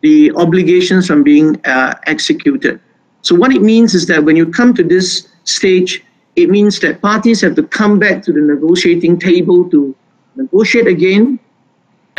the 0.00 0.32
obligations 0.36 1.06
from 1.06 1.22
being 1.22 1.60
uh, 1.66 1.94
executed. 2.06 2.80
So 3.22 3.34
what 3.34 3.52
it 3.52 3.60
means 3.60 3.94
is 3.94 4.06
that 4.06 4.24
when 4.24 4.36
you 4.36 4.46
come 4.46 4.72
to 4.74 4.84
this 4.84 5.28
stage, 5.44 6.02
it 6.36 6.48
means 6.48 6.78
that 6.80 7.02
parties 7.02 7.40
have 7.42 7.56
to 7.56 7.64
come 7.64 7.98
back 7.98 8.22
to 8.22 8.32
the 8.32 8.40
negotiating 8.40 9.18
table 9.18 9.68
to 9.70 9.94
negotiate 10.36 10.86
again. 10.86 11.38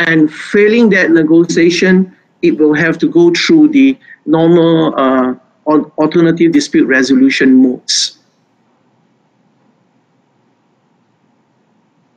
And 0.00 0.32
failing 0.32 0.88
that 0.90 1.10
negotiation, 1.10 2.16
it 2.42 2.58
will 2.58 2.74
have 2.74 2.98
to 2.98 3.08
go 3.08 3.32
through 3.32 3.68
the 3.68 3.98
normal 4.24 4.94
uh, 4.98 5.34
alternative 5.66 6.52
dispute 6.52 6.86
resolution 6.86 7.62
modes. 7.62 8.18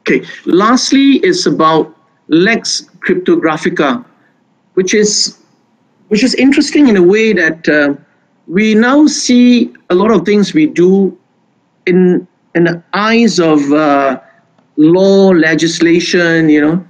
Okay, 0.02 0.26
lastly 0.46 1.20
is 1.24 1.46
about 1.46 1.96
Lex 2.28 2.90
Cryptographica, 3.00 4.04
which 4.74 4.94
is 4.94 5.40
which 6.10 6.24
is 6.24 6.36
interesting 6.36 6.88
in 6.88 6.98
a 6.98 7.02
way 7.02 7.34
that 7.34 7.68
uh, 7.70 7.94
we 8.48 8.76
now 8.76 9.08
see 9.08 9.74
a 9.90 9.96
lot 9.96 10.12
of 10.12 10.26
things 10.26 10.54
we 10.54 10.68
do 10.68 11.18
in 11.86 12.28
in 12.56 12.66
the 12.66 12.84
eyes 12.94 13.40
of 13.40 13.60
uh, 13.72 14.20
law 14.76 15.30
legislation, 15.30 16.50
you 16.50 16.62
know, 16.62 16.86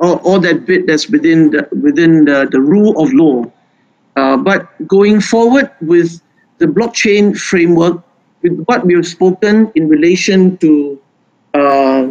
or, 0.00 0.20
or 0.22 0.38
that 0.40 0.66
bit 0.66 0.86
that's 0.86 1.08
within 1.08 1.50
the 1.50 1.68
within 1.80 2.24
the, 2.24 2.48
the 2.50 2.60
rule 2.60 3.00
of 3.00 3.12
law. 3.12 3.44
Uh, 4.16 4.36
but 4.36 4.66
going 4.88 5.20
forward 5.20 5.70
with 5.80 6.20
the 6.58 6.66
blockchain 6.66 7.36
framework, 7.36 8.02
with 8.42 8.64
what 8.64 8.84
we 8.84 8.94
have 8.94 9.06
spoken 9.06 9.70
in 9.74 9.88
relation 9.88 10.56
to 10.58 11.00
uh, 11.54 12.08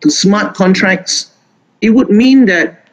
to 0.00 0.10
smart 0.10 0.54
contracts, 0.54 1.32
it 1.80 1.90
would 1.90 2.10
mean 2.10 2.46
that 2.46 2.88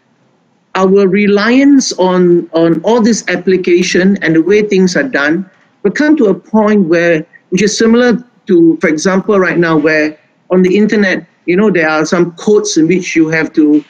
our 0.76 1.08
reliance 1.08 1.92
on, 1.94 2.48
on 2.54 2.82
all 2.84 3.02
this 3.02 3.24
application 3.28 4.18
and 4.22 4.36
the 4.36 4.42
way 4.42 4.62
things 4.62 4.96
are 4.96 5.08
done 5.08 5.50
will 5.82 5.92
come 5.92 6.16
to 6.16 6.26
a 6.28 6.36
point 6.36 6.88
where, 6.88 7.26
which 7.50 7.64
is 7.64 7.76
similar 7.78 8.24
to, 8.46 8.78
for 8.78 8.88
example, 8.88 9.40
right 9.40 9.58
now, 9.58 9.76
where 9.76 10.20
on 10.52 10.62
the 10.62 10.78
internet, 10.78 11.26
you 11.46 11.56
know, 11.56 11.72
there 11.72 11.90
are 11.90 12.06
some 12.06 12.32
codes 12.34 12.78
in 12.78 12.88
which 12.88 13.16
you 13.16 13.28
have 13.30 13.52
to 13.54 13.84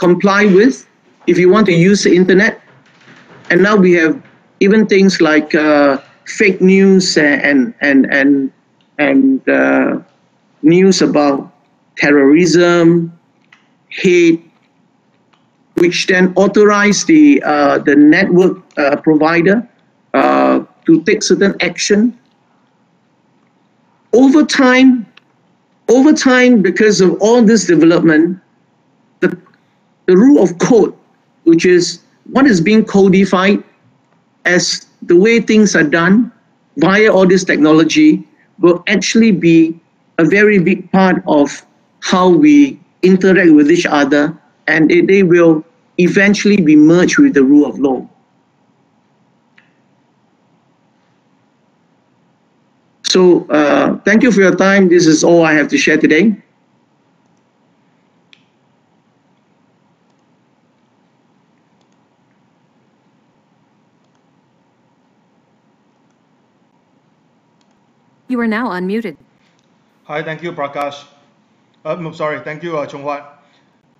comply 0.00 0.46
with 0.46 0.88
if 1.28 1.38
you 1.38 1.50
want 1.50 1.66
to 1.66 1.72
use 1.74 2.04
the 2.04 2.16
internet. 2.16 2.60
And 3.50 3.62
now 3.62 3.76
we 3.76 3.92
have 3.94 4.20
even 4.60 4.86
things 4.86 5.20
like 5.20 5.54
uh, 5.54 5.98
fake 6.26 6.60
news 6.60 7.16
and 7.18 7.74
and 7.80 8.06
and 8.10 8.52
and 8.98 9.48
uh, 9.48 10.00
news 10.62 11.02
about 11.02 11.52
terrorism, 11.96 13.12
hate, 13.88 14.50
which 15.74 16.06
then 16.06 16.32
authorize 16.36 17.04
the 17.04 17.42
uh, 17.44 17.78
the 17.78 17.96
network 17.96 18.58
uh, 18.78 18.96
provider 18.96 19.68
uh, 20.14 20.64
to 20.86 21.02
take 21.04 21.22
certain 21.22 21.54
action. 21.60 22.16
Over 24.12 24.44
time, 24.44 25.06
over 25.88 26.12
time, 26.12 26.62
because 26.62 27.00
of 27.00 27.16
all 27.20 27.42
this 27.42 27.66
development, 27.66 28.40
the 30.10 30.16
rule 30.16 30.42
of 30.42 30.58
code, 30.58 30.92
which 31.44 31.64
is 31.64 32.00
what 32.34 32.44
is 32.44 32.60
being 32.60 32.84
codified 32.84 33.62
as 34.44 34.86
the 35.02 35.16
way 35.16 35.40
things 35.40 35.76
are 35.76 35.84
done 35.84 36.32
via 36.78 37.12
all 37.12 37.26
this 37.26 37.44
technology, 37.44 38.26
will 38.58 38.82
actually 38.88 39.30
be 39.30 39.78
a 40.18 40.24
very 40.24 40.58
big 40.58 40.90
part 40.90 41.22
of 41.28 41.64
how 42.00 42.28
we 42.28 42.80
interact 43.02 43.52
with 43.52 43.70
each 43.70 43.86
other, 43.86 44.36
and 44.66 44.90
it, 44.90 45.06
they 45.06 45.22
will 45.22 45.64
eventually 45.98 46.56
be 46.56 46.74
merged 46.74 47.18
with 47.18 47.34
the 47.34 47.44
rule 47.44 47.64
of 47.70 47.78
law. 47.78 48.06
So 53.04 53.46
uh, 53.48 53.96
thank 53.98 54.24
you 54.24 54.32
for 54.32 54.40
your 54.40 54.56
time. 54.56 54.88
This 54.88 55.06
is 55.06 55.22
all 55.22 55.44
I 55.44 55.52
have 55.52 55.68
to 55.68 55.78
share 55.78 55.98
today. 55.98 56.36
You 68.30 68.38
are 68.38 68.46
now 68.46 68.68
unmuted. 68.68 69.16
Hi, 70.04 70.22
thank 70.22 70.40
you, 70.40 70.52
Prakash. 70.52 71.04
Uh, 71.84 71.96
no, 71.96 72.12
sorry, 72.12 72.38
thank 72.38 72.62
you, 72.62 72.78
uh, 72.78 72.86
Chong 72.86 73.02
Huat. 73.02 73.26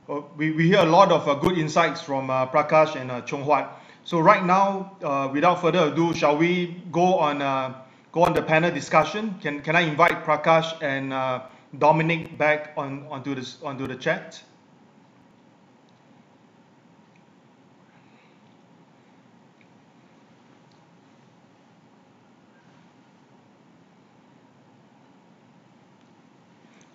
Uh, 0.09 0.20
we, 0.36 0.52
we 0.52 0.69
hear 0.69 0.78
a 0.78 0.85
lot 0.85 1.11
of 1.11 1.27
uh, 1.27 1.35
good 1.35 1.59
insights 1.59 2.01
from 2.01 2.31
uh, 2.31 2.47
Prakash 2.47 2.94
and 2.94 3.11
uh, 3.11 3.23
Chong 3.23 3.43
Huat. 3.43 3.69
So 4.05 4.20
right 4.20 4.44
now, 4.47 4.93
uh, 5.02 5.28
without 5.32 5.61
further 5.61 5.90
ado, 5.90 6.15
shall 6.15 6.36
we 6.36 6.81
go 6.93 7.19
on 7.19 7.43
uh, 7.43 7.74
go 8.12 8.23
on 8.23 8.32
the 8.32 8.40
panel 8.40 8.70
discussion? 8.70 9.35
Can 9.43 9.62
can 9.62 9.74
I 9.74 9.81
invite 9.81 10.24
Prakash 10.24 10.81
and 10.81 11.12
uh, 11.12 11.43
Dominic 11.77 12.39
back 12.39 12.73
on 12.77 13.09
onto 13.11 13.35
this 13.35 13.59
onto 13.65 13.89
the 13.89 13.97
chat? 13.97 14.40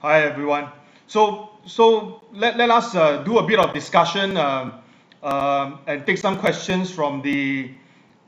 Hi 0.06 0.22
everyone. 0.22 0.69
So 1.07 1.49
so 1.65 2.22
let, 2.32 2.57
let 2.57 2.69
us 2.69 2.94
uh, 2.94 3.23
do 3.23 3.40
a 3.40 3.44
bit 3.44 3.57
of 3.57 3.73
discussion 3.73 4.38
um, 4.38 4.73
um, 5.23 5.80
and 5.88 6.06
take 6.06 6.19
some 6.19 6.38
questions 6.38 6.91
from 6.91 7.23
the 7.23 7.72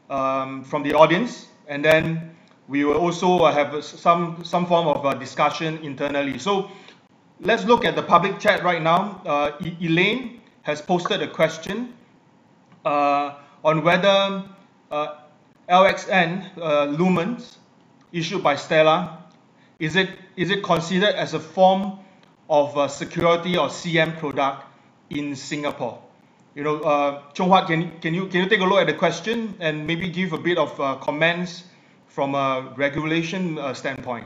um, 0.09 0.63
from 0.63 0.81
the 0.81 0.95
audience, 0.95 1.49
and 1.67 1.85
then 1.85 2.35
we 2.67 2.83
will 2.83 2.97
also 2.97 3.45
have 3.45 3.85
some 3.85 4.43
some 4.43 4.65
form 4.65 4.87
of 4.87 5.05
uh, 5.05 5.13
discussion 5.13 5.77
internally. 5.83 6.39
So 6.39 6.71
let's 7.41 7.63
look 7.65 7.85
at 7.85 7.95
the 7.95 8.01
public 8.01 8.39
chat 8.39 8.63
right 8.63 8.81
now. 8.81 9.21
Uh, 9.23 9.51
Elaine 9.79 10.41
has 10.63 10.81
posted 10.81 11.21
a 11.21 11.27
question 11.27 11.93
uh, 12.85 13.35
on 13.63 13.83
whether 13.83 14.43
uh, 14.89 15.07
LXN 15.69 16.55
lumens 16.97 17.57
issued 18.11 18.41
by 18.41 18.55
Stellar 18.55 19.26
is 19.79 19.95
it 19.95 20.09
is 20.35 20.49
it 20.49 20.63
considered 20.63 21.15
as 21.15 21.33
a 21.33 21.39
form 21.39 21.99
of 22.49 22.77
uh, 22.77 22.87
security 22.87 23.57
or 23.57 23.67
CM 23.67 24.17
product 24.17 24.65
in 25.09 25.35
Singapore? 25.35 26.01
You 26.55 26.63
know, 26.63 26.79
uh, 26.81 27.21
Huat, 27.35 27.67
can 27.67 27.99
can 27.99 28.13
you 28.13 28.27
can 28.27 28.43
you 28.43 28.49
take 28.49 28.61
a 28.61 28.65
look 28.65 28.79
at 28.79 28.87
the 28.87 28.93
question 28.93 29.55
and 29.59 29.85
maybe 29.85 30.09
give 30.09 30.33
a 30.33 30.37
bit 30.37 30.57
of 30.57 30.79
uh, 30.79 30.95
comments 30.95 31.63
from 32.07 32.33
a 32.33 32.73
regulation 32.75 33.59
uh, 33.59 33.73
standpoint? 33.73 34.25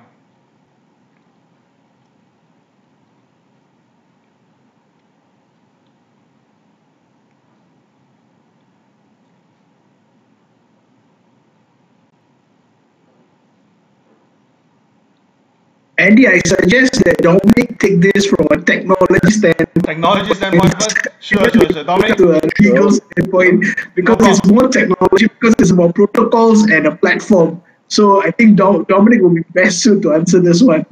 Anndy, 16.02 16.28
I 16.28 16.40
suggest 16.46 16.94
that 17.06 17.18
Dominic 17.20 17.78
take 17.80 18.02
this 18.02 18.26
from 18.26 18.48
a 18.50 18.58
technology 18.60 19.30
standpoint. 19.30 19.86
Technology 19.86 20.34
standpoint 20.34 20.74
first? 20.82 20.98
Sure, 21.22 21.48
sure, 21.52 21.70
sure. 21.72 21.84
Dominic? 21.84 22.18
To 22.18 22.32
a 22.32 22.42
legal 22.60 22.92
standpoint, 22.92 23.64
because 23.94 24.18
No 24.20 24.30
it's 24.32 24.46
more 24.48 24.68
technology, 24.68 25.28
because 25.28 25.54
it's 25.60 25.70
about 25.70 25.94
protocols 25.94 26.64
and 26.64 26.88
a 26.88 26.96
platform. 26.96 27.62
So 27.88 28.24
I 28.24 28.32
think 28.32 28.58
Dom- 28.58 28.86
Dominic 28.90 29.22
will 29.22 29.36
be 29.42 29.46
best 29.54 29.84
suited 29.84 30.02
to 30.04 30.14
answer 30.14 30.40
this 30.40 30.64
one. 30.64 30.84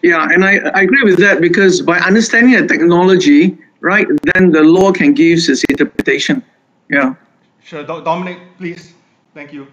Yeah, 0.00 0.26
and 0.32 0.42
I, 0.42 0.52
I 0.78 0.80
agree 0.88 1.02
with 1.04 1.18
that 1.18 1.42
because 1.42 1.82
by 1.82 1.98
understanding 1.98 2.54
the 2.58 2.66
technology, 2.66 3.58
right, 3.80 4.06
then 4.32 4.50
the 4.50 4.62
law 4.62 4.90
can 4.92 5.12
give 5.12 5.38
its 5.38 5.62
interpretation. 5.68 6.42
Yeah. 6.88 7.14
Sure, 7.62 7.84
Do- 7.84 8.02
Dominic, 8.02 8.38
please. 8.56 8.94
Thank 9.34 9.52
you. 9.52 9.66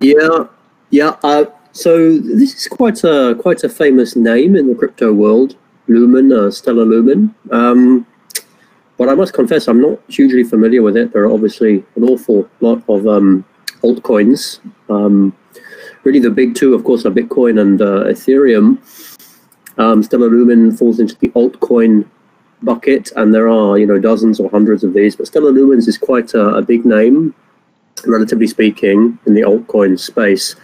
Yeah, 0.00 0.46
yeah. 0.90 1.16
Uh, 1.22 1.44
so 1.76 2.16
this 2.16 2.54
is 2.54 2.68
quite 2.68 3.04
a 3.04 3.36
quite 3.38 3.62
a 3.62 3.68
famous 3.68 4.16
name 4.16 4.56
in 4.56 4.66
the 4.66 4.74
crypto 4.74 5.12
world, 5.12 5.56
Lumen, 5.88 6.32
uh, 6.32 6.50
Stellar 6.50 6.86
Lumen. 6.86 7.34
Um, 7.50 8.06
but 8.96 9.10
I 9.10 9.14
must 9.14 9.34
confess, 9.34 9.68
I'm 9.68 9.82
not 9.82 10.00
hugely 10.08 10.42
familiar 10.42 10.82
with 10.82 10.96
it. 10.96 11.12
There 11.12 11.24
are 11.24 11.32
obviously 11.32 11.84
an 11.96 12.04
awful 12.04 12.48
lot 12.60 12.82
of 12.88 13.06
um, 13.06 13.44
altcoins. 13.82 14.60
Um, 14.88 15.36
really, 16.02 16.18
the 16.18 16.30
big 16.30 16.54
two, 16.54 16.72
of 16.72 16.82
course, 16.82 17.04
are 17.04 17.10
Bitcoin 17.10 17.60
and 17.60 17.82
uh, 17.82 18.04
Ethereum. 18.04 18.78
Um, 19.76 20.02
Stellar 20.02 20.30
Lumen 20.30 20.74
falls 20.74 20.98
into 20.98 21.14
the 21.18 21.28
altcoin 21.28 22.06
bucket, 22.62 23.12
and 23.16 23.34
there 23.34 23.50
are 23.50 23.76
you 23.76 23.86
know 23.86 23.98
dozens 23.98 24.40
or 24.40 24.48
hundreds 24.48 24.82
of 24.82 24.94
these. 24.94 25.14
But 25.14 25.26
Stellar 25.26 25.52
Lumens 25.52 25.88
is 25.88 25.98
quite 25.98 26.32
a, 26.32 26.54
a 26.54 26.62
big 26.62 26.86
name, 26.86 27.34
relatively 28.06 28.46
speaking, 28.46 29.18
in 29.26 29.34
the 29.34 29.42
altcoin 29.42 29.98
space. 30.00 30.56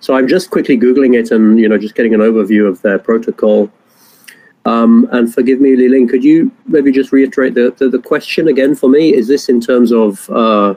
So 0.00 0.14
I'm 0.14 0.26
just 0.26 0.50
quickly 0.50 0.78
googling 0.78 1.14
it 1.18 1.30
and 1.30 1.58
you 1.58 1.68
know 1.68 1.78
just 1.78 1.94
getting 1.94 2.14
an 2.14 2.20
overview 2.20 2.66
of 2.66 2.80
their 2.82 2.98
protocol. 2.98 3.70
Um, 4.66 5.08
and 5.12 5.32
forgive 5.32 5.60
me, 5.60 5.74
Li 5.74 5.88
Ling, 5.88 6.08
could 6.08 6.22
you 6.22 6.50
maybe 6.66 6.92
just 6.92 7.12
reiterate 7.12 7.54
the, 7.54 7.74
the, 7.78 7.88
the 7.88 7.98
question 7.98 8.48
again 8.48 8.74
for 8.74 8.90
me? 8.90 9.14
Is 9.14 9.26
this 9.26 9.48
in 9.48 9.58
terms 9.60 9.90
of 9.90 10.28
uh, 10.28 10.74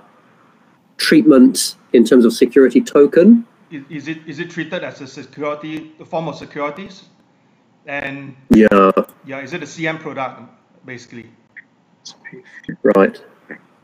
treatment 0.97 1.75
in 1.91 2.05
terms 2.05 2.23
of 2.23 2.33
security 2.33 2.81
token? 2.81 3.45
Is, 3.71 3.83
is 3.89 4.07
it 4.07 4.19
is 4.27 4.39
it 4.39 4.49
treated 4.49 4.83
as 4.83 5.01
a 5.01 5.07
security, 5.07 5.91
a 5.99 6.05
form 6.05 6.27
of 6.27 6.35
securities? 6.35 7.05
And 7.85 8.35
Yeah, 8.49 8.91
yeah, 9.25 9.41
is 9.41 9.53
it 9.53 9.63
a 9.63 9.65
CM 9.65 9.99
product 9.99 10.41
basically? 10.85 11.29
right. 12.95 13.21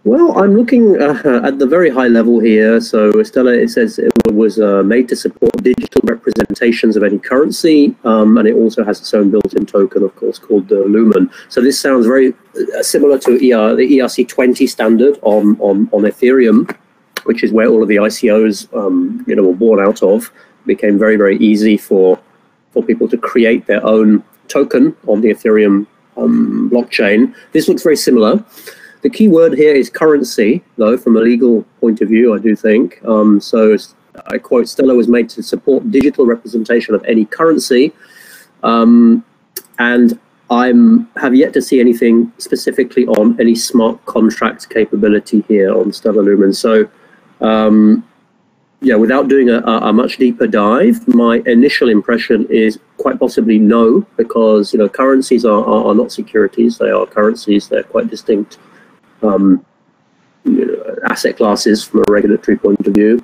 Well, 0.06 0.40
I'm 0.40 0.56
looking 0.56 1.02
uh, 1.02 1.42
at 1.44 1.60
the 1.60 1.68
very 1.68 1.90
high 1.90 2.08
level 2.08 2.40
here. 2.40 2.80
So 2.80 3.22
Stellar, 3.22 3.54
it 3.54 3.70
says 3.70 4.00
it 4.00 4.14
was 4.32 4.60
uh, 4.60 4.82
made 4.82 5.10
to 5.10 5.16
support 5.16 5.52
digital 5.62 6.02
representations 6.06 6.96
of 6.96 7.04
any 7.04 7.20
currency, 7.20 7.96
um, 8.06 8.38
and 8.38 8.48
it 8.48 8.56
also 8.56 8.84
has 8.86 9.02
its 9.02 9.14
own 9.14 9.30
built-in 9.30 9.66
token, 9.66 10.04
of 10.04 10.16
course, 10.16 10.40
called 10.40 10.70
the 10.70 10.86
Lumen. 10.86 11.30
So 11.50 11.62
this 11.62 11.78
sounds 11.78 12.06
very 12.06 12.34
uh, 12.78 12.82
similar 12.82 13.20
to 13.20 13.32
ER, 13.34 13.76
the 13.76 14.00
ERC20 14.00 14.70
standard 14.70 15.20
on, 15.22 15.60
on, 15.60 15.90
on 15.92 16.04
Ethereum, 16.04 16.74
which 17.26 17.44
is 17.44 17.52
where 17.52 17.68
all 17.68 17.84
of 17.84 17.90
the 17.90 17.98
ICOs, 17.98 18.74
um, 18.74 19.26
you 19.28 19.36
know, 19.36 19.44
were 19.44 19.54
born 19.54 19.82
out 19.82 20.02
of. 20.02 20.32
It 20.62 20.68
became 20.68 20.98
very, 20.98 21.18
very 21.18 21.38
easy 21.38 21.78
for 21.78 22.20
for 22.72 22.84
people 22.84 23.08
to 23.10 23.18
create 23.18 23.66
their 23.66 23.84
own 23.84 24.24
token 24.48 24.96
on 25.08 25.22
the 25.22 25.30
Ethereum 25.30 25.88
um, 26.18 26.70
blockchain. 26.72 27.34
This 27.52 27.68
looks 27.68 27.84
very 27.84 27.96
similar. 27.96 28.46
The 29.02 29.10
key 29.10 29.30
word 29.30 29.54
here 29.54 29.74
is 29.74 29.90
currency, 29.90 30.62
though, 30.78 30.98
from 30.98 31.16
a 31.16 31.22
legal 31.22 31.64
point 31.80 32.02
of 32.02 32.10
view, 32.10 32.36
I 32.36 32.40
do 32.40 32.56
think. 32.56 33.04
Um, 33.06 33.40
so 33.40 33.78
I 34.28 34.38
quote, 34.38 34.68
Stellar 34.68 34.96
was 34.96 35.08
made 35.08 35.30
to 35.30 35.44
support 35.44 35.90
digital 35.90 36.26
representation 36.26 36.94
of 36.96 37.04
any 37.06 37.26
currency. 37.26 37.94
Um, 38.64 39.24
and 39.78 40.20
I'm 40.50 41.08
have 41.16 41.36
yet 41.36 41.54
to 41.54 41.62
see 41.62 41.80
anything 41.80 42.32
specifically 42.40 43.06
on 43.08 43.40
any 43.40 43.56
smart 43.56 44.04
contract 44.06 44.70
capability 44.70 45.46
here 45.48 45.74
on 45.74 45.94
Stellar 45.94 46.24
Lumen. 46.24 46.54
So 46.54 46.90
um, 47.40 48.06
yeah, 48.82 48.96
without 48.96 49.28
doing 49.28 49.50
a, 49.50 49.60
a, 49.60 49.94
much 49.94 50.18
deeper 50.18 50.48
dive, 50.48 51.06
my 51.08 51.42
initial 51.46 51.90
impression 51.90 52.48
is 52.50 52.80
quite 52.98 53.20
possibly 53.20 53.60
no, 53.60 54.02
because 54.18 54.74
you 54.74 54.80
know 54.80 54.90
currencies 54.90 55.46
are, 55.46 55.64
are, 55.64 55.86
are 55.88 55.96
not 55.96 56.12
securities; 56.12 56.78
they 56.78 56.90
are 56.90 57.06
currencies. 57.06 57.68
They're 57.68 57.84
quite 57.84 58.10
distinct 58.10 58.58
um, 59.22 59.66
you 60.44 60.66
know, 60.66 60.96
asset 61.10 61.38
classes 61.38 61.84
from 61.84 62.02
a 62.02 62.12
regulatory 62.12 62.58
point 62.58 62.86
of 62.88 62.94
view. 62.94 63.24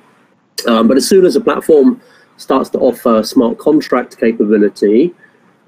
Um, 0.66 0.88
but 0.88 0.96
as 0.96 1.08
soon 1.08 1.24
as 1.24 1.36
a 1.36 1.40
platform 1.40 2.00
starts 2.36 2.70
to 2.70 2.78
offer 2.78 3.22
smart 3.22 3.58
contract 3.58 4.18
capability, 4.18 5.14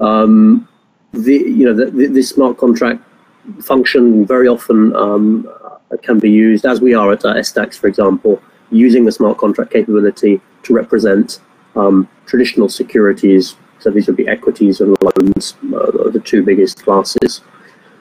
um, 0.01 0.69
the 1.13 1.35
you 1.35 1.65
know 1.65 1.75
the, 1.75 1.91
the, 1.91 2.07
this 2.07 2.29
smart 2.29 2.59
contract 2.59 3.03
function 3.63 4.27
very 4.27 4.49
often 4.49 4.95
um, 4.95 5.49
can 6.03 6.19
be 6.19 6.31
used, 6.31 6.67
as 6.67 6.81
we 6.81 6.95
are 6.95 7.13
at 7.13 7.25
uh, 7.25 7.35
SDAX, 7.35 7.79
for 7.79 7.87
example, 7.87 8.43
using 8.71 9.05
the 9.05 9.13
smart 9.13 9.39
contract 9.39 9.73
capability 9.73 10.41
to 10.63 10.75
represent 10.75 11.41
um, 11.77 12.09
traditional 12.27 12.69
securities. 12.69 13.57
So 13.79 13.91
these 13.91 14.07
would 14.07 14.17
be 14.17 14.29
equities 14.29 14.81
and 14.81 14.97
loans, 15.01 15.55
uh, 15.75 16.11
the 16.11 16.21
two 16.23 16.43
biggest 16.43 16.83
classes. 16.83 17.43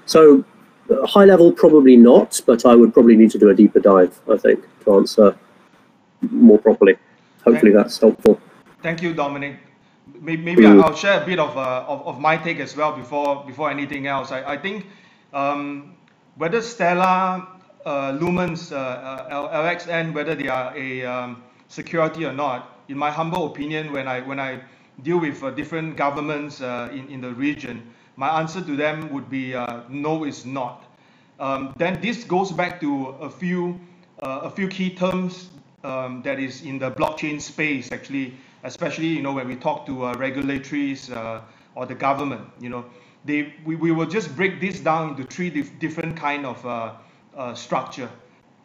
So 0.05 0.43
high 1.07 1.25
level, 1.25 1.51
probably 1.51 1.95
not, 1.97 2.41
but 2.45 2.65
I 2.65 2.75
would 2.75 2.93
probably 2.93 3.15
need 3.15 3.31
to 3.31 3.37
do 3.39 3.49
a 3.49 3.53
deeper 3.55 3.79
dive, 3.79 4.19
I 4.31 4.37
think, 4.37 4.63
to 4.85 4.95
answer 4.95 5.37
more 6.31 6.57
properly. 6.59 6.95
Hopefully 7.45 7.71
that's 7.71 7.97
helpful. 7.99 8.39
Thank 8.81 9.01
you, 9.01 9.13
Dominic. 9.13 9.55
May- 10.21 10.37
Maybe 10.37 10.63
Mm. 10.63 10.83
I'll 10.83 10.95
share 10.95 11.21
a 11.21 11.25
bit 11.25 11.39
of, 11.39 11.55
uh, 11.57 11.85
of, 11.87 12.05
of 12.07 12.19
my 12.19 12.37
take 12.37 12.59
as 12.59 12.75
well 12.75 12.91
before 12.95 13.43
before 13.45 13.69
anything 13.69 14.07
else. 14.07 14.31
I, 14.31 14.53
I 14.53 14.57
think 14.57 14.85
um, 15.33 15.93
whether 16.37 16.61
Stellar, 16.61 17.45
uh, 17.85 18.11
Lumens, 18.13 18.71
uh, 18.71 18.75
uh, 18.75 19.61
LXN, 19.63 20.13
whether 20.13 20.35
they 20.35 20.47
are 20.47 20.73
a 20.75 21.05
um, 21.05 21.43
security 21.67 22.25
or 22.25 22.33
not, 22.33 22.79
in 22.87 22.97
my 22.97 23.11
humble 23.11 23.45
opinion, 23.51 23.91
when 23.91 24.07
I 24.07 24.21
when 24.21 24.39
I 24.39 24.59
deal 25.03 25.19
with 25.19 25.43
uh, 25.43 25.51
different 25.51 25.95
governments 25.97 26.61
uh, 26.61 26.89
in, 26.91 27.07
in 27.09 27.21
the 27.21 27.33
region, 27.33 27.83
my 28.17 28.39
answer 28.41 28.61
to 28.61 28.75
them 28.75 29.09
would 29.13 29.29
be 29.29 29.55
uh, 29.55 29.81
no, 29.89 30.25
it's 30.25 30.43
not. 30.43 30.83
Um, 31.39 31.73
then 31.77 32.01
this 32.01 32.23
goes 32.25 32.51
back 32.51 32.81
to 32.81 33.07
a 33.21 33.29
few 33.29 33.79
uh, 34.21 34.41
a 34.43 34.49
few 34.49 34.67
key 34.67 34.89
terms 34.89 35.49
um, 35.83 36.21
that 36.23 36.39
is 36.39 36.63
in 36.63 36.79
the 36.79 36.91
blockchain 36.91 37.39
space 37.39 37.91
actually 37.91 38.33
especially 38.63 39.07
you 39.07 39.21
know 39.21 39.33
when 39.33 39.47
we 39.47 39.55
talk 39.55 39.85
to 39.85 40.05
uh, 40.05 40.13
uh, 40.13 41.41
or 41.75 41.85
the 41.85 41.95
government. 41.95 42.41
You 42.59 42.69
know, 42.69 42.85
they 43.25 43.53
we, 43.65 43.75
we 43.75 43.91
will 43.91 44.05
just 44.07 44.35
break 44.35 44.59
this 44.59 44.79
down 44.79 45.09
into 45.09 45.23
three 45.23 45.49
dif- 45.49 45.79
different 45.79 46.17
kind 46.17 46.45
of 46.45 46.65
uh, 46.65 46.93
uh, 47.35 47.53
structure. 47.53 48.09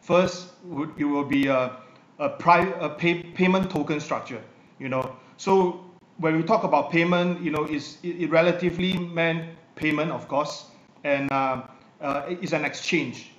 First, 0.01 0.49
it 0.97 1.05
will 1.05 1.23
be 1.23 1.47
a 1.47 1.77
a, 2.19 2.29
pri- 2.29 2.73
a 2.79 2.89
pay, 2.89 3.23
payment 3.23 3.69
token 3.71 3.99
structure. 3.99 4.41
You 4.79 4.89
know, 4.89 5.15
so 5.37 5.83
when 6.17 6.37
we 6.37 6.43
talk 6.43 6.63
about 6.63 6.91
payment, 6.91 7.41
you 7.41 7.51
know, 7.51 7.65
is 7.65 7.97
it, 8.03 8.29
relatively 8.29 8.97
meant 8.97 9.49
payment, 9.75 10.11
of 10.11 10.27
course, 10.27 10.65
and 11.03 11.31
uh, 11.31 11.63
uh, 12.01 12.23
it's 12.27 12.53
an 12.53 12.65
exchange. 12.65 13.31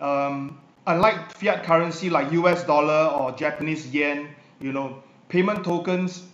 Um, 0.00 0.60
unlike 0.86 1.32
fiat 1.32 1.64
currency 1.64 2.10
like 2.10 2.32
US 2.32 2.64
dollar 2.64 3.10
or 3.12 3.32
Japanese 3.32 3.92
yen, 3.92 4.28
you 4.60 4.72
know, 4.72 5.02
payment 5.28 5.64
tokens 5.64 6.24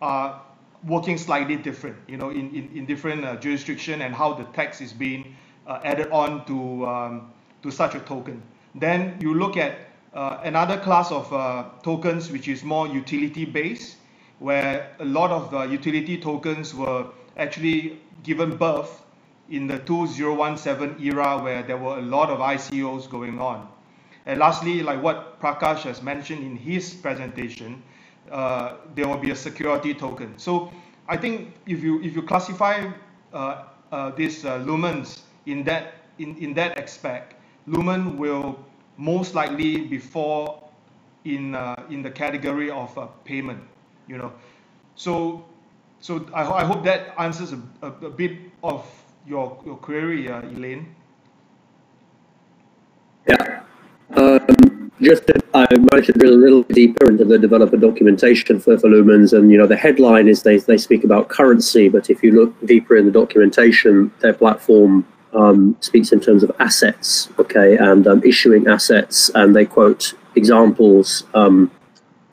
are 0.00 0.40
working 0.86 1.16
slightly 1.18 1.56
different, 1.56 1.96
you 2.08 2.16
know, 2.16 2.30
in, 2.30 2.54
in, 2.54 2.70
in 2.74 2.86
different 2.86 3.24
uh, 3.24 3.36
jurisdiction 3.36 4.02
and 4.02 4.14
how 4.14 4.34
the 4.34 4.44
tax 4.52 4.80
is 4.80 4.92
being 4.92 5.34
uh, 5.66 5.80
added 5.84 6.10
on 6.10 6.44
to, 6.46 6.86
um, 6.86 7.32
to 7.62 7.70
such 7.70 7.94
a 7.94 8.00
token. 8.00 8.42
Then 8.74 9.16
you 9.20 9.34
look 9.34 9.56
at 9.56 9.78
uh, 10.12 10.38
another 10.42 10.78
class 10.78 11.10
of 11.10 11.32
uh, 11.32 11.64
tokens 11.82 12.30
which 12.30 12.48
is 12.48 12.62
more 12.62 12.86
utility 12.86 13.44
based, 13.44 13.96
where 14.44 14.94
a 14.98 15.04
lot 15.06 15.30
of 15.30 15.50
the 15.50 15.62
utility 15.62 16.18
tokens 16.20 16.74
were 16.74 17.06
actually 17.38 17.98
given 18.22 18.54
birth 18.58 19.02
in 19.48 19.66
the 19.66 19.78
2017 19.78 21.02
era 21.02 21.38
where 21.42 21.62
there 21.62 21.78
were 21.78 21.96
a 21.96 22.02
lot 22.02 22.28
of 22.28 22.40
ICOs 22.40 23.08
going 23.08 23.40
on. 23.40 23.66
And 24.26 24.38
lastly, 24.38 24.82
like 24.82 25.02
what 25.02 25.40
Prakash 25.40 25.84
has 25.84 26.02
mentioned 26.02 26.44
in 26.44 26.56
his 26.56 26.92
presentation, 26.92 27.82
uh, 28.30 28.74
there 28.94 29.08
will 29.08 29.16
be 29.16 29.30
a 29.30 29.36
security 29.36 29.94
token. 29.94 30.36
So 30.38 30.70
I 31.08 31.16
think 31.16 31.54
if 31.66 31.82
you 31.82 32.02
if 32.02 32.14
you 32.14 32.20
classify 32.22 32.90
uh, 33.32 33.36
uh, 33.36 33.64
uh, 33.92 34.12
lumens 34.12 35.22
in 35.46 35.64
that 35.64 35.94
in, 36.18 36.36
in 36.36 36.52
that 36.54 36.76
aspect, 36.76 37.34
lumen 37.66 38.18
will 38.18 38.58
most 38.98 39.34
likely 39.34 39.86
be 39.88 39.96
fall 39.96 40.70
in 41.24 41.54
uh, 41.54 41.82
in 41.88 42.02
the 42.02 42.10
category 42.10 42.70
of 42.70 42.96
uh, 42.98 43.06
payment. 43.24 43.62
You 44.06 44.18
know, 44.18 44.32
so 44.96 45.44
so 46.00 46.26
I, 46.34 46.42
I 46.42 46.64
hope 46.64 46.84
that 46.84 47.14
answers 47.18 47.52
a, 47.52 47.60
a, 47.82 47.88
a 48.06 48.10
bit 48.10 48.32
of 48.62 48.86
your 49.26 49.58
your 49.64 49.76
query, 49.76 50.28
uh, 50.28 50.42
Elaine. 50.42 50.94
Yeah. 53.26 53.62
Um, 54.16 54.92
just 55.00 55.26
to, 55.26 55.40
I 55.54 55.66
managed 55.92 56.06
to 56.06 56.12
drill 56.12 56.34
a 56.34 56.36
little 56.36 56.62
deeper 56.64 57.08
into 57.08 57.24
the 57.24 57.38
developer 57.38 57.76
documentation 57.76 58.60
for, 58.60 58.78
for 58.78 58.88
Lumens, 58.88 59.36
and 59.36 59.50
you 59.50 59.58
know 59.58 59.66
the 59.66 59.76
headline 59.76 60.28
is 60.28 60.42
they 60.42 60.58
they 60.58 60.78
speak 60.78 61.04
about 61.04 61.28
currency, 61.28 61.88
but 61.88 62.10
if 62.10 62.22
you 62.22 62.32
look 62.32 62.66
deeper 62.66 62.96
in 62.96 63.06
the 63.06 63.10
documentation, 63.10 64.12
their 64.20 64.32
platform 64.32 65.06
um, 65.32 65.76
speaks 65.80 66.12
in 66.12 66.20
terms 66.20 66.42
of 66.42 66.52
assets, 66.60 67.28
okay, 67.38 67.76
and 67.76 68.06
um, 68.06 68.22
issuing 68.24 68.68
assets, 68.68 69.30
and 69.34 69.54
they 69.54 69.64
quote 69.64 70.14
examples, 70.36 71.24
um, 71.34 71.70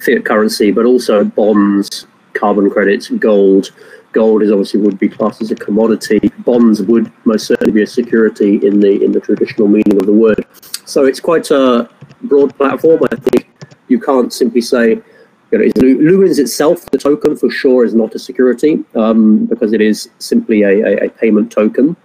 fiat 0.02 0.26
currency, 0.26 0.72
but 0.72 0.86
also 0.86 1.24
bonds, 1.24 2.08
carbon 2.34 2.70
credits, 2.70 3.10
gold. 3.10 3.72
Gold 4.14 4.44
is 4.44 4.52
obviously 4.52 4.82
would 4.82 5.00
be 5.00 5.08
classed 5.08 5.42
as 5.42 5.52
a 5.52 5.56
commodity. 5.56 6.20
Bonds 6.40 6.82
would 6.82 7.12
most 7.24 7.48
certainly 7.48 7.72
be 7.72 7.84
a 7.84 7.88
security 7.88 8.56
in 8.68 8.82
the 8.82 9.02
in 9.04 9.12
the 9.14 9.22
traditional 9.22 9.68
meaning 9.68 9.98
of 9.98 10.06
the 10.06 10.12
word. 10.12 10.46
So 10.86 11.06
it's 11.06 11.22
quite 11.22 11.50
a 11.52 11.90
broad 12.24 12.56
platform. 12.58 13.02
I 13.10 13.16
think 13.16 13.50
you 13.88 14.00
can't 14.00 14.34
simply 14.34 14.62
say, 14.62 15.02
you 15.52 15.58
know, 15.58 15.66
Lumens 15.66 16.40
itself, 16.40 16.86
the 16.92 16.98
token 16.98 17.38
for 17.38 17.50
sure 17.50 17.86
is 17.86 17.94
not 17.94 18.16
a 18.16 18.20
security 18.20 18.84
um, 18.96 19.46
because 19.46 19.72
it 19.72 19.82
is 19.82 20.10
simply 20.20 20.64
a, 20.64 20.82
a, 20.82 21.06
a, 21.06 21.10
payment 21.10 21.52
token. 21.52 21.96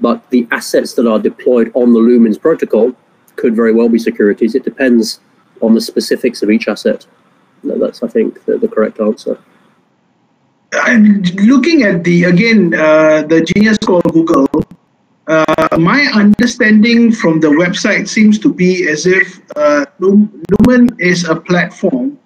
But 0.00 0.28
the 0.30 0.46
assets 0.50 0.94
that 0.94 1.06
are 1.06 1.18
deployed 1.18 1.70
on 1.74 1.92
the 1.92 2.00
Lumens 2.00 2.40
protocol 2.40 2.92
could 3.36 3.54
very 3.54 3.72
well 3.72 3.88
be 3.88 3.98
securities. 3.98 4.54
It 4.54 4.64
depends 4.64 5.20
on 5.60 5.74
the 5.74 5.80
specifics 5.80 6.42
of 6.42 6.50
each 6.50 6.68
asset. 6.68 7.06
That's, 7.68 8.02
I 8.02 8.08
think, 8.08 8.44
the, 8.44 8.58
the 8.58 8.68
correct 8.68 9.00
answer. 9.00 9.38
And 10.86 11.32
looking 11.40 11.82
at 11.82 12.04
the 12.04 12.24
again 12.24 12.74
uh, 12.74 13.22
the 13.22 13.40
genius 13.40 13.78
called 13.78 14.04
Google, 14.12 14.48
uh, 15.26 15.76
my 15.78 16.02
understanding 16.12 17.12
from 17.12 17.40
the 17.40 17.48
website 17.48 18.08
seems 18.08 18.38
to 18.40 18.52
be 18.52 18.88
as 18.88 19.06
if 19.06 19.40
uh, 19.56 19.86
Lumen 19.98 20.88
is 20.98 21.24
a 21.28 21.36
platform. 21.36 22.18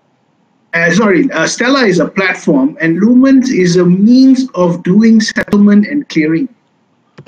Uh, 0.72 0.90
sorry, 0.92 1.30
uh, 1.32 1.46
Stellar 1.46 1.86
is 1.86 1.98
a 1.98 2.08
platform, 2.08 2.76
and 2.80 2.98
Lumen 2.98 3.42
is 3.42 3.76
a 3.76 3.84
means 3.84 4.48
of 4.54 4.82
doing 4.82 5.20
settlement 5.20 5.86
and 5.86 6.08
clearing. 6.08 6.48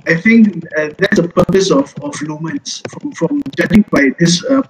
I 0.06 0.14
think 0.14 0.64
uh, 0.78 0.90
that's 0.98 1.20
the 1.20 1.28
purpose 1.28 1.70
of, 1.70 1.92
of 2.02 2.14
Lumens, 2.22 2.82
from, 2.90 3.12
from 3.12 3.42
judging 3.56 3.84
by 3.90 4.10
this 4.18 4.44
uh, 4.44 4.62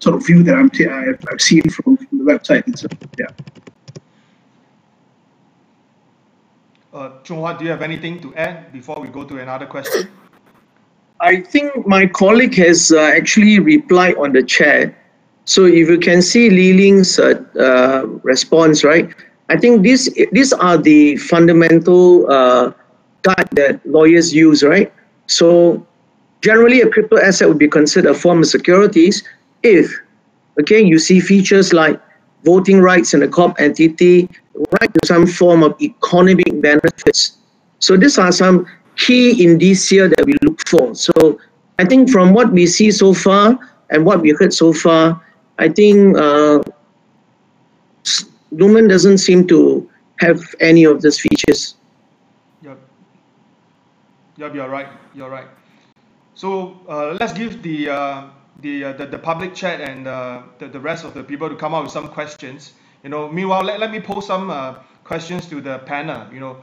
sort 0.00 0.16
of 0.16 0.26
view 0.26 0.42
that 0.42 0.54
I'm 0.54 0.70
t- 0.70 0.86
I've, 0.86 1.22
I've 1.30 1.40
seen 1.40 1.62
from, 1.70 1.96
from 1.96 2.18
the 2.18 2.24
website 2.24 2.66
itself. 2.68 2.92
Yeah. 3.18 3.26
Uh, 6.92 7.10
Chong 7.24 7.38
Huat, 7.38 7.58
do 7.58 7.64
you 7.64 7.70
have 7.70 7.82
anything 7.82 8.20
to 8.20 8.34
add 8.36 8.72
before 8.72 9.00
we 9.00 9.08
go 9.08 9.24
to 9.24 9.38
another 9.38 9.66
question? 9.66 10.08
I 11.20 11.40
think 11.40 11.86
my 11.86 12.06
colleague 12.06 12.54
has 12.56 12.92
uh, 12.92 13.00
actually 13.00 13.58
replied 13.58 14.16
on 14.16 14.32
the 14.32 14.42
chat. 14.42 14.94
So 15.44 15.64
if 15.64 15.88
you 15.88 15.98
can 15.98 16.20
see 16.22 16.50
Li 16.50 16.72
Ling's 16.72 17.18
uh, 17.18 17.42
uh, 17.58 18.06
response, 18.22 18.82
right? 18.82 19.14
I 19.48 19.56
think 19.56 19.82
these 19.82 20.12
these 20.32 20.52
are 20.52 20.76
the 20.76 21.16
fundamental 21.16 22.30
uh, 22.30 22.72
guide 23.22 23.48
that 23.52 23.80
lawyers 23.86 24.34
use, 24.34 24.62
right? 24.62 24.92
So 25.26 25.86
generally, 26.42 26.80
a 26.80 26.88
crypto 26.88 27.18
asset 27.18 27.48
would 27.48 27.58
be 27.58 27.68
considered 27.68 28.10
a 28.10 28.14
form 28.14 28.40
of 28.40 28.46
securities 28.46 29.22
if, 29.66 29.92
okay, 30.60 30.82
you 30.82 30.98
see 30.98 31.20
features 31.20 31.72
like 31.72 32.00
voting 32.44 32.80
rights 32.80 33.14
in 33.14 33.22
a 33.22 33.28
corp 33.28 33.56
entity, 33.58 34.28
right 34.80 34.92
to 34.92 35.00
some 35.06 35.26
form 35.26 35.62
of 35.62 35.74
economic 35.82 36.60
benefits. 36.60 37.38
So 37.80 37.96
these 37.96 38.18
are 38.18 38.32
some 38.32 38.66
key 38.96 39.44
indicia 39.44 40.08
that 40.08 40.24
we 40.24 40.34
look 40.42 40.66
for. 40.68 40.94
So 40.94 41.38
I 41.78 41.84
think 41.84 42.10
from 42.10 42.32
what 42.32 42.52
we 42.52 42.66
see 42.66 42.90
so 42.90 43.12
far 43.12 43.58
and 43.90 44.04
what 44.04 44.20
we 44.20 44.30
heard 44.38 44.54
so 44.54 44.72
far, 44.72 45.20
I 45.58 45.68
think 45.68 46.16
uh, 46.16 46.62
Lumen 48.52 48.88
doesn't 48.88 49.18
seem 49.18 49.46
to 49.48 49.90
have 50.20 50.40
any 50.60 50.84
of 50.84 51.02
these 51.02 51.20
features. 51.20 51.74
Yep. 52.62 52.78
Yep, 54.36 54.54
you're 54.54 54.68
right. 54.68 54.88
You're 55.14 55.30
right. 55.30 55.48
So 56.34 56.80
uh, 56.88 57.16
let's 57.18 57.32
give 57.32 57.62
the, 57.62 57.90
uh, 57.90 58.28
the, 58.60 58.84
uh, 58.84 58.92
the, 58.94 59.06
the 59.06 59.18
public 59.18 59.54
chat 59.54 59.80
and 59.80 60.06
uh, 60.06 60.42
the, 60.58 60.68
the 60.68 60.80
rest 60.80 61.04
of 61.04 61.14
the 61.14 61.22
people 61.22 61.48
to 61.48 61.56
come 61.56 61.74
up 61.74 61.82
with 61.82 61.92
some 61.92 62.08
questions. 62.08 62.72
You 63.02 63.10
know, 63.10 63.28
meanwhile, 63.28 63.62
let, 63.62 63.80
let 63.80 63.90
me 63.90 64.00
pose 64.00 64.26
some 64.26 64.50
uh, 64.50 64.74
questions 65.04 65.46
to 65.48 65.60
the 65.60 65.78
panel. 65.80 66.32
You 66.32 66.40
know, 66.40 66.56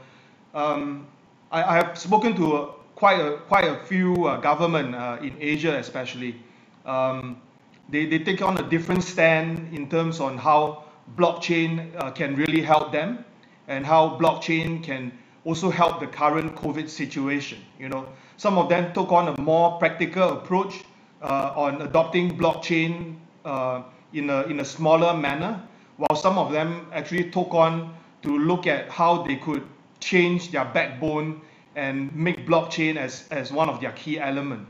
um, 0.54 1.06
I, 1.50 1.62
I 1.62 1.74
have 1.76 1.98
spoken 1.98 2.34
to 2.36 2.74
quite 2.94 3.20
a 3.20 3.38
quite 3.48 3.64
a 3.64 3.76
few 3.84 4.26
uh, 4.26 4.40
government 4.40 4.94
uh, 4.94 5.18
in 5.22 5.36
Asia, 5.40 5.76
especially. 5.78 6.36
Um, 6.84 7.40
they, 7.88 8.06
they 8.06 8.18
take 8.18 8.40
on 8.40 8.58
a 8.58 8.62
different 8.62 9.04
stand 9.04 9.74
in 9.74 9.88
terms 9.90 10.20
on 10.20 10.38
how 10.38 10.84
blockchain 11.16 11.90
uh, 11.96 12.10
can 12.10 12.34
really 12.34 12.62
help 12.62 12.92
them 12.92 13.24
and 13.68 13.84
how 13.84 14.18
blockchain 14.18 14.82
can 14.82 15.12
also 15.44 15.70
help 15.70 16.00
the 16.00 16.06
current 16.06 16.56
COVID 16.56 16.88
situation. 16.88 17.58
You 17.78 17.90
know, 17.90 18.08
some 18.36 18.56
of 18.56 18.68
them 18.68 18.92
took 18.94 19.12
on 19.12 19.28
a 19.28 19.40
more 19.40 19.78
practical 19.78 20.38
approach 20.38 20.82
on 21.28 21.82
adopting 21.82 22.36
blockchain 22.38 23.16
uh, 23.44 23.82
in 24.12 24.30
a 24.30 24.42
in 24.44 24.60
a 24.60 24.64
smaller 24.64 25.16
manner, 25.16 25.60
while 25.96 26.16
some 26.16 26.38
of 26.38 26.52
them 26.52 26.86
actually 26.92 27.30
took 27.30 27.54
on 27.54 27.94
to 28.22 28.38
look 28.38 28.66
at 28.66 28.88
how 28.90 29.22
they 29.22 29.36
could 29.36 29.62
change 30.00 30.50
their 30.50 30.64
backbone 30.64 31.40
and 31.76 32.14
make 32.14 32.46
blockchain 32.46 32.96
as, 32.96 33.26
as 33.30 33.50
one 33.52 33.68
of 33.68 33.80
their 33.80 33.92
key 33.92 34.18
element 34.20 34.66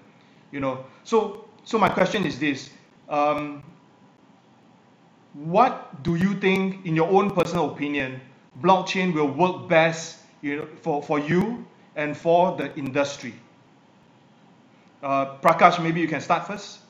you 0.54 0.60
know. 0.60 0.86
So 1.02 1.44
so 1.64 1.78
my 1.78 1.88
question 1.88 2.24
is 2.24 2.38
this 2.38 2.70
um, 3.08 3.62
what 5.34 6.02
do 6.04 6.14
you 6.14 6.34
think 6.34 6.86
in 6.86 6.94
your 6.94 7.10
own 7.10 7.30
personal 7.30 7.72
opinion 7.72 8.20
blockchain 8.62 9.12
will 9.12 9.26
work 9.26 9.68
best 9.68 10.18
you 10.42 10.56
know 10.56 10.68
for, 10.80 11.02
for 11.02 11.18
you 11.18 11.66
and 11.96 12.16
for 12.16 12.56
the 12.56 12.72
industry 12.76 13.34
uh, 15.04 15.36
Prakash 15.38 15.80
maybe 15.82 16.00
you 16.00 16.08
can 16.08 16.20
start 16.20 16.46
first 16.46 16.80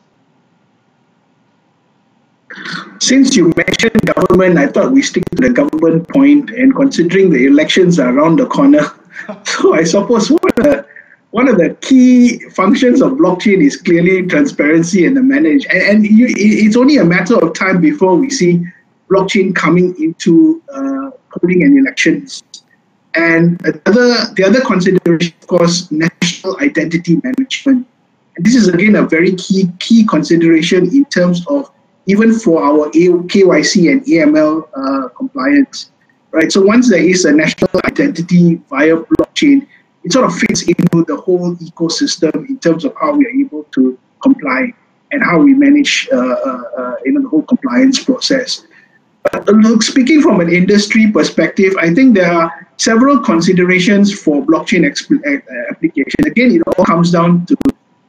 since 3.00 3.36
you 3.36 3.52
mentioned 3.56 4.00
government, 4.02 4.58
I 4.58 4.68
thought 4.68 4.92
we 4.92 5.02
stick 5.02 5.24
to 5.30 5.42
the 5.42 5.50
government 5.50 6.08
point, 6.08 6.50
and 6.50 6.74
considering 6.74 7.30
the 7.30 7.46
elections 7.46 7.98
are 7.98 8.16
around 8.16 8.38
the 8.38 8.46
corner, 8.46 8.84
so 9.44 9.74
I 9.74 9.84
suppose 9.84 10.30
one 10.30 10.52
of 10.58 10.64
the 10.64 10.86
one 11.30 11.48
of 11.48 11.58
the 11.58 11.76
key 11.80 12.38
functions 12.50 13.02
of 13.02 13.12
blockchain 13.12 13.60
is 13.60 13.76
clearly 13.76 14.24
transparency 14.24 15.04
and 15.04 15.16
the 15.16 15.22
manage. 15.22 15.66
And, 15.66 15.82
and 15.82 16.06
you, 16.06 16.28
it's 16.30 16.76
only 16.76 16.98
a 16.98 17.04
matter 17.04 17.36
of 17.36 17.54
time 17.54 17.80
before 17.80 18.14
we 18.14 18.30
see 18.30 18.64
blockchain 19.10 19.52
coming 19.52 20.00
into 20.00 20.62
uh, 20.72 21.10
polling 21.32 21.64
and 21.64 21.76
elections. 21.76 22.44
And 23.16 23.58
the 23.58 23.80
other, 23.86 24.32
the 24.34 24.44
other 24.44 24.60
consideration, 24.60 25.34
of 25.42 25.46
course, 25.48 25.90
national 25.90 26.56
identity 26.60 27.20
management. 27.24 27.88
This 28.38 28.54
is 28.56 28.68
again 28.68 28.96
a 28.96 29.02
very 29.02 29.34
key 29.36 29.70
key 29.78 30.04
consideration 30.04 30.86
in 30.88 31.04
terms 31.06 31.46
of 31.46 31.70
even 32.06 32.34
for 32.34 32.62
our 32.62 32.90
KYC 32.90 33.90
and 33.90 34.04
AML 34.04 34.68
uh, 34.76 35.08
compliance, 35.10 35.90
right? 36.32 36.50
So 36.50 36.60
once 36.60 36.90
there 36.90 37.02
is 37.02 37.24
a 37.24 37.32
national 37.32 37.70
identity 37.86 38.60
via 38.68 38.96
blockchain, 38.96 39.66
it 40.02 40.12
sort 40.12 40.26
of 40.26 40.36
fits 40.36 40.62
into 40.62 41.04
the 41.04 41.16
whole 41.16 41.54
ecosystem 41.56 42.48
in 42.48 42.58
terms 42.58 42.84
of 42.84 42.94
how 43.00 43.16
we 43.16 43.24
are 43.24 43.30
able 43.30 43.64
to 43.72 43.98
comply 44.22 44.72
and 45.12 45.22
how 45.22 45.38
we 45.38 45.54
manage 45.54 46.08
uh, 46.12 46.16
uh, 46.16 46.62
uh 46.76 46.94
the 47.04 47.28
whole 47.30 47.42
compliance 47.42 48.02
process. 48.02 48.66
But 49.32 49.46
look, 49.46 49.82
speaking 49.82 50.20
from 50.20 50.40
an 50.40 50.52
industry 50.52 51.10
perspective, 51.10 51.72
I 51.80 51.94
think 51.94 52.14
there 52.14 52.30
are 52.30 52.68
several 52.76 53.18
considerations 53.20 54.12
for 54.12 54.44
blockchain 54.44 54.84
uh, 54.84 55.70
application. 55.70 56.26
Again, 56.26 56.50
it 56.50 56.62
all 56.66 56.84
comes 56.84 57.10
down 57.10 57.46
to 57.46 57.56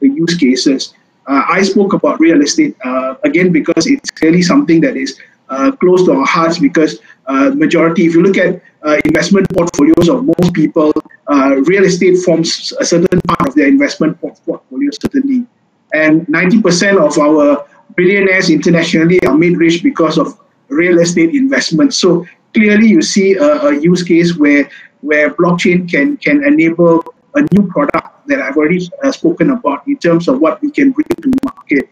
the 0.00 0.08
use 0.08 0.36
cases. 0.36 0.94
Uh, 1.26 1.42
I 1.48 1.62
spoke 1.62 1.92
about 1.92 2.20
real 2.20 2.40
estate 2.42 2.76
uh, 2.84 3.14
again 3.24 3.52
because 3.52 3.86
it's 3.86 4.10
clearly 4.10 4.42
something 4.42 4.80
that 4.82 4.96
is 4.96 5.18
uh, 5.48 5.72
close 5.72 6.04
to 6.04 6.12
our 6.12 6.26
hearts 6.26 6.58
because 6.58 7.00
uh, 7.26 7.50
majority, 7.54 8.06
if 8.06 8.14
you 8.14 8.22
look 8.22 8.36
at 8.36 8.62
uh, 8.84 9.00
investment 9.04 9.46
portfolios 9.52 10.08
of 10.08 10.24
most 10.24 10.52
people, 10.52 10.92
uh, 11.28 11.56
real 11.66 11.84
estate 11.84 12.16
forms 12.18 12.72
a 12.80 12.84
certain 12.84 13.20
part 13.22 13.48
of 13.48 13.54
their 13.54 13.66
investment 13.66 14.20
portfolio, 14.20 14.90
certainly. 15.02 15.46
And 15.92 16.26
90% 16.26 17.04
of 17.04 17.18
our 17.18 17.66
billionaires 17.96 18.50
internationally 18.50 19.20
are 19.26 19.36
made 19.36 19.56
rich 19.56 19.82
because 19.82 20.18
of 20.18 20.38
real 20.68 20.98
estate 20.98 21.34
investment. 21.34 21.94
So 21.94 22.26
clearly 22.54 22.88
you 22.88 23.02
see 23.02 23.34
a, 23.34 23.66
a 23.68 23.80
use 23.80 24.02
case 24.02 24.36
where 24.36 24.68
where 25.02 25.30
blockchain 25.34 25.88
can 25.88 26.16
can 26.16 26.42
enable 26.44 27.04
a 27.34 27.42
new 27.52 27.68
product 27.68 28.15
that 28.28 28.40
I've 28.40 28.56
already 28.56 28.88
uh, 29.02 29.12
spoken 29.12 29.50
about 29.50 29.86
in 29.86 29.96
terms 29.98 30.28
of 30.28 30.40
what 30.40 30.60
we 30.62 30.70
can 30.70 30.92
bring 30.92 31.06
to 31.22 31.32
market. 31.44 31.88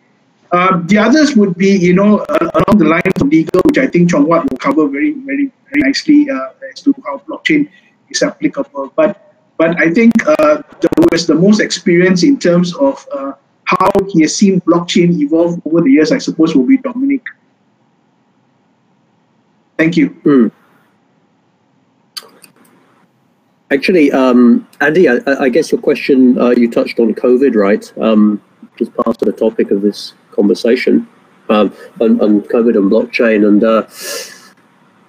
Uh, 0.52 0.80
the 0.84 0.98
others 0.98 1.34
would 1.34 1.56
be, 1.56 1.76
you 1.76 1.94
know, 1.94 2.24
along 2.28 2.78
the 2.78 2.84
lines 2.84 3.12
of 3.20 3.28
legal, 3.28 3.60
which 3.64 3.78
I 3.78 3.86
think 3.88 4.10
Chong 4.10 4.26
Huat 4.26 4.48
will 4.48 4.58
cover 4.58 4.86
very, 4.88 5.12
very, 5.12 5.50
very 5.68 5.82
nicely 5.82 6.30
uh, 6.30 6.50
as 6.72 6.80
to 6.82 6.94
how 7.04 7.18
blockchain 7.28 7.68
is 8.08 8.22
applicable. 8.22 8.92
But, 8.94 9.34
but 9.58 9.80
I 9.80 9.90
think 9.90 10.12
uh, 10.26 10.62
who 10.96 11.06
has 11.10 11.26
the 11.26 11.34
most 11.34 11.60
experience 11.60 12.22
in 12.22 12.38
terms 12.38 12.74
of 12.76 13.04
uh, 13.12 13.32
how 13.64 13.90
he 14.08 14.22
has 14.22 14.36
seen 14.36 14.60
blockchain 14.60 15.18
evolve 15.18 15.60
over 15.66 15.80
the 15.80 15.90
years, 15.90 16.12
I 16.12 16.18
suppose, 16.18 16.54
will 16.54 16.66
be 16.66 16.78
Dominic. 16.78 17.22
Thank 19.76 19.96
you. 19.96 20.10
Mm. 20.24 20.52
Actually, 23.74 24.12
um, 24.12 24.68
Anndy, 24.80 25.08
I, 25.08 25.18
I, 25.26 25.48
guess 25.48 25.72
your 25.72 25.80
question, 25.80 26.38
uh, 26.38 26.50
you 26.50 26.70
touched 26.70 27.00
on 27.00 27.12
COVID, 27.12 27.56
right? 27.56 27.92
Um, 27.98 28.40
just 28.78 28.94
part 28.94 29.20
of 29.20 29.26
the 29.26 29.32
topic 29.32 29.72
of 29.72 29.82
this 29.82 30.14
conversation 30.30 31.08
um, 31.48 31.74
on, 32.00 32.20
on, 32.20 32.42
COVID 32.42 32.76
and 32.76 32.88
blockchain. 32.88 33.48
And 33.48 33.64
uh, 33.64 33.82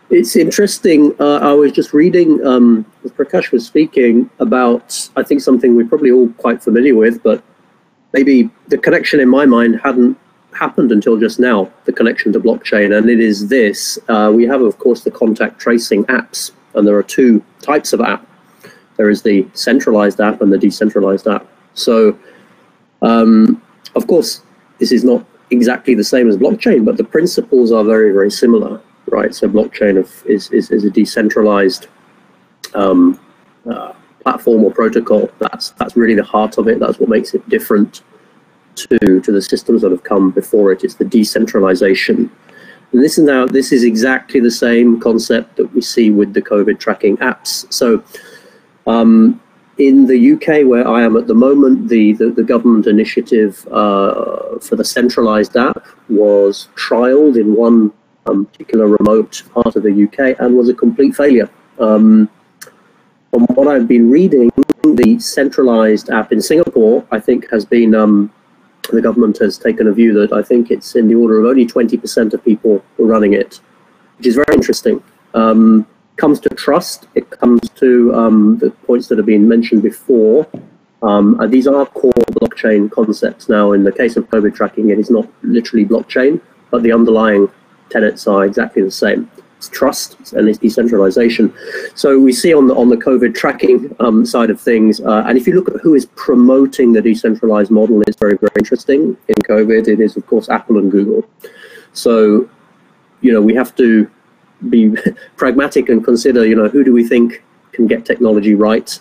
it's 0.10 0.36
interesting. 0.36 1.14
Uh, 1.20 1.38
I 1.38 1.54
was 1.54 1.74
just 1.74 1.94
reading, 1.94 2.44
um, 2.44 2.88
as 3.04 3.12
Prakash 3.12 3.52
was 3.52 3.68
speaking, 3.68 4.32
about, 4.40 5.10
I 5.16 5.22
think, 5.22 5.42
something 5.42 5.76
we're 5.76 5.88
probably 5.88 6.10
all 6.10 6.30
quite 6.30 6.64
familiar 6.64 6.96
with, 6.96 7.22
but 7.22 7.44
maybe 8.14 8.50
the 8.70 8.80
connection 8.80 9.20
in 9.20 9.30
my 9.30 9.46
mind 9.46 9.80
hadn't 9.84 10.18
happened 10.54 10.92
until 10.92 11.20
just 11.20 11.40
now, 11.40 11.72
the 11.84 11.94
connection 11.94 12.34
to 12.34 12.40
blockchain, 12.40 12.98
and 12.98 13.12
it 13.12 13.20
is 13.20 13.48
this. 13.48 14.00
Uh, 14.08 14.32
we 14.34 14.48
have, 14.48 14.62
of 14.62 14.80
course, 14.80 15.04
the 15.04 15.12
contact 15.12 15.60
tracing 15.60 16.04
apps, 16.06 16.50
and 16.74 16.88
there 16.88 16.98
are 16.98 17.04
two 17.04 17.44
types 17.62 17.94
of 17.94 18.02
app. 18.02 18.25
There 18.98 19.10
is 19.10 19.22
the 19.22 19.48
centralized 19.54 20.22
app 20.22 20.42
and 20.42 20.52
the 20.52 20.58
decentralized 20.58 21.28
app. 21.28 21.46
So, 21.74 22.18
um, 23.02 23.62
of 23.96 24.08
course, 24.08 24.42
this 24.80 24.92
is 24.92 25.04
not 25.04 25.26
exactly 25.52 25.96
the 25.96 26.04
same 26.04 26.30
as 26.30 26.38
blockchain, 26.38 26.86
but 26.86 26.98
the 26.98 27.04
principles 27.04 27.72
are 27.72 27.84
very, 27.84 28.12
very 28.12 28.32
similar, 28.32 28.82
right? 29.08 29.34
So 29.34 29.48
blockchain 29.48 29.98
is, 30.26 30.50
is, 30.52 30.72
is 30.72 30.84
a 30.84 30.90
decentralized 30.90 31.88
um, 32.74 33.20
uh, 33.70 33.94
platform 34.22 34.64
or 34.64 34.72
protocol. 34.72 35.30
That's, 35.40 35.72
that's 35.72 35.96
really 35.96 36.16
the 36.16 36.24
heart 36.24 36.58
of 36.58 36.68
it. 36.68 36.80
That's 36.80 37.00
what 37.00 37.10
makes 37.10 37.34
it 37.34 37.48
different 37.50 38.02
to, 38.76 39.22
to 39.22 39.32
the 39.32 39.42
systems 39.42 39.82
that 39.82 39.92
have 39.92 40.04
come 40.04 40.32
before 40.32 40.72
it. 40.72 40.84
It's 40.84 40.96
the 40.96 41.06
decentralization. 41.06 42.32
And 42.92 43.04
this 43.04 43.18
is 43.18 43.26
now 43.26 43.46
this 43.46 43.72
is 43.72 43.84
exactly 43.84 44.40
the 44.40 44.52
same 44.52 45.00
concept 45.00 45.58
that 45.58 45.74
we 45.74 45.82
see 45.82 46.12
with 46.12 46.34
the 46.34 46.42
COVID 46.42 46.80
tracking 46.80 47.18
apps. 47.18 47.72
So 47.74 48.04
um, 48.88 49.42
in 49.78 50.06
the 50.06 50.34
UK, 50.34 50.66
where 50.66 50.88
I 50.88 51.04
am 51.04 51.18
at 51.18 51.28
the 51.28 51.34
moment, 51.34 51.90
the, 51.90 52.14
the, 52.14 52.30
the 52.30 52.44
government 52.44 52.88
initiative 52.88 53.68
uh, 53.68 54.58
for 54.60 54.76
the 54.76 54.86
centralized 54.86 55.58
app 55.58 55.86
was 56.08 56.70
trialed 56.76 57.38
in 57.38 57.56
one 57.56 57.92
um, 58.28 58.46
particular 58.46 58.88
remote 58.88 59.44
part 59.54 59.76
of 59.76 59.84
the 59.84 60.04
UK 60.04 60.40
and 60.40 60.56
was 60.56 60.70
a 60.70 60.74
complete 60.74 61.16
failure. 61.16 61.50
Um, 61.80 62.30
from 63.32 63.44
what 63.56 63.68
I've 63.68 63.88
been 63.88 64.10
reading, 64.10 64.50
the 64.84 65.20
centralized 65.20 66.10
app 66.10 66.32
in 66.32 66.42
Singapore, 66.42 67.06
I 67.12 67.20
think, 67.20 67.50
has 67.52 67.66
been 67.66 67.94
um, 67.94 68.32
the 68.92 69.02
government 69.02 69.38
has 69.40 69.58
taken 69.58 69.88
a 69.88 69.92
view 69.92 70.14
that 70.14 70.32
I 70.32 70.42
think 70.42 70.72
it's 70.72 70.96
in 70.96 71.08
the 71.08 71.16
order 71.16 71.40
of 71.40 71.46
only 71.46 71.66
20% 71.66 72.34
of 72.34 72.46
people 72.46 72.84
running 72.98 73.34
it, 73.34 73.60
which 74.18 74.28
is 74.28 74.36
very 74.36 74.54
interesting. 74.54 75.04
Um, 75.34 75.86
comes 76.18 76.40
to 76.42 76.50
trust, 76.50 77.08
it 77.16 77.30
comes 77.30 77.70
to 77.72 78.14
um, 78.14 78.58
the 78.58 78.72
points 78.72 79.08
that 79.08 79.18
have 79.18 79.26
been 79.26 79.48
mentioned 79.48 79.84
before. 79.84 80.48
Um, 81.04 81.40
these 81.50 81.68
are 81.68 81.86
core 81.86 82.12
blockchain 82.14 82.90
concepts 82.92 83.50
now. 83.50 83.74
In 83.74 83.84
the 83.84 83.92
case 83.92 84.16
of 84.18 84.30
COVID 84.30 84.56
tracking, 84.56 84.90
it 84.90 85.00
is 85.00 85.10
not 85.10 85.28
literally 85.44 85.86
blockchain, 85.86 86.42
but 86.72 86.84
the 86.84 86.92
underlying 86.92 87.50
tenets 87.90 88.28
are 88.28 88.46
exactly 88.46 88.82
the 88.82 88.92
same 88.92 89.30
it's 89.58 89.70
trust 89.70 90.34
and 90.34 90.48
it's 90.50 90.60
decentralization. 90.60 91.54
So 91.96 92.20
we 92.20 92.34
see 92.34 92.54
on 92.54 92.68
the 92.68 92.76
on 92.76 92.90
the 92.90 92.98
COVID 92.98 93.34
tracking 93.36 93.96
um, 94.00 94.26
side 94.26 94.50
of 94.50 94.60
things, 94.60 95.02
uh, 95.02 95.24
and 95.28 95.38
if 95.38 95.48
you 95.48 95.54
look 95.54 95.70
at 95.74 95.82
who 95.82 95.96
is 95.96 96.06
promoting 96.16 96.94
the 96.94 97.02
decentralized 97.02 97.72
model, 97.72 98.02
it's 98.08 98.18
very 98.18 98.38
very 98.38 98.52
interesting. 98.58 99.18
In 99.28 99.36
COVID, 99.36 99.88
it 99.88 100.00
is 100.00 100.18
of 100.18 100.26
course 100.28 100.50
Apple 100.50 100.78
and 100.78 100.92
Google. 100.92 101.28
So, 101.94 102.50
you 103.22 103.32
know, 103.32 103.42
we 103.42 103.56
have 103.56 103.76
to 103.76 104.10
be 104.70 104.96
pragmatic 105.38 105.90
and 105.90 106.04
consider, 106.04 106.46
you 106.46 106.56
know, 106.56 106.70
who 106.70 106.84
do 106.84 106.94
we 106.94 107.08
think 107.08 107.44
can 107.72 107.88
get 107.88 108.06
technology 108.06 108.56
right? 108.56 109.00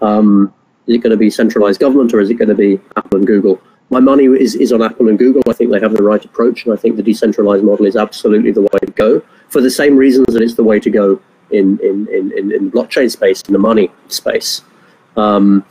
Um, 0.00 0.52
is 0.86 0.96
it 0.96 0.98
going 0.98 1.12
to 1.12 1.16
be 1.16 1.30
centralized 1.30 1.80
government 1.80 2.12
or 2.12 2.20
is 2.20 2.30
it 2.30 2.34
going 2.34 2.48
to 2.48 2.54
be 2.54 2.80
Apple 2.96 3.18
and 3.18 3.26
Google? 3.26 3.60
My 3.90 4.00
money 4.00 4.24
is, 4.24 4.54
is 4.54 4.72
on 4.72 4.82
Apple 4.82 5.08
and 5.08 5.18
Google. 5.18 5.42
I 5.48 5.52
think 5.52 5.70
they 5.70 5.80
have 5.80 5.92
the 5.92 6.02
right 6.02 6.24
approach, 6.24 6.64
and 6.64 6.72
I 6.72 6.76
think 6.76 6.96
the 6.96 7.02
decentralized 7.02 7.64
model 7.64 7.86
is 7.86 7.96
absolutely 7.96 8.50
the 8.50 8.62
way 8.62 8.78
to 8.80 8.92
go 8.92 9.22
for 9.48 9.60
the 9.60 9.70
same 9.70 9.96
reasons 9.96 10.26
that 10.28 10.42
it's 10.42 10.54
the 10.54 10.64
way 10.64 10.80
to 10.80 10.90
go 10.90 11.20
in 11.50 11.78
in 11.80 12.08
in, 12.08 12.52
in 12.52 12.70
blockchain 12.70 13.10
space, 13.10 13.42
in 13.42 13.52
the 13.52 13.58
money 13.58 13.90
space. 14.08 14.62
Um, 15.16 15.64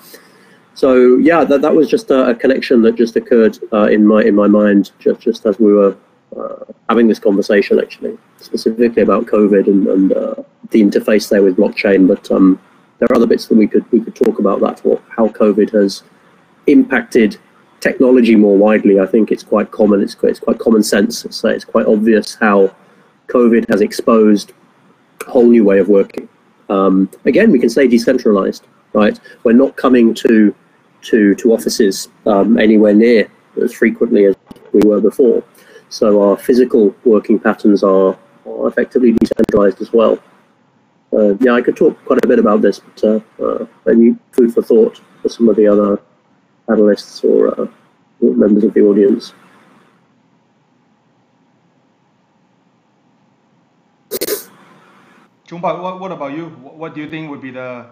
so 0.76 1.18
yeah, 1.18 1.44
that, 1.44 1.62
that 1.62 1.76
was 1.76 1.90
just 1.90 2.10
a, 2.12 2.30
a 2.30 2.36
connection 2.36 2.82
that 2.84 2.96
just 2.96 3.16
occurred 3.16 3.58
uh, 3.74 3.86
in 3.86 4.06
my 4.06 4.24
in 4.24 4.36
my 4.36 4.48
mind 4.48 4.92
just 5.00 5.20
just 5.20 5.46
as 5.46 5.60
we 5.60 5.74
were 5.74 5.96
uh, 6.38 6.66
having 6.90 7.08
this 7.08 7.20
conversation, 7.20 7.80
actually, 7.80 8.18
specifically 8.38 9.02
about 9.02 9.26
COVID 9.26 9.68
and, 9.68 9.88
and 9.88 10.14
uh, 10.14 10.36
the 10.72 10.82
interface 10.82 11.30
there 11.30 11.44
with 11.44 11.58
blockchain. 11.58 12.08
But 12.08 12.30
um, 12.32 12.60
there 13.00 13.08
are 13.12 13.16
other 13.16 13.28
bits 13.28 13.48
that 13.48 13.58
we 13.58 13.68
could 13.68 13.90
we 13.92 14.02
could 14.02 14.16
talk 14.16 14.40
about 14.40 14.62
that 14.62 14.82
how 15.10 15.28
COVID 15.28 15.72
has 15.72 16.04
impacted 16.68 17.38
technology 17.80 18.36
more 18.36 18.58
widely. 18.58 19.00
I 19.00 19.06
think 19.06 19.32
it's 19.32 19.44
quite 19.44 19.72
common. 19.72 20.02
It's 20.02 20.16
it's 20.24 20.40
quite 20.40 20.60
common 20.60 20.84
sense. 20.84 21.26
It's, 21.26 21.44
it's 21.44 21.66
quite 21.66 21.86
obvious 21.86 22.36
how 22.36 22.74
COVID 23.28 23.70
has 23.70 23.82
exposed 23.82 24.54
a 25.28 25.32
whole 25.32 25.50
new 25.50 25.64
way 25.64 25.80
of 25.80 25.90
working. 25.90 26.30
Um, 26.70 27.10
again, 27.26 27.52
we 27.52 27.60
can 27.60 27.70
say 27.70 27.88
decentralized, 27.88 28.66
right? 28.94 29.20
We're 29.44 29.54
not 29.54 29.76
coming 29.76 30.14
to 30.16 30.56
to 31.10 31.36
to 31.36 31.54
offices 31.54 32.08
um, 32.26 32.58
anywhere 32.58 32.94
near 32.94 33.30
as 33.62 33.74
frequently 33.74 34.26
as 34.26 34.36
we 34.72 34.82
were 34.88 35.02
before. 35.02 35.44
So 35.94 36.24
our 36.24 36.38
physical 36.38 36.96
working 37.06 37.38
patterns 37.38 37.84
are, 37.84 38.18
are 38.48 38.68
effectively 38.68 39.12
decentralized 39.12 39.80
as 39.80 39.94
well. 39.94 40.18
Uh, 41.16 41.36
yeah, 41.36 41.54
I 41.54 41.62
could 41.62 41.78
talk 41.78 42.04
quite 42.04 42.26
a 42.26 42.28
bit 42.28 42.40
about 42.40 42.64
this, 42.64 42.80
but 42.80 43.04
uh, 43.04 43.20
uh, 43.40 43.68
maybe 43.86 44.18
food 44.32 44.52
for 44.56 44.64
thought 44.64 45.00
for 45.22 45.30
some 45.30 45.50
of 45.50 45.56
the 45.56 45.68
other 45.68 46.02
panelists 46.68 47.24
or 47.24 47.62
uh, 47.62 47.68
members 48.22 48.64
of 48.64 48.74
the 48.74 48.82
audience. 48.82 49.34
Chungpa, 55.46 55.80
what, 55.80 56.00
what 56.00 56.12
about 56.12 56.36
you? 56.36 56.46
What 56.50 56.96
do 56.96 57.02
you 57.02 57.08
think 57.08 57.30
would 57.30 57.42
be 57.42 57.52
the 57.52 57.86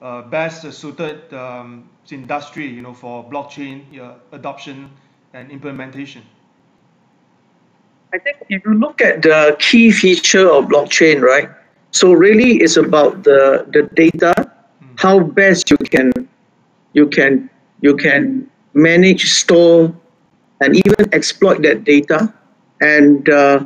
uh, 0.00 0.22
best 0.22 0.72
suited 0.72 1.34
um, 1.34 1.90
industry, 2.12 2.68
you 2.68 2.82
know, 2.82 2.94
for 2.94 3.28
blockchain 3.28 3.98
uh, 3.98 4.14
adoption 4.30 4.88
and 5.34 5.50
implementation? 5.50 6.22
I 8.12 8.18
think 8.18 8.38
if 8.48 8.64
you 8.64 8.74
look 8.74 9.00
at 9.00 9.22
the 9.22 9.56
key 9.58 9.90
feature 9.90 10.48
of 10.50 10.66
blockchain, 10.66 11.20
right? 11.22 11.48
So 11.92 12.12
really, 12.12 12.58
it's 12.58 12.76
about 12.76 13.22
the 13.22 13.66
the 13.70 13.86
data, 13.94 14.34
how 14.98 15.20
best 15.20 15.70
you 15.70 15.78
can 15.78 16.10
you 16.92 17.06
can 17.06 17.50
you 17.80 17.96
can 17.96 18.50
manage, 18.74 19.30
store, 19.30 19.94
and 20.60 20.76
even 20.76 21.06
exploit 21.12 21.62
that 21.62 21.84
data. 21.84 22.32
And 22.80 23.28
uh, 23.28 23.64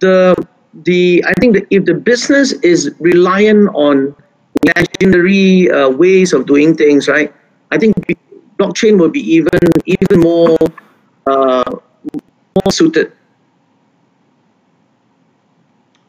the 0.00 0.36
the 0.84 1.24
I 1.26 1.32
think 1.40 1.54
that 1.54 1.66
if 1.70 1.84
the 1.84 1.94
business 1.94 2.52
is 2.62 2.94
reliant 3.00 3.70
on 3.74 4.14
legendary 4.76 5.70
uh, 5.70 5.88
ways 5.90 6.32
of 6.32 6.46
doing 6.46 6.76
things, 6.76 7.08
right? 7.08 7.34
I 7.72 7.78
think 7.78 7.94
blockchain 8.58 8.98
will 8.98 9.10
be 9.10 9.22
even 9.34 9.58
even 9.86 10.20
more 10.20 10.58
uh, 11.26 11.66
more 12.54 12.70
suited. 12.70 13.12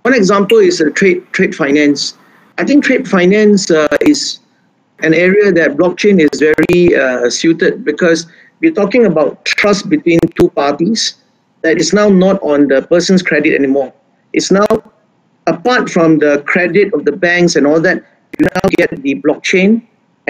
One 0.06 0.14
example 0.14 0.60
is 0.60 0.82
uh, 0.82 0.92
trade 0.94 1.26
trade 1.34 1.56
finance. 1.56 2.16
I 2.60 2.64
think 2.64 2.84
trade 2.84 3.08
finance 3.08 3.72
uh, 3.72 3.88
is 4.02 4.38
an 5.00 5.16
area 5.16 5.52
that 5.52 5.78
blockchain 5.78 6.22
is 6.22 6.40
very 6.40 6.96
uh, 6.96 7.28
suited 7.28 7.84
because 7.84 8.28
we're 8.60 8.72
talking 8.72 9.08
about 9.08 9.44
trust 9.46 9.90
between 9.90 10.20
two 10.40 10.50
parties 10.50 11.16
that 11.64 11.82
is 11.82 11.92
now 11.92 12.08
not 12.08 12.40
on 12.44 12.68
the 12.68 12.84
person's 12.84 13.24
credit 13.24 13.56
anymore. 13.56 13.92
It's 14.34 14.52
now 14.52 14.68
apart 15.48 15.90
from 15.90 16.20
the 16.20 16.44
credit 16.46 16.94
of 16.94 17.04
the 17.04 17.12
banks 17.12 17.56
and 17.56 17.66
all 17.66 17.82
that, 17.82 18.06
you 18.38 18.46
now 18.54 18.70
get 18.78 19.02
the 19.02 19.16
blockchain 19.22 19.82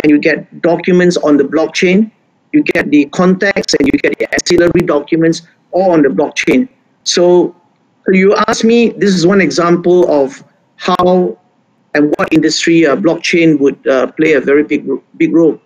and 0.01 0.09
you 0.09 0.19
get 0.19 0.61
documents 0.61 1.17
on 1.17 1.35
the 1.35 1.43
blockchain, 1.43 2.09
you 2.53 2.63
get 2.63 2.89
the 2.91 3.07
contacts 3.07 3.73
and 3.73 3.85
you 3.91 3.99
get 3.99 4.17
the 4.19 4.33
ancillary 4.33 4.85
documents 4.85 5.41
all 5.71 5.91
on 5.91 6.01
the 6.01 6.07
blockchain. 6.07 6.69
So, 7.03 7.53
so 8.05 8.11
you 8.11 8.35
ask 8.47 8.63
me, 8.63 8.89
this 8.89 9.15
is 9.15 9.25
one 9.25 9.41
example 9.41 10.09
of 10.11 10.43
how 10.77 11.37
and 11.95 12.13
what 12.17 12.31
industry 12.31 12.85
uh, 12.85 12.95
blockchain 12.95 13.57
would 13.59 13.87
uh, 13.87 14.11
play 14.11 14.33
a 14.33 14.41
very 14.41 14.63
big 14.63 14.85
big 15.17 15.33
role. 15.33 15.59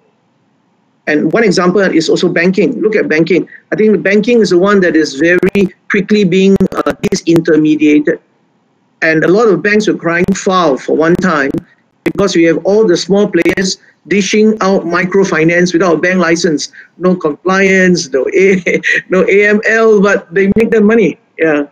And 1.08 1.34
one 1.34 1.44
example 1.44 1.82
is 1.82 2.08
also 2.08 2.30
banking. 2.30 2.80
Look 2.80 2.96
at 2.96 3.10
banking. 3.10 3.50
I 3.72 3.76
think 3.76 3.92
the 3.94 3.98
banking 3.98 4.42
is 4.42 4.52
the 4.52 4.60
one 4.60 4.80
that 4.82 4.96
is 4.96 5.16
very 5.16 5.74
quickly 5.90 6.24
being 6.24 6.56
uh, 6.72 6.94
disintermediated. 7.02 8.20
And 9.02 9.24
a 9.24 9.28
lot 9.28 9.48
of 9.48 9.64
banks 9.64 9.88
were 9.88 9.96
crying 9.96 10.32
foul 10.36 10.78
for 10.78 10.96
one 10.96 11.16
time 11.16 11.50
because 12.04 12.36
we 12.36 12.44
have 12.44 12.64
all 12.64 12.86
the 12.86 12.96
small 12.96 13.28
players 13.28 13.78
dishing 14.08 14.56
out 14.62 14.84
microfinance 14.84 15.74
without 15.74 15.96
a 15.96 15.98
bank 15.98 16.20
license, 16.20 16.72
no 16.98 17.16
compliance, 17.16 18.10
no 18.10 18.28
A, 18.34 18.62
no 19.10 19.24
AML, 19.24 20.04
but 20.04 20.32
they 20.34 20.52
make 20.56 20.70
their 20.70 20.84
money. 20.84 21.20
Yeah. 21.40 21.66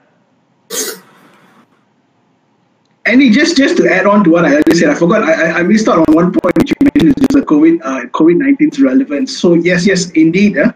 Anndy, 3.08 3.30
just 3.30 3.56
just 3.56 3.78
to 3.78 3.90
add 3.90 4.06
on 4.06 4.24
to 4.26 4.30
what 4.30 4.44
I 4.44 4.62
just 4.64 4.82
said, 4.82 4.90
I 4.90 4.96
forgot 4.96 5.24
I, 5.24 5.60
I 5.60 5.64
missed 5.64 5.88
out 5.88 6.00
on 6.10 6.14
one 6.14 6.32
point 6.34 6.58
which 6.58 6.72
you 6.72 6.76
mentioned 6.94 7.18
is 7.18 7.28
the 7.30 7.42
COVID 7.42 7.80
uh, 7.82 8.06
COVID 8.10 8.36
19's 8.36 8.82
relevance. 8.82 9.38
So 9.40 9.54
yes, 9.54 9.88
yes, 9.88 10.10
indeed, 10.12 10.58
uh, 10.58 10.74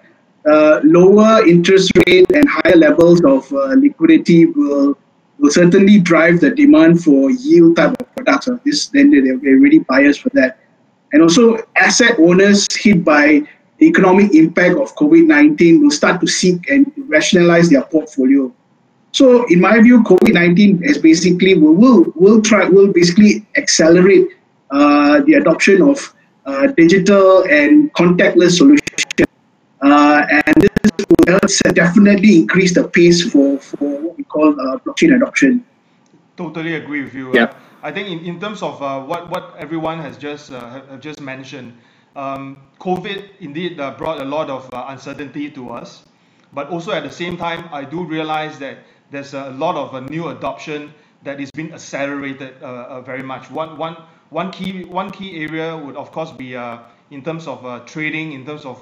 uh, 0.49 0.79
lower 0.83 1.45
interest 1.45 1.91
rate 2.07 2.31
and 2.31 2.47
higher 2.47 2.77
levels 2.77 3.21
of 3.25 3.51
uh, 3.51 3.75
liquidity 3.75 4.45
will 4.45 4.97
will 5.39 5.51
certainly 5.51 5.99
drive 5.99 6.39
the 6.39 6.51
demand 6.51 7.03
for 7.03 7.31
yield 7.31 7.75
type 7.75 7.99
of 7.99 8.15
products. 8.15 8.47
This 8.63 8.87
then 8.87 9.11
they, 9.11 9.19
they're 9.19 9.57
really 9.57 9.79
biased 9.79 10.21
for 10.21 10.29
that, 10.29 10.59
and 11.11 11.21
also 11.21 11.57
asset 11.75 12.17
owners 12.17 12.65
hit 12.73 13.03
by 13.03 13.41
the 13.79 13.87
economic 13.87 14.33
impact 14.33 14.77
of 14.77 14.95
COVID 14.95 15.25
19 15.25 15.81
will 15.81 15.91
start 15.91 16.21
to 16.21 16.27
seek 16.27 16.69
and 16.69 16.89
rationalize 17.09 17.69
their 17.69 17.83
portfolio. 17.83 18.53
So 19.11 19.45
in 19.47 19.59
my 19.59 19.79
view, 19.81 20.03
COVID-19 20.03 20.83
is 20.83 20.97
basically 20.97 21.55
will 21.55 21.73
will, 21.73 22.13
will 22.15 22.41
try 22.41 22.67
will 22.67 22.91
basically 22.91 23.45
accelerate 23.57 24.27
uh, 24.71 25.19
the 25.21 25.33
adoption 25.33 25.81
of 25.81 26.13
uh, 26.45 26.67
digital 26.77 27.43
and 27.43 27.93
contactless 27.93 28.57
solutions, 28.57 29.27
uh, 29.81 30.25
and 30.29 30.55
this 30.55 31.59
will 31.63 31.73
definitely 31.73 32.37
increase 32.37 32.73
the 32.73 32.87
pace 32.87 33.21
for, 33.21 33.59
for 33.59 33.99
what 33.99 34.17
we 34.17 34.23
call 34.23 34.49
uh, 34.59 34.77
blockchain 34.79 35.15
adoption. 35.15 35.63
Totally 36.37 36.75
agree 36.75 37.03
with 37.03 37.13
you. 37.13 37.33
Yeah. 37.33 37.53
I 37.83 37.91
think 37.91 38.07
in, 38.07 38.19
in 38.19 38.39
terms 38.39 38.61
of 38.63 38.81
uh, 38.81 39.01
what 39.01 39.29
what 39.29 39.55
everyone 39.57 39.99
has 39.99 40.17
just 40.17 40.51
uh, 40.51 40.61
have, 40.69 40.87
have 40.87 41.01
just 41.01 41.19
mentioned, 41.19 41.73
um, 42.15 42.57
COVID 42.79 43.27
indeed 43.41 43.75
brought 43.97 44.21
a 44.21 44.25
lot 44.25 44.49
of 44.49 44.69
uncertainty 44.71 45.49
to 45.51 45.69
us, 45.71 46.05
but 46.53 46.69
also 46.69 46.91
at 46.93 47.03
the 47.03 47.11
same 47.11 47.35
time, 47.35 47.67
I 47.73 47.83
do 47.83 48.05
realize 48.05 48.57
that 48.59 48.77
there's 49.11 49.33
a 49.33 49.51
lot 49.51 49.75
of 49.75 49.93
uh, 49.93 49.99
new 49.99 50.29
adoption 50.29 50.93
that 51.23 51.39
is 51.39 51.51
being 51.51 51.73
accelerated 51.73 52.55
uh, 52.61 52.65
uh, 52.65 53.01
very 53.01 53.21
much. 53.21 53.51
One, 53.51 53.77
one, 53.77 53.97
one, 54.29 54.51
key, 54.51 54.85
one 54.85 55.11
key 55.11 55.43
area 55.43 55.77
would, 55.77 55.95
of 55.95 56.11
course, 56.11 56.31
be 56.31 56.55
in 56.55 57.23
terms 57.23 57.45
of 57.45 57.85
trading, 57.85 58.31
in 58.31 58.45
terms 58.45 58.65
of 58.65 58.81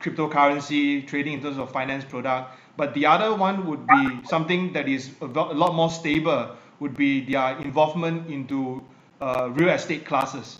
cryptocurrency, 0.00 1.06
trading 1.06 1.34
in 1.34 1.42
terms 1.42 1.58
of 1.58 1.72
finance 1.72 2.04
product. 2.04 2.54
But 2.76 2.94
the 2.94 3.06
other 3.06 3.34
one 3.34 3.66
would 3.66 3.86
be 3.86 4.20
something 4.28 4.72
that 4.74 4.88
is 4.88 5.10
a 5.20 5.26
lot 5.26 5.74
more 5.74 5.90
stable, 5.90 6.56
would 6.80 6.96
be 6.96 7.20
their 7.20 7.58
involvement 7.58 8.30
into 8.30 8.82
uh, 9.20 9.50
real 9.52 9.70
estate 9.70 10.04
classes. 10.04 10.58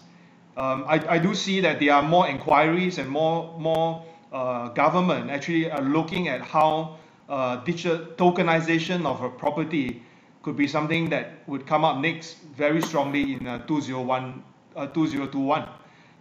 Um, 0.56 0.84
I, 0.86 1.16
I 1.16 1.18
do 1.18 1.34
see 1.34 1.60
that 1.60 1.80
there 1.80 1.94
are 1.94 2.02
more 2.02 2.28
inquiries 2.28 2.98
and 2.98 3.09
more 3.09 3.59
more 3.59 4.05
uh, 4.32 4.68
government 4.68 5.30
actually 5.30 5.70
are 5.70 5.82
looking 5.82 6.28
at 6.28 6.43
how 6.43 6.98
uh, 7.28 7.57
digital 7.65 7.99
tokenization 8.16 9.07
of 9.07 9.23
a 9.23 9.31
property 9.31 10.03
could 10.43 10.57
be 10.57 10.66
something 10.66 11.09
that 11.11 11.43
would 11.47 11.66
come 11.66 11.85
up 11.85 11.99
next 11.99 12.39
very 12.57 12.82
strongly 12.82 13.35
in 13.35 13.47
uh, 13.47 13.59
201, 13.66 14.43
uh, 14.77 14.86
2021. 14.89 15.69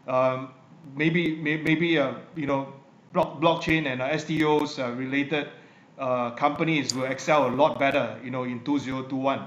Um, 0.08 0.50
maybe 0.96 1.36
maybe 1.36 1.98
uh, 1.98 2.14
you 2.36 2.48
know 2.48 2.74
block, 3.14 3.40
blockchain 3.40 3.92
and 3.92 4.02
uh, 4.02 4.10
STOs 4.10 4.80
uh, 4.80 4.92
related 4.94 5.50
uh, 5.98 6.32
companies 6.32 6.94
will 6.94 7.06
excel 7.06 7.48
a 7.48 7.54
lot 7.54 7.80
better 7.80 8.20
you 8.24 8.32
know 8.32 8.44
in 8.44 8.64
2021. 8.64 9.46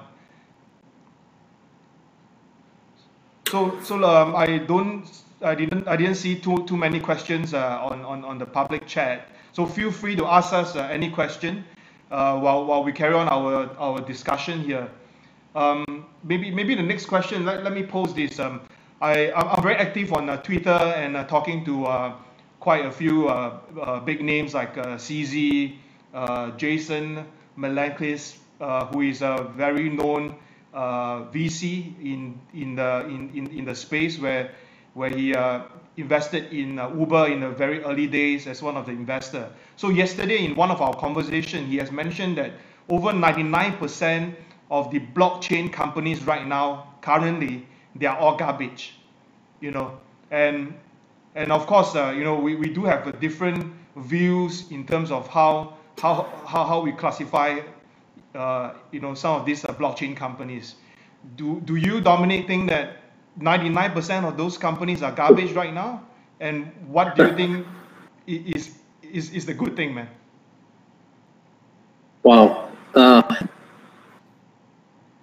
So 3.47 3.79
so 3.83 4.03
um, 4.03 4.35
I 4.35 4.57
don't 4.57 5.05
I 5.41 5.55
didn't 5.55 5.87
I 5.87 5.95
didn't 5.95 6.15
see 6.15 6.35
too 6.35 6.65
too 6.65 6.77
many 6.77 6.99
questions 6.99 7.53
uh, 7.53 7.79
on, 7.81 8.01
on 8.01 8.23
on 8.25 8.37
the 8.37 8.45
public 8.45 8.87
chat. 8.87 9.29
So 9.55 9.65
feel 9.65 9.89
free 9.89 10.17
to 10.17 10.25
ask 10.25 10.51
us 10.51 10.75
uh, 10.75 10.81
any 10.91 11.09
question 11.09 11.63
uh, 12.11 12.37
while, 12.37 12.65
while 12.65 12.83
we 12.83 12.91
carry 12.91 13.13
on 13.13 13.29
our, 13.29 13.69
our 13.79 14.01
discussion 14.01 14.59
here. 14.59 14.89
Um, 15.55 16.05
maybe 16.25 16.51
maybe 16.51 16.75
the 16.75 16.83
next 16.83 17.05
question, 17.05 17.45
let, 17.45 17.63
let 17.63 17.71
me 17.71 17.81
pose 17.81 18.13
this. 18.13 18.37
Um, 18.37 18.59
I, 18.99 19.31
I'm 19.31 19.63
very 19.63 19.75
active 19.75 20.11
on 20.11 20.29
uh, 20.29 20.35
Twitter 20.41 20.69
and 20.69 21.15
uh, 21.15 21.23
talking 21.23 21.63
to 21.63 21.85
uh, 21.85 22.15
quite 22.59 22.85
a 22.85 22.91
few 22.91 23.29
uh, 23.29 23.59
uh, 23.81 24.01
big 24.01 24.21
names 24.21 24.53
like 24.53 24.75
CZ, 24.75 25.77
Jason 26.57 27.25
Calacanis, 27.57 28.35
who 28.91 29.01
is 29.01 29.21
a 29.21 29.49
very 29.55 29.89
known 29.89 30.35
VC 30.73 31.93
in, 32.03 32.37
in, 32.53 32.75
the, 32.75 33.05
in, 33.07 33.31
in, 33.33 33.47
in 33.59 33.63
the 33.63 33.75
space 33.75 34.19
where, 34.19 34.51
where 34.95 35.09
he 35.09 35.33
invested 35.97 36.51
in 36.53 36.79
uh, 36.79 36.89
Uber 36.89 37.27
in 37.27 37.39
the 37.41 37.49
very 37.49 37.83
early 37.83 38.07
days 38.07 38.47
as 38.47 38.61
one 38.61 38.75
of 38.77 38.85
the 38.85 38.91
investor. 38.91 39.49
So 39.77 39.89
yesterday 39.89 40.43
in 40.45 40.55
one 40.55 40.71
of 40.71 40.81
our 40.81 40.95
conversation, 40.95 41.65
he 41.65 41.77
has 41.77 41.91
mentioned 41.91 42.37
that 42.37 42.51
over 42.89 43.11
99% 43.11 44.35
of 44.71 44.91
the 44.91 44.99
blockchain 44.99 45.71
companies 45.71 46.23
right 46.23 46.45
now, 46.45 46.93
currently, 47.01 47.65
they 47.95 48.05
are 48.05 48.17
all 48.17 48.35
garbage, 48.35 48.95
you 49.61 49.71
know, 49.71 49.97
and 50.31 50.73
and 51.35 51.51
of 51.51 51.67
course, 51.67 51.95
uh, 51.95 52.13
you 52.15 52.23
know, 52.23 52.35
we, 52.35 52.55
we 52.55 52.69
do 52.69 52.83
have 52.85 53.05
a 53.07 53.11
different 53.11 53.73
views 53.97 54.71
in 54.71 54.85
terms 54.85 55.11
of 55.11 55.27
how 55.27 55.77
how 56.01 56.23
how, 56.45 56.65
how 56.65 56.81
we 56.81 56.91
classify, 56.91 57.59
uh, 58.33 58.73
you 58.91 58.99
know, 58.99 59.13
some 59.13 59.39
of 59.39 59.45
these 59.45 59.63
uh, 59.65 59.73
blockchain 59.73 60.15
companies. 60.15 60.75
Do 61.35 61.61
do 61.61 61.75
you 61.75 62.01
Dominic 62.01 62.47
think 62.47 62.69
that 62.69 62.97
99% 63.39 64.23
of 64.27 64.37
those 64.37 64.57
companies 64.57 65.03
are 65.03 65.11
garbage 65.11 65.51
right 65.53 65.73
now? 65.73 66.03
And 66.39 66.71
what 66.87 67.15
do 67.15 67.25
you 67.25 67.35
think 67.35 67.67
is 68.27 68.79
is, 69.03 69.31
is 69.31 69.45
the 69.45 69.53
good 69.53 69.75
thing, 69.75 69.93
man? 69.93 70.09
Wow. 72.23 72.71
Uh, 72.93 73.45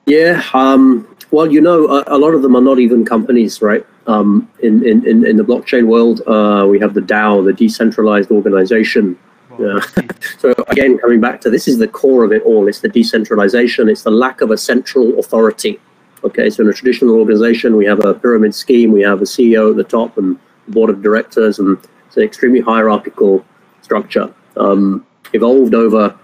yeah. 0.06 0.42
Um, 0.54 1.16
well, 1.30 1.50
you 1.50 1.60
know, 1.60 1.86
a, 1.88 2.04
a, 2.06 2.18
lot 2.18 2.34
of 2.34 2.42
them 2.42 2.56
are 2.56 2.62
not 2.62 2.78
even 2.78 3.04
companies, 3.04 3.60
right? 3.60 3.84
Um, 4.06 4.48
in, 4.62 4.86
in, 4.86 5.06
in, 5.06 5.26
in 5.26 5.36
the 5.36 5.42
blockchain 5.42 5.86
world, 5.86 6.22
uh, 6.26 6.66
we 6.66 6.78
have 6.80 6.94
the 6.94 7.00
DAO, 7.00 7.44
the 7.44 7.52
decentralized 7.52 8.30
organization. 8.30 9.18
Well, 9.58 9.80
so 10.38 10.54
again, 10.68 10.98
coming 10.98 11.20
back 11.20 11.40
to 11.42 11.50
this 11.50 11.68
is 11.68 11.78
the 11.78 11.88
core 11.88 12.24
of 12.24 12.32
it 12.32 12.42
all. 12.42 12.68
It's 12.68 12.80
the 12.80 12.88
decentralization. 12.88 13.88
It's 13.88 14.02
the 14.02 14.10
lack 14.10 14.40
of 14.40 14.50
a 14.50 14.56
central 14.56 15.18
authority 15.18 15.80
Okay, 16.24 16.48
so 16.50 16.62
in 16.62 16.68
a 16.68 16.72
traditional 16.72 17.16
organization, 17.16 17.76
we 17.76 17.84
have 17.84 18.04
a 18.04 18.14
pyramid 18.14 18.54
scheme, 18.54 18.92
we 18.92 19.02
have 19.02 19.20
a 19.20 19.24
CEO 19.24 19.70
at 19.70 19.76
the 19.76 19.84
top 19.84 20.18
and 20.18 20.38
board 20.68 20.88
of 20.88 21.02
directors, 21.02 21.58
and 21.58 21.76
it's 22.06 22.16
an 22.16 22.22
extremely 22.22 22.60
hierarchical 22.60 23.44
structure. 23.80 24.32
Um, 24.56 25.04
evolved 25.32 25.74
over 25.74 26.16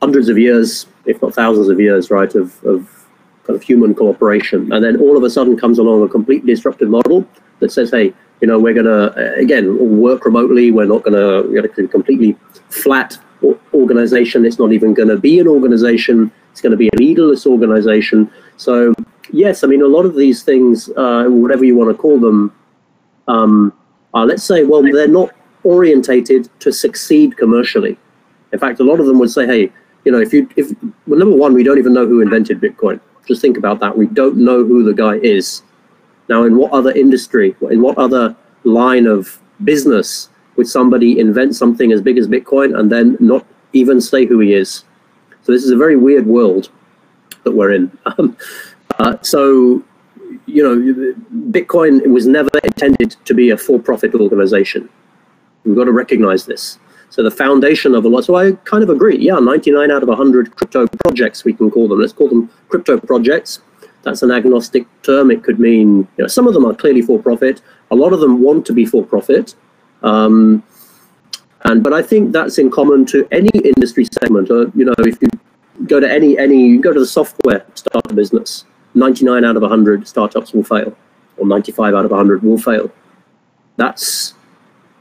hundreds 0.00 0.28
of 0.28 0.38
years, 0.38 0.86
if 1.04 1.20
not 1.20 1.34
thousands 1.34 1.68
of 1.68 1.78
years, 1.78 2.10
right, 2.10 2.34
of, 2.34 2.62
of 2.64 3.06
kind 3.44 3.56
of 3.56 3.62
human 3.62 3.94
cooperation. 3.94 4.72
And 4.72 4.82
then 4.82 4.98
all 5.00 5.16
of 5.16 5.22
a 5.22 5.30
sudden 5.30 5.58
comes 5.58 5.78
along 5.78 6.02
a 6.02 6.08
completely 6.08 6.54
disruptive 6.54 6.88
model 6.88 7.26
that 7.58 7.72
says, 7.72 7.90
hey, 7.90 8.14
you 8.40 8.48
know, 8.48 8.58
we're 8.58 8.72
going 8.72 8.86
to, 8.86 9.34
again, 9.34 10.00
work 10.00 10.24
remotely. 10.24 10.70
We're 10.70 10.86
not 10.86 11.02
going 11.02 11.14
to 11.14 11.52
get 11.52 11.78
a 11.78 11.88
completely 11.88 12.38
flat 12.70 13.18
organization. 13.74 14.46
It's 14.46 14.58
not 14.58 14.72
even 14.72 14.94
going 14.94 15.08
to 15.08 15.18
be 15.18 15.40
an 15.40 15.48
organization. 15.48 16.32
It's 16.52 16.62
going 16.62 16.70
to 16.70 16.76
be 16.76 16.88
a 16.88 16.96
leaderless 16.96 17.46
organization. 17.46 18.30
So, 18.56 18.94
yes, 19.32 19.64
I 19.64 19.66
mean, 19.66 19.82
a 19.82 19.86
lot 19.86 20.06
of 20.06 20.14
these 20.14 20.42
things, 20.42 20.88
uh, 20.96 21.24
whatever 21.28 21.64
you 21.64 21.76
want 21.76 21.90
to 21.90 22.00
call 22.00 22.18
them, 22.18 22.54
um, 23.28 23.72
are, 24.14 24.26
let's 24.26 24.44
say, 24.44 24.64
well, 24.64 24.82
they're 24.82 25.08
not 25.08 25.30
orientated 25.64 26.48
to 26.60 26.72
succeed 26.72 27.36
commercially. 27.36 27.98
In 28.52 28.58
fact, 28.58 28.80
a 28.80 28.84
lot 28.84 29.00
of 29.00 29.06
them 29.06 29.18
would 29.18 29.30
say, 29.30 29.46
hey, 29.46 29.72
you 30.04 30.12
know, 30.12 30.20
if 30.20 30.32
you, 30.32 30.48
if, 30.56 30.72
well, 31.06 31.18
number 31.18 31.36
one, 31.36 31.54
we 31.54 31.62
don't 31.62 31.78
even 31.78 31.92
know 31.92 32.06
who 32.06 32.20
invented 32.20 32.60
Bitcoin. 32.60 33.00
Just 33.26 33.42
think 33.42 33.56
about 33.56 33.80
that. 33.80 33.96
We 33.96 34.06
don't 34.06 34.36
know 34.36 34.64
who 34.64 34.82
the 34.82 34.94
guy 34.94 35.16
is. 35.16 35.62
Now, 36.28 36.44
in 36.44 36.56
what 36.56 36.72
other 36.72 36.92
industry, 36.92 37.54
in 37.70 37.82
what 37.82 37.98
other 37.98 38.34
line 38.64 39.06
of 39.06 39.40
business 39.64 40.30
would 40.56 40.68
somebody 40.68 41.18
invent 41.18 41.54
something 41.54 41.92
as 41.92 42.00
big 42.00 42.18
as 42.18 42.26
Bitcoin 42.28 42.78
and 42.78 42.90
then 42.90 43.16
not 43.20 43.46
even 43.72 44.00
say 44.00 44.26
who 44.26 44.40
he 44.40 44.54
is? 44.54 44.84
So 45.42 45.52
this 45.52 45.64
is 45.64 45.70
a 45.70 45.76
very 45.76 45.96
weird 45.96 46.26
world 46.26 46.70
that 47.44 47.52
we're 47.52 47.72
in. 47.72 47.96
Um, 48.18 48.36
uh, 49.00 49.16
so, 49.22 49.82
you 50.44 50.62
know, 50.62 50.76
Bitcoin 51.50 52.06
was 52.08 52.26
never 52.26 52.50
intended 52.62 53.16
to 53.24 53.32
be 53.32 53.48
a 53.50 53.56
for-profit 53.56 54.14
organization. 54.14 54.90
We've 55.64 55.76
got 55.76 55.84
to 55.84 55.92
recognize 55.92 56.44
this. 56.44 56.78
So 57.08 57.22
the 57.22 57.30
foundation 57.30 57.94
of 57.94 58.04
a 58.04 58.08
lot. 58.08 58.24
So 58.24 58.34
I 58.36 58.52
kind 58.72 58.82
of 58.82 58.90
agree. 58.90 59.16
Yeah, 59.18 59.38
99 59.38 59.90
out 59.90 60.02
of 60.02 60.08
100 60.08 60.54
crypto 60.54 60.86
projects 61.04 61.44
we 61.44 61.54
can 61.54 61.70
call 61.70 61.88
them. 61.88 61.98
Let's 61.98 62.12
call 62.12 62.28
them 62.28 62.50
crypto 62.68 62.98
projects. 63.00 63.60
That's 64.02 64.22
an 64.22 64.30
agnostic 64.30 64.86
term. 65.02 65.30
It 65.30 65.42
could 65.42 65.58
mean 65.58 66.06
you 66.16 66.24
know 66.24 66.28
some 66.28 66.46
of 66.46 66.54
them 66.54 66.64
are 66.64 66.74
clearly 66.74 67.02
for 67.02 67.18
profit. 67.20 67.62
A 67.90 67.96
lot 67.96 68.12
of 68.12 68.20
them 68.20 68.40
want 68.40 68.64
to 68.66 68.72
be 68.72 68.86
for 68.86 69.04
profit. 69.04 69.54
Um, 70.02 70.62
and 71.64 71.82
but 71.82 71.92
I 71.92 72.02
think 72.02 72.32
that's 72.32 72.58
in 72.58 72.70
common 72.70 73.06
to 73.06 73.26
any 73.32 73.50
industry 73.64 74.06
segment. 74.20 74.50
Or, 74.50 74.70
you 74.74 74.84
know, 74.84 74.94
if 74.98 75.20
you 75.20 75.28
go 75.86 75.98
to 75.98 76.10
any 76.10 76.38
any 76.38 76.76
go 76.76 76.92
to 76.92 77.00
the 77.00 77.06
software 77.06 77.66
startup 77.74 78.14
business, 78.14 78.66
99 78.94 79.44
out 79.44 79.56
of 79.56 79.62
100 79.62 80.06
startups 80.06 80.52
will 80.52 80.64
fail, 80.64 80.96
or 81.36 81.46
95 81.46 81.94
out 81.94 82.04
of 82.04 82.10
100 82.10 82.42
will 82.42 82.58
fail. 82.58 82.90
That's 83.76 84.34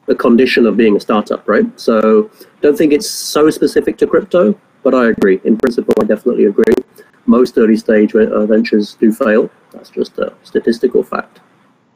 the 0.06 0.16
condition 0.16 0.66
of 0.66 0.78
being 0.78 0.96
a 0.96 1.00
startup, 1.00 1.48
right? 1.48 1.68
So 1.80 2.30
don't 2.62 2.78
think 2.78 2.94
it's 2.94 3.10
so 3.10 3.50
specific 3.50 3.98
to 4.00 4.08
crypto, 4.08 4.60
but 4.84 4.94
I 4.96 5.10
agree. 5.10 5.40
In 5.44 5.58
principle, 5.58 5.94
I 6.02 6.06
definitely 6.06 6.46
agree. 6.46 6.74
Most 7.26 7.58
early 7.58 7.78
stage 7.78 8.16
uh, 8.16 8.46
ventures 8.46 8.96
do 8.96 9.12
fail. 9.12 9.50
That's 9.72 9.90
just 9.90 10.18
a 10.18 10.34
statistical 10.44 11.04
fact. 11.04 11.42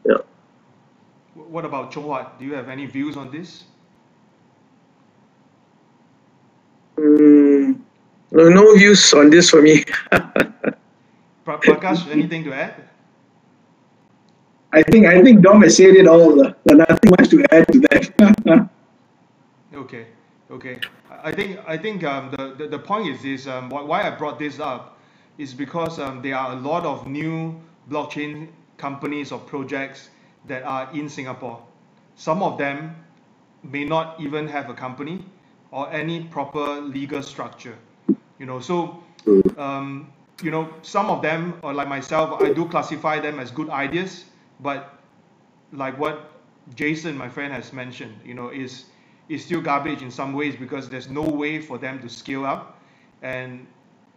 Yeah. 0.06 0.18
What 1.34 1.66
about 1.66 1.92
Chong 1.92 2.26
Do 2.38 2.46
you 2.46 2.54
have 2.54 2.70
any 2.70 2.86
views 2.86 3.18
on 3.18 3.32
this? 3.32 3.64
Mm, 6.98 7.80
no, 8.32 8.50
no 8.50 8.76
views 8.76 9.14
on 9.14 9.30
this 9.30 9.50
for 9.50 9.62
me. 9.62 9.84
Prakash, 11.46 12.10
anything 12.12 12.44
to 12.46 12.54
add? 12.54 12.76
I 14.72 14.82
think 14.82 15.06
I 15.06 15.22
think 15.22 15.42
Dom 15.42 15.62
has 15.62 15.78
said 15.78 15.96
it 15.96 16.08
all. 16.08 16.42
Uh, 16.42 16.54
nothing 16.66 17.12
much 17.12 17.30
to 17.30 17.46
add 17.52 17.68
to 17.72 17.80
that. 17.92 18.70
okay, 19.76 20.08
okay. 20.50 20.80
I 21.24 21.32
think 21.32 21.60
I 21.68 21.78
think 21.78 22.04
um, 22.04 22.32
the, 22.32 22.56
the 22.58 22.68
the 22.68 22.80
point 22.80 23.08
is 23.08 23.22
this. 23.22 23.46
Um, 23.46 23.70
why 23.70 24.02
I 24.02 24.10
brought 24.10 24.40
this 24.40 24.60
up 24.60 24.98
is 25.38 25.54
because 25.54 26.00
um, 26.00 26.22
there 26.22 26.36
are 26.36 26.54
a 26.54 26.56
lot 26.56 26.86
of 26.86 27.08
new 27.08 27.60
blockchain 27.90 28.48
companies 28.78 29.32
or 29.32 29.40
projects 29.40 30.10
that 30.48 30.64
are 30.64 30.90
in 30.94 31.08
Singapore. 31.08 31.62
Some 32.16 32.42
of 32.42 32.58
them 32.58 32.96
may 33.64 33.86
not 33.86 34.20
even 34.20 34.48
have 34.48 34.70
a 34.70 34.74
company 34.74 35.26
or 35.72 35.92
any 35.92 36.24
proper 36.26 36.82
legal 36.82 37.22
structure. 37.22 37.78
You 38.40 38.46
know, 38.46 38.60
so 38.60 39.04
um, 39.58 40.12
you 40.44 40.52
know 40.52 40.74
some 40.82 41.10
of 41.10 41.22
them, 41.22 41.60
or 41.64 41.74
like 41.74 41.88
myself, 41.88 42.42
I 42.42 42.54
do 42.54 42.68
classify 42.68 43.20
them 43.20 43.40
as 43.40 43.50
good 43.52 43.70
ideas 43.70 44.26
but 44.64 44.98
like 45.72 45.98
what 46.00 46.32
Jason, 46.76 47.18
my 47.18 47.30
friend, 47.30 47.54
has 47.54 47.74
mentioned, 47.74 48.16
you 48.26 48.34
know, 48.34 48.50
is 48.50 48.86
is 49.30 49.44
still 49.46 49.62
garbage 49.62 50.02
in 50.02 50.12
some 50.12 50.34
ways 50.34 50.56
because 50.56 50.90
there's 50.90 51.10
no 51.10 51.22
way 51.22 51.60
for 51.60 51.78
them 51.78 52.02
to 52.02 52.10
scale 52.10 52.46
up. 52.46 52.80
And 53.22 53.68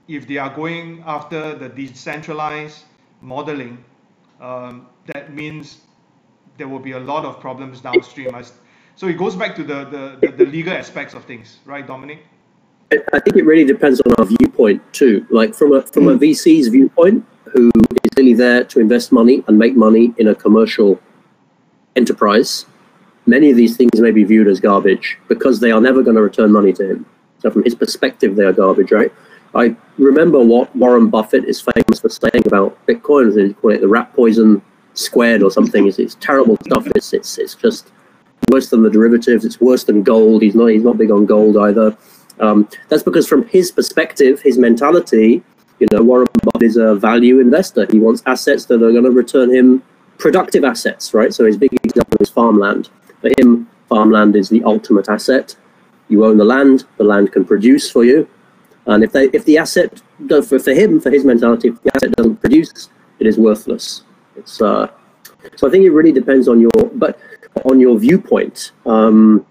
if 0.09 0.27
they 0.27 0.37
are 0.37 0.53
going 0.55 1.03
after 1.07 1.55
the 1.55 1.69
decentralized 1.69 2.85
modeling, 3.21 3.85
um, 4.41 4.89
that 5.07 5.33
means 5.33 5.79
there 6.59 6.69
will 6.69 6.81
be 6.81 6.93
a 6.93 6.99
lot 6.99 7.25
of 7.25 7.41
problems 7.41 7.81
downstream. 7.81 8.31
So 8.97 9.07
it 9.07 9.17
goes 9.17 9.37
back 9.37 9.55
to 9.57 9.63
the, 9.65 9.85
the, 9.85 10.19
the, 10.21 10.45
the 10.45 10.47
legal 10.47 10.73
aspects 10.73 11.15
of 11.15 11.25
things, 11.25 11.59
right, 11.65 11.87
Dominic? 11.87 12.21
I 12.93 13.19
think 13.19 13.37
it 13.37 13.45
really 13.45 13.65
depends 13.65 14.01
on 14.01 14.13
our 14.19 14.25
viewpoint 14.25 14.81
too. 14.93 15.27
Like 15.31 15.55
from 15.55 15.73
a 15.73 15.83
from 15.83 16.09
a 16.09 16.15
hmm. 16.15 16.23
VC's 16.23 16.69
viewpoint, 16.69 17.25
who 17.53 17.71
is 18.05 18.11
really 18.17 18.35
there 18.35 18.65
to 18.65 18.81
invest 18.81 19.13
money 19.13 19.43
and 19.49 19.59
make 19.59 19.77
money 19.77 20.15
in 20.19 20.29
a 20.29 20.35
commercial 20.35 21.01
enterprise, 21.97 22.67
many 23.27 23.51
of 23.51 23.57
these 23.57 23.77
things 23.77 24.01
may 24.01 24.11
be 24.11 24.25
viewed 24.25 24.47
as 24.47 24.61
garbage 24.61 25.19
because 25.29 25.61
they 25.61 25.73
are 25.73 25.81
never 25.81 26.03
going 26.03 26.17
to 26.17 26.23
return 26.23 26.53
money 26.53 26.73
to 26.75 26.91
him. 26.91 27.07
So 27.41 27.51
from 27.51 27.65
his 27.65 27.75
perspective, 27.75 28.37
they 28.37 28.45
are 28.45 28.53
garbage, 28.53 28.93
right? 28.93 29.13
I 29.55 29.75
remember 29.99 30.39
what 30.39 30.75
Warren 30.77 31.09
Buffett 31.09 31.45
is 31.45 31.61
famous 31.61 32.01
for 32.01 32.09
saying 32.09 32.47
about 32.47 32.79
Bitcoin. 32.87 33.47
He 33.47 33.55
call 33.55 33.71
it 33.71 33.81
the 33.81 33.89
rat 33.89 34.13
poison 34.15 34.63
squared 34.95 35.43
or 35.43 35.51
something. 35.51 35.87
It's, 35.87 35.99
it's 35.99 36.17
terrible 36.17 36.59
stuff. 36.65 36.87
It's, 36.95 37.13
it's, 37.13 37.39
it's 37.39 37.55
just 37.55 37.91
worse 38.53 38.69
than 38.71 38.83
the 38.83 38.91
derivatives. 38.91 39.45
It's 39.45 39.61
worse 39.61 39.85
than 39.85 40.03
gold. 40.03 40.43
He's 40.43 40.55
not, 40.55 40.67
he's 40.67 40.85
not 40.85 40.99
big 40.99 41.11
on 41.11 41.27
gold 41.27 41.57
either. 41.57 41.97
Um, 42.41 42.69
that's 42.89 43.03
because 43.03 43.27
from 43.27 43.47
his 43.49 43.71
perspective, 43.73 44.41
his 44.41 44.59
mentality, 44.59 45.43
you 45.79 45.87
know, 45.93 46.03
Warren 46.03 46.27
Buffett 46.43 46.63
is 46.63 46.77
a 46.77 46.95
value 46.95 47.41
investor. 47.41 47.87
He 47.91 47.99
wants 47.99 48.23
assets 48.27 48.67
that 48.67 48.83
are 48.83 48.93
going 48.93 49.05
to 49.05 49.11
return 49.11 49.55
him 49.55 49.83
productive 50.19 50.65
assets, 50.65 51.13
right? 51.15 51.33
So 51.33 51.45
his 51.45 51.57
big 51.57 51.73
example 51.85 52.19
is 52.21 52.31
farmland. 52.31 52.89
For 53.21 53.31
him, 53.39 53.69
farmland 53.89 54.37
is 54.37 54.49
the 54.49 54.63
ultimate 54.65 55.09
asset. 55.09 55.57
You 56.09 56.25
own 56.25 56.37
the 56.37 56.45
land, 56.45 56.85
the 56.97 57.05
land 57.05 57.33
can 57.33 57.45
produce 57.45 57.91
for 57.91 58.05
you. 58.05 58.29
And 58.87 59.03
if 59.03 59.13
they, 59.13 59.29
if 59.31 59.45
the 59.45 59.59
asset, 59.59 60.01
for, 60.29 60.59
for 60.59 60.73
him, 60.73 61.01
for 61.01 61.11
his 61.11 61.25
mentality, 61.25 61.69
if 61.69 61.83
the 61.83 61.95
asset 61.97 62.13
doesn't 62.13 62.37
produce, 62.37 62.89
it 63.19 63.27
is 63.27 63.37
worthless. 63.39 64.03
It's, 64.37 64.63
uh, 64.63 64.89
so 65.57 65.67
I 65.67 65.71
think 65.71 65.85
it 65.85 65.91
really 65.91 66.13
depends 66.13 66.49
on 66.49 66.61
your, 66.61 66.71
but 66.95 67.19
on 67.65 67.81
your 67.81 67.99
viewpoint. 67.99 68.73
Um, 68.85 69.45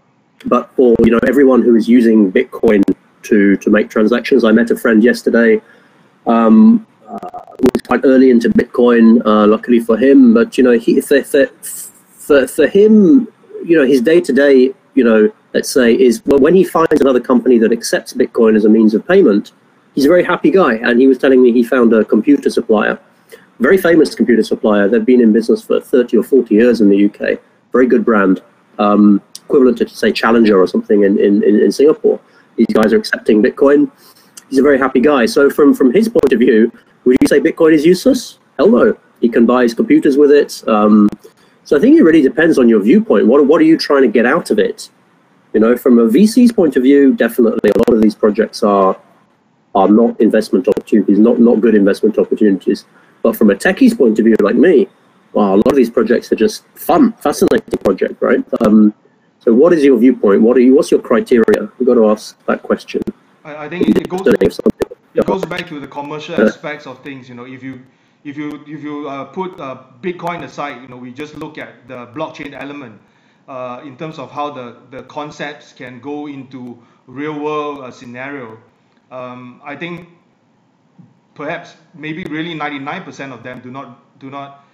but 0.45 0.73
for 0.75 0.95
you 1.03 1.11
know 1.11 1.19
everyone 1.27 1.61
who 1.61 1.75
is 1.75 1.87
using 1.87 2.31
Bitcoin 2.31 2.83
to 3.23 3.57
to 3.57 3.69
make 3.69 3.89
transactions, 3.89 4.43
I 4.43 4.51
met 4.51 4.71
a 4.71 4.77
friend 4.77 5.03
yesterday 5.03 5.61
um, 6.27 6.85
uh, 7.07 7.19
was 7.59 7.81
quite 7.85 8.01
early 8.03 8.29
into 8.29 8.49
Bitcoin, 8.49 9.25
uh, 9.25 9.47
luckily 9.47 9.79
for 9.79 9.97
him. 9.97 10.33
But 10.33 10.57
you 10.57 10.63
know, 10.63 10.71
he 10.71 11.01
for 11.01 11.23
for 11.23 12.47
for, 12.47 12.67
him, 12.67 13.27
you 13.63 13.77
know, 13.77 13.85
his 13.85 14.01
day 14.01 14.21
to 14.21 14.33
day, 14.33 14.73
you 14.95 15.03
know, 15.03 15.31
let's 15.53 15.69
say 15.69 15.93
is 15.93 16.21
well, 16.25 16.39
when 16.39 16.55
he 16.55 16.63
finds 16.63 16.99
another 17.01 17.19
company 17.19 17.57
that 17.59 17.71
accepts 17.71 18.13
Bitcoin 18.13 18.55
as 18.55 18.65
a 18.65 18.69
means 18.69 18.93
of 18.93 19.07
payment, 19.07 19.51
he's 19.93 20.05
a 20.05 20.09
very 20.09 20.23
happy 20.23 20.51
guy. 20.51 20.75
And 20.75 20.99
he 20.99 21.07
was 21.07 21.17
telling 21.17 21.41
me 21.41 21.51
he 21.51 21.63
found 21.63 21.93
a 21.93 22.03
computer 22.03 22.49
supplier, 22.49 22.99
very 23.59 23.77
famous 23.77 24.15
computer 24.15 24.43
supplier. 24.43 24.87
They've 24.87 25.05
been 25.05 25.21
in 25.21 25.31
business 25.31 25.63
for 25.63 25.79
30 25.79 26.17
or 26.17 26.23
40 26.23 26.55
years 26.55 26.81
in 26.81 26.89
the 26.89 27.05
UK. 27.05 27.39
Very 27.71 27.87
good 27.87 28.05
brand, 28.05 28.41
um, 28.79 29.21
equivalent 29.45 29.77
to 29.79 29.89
say 29.89 30.11
Challenger 30.11 30.59
or 30.59 30.67
something 30.67 31.03
in, 31.03 31.19
in, 31.19 31.43
in 31.43 31.71
Singapore. 31.71 32.19
These 32.57 32.67
guys 32.73 32.93
are 32.93 32.97
accepting 32.97 33.41
Bitcoin 33.41 33.91
he's 34.49 34.59
a 34.59 34.63
very 34.63 34.77
happy 34.77 34.99
guy. 34.99 35.25
So 35.25 35.49
from 35.49 35.73
from 35.73 35.93
his 35.93 36.07
point 36.09 36.31
of 36.31 36.39
view, 36.39 36.71
would 37.03 37.17
you 37.21 37.27
say 37.27 37.39
Bitcoin 37.39 37.73
is 37.73 37.85
useless? 37.85 38.39
Hell 38.57 38.69
no. 38.69 38.97
He 39.21 39.29
can 39.29 39.45
buy 39.45 39.63
his 39.63 39.73
computers 39.73 40.17
with 40.17 40.31
it. 40.31 40.63
Um, 40.67 41.09
so 41.63 41.75
I 41.77 41.79
think 41.79 41.97
it 41.97 42.03
really 42.03 42.21
depends 42.21 42.59
on 42.59 42.69
your 42.69 42.81
viewpoint. 42.81 43.27
What 43.27 43.45
what 43.47 43.61
are 43.61 43.65
you 43.65 43.77
trying 43.77 44.03
to 44.03 44.07
get 44.07 44.25
out 44.25 44.51
of 44.51 44.59
it? 44.59 44.89
You 45.53 45.61
know, 45.61 45.77
from 45.77 45.99
a 45.99 46.07
VC's 46.07 46.51
point 46.51 46.75
of 46.75 46.83
view, 46.83 47.13
definitely 47.13 47.71
a 47.71 47.77
lot 47.77 47.95
of 47.95 48.01
these 48.01 48.15
projects 48.15 48.63
are 48.63 48.97
are 49.73 49.89
not 49.89 50.19
investment 50.21 50.67
opportunities, 50.67 51.19
not 51.19 51.39
not 51.39 51.61
good 51.61 51.75
investment 51.75 52.17
opportunities. 52.17 52.85
But 53.23 53.35
from 53.35 53.49
a 53.49 53.55
techie's 53.55 53.93
point 53.93 54.19
of 54.19 54.25
view, 54.25 54.35
like 54.39 54.55
me, 54.55 54.87
wow, 55.33 55.55
a 55.55 55.57
lot 55.57 55.71
of 55.71 55.75
these 55.75 55.89
projects 55.89 56.31
are 56.31 56.35
just 56.35 56.63
fun, 56.75 57.13
fascinating 57.13 57.79
project, 57.83 58.21
right? 58.21 58.43
Um, 58.61 58.93
so 59.45 59.53
what 59.53 59.71
is 59.73 59.83
your 59.83 59.97
viewpoint? 59.97 60.41
What 60.41 60.57
are 60.57 60.59
you? 60.59 60.75
What's 60.75 60.91
your 60.91 61.01
criteria? 61.01 61.69
We've 61.77 61.87
got 61.87 61.93
to 61.93 62.09
ask 62.09 62.37
that 62.47 62.63
question. 62.63 63.01
I, 63.43 63.65
I 63.65 63.69
think 63.69 63.87
it, 63.87 63.97
it 63.97 64.09
goes 64.09 64.25
it 64.25 65.25
goes 65.25 65.45
back 65.45 65.67
to 65.67 65.79
the 65.79 65.87
commercial 65.87 66.35
aspects 66.41 66.87
of 66.87 67.03
things. 67.03 67.29
You 67.29 67.35
know, 67.35 67.45
if 67.45 67.61
you 67.63 67.81
if 68.23 68.35
you 68.35 68.63
if 68.67 68.83
you 68.83 69.07
uh, 69.07 69.25
put 69.25 69.59
uh, 69.59 69.83
Bitcoin 70.01 70.43
aside, 70.43 70.81
you 70.81 70.87
know, 70.87 70.97
we 70.97 71.13
just 71.13 71.35
look 71.35 71.57
at 71.57 71.87
the 71.87 72.07
blockchain 72.07 72.53
element 72.59 72.99
uh, 73.47 73.81
in 73.85 73.95
terms 73.97 74.17
of 74.17 74.31
how 74.31 74.49
the 74.49 74.77
the 74.89 75.03
concepts 75.03 75.73
can 75.73 75.99
go 75.99 76.27
into 76.27 76.81
real 77.07 77.39
world 77.39 77.79
uh, 77.79 77.91
scenario. 77.91 78.57
um, 79.11 79.61
I 79.63 79.75
think 79.75 80.09
perhaps 81.35 81.75
maybe 81.93 82.23
really 82.25 82.55
99% 82.55 83.31
of 83.31 83.43
them 83.43 83.59
do 83.59 83.69
not 83.69 84.19
do 84.19 84.29
not 84.29 84.65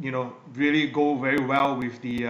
you 0.00 0.10
know 0.10 0.32
really 0.54 0.86
go 0.88 1.16
very 1.16 1.44
well 1.44 1.76
with 1.76 2.00
the 2.00 2.26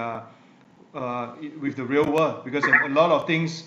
uh, 0.96 1.34
with 1.60 1.76
the 1.76 1.84
real 1.84 2.10
world 2.10 2.44
because 2.44 2.66
a 2.66 2.88
lot 2.88 3.10
of 3.12 3.26
things 3.26 3.64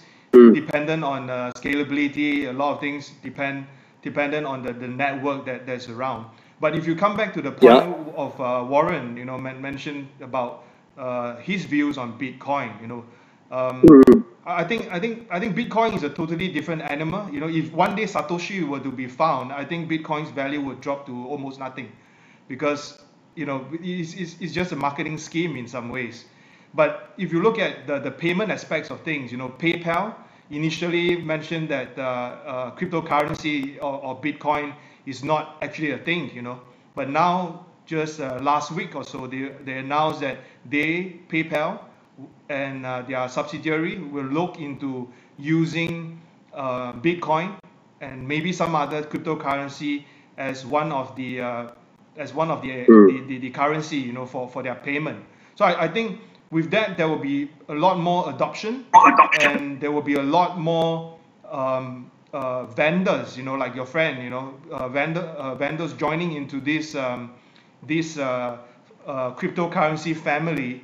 dependent 0.51 1.03
on 1.03 1.29
uh, 1.29 1.51
scalability 1.55 2.49
a 2.49 2.53
lot 2.53 2.73
of 2.75 2.81
things 2.81 3.11
depend 3.23 3.67
dependent 4.03 4.45
on 4.47 4.63
the, 4.63 4.73
the 4.73 4.87
network 4.87 5.45
that 5.45 5.65
that's 5.67 5.89
around 5.89 6.25
but 6.61 6.75
if 6.75 6.87
you 6.87 6.95
come 6.95 7.17
back 7.17 7.33
to 7.33 7.41
the 7.41 7.51
point 7.51 7.85
Yeah. 7.85 7.93
of 8.17 8.39
uh, 8.41 8.65
Warren 8.67 9.17
you 9.17 9.25
know 9.25 9.37
men- 9.37 9.61
mentioned 9.61 10.07
about 10.21 10.65
uh, 10.97 11.37
his 11.37 11.65
views 11.65 11.97
on 11.97 12.19
Bitcoin 12.19 12.81
you 12.81 12.87
know 12.87 13.05
um, 13.51 13.99
I 14.45 14.61
I 14.61 14.65
think 14.65 14.91
I 14.91 14.99
think 14.99 15.27
I 15.31 15.39
think 15.39 15.55
Bitcoin 15.55 15.95
is 15.95 16.03
a 16.03 16.09
totally 16.09 16.49
different 16.49 16.83
animal. 16.83 17.29
You 17.33 17.39
know, 17.41 17.49
if 17.49 17.73
one 17.73 17.95
day 17.95 18.05
Satoshi 18.05 18.67
were 18.67 18.79
to 18.81 18.91
be 18.91 19.07
found, 19.07 19.51
I 19.53 19.65
think 19.65 19.89
Bitcoin's 19.89 20.31
value 20.31 20.61
would 20.61 20.81
drop 20.81 21.05
to 21.07 21.27
almost 21.27 21.59
nothing, 21.59 21.91
because 22.47 22.99
you 23.35 23.45
know 23.45 23.67
it's, 23.81 24.13
it's, 24.15 24.37
it's 24.41 24.53
just 24.53 24.71
a 24.71 24.75
marketing 24.75 25.17
scheme 25.19 25.57
in 25.57 25.67
some 25.67 25.89
ways. 25.89 26.25
But 26.73 27.13
if 27.17 27.31
you 27.33 27.41
look 27.41 27.59
at 27.59 27.87
the, 27.87 27.99
the 27.99 28.11
payment 28.11 28.51
aspects 28.51 28.89
of 28.91 29.01
things, 29.01 29.31
you 29.31 29.37
know, 29.37 29.49
PayPal 29.49 30.15
initially 30.51 31.17
mentioned 31.21 31.69
that 31.69 31.97
uh, 31.97 32.01
uh, 32.01 32.71
cryptocurrency 32.75 33.77
or, 33.77 34.03
or 34.03 34.21
Bitcoin 34.21 34.75
is 35.05 35.23
not 35.23 35.57
actually 35.61 35.91
a 35.91 35.97
thing, 35.97 36.31
you 36.33 36.41
know. 36.41 36.61
But 36.95 37.09
now, 37.09 37.65
just 37.85 38.19
uh, 38.19 38.39
last 38.41 38.71
week 38.71 38.95
or 38.95 39.03
so, 39.03 39.27
they, 39.27 39.51
they 39.65 39.79
announced 39.79 40.21
that 40.21 40.37
they, 40.69 41.19
PayPal, 41.29 41.81
and 42.49 42.85
uh, 42.85 43.01
their 43.03 43.27
subsidiary 43.29 43.97
will 43.99 44.25
look 44.25 44.59
into 44.59 45.09
using 45.37 46.21
uh, 46.53 46.93
Bitcoin 46.93 47.57
and 48.01 48.27
maybe 48.27 48.53
some 48.53 48.75
other 48.75 49.03
cryptocurrency 49.03 50.05
as 50.37 50.65
one 50.65 50.91
of 50.91 51.15
the 51.15 51.41
uh, 51.41 51.67
as 52.17 52.33
one 52.33 52.51
of 52.51 52.61
the, 52.61 52.85
the, 52.85 53.23
the, 53.27 53.37
the 53.39 53.49
currency 53.51 53.97
you 53.97 54.13
know 54.13 54.25
for, 54.25 54.49
for 54.49 54.63
their 54.63 54.75
payment. 54.75 55.23
So 55.55 55.65
I, 55.65 55.83
I 55.85 55.87
think 55.87 56.19
with 56.51 56.71
that 56.71 56.97
there 56.97 57.07
will 57.07 57.19
be 57.19 57.49
a 57.69 57.73
lot 57.73 57.99
more 57.99 58.29
adoption 58.29 58.85
and 59.41 59.79
there 59.79 59.91
will 59.91 60.01
be 60.01 60.15
a 60.15 60.23
lot 60.23 60.59
more 60.59 61.17
um, 61.49 62.09
uh, 62.33 62.65
vendors 62.65 63.37
you 63.37 63.43
know 63.43 63.55
like 63.55 63.75
your 63.75 63.85
friend 63.85 64.23
you 64.23 64.29
know 64.29 64.53
uh, 64.71 64.87
vendor 64.87 65.21
uh, 65.21 65.55
vendors 65.55 65.93
joining 65.93 66.33
into 66.33 66.59
this 66.61 66.95
um, 66.95 67.31
this 67.87 68.17
uh, 68.17 68.57
uh, 69.05 69.31
cryptocurrency 69.31 70.15
family 70.15 70.83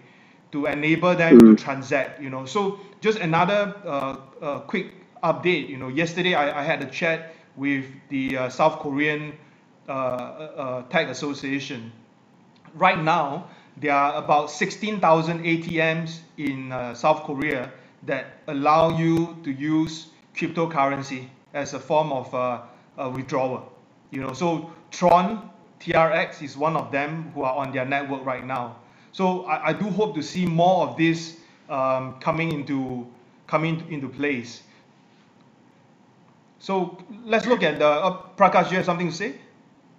to 0.51 0.65
enable 0.67 1.15
them 1.15 1.37
to 1.39 1.55
transact 1.55 2.21
you 2.21 2.29
know. 2.29 2.45
So 2.45 2.79
just 3.01 3.19
another 3.19 3.75
uh, 3.85 4.17
uh, 4.41 4.59
quick 4.61 4.93
update 5.23 5.69
you 5.69 5.77
know. 5.77 5.89
Yesterday 5.89 6.33
I, 6.33 6.61
I 6.61 6.63
had 6.63 6.81
a 6.81 6.85
chat 6.89 7.33
with 7.55 7.85
the 8.09 8.37
uh, 8.37 8.49
South 8.49 8.79
Korean 8.79 9.33
uh, 9.87 9.91
uh, 9.91 10.81
tech 10.83 11.09
association. 11.09 11.91
Right 12.73 13.01
now 13.01 13.49
there 13.77 13.93
are 13.93 14.15
about 14.15 14.49
16,000 14.49 15.43
ATMs 15.43 16.19
in 16.38 16.72
uh, 16.72 16.93
South 16.93 17.23
Korea 17.23 17.72
that 18.03 18.27
allow 18.47 18.97
you 18.97 19.38
to 19.43 19.52
use 19.52 20.07
cryptocurrency 20.35 21.27
as 21.53 21.73
a 21.73 21.80
form 21.80 22.11
of 22.11 22.34
uh, 22.34 22.61
a 22.97 23.10
withdrawal 23.10 23.72
you 24.11 24.22
know 24.22 24.34
so 24.34 24.69
Tron 24.91 25.49
TRX 25.80 26.41
is 26.41 26.56
one 26.57 26.76
of 26.76 26.91
them 26.91 27.31
who 27.34 27.43
are 27.43 27.56
on 27.56 27.72
their 27.72 27.85
network 27.85 28.26
right 28.26 28.45
now 28.45 28.77
so 29.11 29.45
I, 29.45 29.69
I 29.69 29.73
do 29.73 29.89
hope 29.89 30.14
to 30.15 30.22
see 30.22 30.45
more 30.45 30.88
of 30.88 30.97
this 30.97 31.38
um, 31.69 32.19
coming 32.19 32.52
into 32.52 33.07
coming 33.47 33.84
into 33.89 34.10
place. 34.10 34.64
So 36.60 36.97
let's 37.23 37.45
look 37.45 37.64
at 37.64 37.80
the 37.80 37.88
uh, 37.88 38.22
Prakash. 38.35 38.72
You 38.72 38.77
have 38.77 38.85
something 38.85 39.10
to 39.10 39.15
say? 39.15 39.35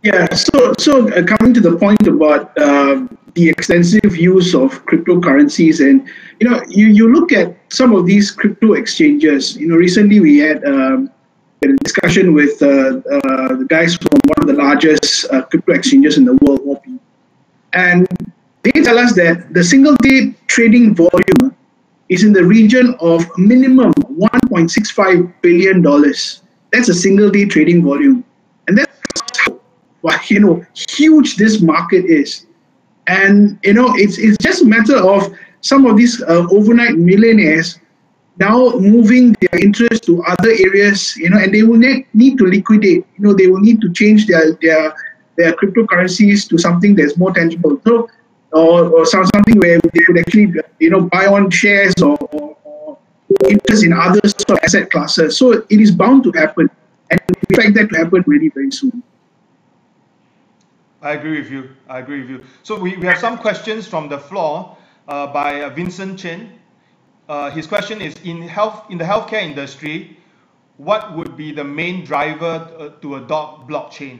Yeah, 0.06 0.32
so 0.34 0.72
so 0.78 1.10
uh, 1.10 1.24
coming 1.24 1.52
to 1.54 1.60
the 1.60 1.74
point 1.76 2.06
about 2.06 2.56
uh, 2.56 3.08
the 3.34 3.48
extensive 3.50 4.14
use 4.16 4.54
of 4.54 4.86
cryptocurrencies, 4.86 5.80
and 5.82 6.06
you 6.38 6.48
know, 6.48 6.62
you, 6.68 6.86
you 6.98 7.12
look 7.12 7.32
at 7.32 7.56
some 7.70 7.92
of 7.92 8.06
these 8.06 8.30
crypto 8.30 8.74
exchanges. 8.74 9.56
You 9.56 9.66
know, 9.66 9.74
recently 9.74 10.20
we 10.20 10.38
had 10.38 10.64
um, 10.64 11.10
a 11.64 11.72
discussion 11.82 12.34
with 12.34 12.62
uh, 12.62 13.02
uh, 13.02 13.56
the 13.58 13.66
guys 13.68 13.96
from 13.96 14.20
one 14.30 14.40
of 14.42 14.46
the 14.46 14.52
largest 14.52 15.26
uh, 15.32 15.42
crypto 15.42 15.72
exchanges 15.72 16.18
in 16.18 16.24
the 16.24 16.38
world, 16.42 16.60
OP, 16.68 16.84
and 17.72 18.06
they 18.62 18.78
tell 18.86 19.00
us 19.00 19.12
that 19.14 19.52
the 19.54 19.64
single 19.64 19.96
day 20.06 20.36
trading 20.46 20.94
volume 20.94 21.50
is 22.10 22.22
in 22.22 22.32
the 22.32 22.44
region 22.44 22.94
of 23.00 23.26
minimum 23.38 23.92
1.65 24.46 25.34
billion 25.42 25.82
dollars. 25.82 26.42
That's 26.70 26.88
a 26.90 26.94
single 26.94 27.28
day 27.28 27.46
trading 27.46 27.82
volume, 27.82 28.22
and 28.68 28.78
that's 28.78 28.96
you 30.28 30.40
know 30.40 30.64
huge 30.74 31.36
this 31.36 31.60
market 31.60 32.04
is. 32.04 32.46
And 33.06 33.58
you 33.62 33.74
know 33.74 33.94
it's 33.94 34.18
it's 34.18 34.36
just 34.38 34.62
a 34.62 34.66
matter 34.66 34.96
of 34.96 35.32
some 35.60 35.86
of 35.86 35.96
these 35.96 36.22
uh, 36.22 36.46
overnight 36.50 36.96
millionaires 36.96 37.78
now 38.38 38.70
moving 38.76 39.34
their 39.40 39.60
interest 39.60 40.04
to 40.04 40.22
other 40.24 40.50
areas 40.50 41.16
you 41.16 41.30
know 41.30 41.38
and 41.38 41.54
they 41.54 41.62
will 41.62 41.78
ne- 41.78 42.06
need 42.14 42.38
to 42.38 42.46
liquidate. 42.46 43.06
You 43.16 43.24
know 43.24 43.34
they 43.34 43.46
will 43.46 43.60
need 43.60 43.80
to 43.80 43.92
change 43.92 44.26
their 44.26 44.52
their 44.62 44.94
their 45.36 45.52
cryptocurrencies 45.52 46.48
to 46.48 46.58
something 46.58 46.94
that's 46.94 47.16
more 47.16 47.32
tangible. 47.32 47.80
So 47.86 48.08
or, 48.52 48.88
or 48.88 49.04
some, 49.04 49.26
something 49.34 49.58
where 49.58 49.78
they 49.80 50.00
could 50.00 50.18
actually 50.18 50.52
you 50.80 50.90
know 50.90 51.02
buy 51.02 51.26
on 51.26 51.50
shares 51.50 51.94
or, 52.02 52.16
or, 52.32 52.56
interest 53.50 53.84
in 53.84 53.92
other 53.92 54.20
sort 54.24 54.50
of 54.50 54.58
asset 54.62 54.90
classes. 54.90 55.36
So 55.36 55.52
it 55.52 55.80
is 55.80 55.90
bound 55.90 56.24
to 56.24 56.32
happen. 56.32 56.70
And 57.10 57.20
we 57.28 57.34
expect 57.50 57.74
that 57.74 57.90
to 57.90 57.98
happen 57.98 58.24
really 58.26 58.48
very 58.48 58.70
soon 58.70 59.02
I 61.06 61.12
agree 61.12 61.38
with 61.40 61.52
you. 61.52 61.70
I 61.88 62.00
agree 62.00 62.22
with 62.22 62.30
you. 62.30 62.44
So 62.64 62.76
we, 62.76 62.96
we 62.96 63.06
have 63.06 63.18
some 63.18 63.38
questions 63.38 63.86
from 63.86 64.08
the 64.08 64.18
floor 64.18 64.76
uh, 65.06 65.28
by 65.28 65.62
uh, 65.62 65.70
Vincent 65.70 66.18
Chen. 66.18 66.58
Uh, 67.28 67.48
his 67.50 67.64
question 67.68 68.00
is 68.00 68.16
in 68.24 68.42
health 68.42 68.90
in 68.90 68.98
the 68.98 69.04
healthcare 69.04 69.42
industry, 69.42 70.18
what 70.78 71.16
would 71.16 71.36
be 71.36 71.52
the 71.52 71.62
main 71.62 72.04
driver 72.04 72.68
uh, 72.76 72.88
to 73.02 73.16
adopt 73.16 73.70
blockchain? 73.70 74.18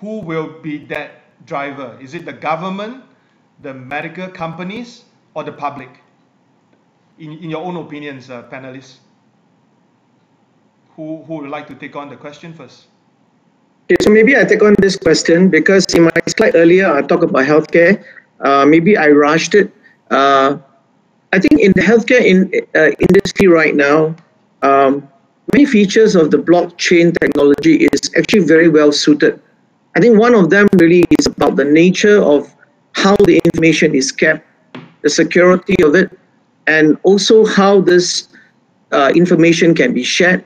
Who 0.00 0.20
will 0.20 0.60
be 0.60 0.76
that 0.92 1.22
driver? 1.46 1.98
Is 2.02 2.12
it 2.12 2.26
the 2.26 2.34
government, 2.34 3.02
the 3.62 3.72
medical 3.72 4.28
companies, 4.28 5.04
or 5.32 5.42
the 5.42 5.52
public? 5.52 5.88
In, 7.18 7.32
in 7.32 7.48
your 7.48 7.64
own 7.64 7.76
opinions, 7.76 8.28
panelists, 8.28 8.98
who, 10.96 11.22
who 11.22 11.36
would 11.36 11.50
like 11.50 11.66
to 11.68 11.74
take 11.74 11.96
on 11.96 12.10
the 12.10 12.16
question 12.16 12.52
first? 12.52 12.88
Okay, 13.84 13.96
so 14.00 14.10
maybe 14.10 14.34
I 14.34 14.44
take 14.44 14.62
on 14.62 14.74
this 14.78 14.96
question 14.96 15.50
because 15.50 15.84
in 15.92 16.04
my 16.04 16.10
slide 16.26 16.54
earlier 16.54 16.90
I 16.90 17.02
talked 17.02 17.22
about 17.22 17.44
healthcare. 17.44 18.02
Uh, 18.40 18.64
maybe 18.64 18.96
I 18.96 19.08
rushed 19.08 19.54
it. 19.54 19.70
Uh, 20.10 20.56
I 21.34 21.38
think 21.38 21.60
in 21.60 21.72
the 21.72 21.82
healthcare 21.82 22.22
in, 22.24 22.50
uh, 22.74 22.92
industry 22.98 23.46
right 23.46 23.74
now, 23.74 24.16
um, 24.62 25.06
many 25.52 25.66
features 25.66 26.16
of 26.16 26.30
the 26.30 26.38
blockchain 26.38 27.12
technology 27.20 27.84
is 27.84 28.10
actually 28.16 28.44
very 28.44 28.70
well 28.70 28.90
suited. 28.90 29.42
I 29.94 30.00
think 30.00 30.18
one 30.18 30.34
of 30.34 30.48
them 30.48 30.66
really 30.80 31.04
is 31.18 31.26
about 31.26 31.56
the 31.56 31.64
nature 31.64 32.22
of 32.22 32.54
how 32.92 33.16
the 33.16 33.38
information 33.44 33.94
is 33.94 34.10
kept, 34.10 34.46
the 35.02 35.10
security 35.10 35.76
of 35.84 35.94
it, 35.94 36.10
and 36.66 36.96
also 37.02 37.44
how 37.44 37.82
this 37.82 38.28
uh, 38.92 39.12
information 39.14 39.74
can 39.74 39.92
be 39.92 40.02
shared. 40.02 40.42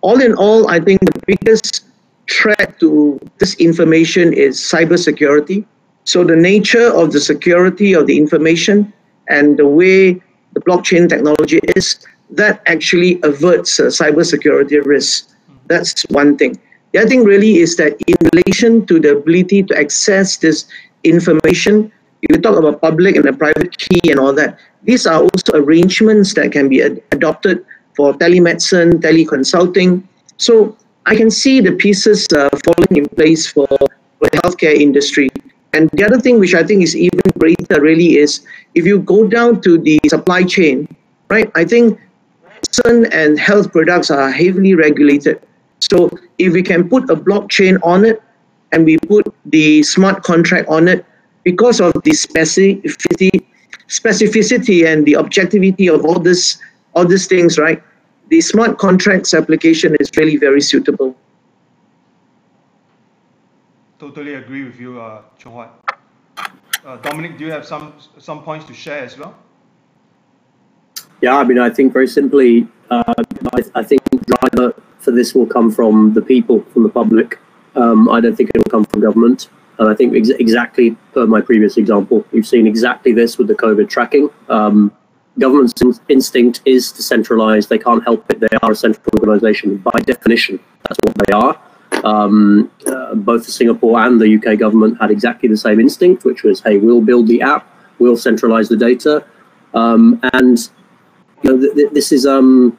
All 0.00 0.20
in 0.22 0.34
all, 0.34 0.68
I 0.70 0.80
think 0.80 1.00
the 1.00 1.20
biggest 1.26 1.86
threat 2.30 2.78
to 2.80 3.18
this 3.38 3.54
information 3.54 4.32
is 4.32 4.58
cybersecurity. 4.58 5.64
So 6.04 6.24
the 6.24 6.36
nature 6.36 6.92
of 6.94 7.12
the 7.12 7.20
security 7.20 7.94
of 7.94 8.06
the 8.06 8.16
information 8.16 8.92
and 9.28 9.58
the 9.58 9.66
way 9.66 10.14
the 10.52 10.60
blockchain 10.60 11.08
technology 11.08 11.60
is, 11.76 12.06
that 12.30 12.62
actually 12.66 13.20
averts 13.22 13.80
uh, 13.80 13.84
cybersecurity 13.84 14.84
risks. 14.84 15.34
That's 15.66 16.02
one 16.10 16.36
thing. 16.36 16.58
The 16.92 17.00
other 17.00 17.08
thing 17.08 17.24
really 17.24 17.58
is 17.58 17.76
that 17.76 18.00
in 18.06 18.16
relation 18.32 18.86
to 18.86 19.00
the 19.00 19.16
ability 19.16 19.62
to 19.64 19.78
access 19.78 20.36
this 20.36 20.66
information, 21.04 21.92
you 22.22 22.40
talk 22.40 22.56
about 22.56 22.80
public 22.80 23.16
and 23.16 23.24
the 23.24 23.32
private 23.32 23.76
key 23.76 24.00
and 24.10 24.18
all 24.18 24.32
that. 24.34 24.58
These 24.82 25.06
are 25.06 25.22
also 25.22 25.52
arrangements 25.54 26.34
that 26.34 26.52
can 26.52 26.68
be 26.68 26.82
ad- 26.82 27.02
adopted 27.12 27.64
for 27.98 28.14
telemedicine, 28.14 29.02
teleconsulting. 29.02 30.04
So 30.36 30.76
I 31.06 31.16
can 31.16 31.30
see 31.30 31.60
the 31.60 31.72
pieces 31.72 32.28
uh, 32.32 32.48
falling 32.64 32.94
in 33.02 33.06
place 33.18 33.50
for, 33.50 33.66
for 33.66 34.26
the 34.30 34.38
healthcare 34.44 34.76
industry. 34.86 35.28
And 35.72 35.90
the 35.90 36.04
other 36.06 36.20
thing 36.20 36.38
which 36.38 36.54
I 36.54 36.62
think 36.62 36.82
is 36.84 36.94
even 36.94 37.20
greater 37.38 37.80
really 37.80 38.16
is 38.16 38.46
if 38.74 38.86
you 38.86 39.00
go 39.00 39.26
down 39.26 39.60
to 39.62 39.78
the 39.78 39.98
supply 40.06 40.44
chain, 40.44 40.86
right? 41.28 41.50
I 41.56 41.64
think 41.64 41.98
medicine 42.44 43.12
and 43.12 43.38
health 43.38 43.72
products 43.72 44.12
are 44.12 44.30
heavily 44.30 44.74
regulated. 44.74 45.42
So 45.90 46.08
if 46.38 46.52
we 46.52 46.62
can 46.62 46.88
put 46.88 47.10
a 47.10 47.16
blockchain 47.16 47.78
on 47.82 48.04
it 48.04 48.22
and 48.70 48.84
we 48.84 48.96
put 48.98 49.26
the 49.46 49.82
smart 49.82 50.22
contract 50.22 50.68
on 50.68 50.86
it, 50.86 51.04
because 51.42 51.80
of 51.80 51.92
the 52.04 52.12
specificity, 52.12 53.44
specificity 53.88 54.86
and 54.86 55.04
the 55.06 55.16
objectivity 55.16 55.88
of 55.88 56.04
all 56.04 56.20
this, 56.20 56.58
all 56.94 57.06
these 57.06 57.26
things, 57.26 57.58
right? 57.58 57.82
the 58.28 58.40
smart 58.40 58.78
contracts 58.78 59.34
application 59.34 59.96
is 60.00 60.10
really 60.16 60.36
very 60.36 60.60
suitable. 60.60 61.16
Totally 63.98 64.34
agree 64.34 64.64
with 64.64 64.78
you, 64.78 65.00
uh, 65.00 65.22
Chong 65.38 65.54
Huat. 65.54 65.70
Uh, 66.84 66.96
Dominic, 66.98 67.36
do 67.36 67.44
you 67.44 67.50
have 67.50 67.66
some 67.66 67.94
some 68.18 68.42
points 68.42 68.66
to 68.66 68.74
share 68.74 69.04
as 69.04 69.18
well? 69.18 69.34
Yeah, 71.20 71.36
I 71.36 71.44
mean, 71.44 71.58
I 71.58 71.68
think 71.68 71.92
very 71.92 72.06
simply, 72.06 72.68
uh, 72.90 73.14
I, 73.54 73.62
I, 73.74 73.82
think 73.82 74.00
driver 74.26 74.72
for 75.00 75.10
this 75.10 75.34
will 75.34 75.46
come 75.46 75.68
from 75.72 76.14
the 76.14 76.22
people, 76.22 76.62
from 76.72 76.84
the 76.84 76.88
public. 76.88 77.40
Um, 77.74 78.08
I 78.08 78.20
don't 78.20 78.36
think 78.36 78.50
it 78.54 78.58
will 78.58 78.70
come 78.70 78.84
from 78.84 79.00
government. 79.00 79.48
And 79.80 79.88
I 79.88 79.94
think 79.94 80.14
ex 80.14 80.28
exactly 80.28 80.96
per 81.12 81.26
my 81.26 81.40
previous 81.40 81.76
example, 81.76 82.24
you've 82.30 82.46
seen 82.46 82.68
exactly 82.68 83.12
this 83.12 83.36
with 83.36 83.48
the 83.48 83.54
COVID 83.54 83.88
tracking. 83.88 84.30
Um, 84.48 84.92
government's 85.38 85.80
in 85.80 85.94
instinct 86.08 86.62
is 86.64 86.92
to 86.92 87.02
centralize. 87.02 87.66
They 87.66 87.78
can't 87.78 88.02
help 88.04 88.30
it. 88.30 88.40
They 88.40 88.56
are 88.62 88.72
a 88.72 88.76
central 88.76 89.06
organization 89.18 89.78
by 89.78 89.98
definition. 90.00 90.60
That's 90.88 90.98
what 91.04 91.16
they 91.26 91.32
are. 91.32 91.60
Um, 92.04 92.70
uh, 92.86 93.14
both 93.14 93.44
the 93.46 93.52
Singapore 93.52 94.00
and 94.00 94.20
the 94.20 94.36
UK 94.36 94.58
government 94.58 95.00
had 95.00 95.10
exactly 95.10 95.48
the 95.48 95.56
same 95.56 95.80
instinct, 95.80 96.24
which 96.24 96.42
was, 96.42 96.60
hey, 96.60 96.78
we'll 96.78 97.00
build 97.00 97.26
the 97.26 97.40
app, 97.42 97.66
we'll 97.98 98.16
centralize 98.16 98.68
the 98.68 98.76
data. 98.76 99.24
Um, 99.74 100.20
and 100.34 100.58
you 101.42 101.50
know, 101.50 101.60
th 101.60 101.74
th 101.74 101.92
this 101.92 102.12
is 102.12 102.26
um, 102.26 102.78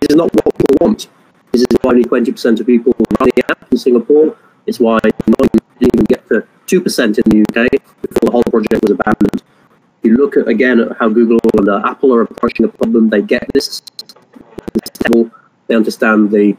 this 0.00 0.10
is 0.10 0.16
not 0.16 0.28
what 0.34 0.44
people 0.58 0.76
want. 0.80 1.08
This 1.52 1.62
is 1.62 1.76
why 1.82 1.92
only 1.92 2.04
20% 2.04 2.60
of 2.60 2.66
people 2.66 2.92
run 3.20 3.30
the 3.36 3.44
app 3.50 3.60
in 3.70 3.78
Singapore. 3.78 4.36
It's 4.66 4.80
why 4.80 4.98
not 5.38 5.48
even 5.80 6.04
get 6.04 6.26
to 6.28 6.46
2% 6.66 7.18
in 7.20 7.24
the 7.30 7.38
UK 7.46 7.58
before 8.02 8.24
the 8.26 8.30
whole 8.30 8.42
project 8.42 8.82
was 8.82 8.90
abandoned. 8.90 9.42
You 10.04 10.16
look 10.16 10.36
at 10.36 10.46
again 10.48 10.80
at 10.80 10.96
how 10.98 11.08
Google 11.08 11.38
and 11.58 11.68
uh, 11.68 11.82
Apple 11.84 12.14
are 12.14 12.22
approaching 12.22 12.66
the 12.66 12.72
problem. 12.72 13.08
They 13.08 13.22
get 13.22 13.50
this. 13.54 13.82
They 15.66 15.74
understand 15.74 16.30
the 16.30 16.56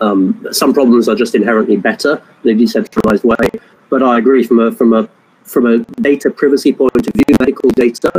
um, 0.00 0.46
some 0.50 0.74
problems 0.74 1.08
are 1.08 1.14
just 1.14 1.34
inherently 1.34 1.76
better 1.76 2.20
in 2.44 2.50
a 2.50 2.54
decentralized 2.54 3.24
way. 3.24 3.48
But 3.88 4.02
I 4.02 4.18
agree 4.18 4.42
from 4.42 4.58
a 4.58 4.72
from 4.72 4.92
a 4.92 5.08
from 5.44 5.66
a 5.66 5.78
data 6.00 6.28
privacy 6.28 6.72
point 6.72 7.06
of 7.06 7.14
view, 7.14 7.36
medical 7.38 7.70
data 7.70 8.12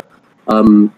um, 0.47 0.93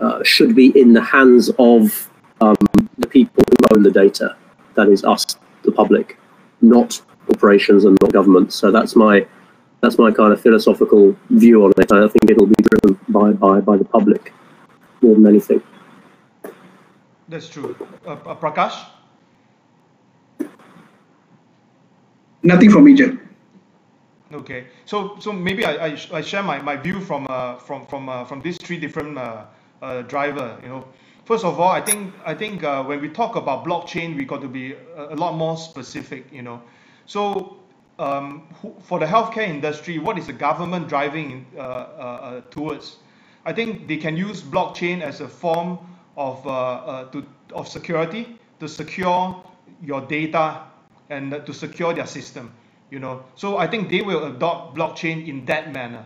uh, 0.00 0.22
should 0.24 0.54
be 0.54 0.68
in 0.80 0.94
the 0.94 1.02
hands 1.02 1.50
of 1.58 2.08
um, 2.40 2.56
the 2.96 3.06
people 3.06 3.44
who 3.46 3.76
own 3.76 3.82
the 3.82 3.90
data. 3.90 4.34
That 4.74 4.88
is 4.88 5.04
us, 5.04 5.36
the 5.62 5.72
public, 5.72 6.18
not 6.62 7.00
corporations 7.26 7.84
and 7.84 7.98
not 8.00 8.12
governments. 8.12 8.54
So 8.54 8.70
that's 8.70 8.96
my 8.96 9.26
that's 9.80 9.98
my 9.98 10.10
kind 10.10 10.32
of 10.32 10.40
philosophical 10.40 11.16
view 11.30 11.64
on 11.64 11.72
it. 11.76 11.92
I 11.92 12.08
think 12.08 12.30
it'll 12.30 12.46
be 12.46 12.62
driven 12.62 12.98
by 13.08 13.32
by 13.32 13.60
by 13.60 13.76
the 13.76 13.84
public 13.84 14.32
more 15.00 15.14
than 15.14 15.26
anything. 15.26 15.62
That's 17.28 17.48
true. 17.48 17.76
Uh, 18.06 18.12
uh, 18.12 18.34
Prakash. 18.34 18.86
Nothing 22.42 22.70
from 22.70 22.84
me, 22.84 22.94
Jim. 22.94 23.20
Okay, 24.32 24.66
so 24.84 25.16
so 25.20 25.32
maybe 25.32 25.64
I, 25.64 25.86
I, 25.86 25.98
I 26.12 26.20
share 26.20 26.42
my, 26.42 26.60
my 26.60 26.76
view 26.76 27.00
from 27.00 27.26
uh, 27.30 27.56
from 27.56 27.86
from 27.86 28.08
uh, 28.08 28.24
from 28.24 28.42
these 28.42 28.58
three 28.58 28.78
different 28.78 29.16
uh, 29.16 29.44
uh, 29.80 30.02
driver. 30.02 30.58
You 30.62 30.68
know, 30.68 30.84
first 31.24 31.44
of 31.44 31.58
all, 31.58 31.70
I 31.70 31.80
think 31.80 32.12
I 32.26 32.34
think 32.34 32.62
uh, 32.62 32.84
when 32.84 33.00
we 33.00 33.08
talk 33.08 33.36
about 33.36 33.64
blockchain, 33.64 34.16
we 34.16 34.24
got 34.24 34.42
to 34.42 34.48
be 34.48 34.74
a, 34.96 35.14
a 35.14 35.16
lot 35.16 35.34
more 35.34 35.56
specific. 35.56 36.26
You 36.30 36.42
know, 36.42 36.62
so 37.06 37.56
um, 37.98 38.42
for 38.82 38.98
the 38.98 39.06
healthcare 39.06 39.48
industry, 39.48 39.98
what 39.98 40.18
is 40.18 40.26
the 40.26 40.32
government 40.32 40.88
driving 40.88 41.46
uh, 41.56 41.60
uh, 41.60 41.62
uh, 41.62 42.40
towards? 42.50 42.96
I 43.44 43.52
think 43.52 43.88
they 43.88 43.96
can 43.96 44.16
use 44.16 44.42
blockchain 44.42 45.00
as 45.00 45.20
a 45.20 45.28
form 45.28 45.78
of 46.16 46.46
uh, 46.46 46.50
uh, 46.50 47.04
to, 47.10 47.26
of 47.52 47.68
security 47.68 48.38
to 48.60 48.68
secure 48.68 49.42
your 49.82 50.00
data 50.02 50.62
and 51.10 51.30
to 51.46 51.54
secure 51.54 51.94
their 51.94 52.06
system. 52.06 52.52
You 52.90 52.98
know, 52.98 53.22
so 53.34 53.58
I 53.58 53.66
think 53.66 53.90
they 53.90 54.00
will 54.00 54.24
adopt 54.24 54.76
blockchain 54.76 55.28
in 55.28 55.44
that 55.46 55.72
manner. 55.72 56.04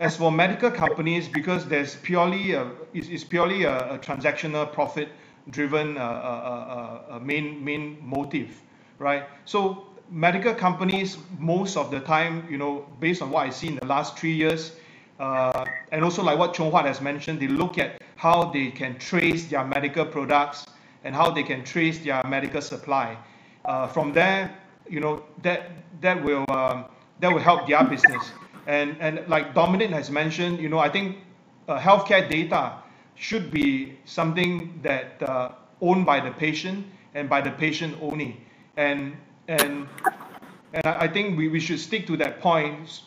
As 0.00 0.16
for 0.16 0.30
medical 0.30 0.70
companies, 0.70 1.28
because 1.28 1.66
there's 1.66 1.96
purely 1.96 2.52
a, 2.52 2.70
it's, 2.92 3.08
it's 3.08 3.24
purely 3.24 3.64
a, 3.64 3.94
a, 3.94 3.98
transactional 3.98 4.72
profit-driven 4.72 5.96
uh, 5.96 6.00
uh, 6.00 7.14
uh, 7.14 7.18
main 7.20 7.64
main 7.64 7.98
motive, 8.02 8.60
right? 8.98 9.24
So 9.44 9.86
medical 10.14 10.54
companies, 10.54 11.18
most 11.40 11.76
of 11.76 11.90
the 11.90 11.98
time, 11.98 12.46
you 12.48 12.56
know, 12.56 12.86
based 13.00 13.20
on 13.20 13.30
what 13.30 13.48
I 13.48 13.50
see 13.50 13.66
in 13.66 13.74
the 13.74 13.84
last 13.84 14.16
three 14.16 14.32
years, 14.32 14.76
uh, 15.18 15.64
and 15.90 16.04
also 16.04 16.22
like 16.22 16.38
what 16.38 16.54
Chong 16.54 16.70
Huat 16.70 16.84
has 16.84 17.00
mentioned, 17.00 17.40
they 17.40 17.48
look 17.48 17.78
at 17.78 18.00
how 18.14 18.44
they 18.44 18.70
can 18.70 18.96
trace 18.98 19.46
their 19.46 19.64
medical 19.64 20.06
products 20.06 20.66
and 21.02 21.14
how 21.16 21.30
they 21.30 21.42
can 21.42 21.64
trace 21.64 21.98
their 21.98 22.22
medical 22.28 22.62
supply. 22.62 23.16
Uh, 23.64 23.88
from 23.88 24.12
there, 24.12 24.56
you 24.88 25.00
know, 25.00 25.24
that 25.42 25.70
that 26.00 26.22
will 26.22 26.44
um, 26.48 26.84
that 27.18 27.32
will 27.32 27.40
help 27.40 27.66
their 27.66 27.82
business. 27.82 28.30
And 28.66 28.96
and 29.00 29.26
like 29.26 29.52
Dominic 29.52 29.90
has 29.90 30.10
mentioned, 30.10 30.60
you 30.60 30.68
know, 30.68 30.78
I 30.78 30.88
think 30.88 31.18
uh, 31.66 31.78
healthcare 31.78 32.28
data 32.28 32.78
should 33.16 33.50
be 33.50 33.98
something 34.04 34.78
that 34.82 35.20
uh, 35.22 35.50
owned 35.80 36.06
by 36.06 36.20
the 36.20 36.30
patient 36.30 36.86
and 37.14 37.28
by 37.28 37.40
the 37.40 37.50
patient 37.50 37.96
only. 38.00 38.40
And 38.76 39.16
and 39.48 39.88
and 40.72 40.86
I 40.86 41.06
think 41.06 41.38
we, 41.38 41.48
we 41.48 41.60
should 41.60 41.78
stick 41.78 42.06
to 42.08 42.16
that 42.16 42.40
point 42.40 43.02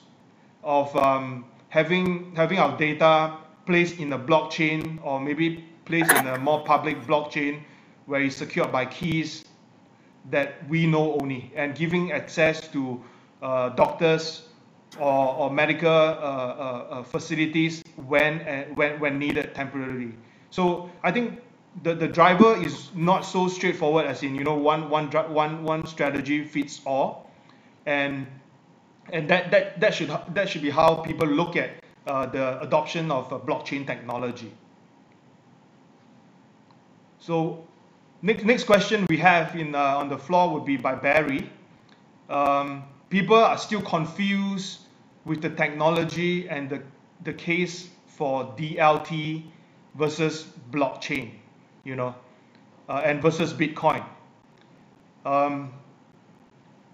of 0.64 0.96
um, 0.96 1.46
having 1.70 2.34
having 2.36 2.60
our 2.60 2.78
data 2.78 3.38
placed 3.66 4.00
in 4.00 4.14
a 4.14 4.20
blockchain 4.20 5.00
or 5.04 5.20
maybe 5.20 5.64
placed 5.86 6.12
in 6.12 6.28
a 6.28 6.38
more 6.38 6.64
public 6.64 7.02
blockchain 7.02 7.62
where 8.06 8.22
it's 8.22 8.36
secured 8.36 8.72
by 8.72 8.86
keys 8.86 9.44
that 10.30 10.68
we 10.70 10.86
know 10.86 11.20
only 11.22 11.52
and 11.56 11.76
giving 11.76 12.12
access 12.12 12.68
to 12.70 13.02
uh, 13.42 13.70
doctors 13.70 14.48
or, 15.00 15.36
or 15.36 15.52
medical 15.52 15.90
uh, 15.90 15.92
uh, 15.92 16.88
uh 16.90 17.04
facilities 17.04 17.84
when, 18.08 18.42
uh, 18.42 18.64
when, 18.76 19.00
when 19.00 19.20
needed 19.20 19.54
temporarily. 19.54 20.14
So 20.50 20.90
I 21.04 21.12
think 21.12 21.40
the, 21.84 21.94
the 21.94 22.08
driver 22.08 22.56
is 22.56 22.90
not 22.96 23.22
so 23.22 23.48
straightforward 23.48 24.06
as 24.06 24.24
in 24.24 24.36
you 24.36 24.44
know 24.44 24.56
one 24.56 24.90
one 24.90 25.10
one 25.34 25.64
one 25.64 25.86
strategy 25.86 26.44
fits 26.44 26.82
all. 26.86 27.30
And 27.86 28.28
and 29.12 29.30
that 29.30 29.52
that 29.52 29.80
that 29.80 29.94
should 29.94 30.12
that 30.34 30.50
should 30.50 30.62
be 30.62 30.70
how 30.70 30.96
people 30.96 31.28
look 31.28 31.56
at 31.56 31.84
uh, 32.06 32.26
the 32.26 32.60
adoption 32.62 33.12
of 33.12 33.32
uh, 33.32 33.40
blockchain 33.40 33.86
technology. 33.86 34.52
So 37.20 37.66
next 38.22 38.44
next 38.44 38.64
question 38.64 39.06
we 39.10 39.18
have 39.18 39.56
in 39.56 39.76
uh, 39.76 39.98
on 39.98 40.10
the 40.10 40.18
floor 40.18 40.52
would 40.54 40.66
be 40.66 40.78
by 40.78 40.96
Barry. 40.96 41.50
Um, 42.30 42.84
people 43.10 43.38
are 43.38 43.58
still 43.58 43.82
confused 43.82 44.82
with 45.26 45.42
the 45.42 45.50
technology 45.50 46.50
and 46.50 46.70
the 46.70 46.82
the 47.24 47.34
case 47.34 47.90
for 48.08 48.46
DLT 48.58 49.44
versus 49.96 50.48
blockchain 50.72 51.32
you 51.88 51.96
know, 51.96 52.14
uh, 52.90 53.02
and 53.06 53.22
versus 53.22 53.54
Bitcoin. 53.54 54.04
Um, 55.26 55.72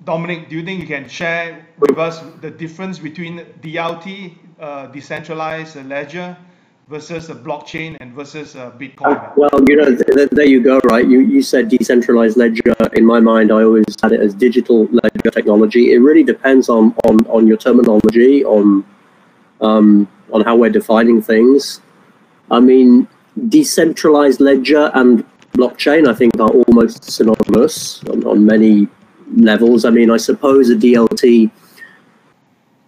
Dominic, 0.05 0.49
do 0.49 0.55
you 0.55 0.63
think 0.63 0.81
you 0.81 0.87
can 0.87 1.09
share 1.09 1.65
with 1.79 1.97
us 1.97 2.21
the 2.41 2.51
difference 2.51 2.99
between 2.99 3.39
DLT, 3.61 4.37
uh, 4.59 4.87
decentralized 4.87 5.83
ledger, 5.87 6.37
versus 6.89 7.29
a 7.29 7.35
blockchain 7.35 7.97
and 8.01 8.13
versus 8.13 8.55
a 8.55 8.71
Bitcoin? 8.77 9.17
Uh, 9.17 9.31
well, 9.35 9.49
you 9.67 9.77
know, 9.77 9.95
th 9.95 10.29
there 10.29 10.45
you 10.45 10.61
go, 10.61 10.79
right? 10.91 11.07
You, 11.07 11.19
you 11.21 11.41
said 11.41 11.69
decentralized 11.69 12.37
ledger. 12.37 12.75
In 12.93 13.05
my 13.05 13.19
mind, 13.19 13.51
I 13.51 13.63
always 13.63 13.85
had 14.03 14.11
it 14.11 14.19
as 14.19 14.35
digital 14.35 14.85
ledger 14.91 15.31
technology. 15.31 15.93
It 15.93 15.99
really 15.99 16.23
depends 16.23 16.69
on, 16.69 16.93
on, 17.07 17.25
on 17.27 17.47
your 17.47 17.57
terminology, 17.57 18.45
on, 18.45 18.85
um, 19.61 20.07
on 20.31 20.41
how 20.41 20.55
we're 20.55 20.75
defining 20.81 21.19
things. 21.21 21.81
I 22.51 22.59
mean, 22.59 23.07
decentralized 23.49 24.39
ledger 24.39 24.91
and 24.93 25.25
blockchain, 25.53 26.07
I 26.07 26.13
think, 26.13 26.39
are 26.39 26.49
almost 26.49 27.03
synonymous 27.03 28.03
on, 28.05 28.23
on 28.25 28.45
many 28.45 28.87
levels. 29.35 29.85
I 29.85 29.89
mean, 29.89 30.09
I 30.09 30.17
suppose 30.17 30.69
a 30.69 30.75
DLT 30.75 31.51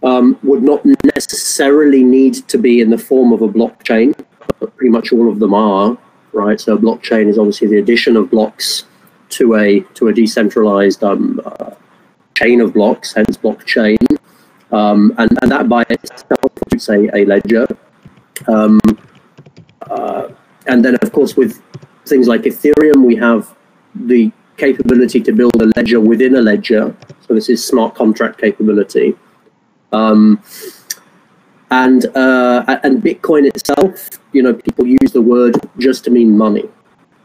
um, 0.03 0.37
would 0.43 0.63
not 0.63 0.83
necessarily 1.03 2.03
need 2.03 2.35
to 2.47 2.57
be 2.57 2.81
in 2.81 2.89
the 2.89 2.97
form 2.97 3.33
of 3.33 3.41
a 3.41 3.47
blockchain, 3.47 4.17
but 4.59 4.75
pretty 4.75 4.91
much 4.91 5.11
all 5.11 5.29
of 5.29 5.39
them 5.39 5.53
are, 5.53 5.97
right? 6.33 6.59
So 6.59 6.77
blockchain 6.77 7.27
is 7.27 7.37
obviously 7.37 7.67
the 7.67 7.79
addition 7.79 8.15
of 8.15 8.29
blocks 8.29 8.85
to 9.29 9.55
a 9.55 9.79
to 9.95 10.07
a 10.09 10.13
decentralized 10.13 11.03
um, 11.03 11.41
uh, 11.43 11.71
chain 12.35 12.61
of 12.61 12.73
blocks, 12.73 13.13
hence 13.13 13.37
blockchain, 13.37 13.97
um, 14.71 15.13
and, 15.17 15.37
and 15.41 15.51
that 15.51 15.67
by 15.67 15.83
itself 15.89 16.51
is 16.71 16.87
a, 16.89 17.15
a 17.15 17.25
ledger. 17.25 17.67
Um, 18.47 18.79
and 20.67 20.83
then, 20.83 20.95
of 21.01 21.11
course, 21.11 21.35
with 21.37 21.61
things 22.05 22.27
like 22.27 22.43
Ethereum, 22.43 23.05
we 23.05 23.15
have 23.15 23.55
the 23.93 24.31
capability 24.57 25.19
to 25.21 25.31
build 25.31 25.55
a 25.61 25.71
ledger 25.75 25.99
within 25.99 26.35
a 26.35 26.41
ledger. 26.41 26.95
So 27.27 27.33
this 27.33 27.49
is 27.49 27.65
smart 27.65 27.95
contract 27.95 28.39
capability. 28.39 29.15
Um, 29.91 30.41
and 31.71 32.05
uh, 32.15 32.79
and 32.83 33.01
Bitcoin 33.01 33.45
itself, 33.45 34.09
you 34.33 34.43
know, 34.43 34.53
people 34.53 34.85
use 34.85 35.11
the 35.11 35.21
word 35.21 35.55
just 35.77 36.03
to 36.05 36.11
mean 36.11 36.37
money, 36.37 36.65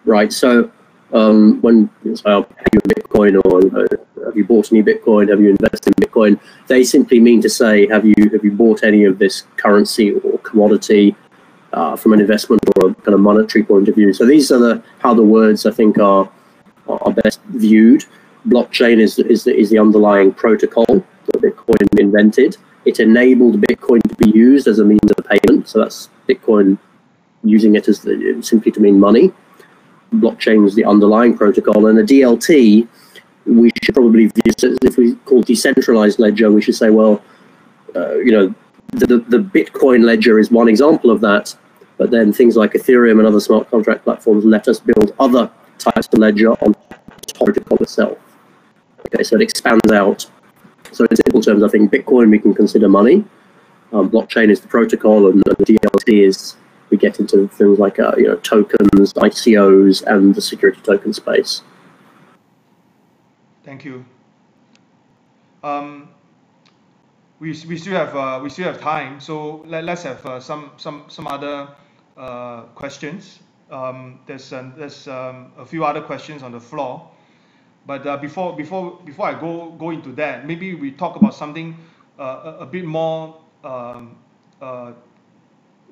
right? 0.05 0.33
So 0.33 0.71
Um, 1.13 1.59
when 1.61 1.91
you 2.05 2.15
say, 2.15 2.31
I'll 2.31 2.45
pay 2.45 2.71
you 2.73 2.81
Bitcoin 2.95 3.33
or 3.45 3.61
you 3.63 3.71
know, 3.71 3.87
have 4.25 4.37
you 4.37 4.45
bought 4.45 4.71
any 4.71 4.83
Bitcoin? 4.83 5.29
Have 5.29 5.41
you 5.41 5.51
invested 5.51 5.93
in 5.97 6.07
Bitcoin? 6.07 6.39
They 6.69 6.85
simply 6.85 7.19
mean 7.19 7.41
to 7.43 7.49
say, 7.49 7.89
have 7.89 8.05
you 8.07 8.31
have 8.33 8.45
you 8.45 8.53
bought 8.53 8.85
any 8.85 9.05
of 9.11 9.19
this 9.19 9.47
currency 9.57 10.13
or 10.13 10.39
commodity 10.39 11.17
uh, 11.73 11.97
from 11.97 12.13
an 12.13 12.21
investment 12.21 12.61
or 12.77 12.91
a 12.91 12.95
kind 12.95 13.15
of 13.15 13.21
monetary 13.21 13.65
point 13.65 13.89
of 13.89 13.95
view? 13.95 14.13
So 14.13 14.27
these 14.27 14.51
are 14.51 14.59
the 14.59 14.83
how 15.01 15.15
the 15.15 15.23
words 15.23 15.67
I 15.67 15.71
think 15.71 15.99
are 15.99 16.31
are 16.89 17.13
best 17.13 17.41
viewed. 17.51 18.05
Blockchain 18.49 18.99
is 18.99 19.19
is 19.19 19.45
the, 19.45 19.57
is 19.57 19.71
the 19.71 19.79
underlying 19.79 20.33
protocol 20.33 20.87
that 20.87 21.43
Bitcoin 21.43 21.99
invented. 21.99 22.57
It 22.85 22.99
enabled 22.99 23.61
Bitcoin 23.61 24.03
to 24.09 24.15
be 24.17 24.31
used 24.31 24.67
as 24.67 24.79
a 24.79 24.85
means 24.85 25.11
of 25.17 25.27
payment. 25.27 25.69
So 25.69 25.81
that's 25.81 26.09
Bitcoin 26.29 26.79
using 27.45 27.75
it 27.75 27.89
as 27.89 28.01
the, 28.01 28.39
simply 28.43 28.73
to 28.73 28.81
mean 28.81 28.99
money. 28.99 29.33
Blockchain 30.15 30.67
is 30.67 30.75
the 30.75 30.85
underlying 30.85 31.37
protocol, 31.37 31.87
and 31.87 31.99
a 31.99 32.03
DLT 32.03 32.89
we 33.47 33.71
should 33.83 33.95
probably 33.95 34.27
view 34.27 34.79
if 34.83 34.97
we 34.97 35.15
call 35.25 35.43
decentralized 35.43 36.19
ledger, 36.19 36.51
we 36.51 36.63
should 36.63 36.75
say, 36.75 36.91
well, 36.91 37.23
uh, 37.97 38.17
you 38.17 38.33
know, 38.33 38.55
the, 38.93 39.19
the 39.29 39.39
Bitcoin 39.39 40.05
ledger 40.05 40.39
is 40.39 40.51
one 40.51 40.69
example 40.69 41.11
of 41.11 41.21
that, 41.21 41.55
but 41.97 42.11
then 42.11 42.33
things 42.33 42.57
like 42.57 42.73
Ethereum 42.73 43.19
and 43.19 43.27
other 43.27 43.41
smart 43.41 43.71
contract 43.71 44.05
platforms 44.05 44.45
let 44.45 44.69
us 44.69 44.81
build 44.81 45.15
other 45.19 45.51
types 45.79 46.09
of 46.13 46.19
ledger 46.19 46.51
on 46.51 46.75
top 47.27 47.49
of 47.49 47.81
itself. 47.81 48.19
Okay, 49.07 49.23
so 49.23 49.37
it 49.37 49.43
expands 49.43 49.91
out. 49.93 50.27
So 50.93 51.05
in 51.05 51.17
simple 51.17 51.41
terms, 51.41 51.63
I 51.63 51.69
think 51.69 51.93
Bitcoin 51.93 52.31
we 52.31 52.39
can 52.39 52.55
consider 52.55 52.89
money. 52.89 53.25
Um, 53.93 54.11
blockchain 54.11 54.51
is 54.51 54.61
the 54.61 54.69
protocol, 54.69 55.29
and 55.29 55.43
the 55.43 55.57
DLT 55.57 56.27
is 56.27 56.57
we 56.91 56.97
get 56.97 57.19
into 57.19 57.49
things 57.49 57.79
like 57.79 57.99
uh, 57.99 58.13
you 58.17 58.29
know 58.29 58.37
tokens, 58.37 59.13
ICOs, 59.15 60.03
and 60.07 60.35
the 60.35 60.41
security 60.41 60.81
token 60.83 61.13
space. 61.13 61.63
Thank 63.65 63.85
you. 63.85 64.05
Um, 65.63 66.09
we, 67.41 67.49
we 67.67 67.79
still 67.79 67.95
have 67.95 68.15
uh, 68.15 68.39
we 68.43 68.51
still 68.51 68.67
have 68.67 68.81
time, 68.81 69.19
so 69.19 69.65
let, 69.67 69.85
let's 69.85 70.03
have 70.03 70.25
uh, 70.27 70.41
some 70.41 70.73
some 70.77 71.05
some 71.09 71.27
other 71.27 71.69
uh, 72.17 72.63
questions. 72.75 73.41
Um, 73.71 74.21
there's 74.27 74.53
uh, 74.53 74.71
there's 74.77 75.09
um, 75.09 75.51
a 75.57 75.65
few 75.65 75.85
other 75.85 76.03
questions 76.03 76.43
on 76.43 76.53
the 76.53 76.61
floor, 76.61 77.09
but 77.87 78.07
uh, 78.07 78.19
before 78.19 78.55
before 78.55 79.01
before 79.07 79.27
I 79.27 79.41
go 79.41 79.71
go 79.71 79.91
into 79.91 80.13
that, 80.13 80.47
maybe 80.47 80.75
we 80.75 80.91
talk 80.93 81.17
about 81.17 81.35
something 81.35 81.77
uh, 82.19 82.23
a, 82.23 82.57
a, 82.61 82.67
bit 82.67 82.85
more 82.85 83.41
um, 83.65 84.17
a 84.61 84.95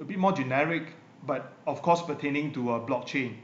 bit 0.07 0.19
more 0.19 0.33
generic, 0.33 0.93
but 1.27 1.53
of 1.67 1.81
course 1.81 2.03
pertaining 2.03 2.53
to 2.53 2.61
blockchain. 2.87 3.37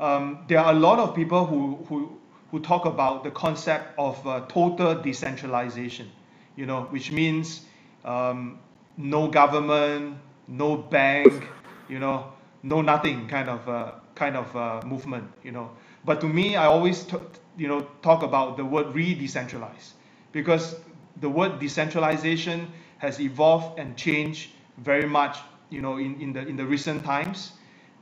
Um, 0.00 0.44
there 0.48 0.58
are 0.58 0.72
a 0.72 0.78
lot 0.78 0.98
of 0.98 1.14
people 1.14 1.46
who 1.46 1.76
who 1.88 2.18
who 2.50 2.60
talk 2.60 2.86
about 2.86 3.22
the 3.22 3.30
concept 3.30 3.94
of 3.98 4.26
uh, 4.26 4.40
total 4.48 4.94
decentralization, 4.96 6.10
you 6.56 6.66
know, 6.66 6.82
which 6.84 7.12
means 7.12 7.62
um, 8.04 8.58
no 8.96 9.28
government, 9.28 10.16
no 10.48 10.76
bank, 10.76 11.46
you 11.88 11.98
know, 11.98 12.32
no 12.62 12.82
nothing 12.82 13.28
kind 13.28 13.48
of 13.48 13.68
uh, 13.68 13.92
kind 14.14 14.36
of 14.36 14.54
uh, 14.56 14.80
movement, 14.86 15.30
you 15.42 15.52
know. 15.52 15.70
But 16.04 16.20
to 16.22 16.26
me, 16.28 16.56
I 16.56 16.66
always 16.66 17.04
t- 17.04 17.16
you 17.56 17.68
know 17.68 17.86
talk 18.02 18.22
about 18.22 18.56
the 18.56 18.64
word 18.64 18.94
re-decentralize 18.94 19.92
because 20.32 20.76
the 21.20 21.28
word 21.28 21.58
decentralization 21.58 22.70
has 22.98 23.20
evolved 23.20 23.78
and 23.78 23.96
changed 23.96 24.50
very 24.78 25.06
much, 25.08 25.38
you 25.70 25.80
know, 25.82 25.98
in, 25.98 26.20
in 26.20 26.32
the 26.32 26.46
in 26.46 26.56
the 26.56 26.64
recent 26.64 27.04
times. 27.04 27.52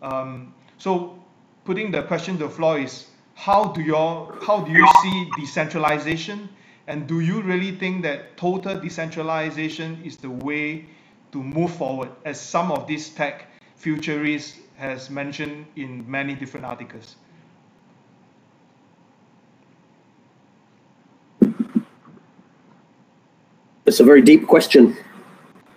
Um, 0.03 0.55
so 0.79 1.19
putting 1.65 1.91
the 1.91 2.03
question 2.03 2.39
to 2.39 2.45
the 2.45 2.51
floor 2.51 2.79
is 2.79 3.09
how 3.35 3.65
do 3.73 3.83
you 3.83 3.95
how 3.95 4.61
do 4.61 4.71
you 4.73 4.87
see 5.03 5.31
decentralization 5.39 6.49
and 6.87 7.07
do 7.07 7.21
you 7.21 7.41
really 7.43 7.73
think 7.77 8.03
that 8.03 8.37
total 8.37 8.79
decentralization 8.79 10.03
is 10.05 10.17
the 10.17 10.31
way 10.31 10.87
to 11.33 11.43
move 11.43 11.75
forward 11.75 12.11
as 12.25 12.39
some 12.41 12.71
of 12.71 12.87
these 12.87 13.09
tech 13.09 13.49
futurists 13.77 14.59
has 14.77 15.09
mentioned 15.09 15.67
in 15.77 16.09
many 16.11 16.35
different 16.35 16.67
articles? 16.67 17.17
It's 23.87 24.01
a 24.01 24.05
very 24.05 24.23
deep 24.23 24.47
question. 24.47 24.97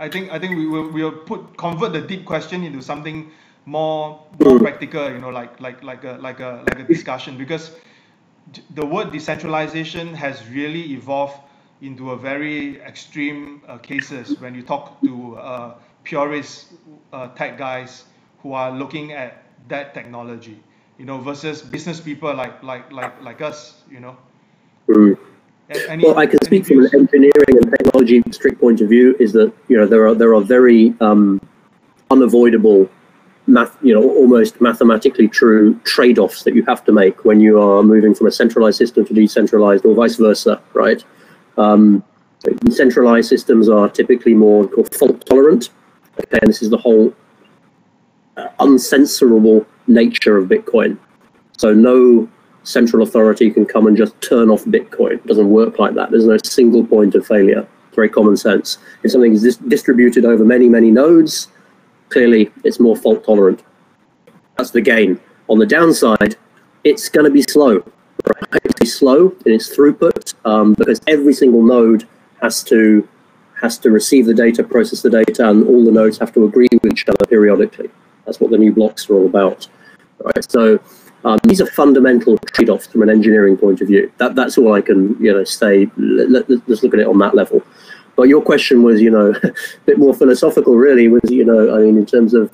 I 0.00 0.08
think 0.08 0.30
I 0.32 0.38
think 0.38 0.56
we 0.56 0.66
will 0.66 0.90
we'll 0.90 1.12
put 1.12 1.56
convert 1.56 1.92
the 1.92 2.00
deep 2.00 2.24
question 2.24 2.64
into 2.64 2.82
something 2.82 3.30
more 3.64 4.20
more 4.40 4.58
mm. 4.58 4.60
practical 4.60 5.08
you 5.10 5.18
know 5.18 5.30
like 5.30 5.60
like 5.60 5.82
like 5.82 6.04
a 6.04 6.18
like 6.20 6.40
a 6.40 6.64
like 6.66 6.80
a 6.80 6.82
discussion. 6.82 7.38
Because 7.38 7.70
the 8.74 8.84
word 8.84 9.10
decentralization 9.10 10.14
has 10.14 10.46
really 10.48 10.92
evolved 10.92 11.38
into 11.82 12.10
a 12.10 12.16
very 12.16 12.80
extreme 12.80 13.62
uh, 13.68 13.78
cases 13.78 14.38
when 14.40 14.54
you 14.54 14.62
talk 14.62 15.00
to 15.02 15.36
uh, 15.36 15.74
purist 16.04 16.72
uh, 17.12 17.28
tech 17.28 17.58
guys 17.58 18.04
who 18.42 18.52
are 18.52 18.70
looking 18.70 19.12
at 19.12 19.42
that 19.68 19.94
technology 19.94 20.58
you 20.98 21.04
know 21.04 21.18
versus 21.18 21.62
business 21.62 22.00
people 22.00 22.32
like 22.34 22.62
like 22.62 22.90
like 22.92 23.20
like 23.22 23.40
us 23.40 23.82
you 23.90 24.00
know 24.00 24.16
mm. 24.88 25.18
any, 25.88 26.04
well 26.04 26.18
i 26.18 26.26
can 26.26 26.40
speak 26.44 26.66
views? 26.66 26.90
from 26.90 27.00
an 27.00 27.08
engineering 27.08 27.56
and 27.62 27.70
technology 27.70 28.22
strict 28.30 28.60
point 28.60 28.80
of 28.80 28.88
view 28.88 29.16
is 29.18 29.32
that 29.32 29.52
you 29.68 29.76
know 29.76 29.86
there 29.86 30.06
are 30.06 30.14
there 30.14 30.34
are 30.34 30.42
very 30.42 30.94
um, 31.00 31.40
unavoidable 32.10 32.88
math, 33.46 33.76
you 33.82 33.94
know, 33.94 34.02
almost 34.02 34.60
mathematically 34.60 35.28
true 35.28 35.78
trade-offs 35.84 36.44
that 36.44 36.54
you 36.54 36.64
have 36.64 36.84
to 36.84 36.92
make 36.92 37.24
when 37.24 37.40
you 37.40 37.60
are 37.60 37.82
moving 37.82 38.14
from 38.14 38.26
a 38.26 38.30
centralized 38.30 38.78
system 38.78 39.04
to 39.04 39.14
decentralized 39.14 39.84
or 39.84 39.94
vice 39.94 40.16
versa, 40.16 40.60
right? 40.72 41.04
Um, 41.58 42.02
decentralized 42.64 43.28
systems 43.28 43.68
are 43.68 43.88
typically 43.88 44.34
more 44.34 44.68
fault 44.86 45.24
tolerant. 45.26 45.70
Okay, 46.20 46.38
and 46.40 46.48
this 46.48 46.62
is 46.62 46.70
the 46.70 46.78
whole 46.78 47.12
uh, 48.36 48.48
uncensorable 48.60 49.66
nature 49.86 50.38
of 50.38 50.48
Bitcoin. 50.48 50.98
So 51.56 51.74
no 51.74 52.28
central 52.62 53.02
authority 53.02 53.50
can 53.50 53.66
come 53.66 53.86
and 53.86 53.96
just 53.96 54.18
turn 54.20 54.48
off 54.48 54.64
Bitcoin. 54.64 55.14
It 55.14 55.26
doesn't 55.26 55.50
work 55.50 55.78
like 55.78 55.94
that. 55.94 56.10
There's 56.10 56.26
no 56.26 56.38
single 56.44 56.84
point 56.84 57.14
of 57.14 57.26
failure. 57.26 57.66
It's 57.88 57.96
very 57.96 58.08
common 58.08 58.36
sense. 58.36 58.78
If 59.02 59.10
something 59.10 59.32
is 59.32 59.42
dis- 59.42 59.56
distributed 59.56 60.24
over 60.24 60.44
many, 60.44 60.68
many 60.68 60.90
nodes, 60.90 61.48
clearly 62.08 62.50
it's 62.64 62.80
more 62.80 62.96
fault 62.96 63.24
tolerant. 63.24 63.62
That's 64.56 64.70
the 64.70 64.80
gain. 64.80 65.20
On 65.48 65.58
the 65.58 65.66
downside, 65.66 66.36
it's 66.84 67.08
going 67.08 67.24
to 67.24 67.30
be 67.30 67.42
slow. 67.42 67.74
Right? 68.26 68.60
It's 68.64 68.78
be 68.78 68.86
slow 68.86 69.34
in 69.44 69.52
its 69.52 69.74
throughput 69.74 70.34
um, 70.44 70.74
because 70.74 71.00
every 71.06 71.34
single 71.34 71.62
node 71.62 72.06
has 72.40 72.62
to 72.64 73.06
has 73.60 73.78
to 73.78 73.90
receive 73.90 74.26
the 74.26 74.34
data, 74.34 74.62
process 74.62 75.00
the 75.02 75.10
data, 75.10 75.48
and 75.48 75.66
all 75.66 75.84
the 75.84 75.90
nodes 75.90 76.18
have 76.18 76.32
to 76.34 76.44
agree 76.44 76.68
with 76.72 76.92
each 76.92 77.08
other 77.08 77.24
periodically. 77.26 77.88
That's 78.26 78.40
what 78.40 78.50
the 78.50 78.58
new 78.58 78.72
blocks 78.72 79.08
are 79.08 79.14
all 79.14 79.26
about. 79.26 79.68
So 80.48 80.80
um, 81.24 81.38
these 81.44 81.60
are 81.60 81.66
fundamental 81.66 82.36
trade-offs 82.38 82.86
from 82.86 83.02
an 83.02 83.10
engineering 83.10 83.56
point 83.56 83.80
of 83.80 83.88
view. 83.88 84.12
That, 84.18 84.34
that's 84.34 84.58
all 84.58 84.74
I 84.74 84.80
can 84.80 85.16
you 85.22 85.32
know 85.32 85.44
say. 85.44 85.90
Let, 85.96 86.50
us 86.50 86.82
look 86.82 86.94
at 86.94 87.00
it 87.00 87.06
on 87.06 87.18
that 87.18 87.34
level. 87.34 87.62
But 88.16 88.28
your 88.28 88.42
question 88.42 88.82
was, 88.82 89.00
you 89.00 89.10
know, 89.10 89.30
a 89.42 89.52
bit 89.86 89.98
more 89.98 90.14
philosophical, 90.14 90.76
really. 90.76 91.08
Was 91.08 91.30
you 91.30 91.44
know, 91.44 91.74
I 91.74 91.80
mean, 91.80 91.98
in 91.98 92.06
terms 92.06 92.34
of 92.34 92.52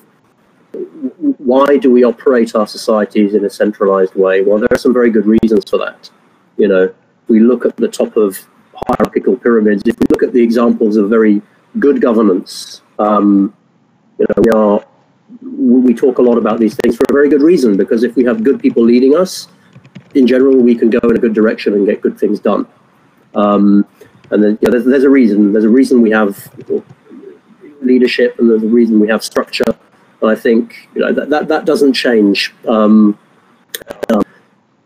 why 1.37 1.77
do 1.77 1.91
we 1.91 2.03
operate 2.03 2.55
our 2.55 2.67
societies 2.67 3.33
in 3.33 3.45
a 3.45 3.49
centralized 3.49 4.15
way? 4.15 4.41
Well, 4.41 4.59
there 4.59 4.69
are 4.71 4.77
some 4.77 4.93
very 4.93 5.09
good 5.09 5.25
reasons 5.25 5.69
for 5.69 5.77
that. 5.77 6.09
You 6.57 6.67
know, 6.67 6.93
we 7.27 7.39
look 7.39 7.65
at 7.65 7.75
the 7.77 7.87
top 7.87 8.15
of 8.17 8.39
hierarchical 8.73 9.35
pyramids. 9.37 9.83
If 9.85 9.99
we 9.99 10.05
look 10.09 10.23
at 10.23 10.33
the 10.33 10.41
examples 10.41 10.97
of 10.97 11.09
very 11.09 11.41
good 11.79 12.01
governance, 12.01 12.81
um, 12.99 13.53
you 14.17 14.25
know, 14.29 14.43
we 14.43 14.49
are 14.51 14.85
we 15.41 15.93
talk 15.93 16.17
a 16.17 16.21
lot 16.21 16.37
about 16.37 16.59
these 16.59 16.75
things 16.75 16.95
for 16.95 17.05
a 17.09 17.13
very 17.13 17.29
good 17.29 17.41
reason 17.41 17.77
because 17.77 18.03
if 18.03 18.15
we 18.15 18.23
have 18.23 18.43
good 18.43 18.59
people 18.59 18.83
leading 18.83 19.15
us, 19.15 19.47
in 20.13 20.27
general, 20.27 20.57
we 20.57 20.75
can 20.75 20.89
go 20.89 20.99
in 21.03 21.15
a 21.15 21.19
good 21.19 21.33
direction 21.33 21.73
and 21.73 21.85
get 21.85 22.01
good 22.01 22.19
things 22.19 22.39
done. 22.39 22.67
Um, 23.33 23.85
and 24.31 24.43
then, 24.43 24.57
you 24.61 24.67
know, 24.67 24.71
there's, 24.71 24.85
there's 24.85 25.03
a 25.03 25.09
reason. 25.09 25.51
There's 25.51 25.65
a 25.65 25.69
reason 25.69 26.01
we 26.01 26.11
have 26.11 26.49
leadership, 27.81 28.39
and 28.39 28.49
there's 28.49 28.63
a 28.63 28.67
reason 28.67 28.99
we 28.99 29.07
have 29.07 29.23
structure. 29.23 29.65
And 30.21 30.29
I 30.29 30.35
think 30.35 30.89
you 30.95 31.01
know 31.01 31.13
that 31.13 31.29
that, 31.29 31.47
that 31.47 31.65
doesn't 31.65 31.93
change. 31.93 32.53
Um, 32.67 33.17
um, 34.09 34.23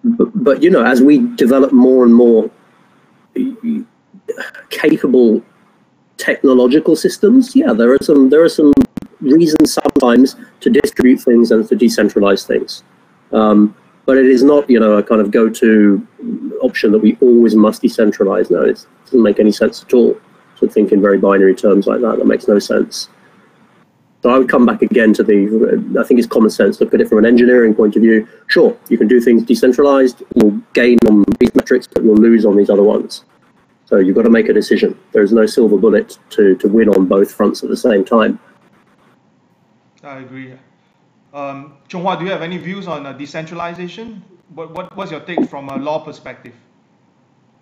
but, 0.04 0.44
but 0.44 0.64
you 0.64 0.70
know, 0.70 0.84
as 0.84 1.02
we 1.02 1.20
develop 1.36 1.72
more 1.72 2.06
and 2.06 2.14
more 2.14 2.50
capable 4.70 5.44
technological 6.18 6.96
systems, 6.96 7.56
yeah, 7.56 7.74
there 7.74 7.92
are 7.92 8.02
some 8.02 8.30
there 8.30 8.44
are 8.44 8.50
some 8.50 8.74
reasons 9.22 9.74
sometimes 9.74 10.36
to 10.62 10.70
distribute 10.70 11.18
things 11.18 11.52
and 11.52 11.68
to 11.68 11.76
decentralize 11.76 12.46
things. 12.48 12.84
Um, 13.32 13.76
but 14.06 14.18
it 14.18 14.26
is 14.26 14.44
not, 14.44 14.70
you 14.70 14.80
know, 14.80 14.98
a 14.98 15.04
kind 15.04 15.22
of 15.22 15.32
go-to 15.32 16.06
option 16.62 16.92
that 16.92 17.00
we 17.00 17.18
always 17.22 17.56
must 17.56 17.82
decentralize. 17.82 18.52
No, 18.52 18.62
it 18.62 18.86
doesn't 19.06 19.24
make 19.24 19.40
any 19.40 19.52
sense 19.52 19.84
at 19.84 19.94
all 19.94 20.18
to 20.58 20.68
think 20.68 20.92
in 20.92 21.02
very 21.02 21.18
binary 21.18 21.56
terms 21.56 21.88
like 21.88 22.02
that. 22.02 22.18
That 22.18 22.26
makes 22.26 22.48
no 22.48 22.60
sense. 22.60 23.10
So 24.22 24.32
I 24.32 24.40
would 24.40 24.50
come 24.50 24.66
back 24.66 24.82
again 24.82 25.14
to 25.14 25.24
the, 25.24 25.98
I 26.00 26.04
think 26.04 26.20
it's 26.20 26.28
common 26.28 26.50
sense, 26.50 26.82
look 26.82 26.94
at 26.96 27.02
it 27.02 27.08
from 27.08 27.20
an 27.20 27.28
engineering 27.28 27.76
point 27.76 27.96
of 27.96 28.02
view. 28.02 28.28
Sure, 28.48 28.76
you 28.90 28.98
can 28.98 29.08
do 29.08 29.22
things 29.22 29.44
decentralized, 29.44 30.24
you'll 30.36 30.60
gain 30.74 30.98
on 31.08 31.24
these 31.40 31.54
metrics, 31.54 31.86
but 31.86 32.04
you'll 32.04 32.16
lose 32.16 32.44
on 32.44 32.58
these 32.58 32.72
other 32.72 32.82
ones. 32.82 33.24
So 33.86 33.98
you've 33.98 34.16
got 34.16 34.24
to 34.24 34.32
make 34.32 34.50
a 34.50 34.54
decision. 34.54 34.98
There's 35.12 35.32
no 35.32 35.46
silver 35.46 35.78
bullet 35.78 36.18
to, 36.32 36.56
to 36.56 36.68
win 36.68 36.90
on 36.90 37.06
both 37.06 37.32
fronts 37.32 37.62
at 37.62 37.70
the 37.70 37.78
same 37.78 38.04
time. 38.04 38.40
I 40.04 40.20
agree. 40.20 40.54
Um, 41.36 41.74
do 41.90 41.98
you 41.98 42.32
have 42.32 42.42
any 42.42 42.58
views 42.58 42.88
on 42.88 43.06
uh, 43.06 43.12
decentralization? 43.12 44.24
What, 44.54 44.72
what, 44.72 44.96
what's 44.96 45.12
your 45.12 45.20
take 45.20 45.50
from 45.50 45.68
a 45.68 45.76
law 45.76 46.00
perspective? 46.00 46.54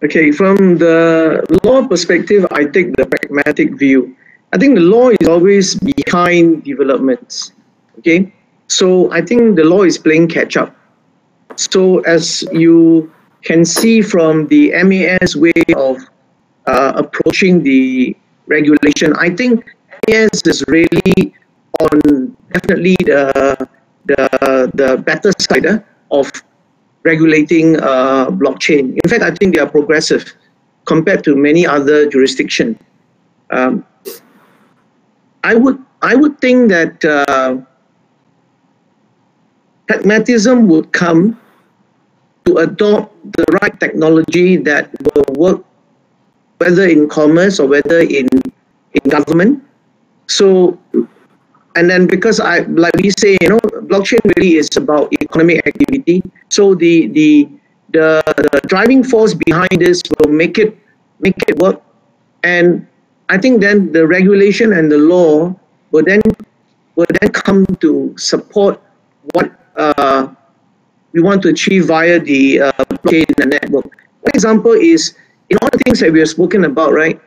Okay, 0.03 0.31
from 0.31 0.77
the 0.77 1.43
law 1.63 1.87
perspective, 1.87 2.45
I 2.51 2.65
take 2.65 2.95
the 2.95 3.07
pragmatic 3.07 3.73
view. 3.73 4.15
I 4.53 4.59
think 4.59 4.75
the 4.75 4.81
law 4.81 5.09
is 5.09 5.27
always 5.27 5.73
behind 5.73 6.63
developments. 6.63 7.53
Okay, 7.97 8.31
so 8.67 9.11
I 9.11 9.21
think 9.21 9.55
the 9.55 9.63
law 9.63 9.81
is 9.81 9.97
playing 9.97 10.27
catch 10.27 10.55
up. 10.55 10.75
So 11.55 12.01
as 12.01 12.43
you 12.51 13.11
can 13.41 13.65
see 13.65 14.03
from 14.03 14.45
the 14.49 14.71
MAS 14.83 15.35
way 15.35 15.63
of 15.75 15.97
uh, 16.67 16.93
approaching 16.95 17.63
the 17.63 18.15
regulation, 18.45 19.13
I 19.17 19.31
think 19.31 19.65
MAS 20.07 20.43
is 20.45 20.63
really 20.67 21.33
on 21.79 22.22
definitely 22.53 22.95
the 23.05 23.67
the 24.05 24.23
the 24.73 24.97
better 25.03 25.31
side 25.39 25.65
uh, 25.65 25.79
of 26.11 26.31
regulating 27.03 27.75
uh, 27.81 28.29
blockchain. 28.31 28.95
In 29.03 29.07
fact, 29.09 29.23
I 29.23 29.31
think 29.35 29.55
they 29.55 29.61
are 29.61 29.69
progressive 29.69 30.23
compared 30.85 31.23
to 31.25 31.35
many 31.35 31.65
other 31.65 32.07
jurisdictions. 32.07 32.77
Um, 33.51 33.85
I 35.43 35.55
would 35.55 35.79
I 36.01 36.15
would 36.15 36.39
think 36.39 36.69
that 36.69 37.03
uh, 37.03 37.59
pragmatism 39.87 40.67
would 40.67 40.91
come 40.91 41.39
to 42.45 42.57
adopt 42.57 43.15
the 43.35 43.45
right 43.61 43.75
technology 43.79 44.57
that 44.57 44.91
will 45.03 45.27
work 45.35 45.59
whether 46.59 46.87
in 46.87 47.07
commerce 47.09 47.59
or 47.59 47.67
whether 47.67 47.99
in 47.99 48.27
in 48.93 49.03
government. 49.09 49.63
So 50.27 50.79
and 51.75 51.89
then 51.89 52.07
because 52.07 52.39
I 52.39 52.59
like 52.59 52.95
we 52.95 53.09
say, 53.17 53.37
you 53.41 53.49
know, 53.49 53.59
blockchain 53.89 54.19
really 54.37 54.55
is 54.55 54.69
about 54.77 55.11
economic 55.13 55.65
activity. 55.65 56.21
So 56.49 56.75
the 56.75 57.07
the 57.07 57.49
the, 57.91 58.21
the 58.25 58.61
driving 58.67 59.03
force 59.03 59.33
behind 59.33 59.77
this 59.77 60.01
will 60.19 60.31
make 60.31 60.57
it 60.57 60.77
make 61.19 61.37
it 61.47 61.57
work 61.57 61.81
and 62.43 62.85
I 63.29 63.37
think 63.37 63.61
then 63.61 63.91
the 63.91 64.05
regulation 64.05 64.73
and 64.73 64.91
the 64.91 64.97
law 64.97 65.55
will 65.91 66.03
then 66.03 66.21
will 66.95 67.07
then 67.21 67.31
come 67.31 67.65
to 67.79 68.13
support 68.17 68.81
what 69.33 69.51
uh, 69.77 70.27
we 71.13 71.21
want 71.21 71.41
to 71.43 71.49
achieve 71.49 71.85
via 71.87 72.19
the 72.19 72.61
uh, 72.61 72.71
blockchain 72.89 73.25
network. 73.47 73.85
One 74.21 74.33
example 74.33 74.73
is 74.73 75.15
in 75.49 75.57
all 75.61 75.69
the 75.71 75.79
things 75.79 75.99
that 76.01 76.11
we 76.11 76.19
have 76.19 76.29
spoken 76.29 76.65
about, 76.65 76.93
right? 76.93 77.19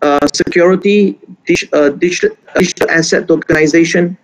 Uh, 0.00 0.24
security, 0.32 1.18
dig, 1.44 1.68
uh, 1.72 1.90
digital, 1.90 2.36
digital 2.54 2.88
asset 2.88 3.26
tokenization. 3.26 4.16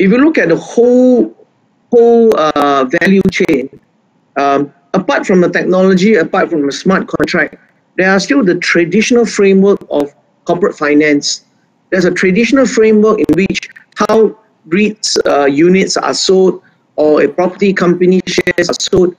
If 0.00 0.10
you 0.10 0.18
look 0.18 0.36
at 0.36 0.48
the 0.48 0.56
whole 0.56 1.36
whole 1.92 2.36
uh, 2.36 2.90
value 3.00 3.22
chain, 3.30 3.70
um, 4.36 4.74
apart 4.94 5.26
from 5.26 5.40
the 5.40 5.48
technology, 5.48 6.16
apart 6.16 6.50
from 6.50 6.66
the 6.66 6.72
smart 6.72 7.06
contract, 7.06 7.54
there 7.96 8.10
are 8.10 8.18
still 8.18 8.42
the 8.42 8.56
traditional 8.56 9.24
framework 9.24 9.78
of 9.90 10.12
corporate 10.44 10.76
finance. 10.76 11.44
There's 11.90 12.04
a 12.04 12.10
traditional 12.10 12.66
framework 12.66 13.20
in 13.20 13.26
which 13.36 13.70
how 13.94 14.36
REITs 14.68 15.18
uh, 15.24 15.46
units 15.46 15.96
are 15.96 16.14
sold 16.14 16.62
or 16.96 17.22
a 17.22 17.28
property 17.28 17.72
company 17.72 18.20
shares 18.26 18.68
are 18.68 18.80
sold. 18.80 19.14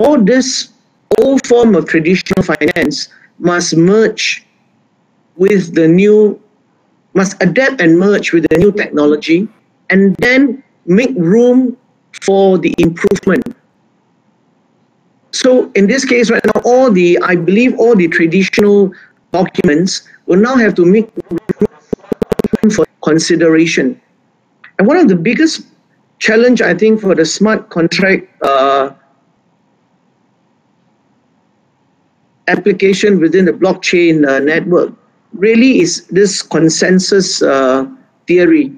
All 0.00 0.20
this 0.20 0.70
old 1.20 1.46
form 1.46 1.76
of 1.76 1.86
traditional 1.86 2.42
finance 2.42 3.08
must 3.38 3.76
merge 3.76 4.46
with 5.36 5.74
the 5.74 5.88
new, 5.88 6.40
must 7.14 7.40
adapt 7.42 7.80
and 7.80 7.98
merge 7.98 8.32
with 8.32 8.46
the 8.48 8.58
new 8.58 8.72
technology 8.72 9.48
and 9.90 10.14
then 10.16 10.62
make 10.86 11.10
room 11.16 11.76
for 12.22 12.58
the 12.58 12.74
improvement 12.78 13.54
so 15.34 15.68
in 15.74 15.88
this 15.88 16.04
case 16.04 16.30
right 16.30 16.44
now, 16.54 16.62
all 16.64 16.92
the, 16.92 17.18
I 17.18 17.34
believe 17.34 17.76
all 17.76 17.96
the 17.96 18.06
traditional 18.06 18.92
documents 19.32 20.08
will 20.26 20.38
now 20.38 20.54
have 20.54 20.76
to 20.76 20.86
make 20.86 21.10
room 21.28 22.70
for 22.70 22.86
consideration. 23.02 24.00
And 24.78 24.86
one 24.86 24.96
of 24.96 25.08
the 25.08 25.16
biggest 25.16 25.66
challenge, 26.20 26.62
I 26.62 26.72
think, 26.72 27.00
for 27.00 27.16
the 27.16 27.24
smart 27.24 27.68
contract 27.68 28.28
uh, 28.44 28.93
application 32.48 33.20
within 33.20 33.44
the 33.44 33.52
blockchain 33.52 34.26
uh, 34.26 34.38
network 34.38 34.92
really 35.32 35.80
is 35.80 36.06
this 36.08 36.42
consensus 36.42 37.42
uh, 37.42 37.86
theory. 38.26 38.72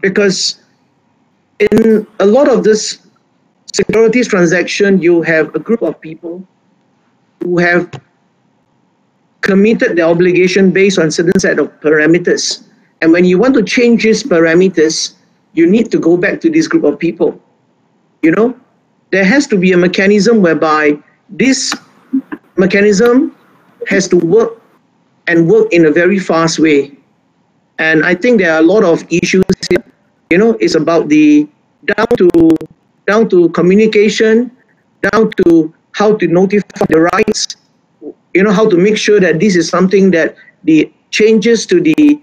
Because 0.00 0.60
in 1.58 2.06
a 2.20 2.26
lot 2.26 2.48
of 2.48 2.64
this 2.64 2.98
securities 3.72 4.28
transaction, 4.28 5.00
you 5.00 5.22
have 5.22 5.54
a 5.54 5.58
group 5.58 5.82
of 5.82 6.00
people 6.00 6.46
who 7.42 7.58
have 7.58 7.90
committed 9.40 9.96
their 9.96 10.06
obligation 10.06 10.70
based 10.70 10.98
on 10.98 11.10
certain 11.10 11.38
set 11.38 11.58
of 11.58 11.68
parameters. 11.80 12.64
And 13.00 13.12
when 13.12 13.24
you 13.24 13.38
want 13.38 13.54
to 13.54 13.62
change 13.62 14.02
these 14.02 14.22
parameters, 14.22 15.14
you 15.54 15.66
need 15.66 15.90
to 15.90 15.98
go 15.98 16.16
back 16.16 16.40
to 16.42 16.50
this 16.50 16.68
group 16.68 16.84
of 16.84 16.98
people. 16.98 17.40
You 18.22 18.32
know, 18.32 18.58
there 19.10 19.24
has 19.24 19.46
to 19.48 19.56
be 19.56 19.72
a 19.72 19.76
mechanism 19.76 20.42
whereby 20.42 20.98
this 21.30 21.74
mechanism 22.58 23.34
has 23.88 24.08
to 24.08 24.16
work 24.16 24.60
and 25.26 25.48
work 25.48 25.72
in 25.72 25.86
a 25.86 25.90
very 25.90 26.18
fast 26.18 26.58
way. 26.58 26.92
And 27.78 28.04
I 28.04 28.14
think 28.14 28.40
there 28.40 28.52
are 28.52 28.60
a 28.60 28.66
lot 28.66 28.84
of 28.84 29.04
issues 29.10 29.44
here. 29.70 29.84
You 30.30 30.38
know, 30.38 30.56
it's 30.60 30.74
about 30.74 31.08
the 31.08 31.48
down 31.86 32.08
to 32.18 32.50
down 33.06 33.28
to 33.30 33.48
communication, 33.50 34.50
down 35.12 35.30
to 35.46 35.72
how 35.92 36.16
to 36.16 36.26
notify 36.26 36.84
the 36.88 37.08
rights, 37.14 37.56
you 38.34 38.42
know, 38.42 38.52
how 38.52 38.68
to 38.68 38.76
make 38.76 38.98
sure 38.98 39.20
that 39.20 39.40
this 39.40 39.56
is 39.56 39.68
something 39.68 40.10
that 40.10 40.36
the 40.64 40.92
changes 41.10 41.64
to 41.66 41.80
the 41.80 42.20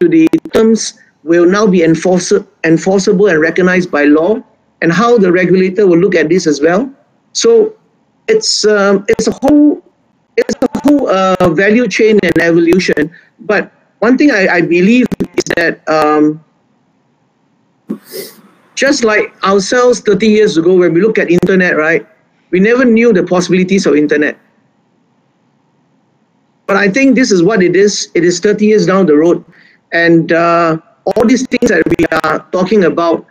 to 0.00 0.08
the 0.08 0.28
terms 0.52 0.98
will 1.22 1.46
now 1.46 1.66
be 1.66 1.84
enforce, 1.84 2.32
enforceable 2.64 3.28
and 3.28 3.40
recognized 3.40 3.90
by 3.90 4.04
law, 4.04 4.42
and 4.82 4.92
how 4.92 5.18
the 5.18 5.30
regulator 5.30 5.86
will 5.86 5.98
look 5.98 6.14
at 6.14 6.28
this 6.28 6.46
as 6.46 6.60
well. 6.60 6.90
So 7.32 7.76
it's 8.30 8.64
um, 8.64 9.04
it's 9.08 9.26
a 9.26 9.34
whole 9.42 9.82
it's 10.36 10.54
a 10.62 10.68
whole 10.80 11.08
uh, 11.08 11.48
value 11.50 11.86
chain 11.88 12.18
and 12.22 12.38
evolution. 12.38 13.10
But 13.40 13.72
one 13.98 14.16
thing 14.16 14.30
I, 14.30 14.46
I 14.48 14.60
believe 14.62 15.06
is 15.36 15.44
that 15.56 15.86
um, 15.88 16.42
just 18.74 19.04
like 19.04 19.34
ourselves 19.44 20.00
30 20.00 20.26
years 20.26 20.56
ago 20.56 20.74
when 20.76 20.94
we 20.94 21.02
look 21.02 21.18
at 21.18 21.30
internet, 21.30 21.76
right? 21.76 22.06
We 22.50 22.60
never 22.60 22.84
knew 22.84 23.12
the 23.12 23.24
possibilities 23.24 23.86
of 23.86 23.94
internet. 23.94 24.38
But 26.66 26.76
I 26.76 26.88
think 26.88 27.16
this 27.16 27.30
is 27.32 27.42
what 27.42 27.62
it 27.62 27.74
is. 27.76 28.10
It 28.14 28.24
is 28.24 28.40
30 28.40 28.64
years 28.64 28.86
down 28.86 29.06
the 29.06 29.16
road. 29.16 29.44
And 29.92 30.32
uh, 30.32 30.78
all 31.04 31.26
these 31.26 31.46
things 31.46 31.68
that 31.68 31.82
we 31.98 32.06
are 32.22 32.46
talking 32.52 32.84
about, 32.84 33.26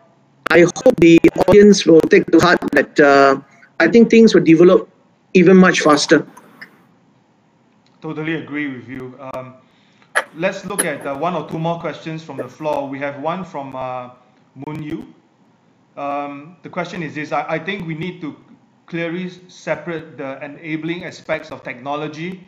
I 0.52 0.62
hope 0.62 0.96
the 0.98 1.20
audience 1.48 1.86
will 1.86 2.02
take 2.02 2.26
to 2.32 2.40
heart 2.40 2.60
that 2.74 3.00
uh, 3.00 3.40
I 3.80 3.88
think 3.88 4.10
things 4.10 4.34
will 4.34 4.44
develop 4.44 4.90
even 5.34 5.58
much 5.58 5.82
faster. 5.82 6.28
Totally 8.02 8.36
agree 8.36 8.68
with 8.68 8.88
you. 8.88 9.18
Um, 9.20 9.56
let's 10.36 10.66
look 10.66 10.86
at 10.86 11.06
uh, 11.06 11.16
one 11.16 11.36
or 11.36 11.50
two 11.50 11.60
more 11.60 11.80
questions 11.80 12.24
from 12.24 12.38
the 12.38 12.48
floor. 12.48 12.88
We 12.88 13.00
have 13.00 13.20
one 13.22 13.44
from 13.44 13.76
uh, 13.76 14.10
Moon 14.56 14.84
Yu 14.84 15.14
um, 16.00 16.56
the 16.64 16.70
question 16.70 17.04
is 17.04 17.14
this, 17.14 17.34
I, 17.34 17.46
I 17.50 17.60
think 17.60 17.86
we 17.86 17.94
need 17.94 18.22
to 18.22 18.36
clearly 18.86 19.30
separate 19.50 20.18
the 20.18 20.44
enabling 20.44 21.04
aspects 21.04 21.52
of 21.52 21.62
technology 21.62 22.48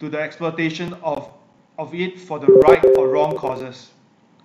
to 0.00 0.08
the 0.08 0.20
exploitation 0.20 0.92
of, 1.04 1.30
of 1.78 1.94
it 1.94 2.18
for 2.18 2.40
the 2.40 2.48
right 2.66 2.84
or 2.98 3.08
wrong 3.08 3.36
causes, 3.36 3.90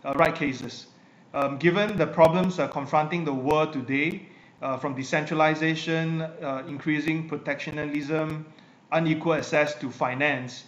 uh, 0.05 0.13
right 0.13 0.35
cases. 0.35 0.87
Um, 1.33 1.57
given 1.57 1.97
the 1.97 2.05
problems 2.05 2.59
confronting 2.71 3.25
the 3.25 3.33
world 3.33 3.73
today, 3.73 4.27
uh, 4.61 4.77
from 4.77 4.95
decentralization, 4.95 6.21
uh, 6.21 6.63
increasing 6.67 7.27
protectionism, 7.27 8.45
unequal 8.91 9.33
access 9.33 9.75
to 9.75 9.89
finance, 9.89 10.65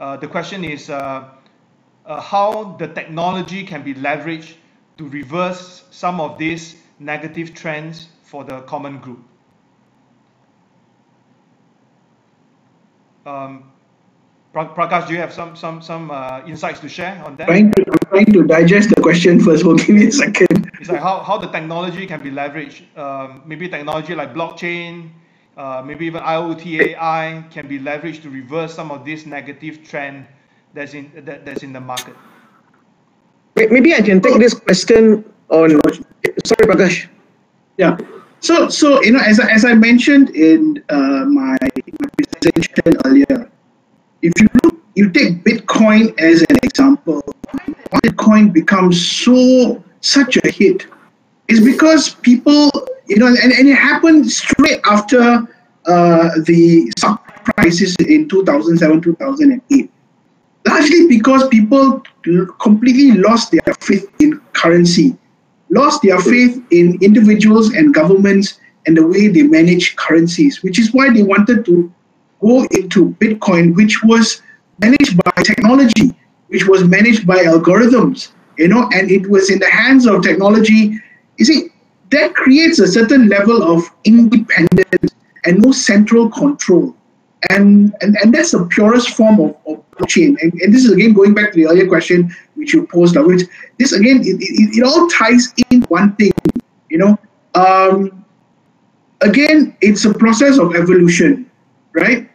uh, 0.00 0.16
the 0.16 0.26
question 0.26 0.64
is 0.64 0.90
uh, 0.90 1.28
how 2.06 2.76
the 2.78 2.88
technology 2.88 3.64
can 3.64 3.82
be 3.82 3.94
leveraged 3.94 4.54
to 4.98 5.08
reverse 5.08 5.84
some 5.90 6.20
of 6.20 6.38
these 6.38 6.76
negative 6.98 7.54
trends 7.54 8.08
for 8.22 8.44
the 8.44 8.60
common 8.62 8.98
group. 8.98 9.22
Um, 13.24 13.70
Prakash, 14.52 15.06
do 15.06 15.14
you 15.14 15.20
have 15.20 15.32
some 15.32 15.56
some 15.56 15.80
some 15.80 16.10
uh, 16.10 16.42
insights 16.46 16.80
to 16.80 16.88
share 16.88 17.22
on 17.24 17.36
that? 17.36 17.48
Trying 18.12 18.32
to 18.32 18.42
digest 18.44 18.90
the 18.94 19.00
question 19.00 19.40
first. 19.40 19.64
Well, 19.66 19.76
give 19.76 19.96
me 19.96 20.06
a 20.06 20.12
second. 20.12 20.70
It's 20.80 20.90
like 20.90 21.00
how, 21.00 21.20
how 21.20 21.38
the 21.38 21.48
technology 21.48 22.06
can 22.06 22.22
be 22.22 22.30
leveraged. 22.30 22.84
Um, 22.96 23.42
maybe 23.46 23.68
technology 23.68 24.14
like 24.14 24.34
blockchain, 24.34 25.10
uh, 25.56 25.82
maybe 25.84 26.06
even 26.06 26.22
IoT 26.22 26.64
AI 26.88 27.44
can 27.50 27.68
be 27.68 27.78
leveraged 27.78 28.22
to 28.22 28.30
reverse 28.30 28.74
some 28.74 28.90
of 28.90 29.04
this 29.04 29.24
negative 29.26 29.82
trend 29.88 30.26
that's 30.74 30.94
in 30.94 31.10
that, 31.24 31.44
that's 31.46 31.62
in 31.62 31.72
the 31.72 31.80
market. 31.80 32.16
Maybe 33.56 33.94
I 33.94 34.00
can 34.00 34.20
take 34.20 34.38
this 34.38 34.54
question 34.54 35.24
on. 35.48 35.70
Sorry, 36.44 36.64
Prakash. 36.68 37.08
Yeah. 37.78 37.96
So, 38.40 38.68
so 38.68 39.02
you 39.04 39.12
know, 39.12 39.20
as 39.20 39.38
I, 39.38 39.50
as 39.50 39.64
I 39.64 39.74
mentioned 39.74 40.30
in 40.30 40.82
uh, 40.88 41.24
my, 41.28 41.56
my 41.62 42.08
presentation 42.16 42.96
earlier, 43.04 43.50
if 44.22 44.32
you 44.40 44.48
look, 44.64 44.71
you 44.94 45.10
take 45.10 45.42
Bitcoin 45.44 46.18
as 46.18 46.42
an 46.42 46.56
example. 46.62 47.22
Bitcoin 48.04 48.52
becomes 48.52 49.04
so 49.06 49.82
such 50.00 50.36
a 50.38 50.50
hit 50.50 50.86
is 51.48 51.60
because 51.60 52.14
people, 52.14 52.70
you 53.06 53.16
know, 53.16 53.26
and, 53.26 53.52
and 53.52 53.68
it 53.68 53.74
happened 53.76 54.30
straight 54.30 54.80
after 54.84 55.46
uh, 55.86 56.30
the 56.46 56.90
crisis 57.56 57.96
in 57.96 58.28
2007, 58.28 59.00
2008. 59.00 59.90
Largely 60.66 61.08
because 61.08 61.48
people 61.48 62.02
completely 62.60 63.12
lost 63.12 63.50
their 63.50 63.74
faith 63.80 64.08
in 64.20 64.40
currency, 64.52 65.16
lost 65.70 66.02
their 66.02 66.20
faith 66.20 66.62
in 66.70 66.98
individuals 67.02 67.74
and 67.74 67.92
governments 67.92 68.60
and 68.86 68.96
the 68.96 69.06
way 69.06 69.28
they 69.28 69.42
manage 69.42 69.96
currencies, 69.96 70.62
which 70.62 70.78
is 70.78 70.92
why 70.92 71.12
they 71.12 71.22
wanted 71.22 71.64
to 71.64 71.92
go 72.40 72.64
into 72.70 73.10
Bitcoin, 73.20 73.74
which 73.74 74.02
was 74.04 74.42
managed 74.78 75.22
by 75.24 75.42
technology, 75.42 76.14
which 76.48 76.66
was 76.66 76.84
managed 76.84 77.26
by 77.26 77.38
algorithms, 77.44 78.32
you 78.58 78.68
know, 78.68 78.88
and 78.94 79.10
it 79.10 79.28
was 79.28 79.50
in 79.50 79.58
the 79.58 79.70
hands 79.70 80.06
of 80.06 80.22
technology. 80.22 81.00
You 81.38 81.44
see, 81.44 81.68
that 82.10 82.34
creates 82.34 82.78
a 82.78 82.86
certain 82.86 83.28
level 83.28 83.62
of 83.62 83.84
independence 84.04 85.14
and 85.44 85.62
no 85.62 85.72
central 85.72 86.28
control. 86.30 86.94
And, 87.50 87.92
and, 88.00 88.16
and 88.22 88.32
that's 88.32 88.52
the 88.52 88.66
purest 88.66 89.10
form 89.10 89.40
of, 89.40 89.56
of 89.66 89.82
blockchain. 89.92 90.40
And, 90.42 90.52
and 90.60 90.72
this 90.72 90.84
is 90.84 90.92
again 90.92 91.12
going 91.12 91.34
back 91.34 91.52
to 91.52 91.56
the 91.56 91.66
earlier 91.66 91.88
question 91.88 92.34
which 92.54 92.72
you 92.72 92.86
posed, 92.86 93.16
which 93.16 93.42
this 93.78 93.92
again, 93.92 94.20
it, 94.20 94.40
it, 94.40 94.78
it 94.78 94.84
all 94.84 95.08
ties 95.08 95.52
in 95.70 95.82
one 95.84 96.14
thing, 96.16 96.30
you 96.88 96.98
know. 96.98 97.18
Um, 97.54 98.24
again, 99.22 99.76
it's 99.80 100.04
a 100.04 100.14
process 100.14 100.58
of 100.58 100.76
evolution, 100.76 101.50
right? 101.92 102.30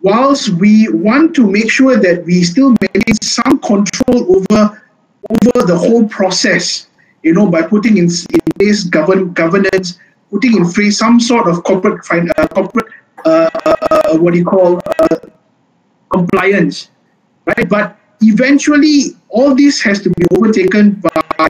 Whilst 0.00 0.50
we 0.50 0.88
want 0.90 1.34
to 1.36 1.50
make 1.50 1.70
sure 1.70 1.96
that 1.96 2.24
we 2.24 2.42
still 2.44 2.74
maintain 2.80 3.16
some 3.22 3.58
control 3.60 4.36
over 4.36 4.82
over 5.30 5.66
the 5.66 5.76
whole 5.76 6.08
process, 6.08 6.86
you 7.22 7.34
know, 7.34 7.50
by 7.50 7.62
putting 7.62 7.98
in, 7.98 8.04
in 8.04 8.40
place 8.54 8.84
govern, 8.84 9.32
governance, 9.32 9.98
putting 10.30 10.56
in 10.56 10.70
place 10.70 10.98
some 10.98 11.18
sort 11.18 11.48
of 11.48 11.64
corporate 11.64 12.00
uh, 12.10 12.46
corporate 12.48 12.86
uh, 13.24 13.50
uh, 13.90 14.18
what 14.18 14.32
do 14.32 14.38
you 14.38 14.44
call 14.44 14.80
uh, 14.86 15.16
compliance, 16.10 16.90
right? 17.44 17.68
But 17.68 17.98
eventually, 18.20 19.16
all 19.28 19.54
this 19.54 19.80
has 19.82 20.00
to 20.02 20.10
be 20.10 20.24
overtaken 20.36 21.02
by 21.02 21.48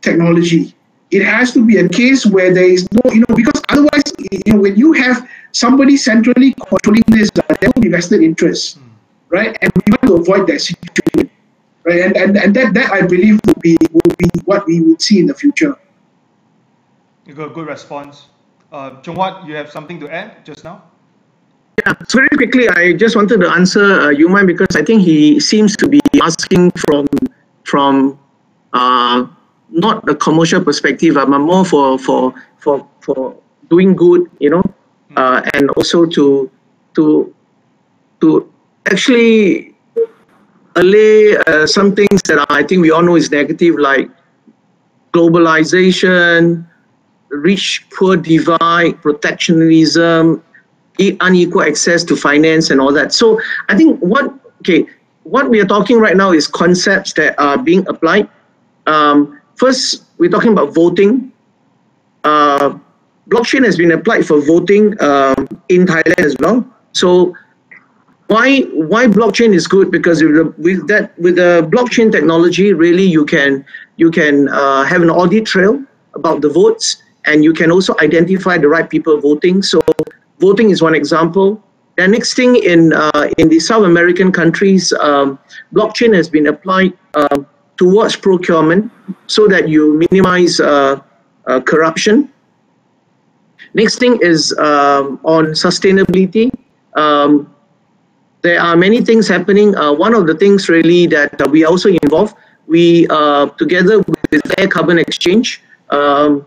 technology. 0.00 0.74
It 1.10 1.24
has 1.24 1.52
to 1.52 1.64
be 1.64 1.76
a 1.78 1.88
case 1.88 2.26
where 2.26 2.52
there 2.52 2.68
is 2.68 2.88
no, 2.92 3.12
you 3.12 3.20
know, 3.20 3.36
because 3.36 3.62
otherwise, 3.68 4.01
you 4.30 4.52
know, 4.52 4.60
when 4.60 4.76
you 4.76 4.92
have 4.92 5.28
somebody 5.52 5.96
centrally 5.96 6.54
controlling 6.68 7.04
this, 7.08 7.30
uh, 7.36 7.54
there 7.60 7.70
will 7.74 7.82
be 7.82 7.88
vested 7.88 8.22
interests, 8.22 8.78
right? 9.28 9.56
And 9.60 9.72
we 9.74 9.92
want 9.92 10.02
to 10.06 10.14
avoid 10.14 10.46
that 10.48 10.60
situation 10.60 11.30
right? 11.84 12.00
And, 12.00 12.16
and, 12.16 12.36
and 12.36 12.54
that, 12.56 12.74
that 12.74 12.92
I 12.92 13.02
believe 13.06 13.40
will 13.46 13.60
be 13.60 13.76
will 13.92 14.14
be 14.18 14.28
what 14.44 14.66
we 14.66 14.80
will 14.80 14.98
see 14.98 15.18
in 15.18 15.26
the 15.26 15.34
future. 15.34 15.76
You 17.26 17.34
got 17.34 17.50
a 17.50 17.54
good 17.54 17.66
response. 17.66 18.26
Uh, 18.70 19.00
Chong 19.02 19.16
Huat, 19.16 19.46
you 19.46 19.54
have 19.54 19.70
something 19.70 20.00
to 20.00 20.08
add 20.08 20.44
just 20.44 20.64
now? 20.64 20.82
Yeah, 21.84 21.94
so 22.08 22.18
very 22.18 22.36
quickly, 22.36 22.68
I 22.68 22.92
just 22.94 23.16
wanted 23.16 23.40
to 23.40 23.50
answer 23.50 23.84
uh, 23.84 24.08
Yuman 24.08 24.46
because 24.46 24.76
I 24.76 24.82
think 24.82 25.02
he 25.02 25.40
seems 25.40 25.76
to 25.76 25.88
be 25.88 26.00
asking 26.22 26.70
from 26.72 27.06
from 27.64 28.18
uh, 28.72 29.26
not 29.70 30.04
the 30.04 30.14
commercial 30.14 30.62
perspective, 30.62 31.14
but 31.14 31.28
more 31.28 31.64
for 31.64 31.98
for 31.98 32.34
for 32.58 32.86
for 33.00 33.36
doing 33.72 33.96
good, 33.96 34.28
you 34.38 34.50
know, 34.50 34.62
hmm. 35.08 35.16
uh, 35.16 35.40
and 35.54 35.70
also 35.80 36.04
to 36.04 36.50
to 36.94 37.34
to 38.20 38.28
actually 38.92 39.72
allay 40.76 41.36
uh, 41.48 41.66
some 41.66 41.96
things 41.96 42.20
that 42.28 42.44
I 42.50 42.62
think 42.62 42.82
we 42.82 42.90
all 42.90 43.02
know 43.02 43.16
is 43.16 43.30
negative, 43.30 43.76
like 43.78 44.10
globalization, 45.12 46.66
rich 47.32 47.84
poor 47.96 48.16
divide, 48.16 49.00
protectionism, 49.00 50.42
unequal 50.98 51.62
access 51.62 52.04
to 52.04 52.16
finance, 52.16 52.70
and 52.70 52.80
all 52.80 52.92
that. 52.92 53.12
So 53.12 53.40
I 53.68 53.76
think 53.76 53.98
what 54.00 54.32
okay, 54.60 54.86
what 55.24 55.48
we 55.48 55.60
are 55.60 55.66
talking 55.66 55.98
right 55.98 56.16
now 56.16 56.32
is 56.32 56.46
concepts 56.46 57.12
that 57.14 57.40
are 57.40 57.56
being 57.56 57.86
applied. 57.88 58.28
Um, 58.86 59.40
first, 59.56 60.04
we're 60.18 60.30
talking 60.30 60.52
about 60.52 60.74
voting. 60.74 61.32
Uh, 62.24 62.78
blockchain 63.28 63.64
has 63.64 63.76
been 63.76 63.92
applied 63.92 64.26
for 64.26 64.40
voting 64.40 65.00
um, 65.00 65.48
in 65.68 65.86
Thailand 65.86 66.20
as 66.20 66.36
well. 66.38 66.64
So 66.92 67.34
why 68.28 68.62
why 68.92 69.06
blockchain 69.06 69.54
is 69.54 69.66
good? 69.66 69.90
Because 69.90 70.22
with, 70.22 70.86
that 70.88 71.18
with 71.18 71.36
the 71.36 71.68
blockchain 71.70 72.10
technology 72.10 72.72
really 72.72 73.04
you 73.04 73.24
can 73.24 73.64
you 73.96 74.10
can 74.10 74.48
uh, 74.48 74.84
have 74.84 75.02
an 75.02 75.10
audit 75.10 75.46
trail 75.46 75.82
about 76.14 76.40
the 76.40 76.48
votes 76.48 77.02
and 77.24 77.44
you 77.44 77.52
can 77.52 77.70
also 77.70 77.94
identify 78.00 78.58
the 78.58 78.68
right 78.68 78.88
people 78.88 79.20
voting. 79.20 79.62
So 79.62 79.80
voting 80.38 80.70
is 80.70 80.82
one 80.82 80.94
example. 80.94 81.62
The 81.96 82.08
next 82.08 82.34
thing 82.34 82.56
in 82.56 82.92
uh, 82.92 83.28
in 83.36 83.48
the 83.48 83.60
south 83.60 83.84
american 83.84 84.32
countries 84.32 84.92
um, 84.94 85.38
blockchain 85.74 86.14
has 86.14 86.28
been 86.28 86.46
applied 86.46 86.92
uh, 87.14 87.38
towards 87.76 88.16
procurement 88.16 88.90
so 89.26 89.46
that 89.46 89.68
you 89.68 90.00
minimize 90.10 90.58
uh, 90.58 91.00
uh, 91.46 91.60
corruption 91.60 92.32
next 93.74 93.98
thing 93.98 94.18
is 94.22 94.56
um, 94.58 95.18
on 95.24 95.46
sustainability 95.52 96.50
um, 96.94 97.52
there 98.42 98.60
are 98.60 98.76
many 98.76 99.00
things 99.00 99.28
happening. 99.28 99.74
Uh, 99.76 99.92
one 99.92 100.14
of 100.14 100.26
the 100.26 100.34
things 100.34 100.68
really 100.68 101.06
that 101.06 101.40
uh, 101.40 101.48
we 101.48 101.64
also 101.64 101.88
involve, 101.88 102.34
we 102.66 103.06
uh, 103.08 103.46
together 103.50 103.98
with 103.98 104.42
AirCarbon 104.58 105.00
Exchange, 105.00 105.62
um, 105.90 106.46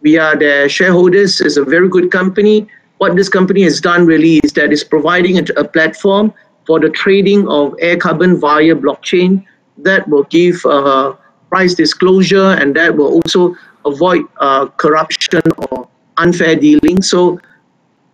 we 0.00 0.16
are 0.16 0.36
the 0.36 0.68
shareholders. 0.68 1.40
It's 1.40 1.56
a 1.56 1.64
very 1.64 1.88
good 1.88 2.10
company. 2.10 2.66
What 2.96 3.14
this 3.14 3.28
company 3.28 3.62
has 3.62 3.80
done 3.80 4.06
really 4.06 4.38
is 4.38 4.52
that 4.54 4.72
it's 4.72 4.84
providing 4.84 5.38
a, 5.38 5.42
a 5.56 5.64
platform 5.64 6.32
for 6.66 6.80
the 6.80 6.88
trading 6.90 7.46
of 7.48 7.74
air 7.80 7.96
carbon 7.96 8.40
via 8.40 8.74
blockchain 8.74 9.44
that 9.78 10.08
will 10.08 10.24
give 10.24 10.64
uh, 10.64 11.14
price 11.50 11.74
disclosure 11.74 12.52
and 12.52 12.74
that 12.76 12.96
will 12.96 13.08
also 13.08 13.54
avoid 13.84 14.24
uh, 14.38 14.66
corruption 14.66 15.42
or 15.70 15.88
unfair 16.18 16.56
dealing. 16.56 17.02
So 17.02 17.40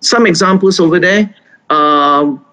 some 0.01 0.26
examples 0.26 0.81
over 0.81 1.01
there. 1.01 1.35
Um, 1.70 2.44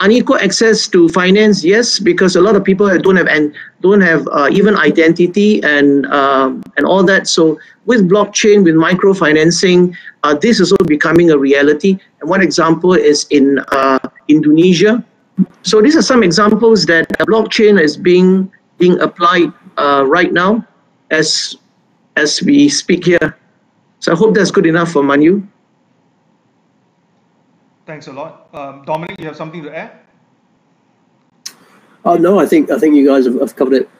unequal 0.00 0.36
access 0.36 0.88
to 0.88 1.08
finance 1.08 1.64
yes 1.64 1.98
because 1.98 2.36
a 2.36 2.40
lot 2.40 2.56
of 2.56 2.64
people 2.64 2.86
don't 2.98 3.16
have 3.16 3.28
and 3.28 3.54
don't 3.80 4.00
have 4.00 4.26
uh, 4.32 4.48
even 4.50 4.76
identity 4.76 5.62
and 5.62 6.06
um, 6.06 6.62
and 6.76 6.84
all 6.84 7.02
that 7.04 7.28
so 7.28 7.58
with 7.86 8.08
blockchain 8.08 8.64
with 8.64 8.74
microfinancing 8.74 9.94
uh, 10.24 10.34
this 10.34 10.60
is 10.60 10.72
also 10.72 10.84
becoming 10.84 11.30
a 11.30 11.38
reality 11.38 11.96
and 12.20 12.28
one 12.28 12.42
example 12.42 12.92
is 12.92 13.26
in 13.30 13.58
uh, 13.72 13.98
indonesia 14.28 15.02
so 15.62 15.80
these 15.80 15.96
are 15.96 16.02
some 16.02 16.22
examples 16.22 16.84
that 16.86 17.08
blockchain 17.20 17.80
is 17.80 17.96
being 17.96 18.50
being 18.78 18.98
applied 19.00 19.52
uh, 19.78 20.04
right 20.06 20.32
now 20.32 20.66
as 21.10 21.56
as 22.16 22.42
we 22.42 22.68
speak 22.68 23.04
here 23.04 23.38
so 24.04 24.12
i 24.12 24.16
hope 24.22 24.34
that's 24.34 24.50
good 24.50 24.66
enough 24.66 24.90
for 24.92 25.02
manu 25.02 25.42
Thanks 27.86 28.06
a 28.06 28.12
lot. 28.12 28.48
Um, 28.54 28.82
Dominic, 28.86 29.20
you 29.20 29.26
have 29.26 29.36
something 29.36 29.62
to 29.62 29.76
add? 29.76 29.92
Uh, 32.04 32.16
no, 32.16 32.38
I 32.38 32.46
think 32.46 32.70
I 32.70 32.78
think 32.78 32.94
you 32.94 33.06
guys 33.06 33.26
have, 33.26 33.38
have 33.40 33.56
covered 33.56 33.74
it 33.74 33.90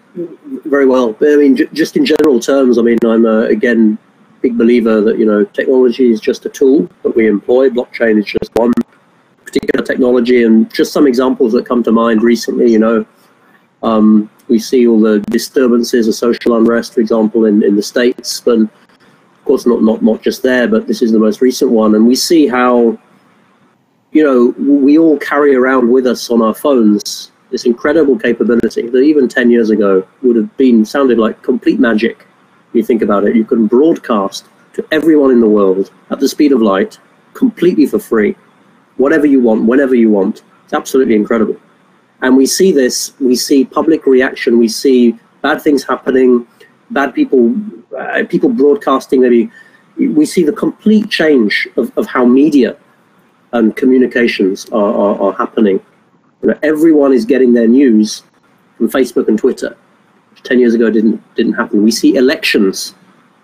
very 0.65 0.87
well. 0.87 1.13
But 1.13 1.29
I 1.29 1.37
mean, 1.37 1.57
j- 1.57 1.69
just 1.73 1.97
in 1.97 2.05
general 2.05 2.41
terms, 2.41 2.79
I 2.79 2.83
mean, 2.83 2.99
I'm 3.05 3.27
uh, 3.27 3.43
again 3.43 3.99
big 4.41 4.57
believer 4.57 5.01
that 5.03 5.19
you 5.19 5.27
know 5.27 5.45
technology 5.45 6.11
is 6.11 6.21
just 6.21 6.47
a 6.47 6.49
tool 6.49 6.89
that 7.03 7.15
we 7.15 7.27
employ. 7.27 7.69
Blockchain 7.69 8.19
is 8.19 8.27
just 8.27 8.51
one 8.55 8.73
particular 9.45 9.85
technology, 9.85 10.45
and 10.45 10.73
just 10.73 10.93
some 10.93 11.07
examples 11.07 11.53
that 11.53 11.67
come 11.67 11.83
to 11.83 11.93
mind 11.93 12.23
recently. 12.23 12.71
You 12.73 12.79
know, 12.79 13.07
um, 13.83 14.31
we 14.49 14.59
see 14.59 14.87
all 14.87 15.01
the 15.01 15.21
disturbances 15.31 16.09
of 16.09 16.15
social 16.15 16.57
unrest, 16.57 16.95
for 16.95 17.01
example, 17.01 17.45
in, 17.45 17.63
in 17.63 17.77
the 17.77 17.83
states, 17.83 18.41
but 18.41 18.61
of 19.45 19.49
course 19.49 19.67
not 19.67 19.83
not 19.83 20.03
not 20.03 20.23
just 20.23 20.43
there, 20.43 20.67
but 20.67 20.87
this 20.87 21.03
is 21.03 21.13
the 21.13 21.19
most 21.19 21.41
recent 21.41 21.71
one, 21.71 21.95
and 21.95 22.07
we 22.07 22.15
see 22.15 22.47
how 22.47 22.99
you 24.15 24.23
know, 24.23 24.55
we 24.81 24.97
all 24.97 25.19
carry 25.19 25.57
around 25.57 25.91
with 25.91 26.07
us 26.07 26.31
on 26.31 26.41
our 26.41 26.55
phones 26.55 27.33
this 27.51 27.67
incredible 27.67 28.19
capability 28.19 28.89
that 28.89 29.01
even 29.01 29.29
10 29.29 29.51
years 29.51 29.71
ago 29.71 30.07
would 30.23 30.37
have 30.37 30.57
been 30.57 30.85
sounded 30.85 31.19
like 31.19 31.43
complete 31.43 31.79
magic. 31.79 32.27
You 32.73 32.83
think 32.83 33.03
about 33.03 33.25
it, 33.25 33.37
you 33.37 33.45
can 33.45 33.67
broadcast 33.67 34.47
to 34.73 34.85
everyone 34.91 35.31
in 35.31 35.41
the 35.41 35.49
world 35.49 35.93
at 36.11 36.21
the 36.21 36.29
speed 36.29 36.53
of 36.53 36.63
light, 36.63 36.99
completely 37.33 37.87
for 37.87 37.99
free, 37.99 38.35
whatever 38.97 39.27
you 39.27 39.41
want, 39.41 39.67
whenever 39.67 39.95
you 39.95 40.11
want. 40.11 40.43
It's 40.65 40.73
absolutely 40.73 41.15
incredible. 41.15 41.57
And 42.23 42.37
we 42.37 42.47
see 42.47 42.73
this, 42.73 43.13
we 43.21 43.37
see 43.37 43.65
public 43.65 44.07
reaction, 44.07 44.59
we 44.59 44.69
see 44.69 45.19
bad 45.43 45.61
things 45.61 45.85
happening, 45.85 46.47
bad 46.91 47.15
people, 47.15 47.55
uh, 47.99 48.25
people 48.29 48.49
broadcasting 48.49 49.21
maybe. 49.21 49.51
We 49.97 50.27
see 50.27 50.43
the 50.43 50.53
complete 50.53 51.09
change 51.09 51.69
of, 51.77 51.97
of 51.97 52.07
how 52.07 52.25
media 52.25 52.77
and 53.53 53.77
communications 53.77 54.69
are, 54.71 54.93
are, 54.93 55.21
are 55.21 55.33
happening. 55.33 55.81
You 56.43 56.49
know, 56.49 56.59
everyone 56.63 57.13
is 57.13 57.25
getting 57.25 57.55
their 57.55 57.69
news 57.69 58.25
from 58.77 58.91
Facebook 58.91 59.29
and 59.29 59.39
Twitter, 59.39 59.77
which 60.31 60.43
10 60.43 60.59
years 60.59 60.75
ago 60.75 60.91
didn't, 60.91 61.23
didn't 61.37 61.53
happen. 61.53 61.85
We 61.85 61.93
see 61.93 62.17
elections 62.17 62.95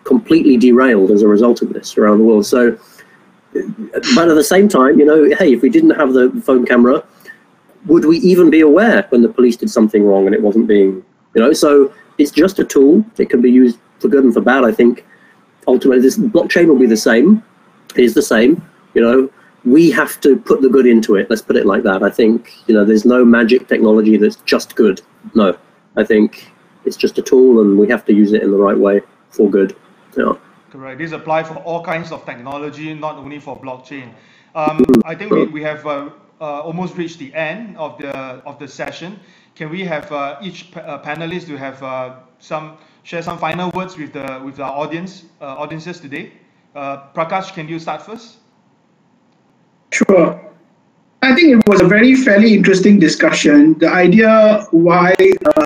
completely 0.05 0.57
derailed 0.57 1.13
as 1.13 1.23
a 1.23 1.29
result 1.29 1.63
of 1.63 1.73
this 1.73 1.97
around 1.97 2.19
the 2.19 2.25
world. 2.25 2.47
So, 2.47 2.77
but 4.15 4.29
at 4.29 4.35
the 4.35 4.45
same 4.45 4.69
time, 4.69 4.99
you 4.99 5.05
know, 5.05 5.25
hey, 5.37 5.53
if 5.53 5.63
we 5.63 5.71
didn't 5.71 5.91
have 5.91 6.13
the 6.13 6.31
phone 6.45 6.67
camera, 6.67 7.05
would 7.87 8.05
we 8.05 8.19
even 8.19 8.51
be 8.51 8.61
aware 8.61 9.07
when 9.11 9.23
the 9.23 9.29
police 9.29 9.57
did 9.57 9.71
something 9.71 10.05
wrong 10.05 10.27
and 10.27 10.35
it 10.35 10.43
wasn't 10.43 10.67
being, 10.67 11.05
you 11.35 11.43
know? 11.43 11.53
So 11.53 11.93
it's 12.19 12.31
just 12.31 12.59
a 12.59 12.65
tool. 12.65 13.05
It 13.17 13.31
can 13.31 13.41
be 13.41 13.51
used 13.51 13.79
for 14.01 14.09
good 14.09 14.25
and 14.25 14.35
for 14.35 14.41
bad. 14.41 14.65
I 14.65 14.73
think 14.73 15.07
ultimately 15.67 16.03
this 16.03 16.19
blockchain 16.19 16.67
will 16.69 16.79
be 16.79 16.87
the 16.87 16.97
same. 16.97 17.43
It 17.97 18.05
is 18.05 18.15
the 18.15 18.23
same. 18.23 18.63
You 18.95 19.03
know, 19.03 19.31
we 19.65 19.91
have 19.91 20.21
to 20.21 20.37
put 20.37 20.63
the 20.63 20.69
good 20.69 20.87
into 20.87 21.17
it. 21.17 21.29
Let's 21.31 21.43
put 21.43 21.57
it 21.57 21.67
like 21.67 21.83
that. 21.85 22.03
I 22.03 22.11
think 22.11 22.53
you 22.67 22.75
know, 22.75 22.85
there's 22.85 23.05
no 23.05 23.25
magic 23.25 23.69
technology 23.69 24.17
that's 24.17 24.37
just 24.47 24.75
good. 24.75 25.03
No, 25.35 25.57
I 25.97 26.05
think 26.05 26.51
it's 26.85 26.97
just 26.97 27.19
a 27.19 27.23
tool, 27.23 27.61
and 27.61 27.79
we 27.79 27.89
have 27.89 28.05
to 28.07 28.13
use 28.13 28.33
it 28.33 28.43
in 28.43 28.51
the 28.51 28.57
right 28.57 28.79
way 28.79 29.03
for 29.31 29.51
good. 29.51 29.77
Yeah. 30.17 30.35
Correct. 30.71 30.99
This 30.99 31.13
apply 31.13 31.43
for 31.43 31.57
all 31.57 31.85
kinds 31.85 32.13
of 32.13 32.25
technology, 32.25 32.95
not 32.95 33.17
only 33.17 33.41
for 33.41 33.61
blockchain. 33.61 34.13
Um, 34.55 34.85
I 35.05 35.15
think 35.15 35.33
we, 35.33 35.47
we 35.47 35.63
have 35.63 35.87
uh, 35.87 36.11
uh, 36.41 36.61
almost 36.61 36.97
reached 36.97 37.19
the 37.19 37.35
end 37.35 37.77
of 37.77 37.99
the 37.99 38.17
of 38.47 38.59
the 38.59 38.69
session. 38.69 39.19
Can 39.55 39.69
we 39.69 39.85
have 39.85 40.11
uh, 40.13 40.39
each 40.41 40.75
uh, 40.77 41.03
panelist 41.03 41.47
to 41.47 41.57
have 41.57 41.83
uh, 41.83 42.15
some 42.39 42.79
share 43.03 43.23
some 43.23 43.39
final 43.39 43.71
words 43.71 43.97
with 43.97 44.13
the 44.13 44.41
with 44.45 44.61
our 44.61 44.73
audience 44.73 45.25
uh, 45.41 45.57
audiences 45.57 46.01
today? 46.01 46.33
Uh, 46.75 47.09
Prakash, 47.15 47.53
can 47.53 47.69
you 47.69 47.79
start 47.79 48.03
first? 48.03 48.39
Sure. 49.93 50.41
I 51.23 51.35
think 51.35 51.49
it 51.59 51.69
was 51.69 51.83
a 51.83 51.87
very 51.87 52.15
fairly 52.15 52.55
interesting 52.55 52.99
discussion. 52.99 53.79
The 53.79 53.89
idea 53.89 54.67
why 54.71 55.15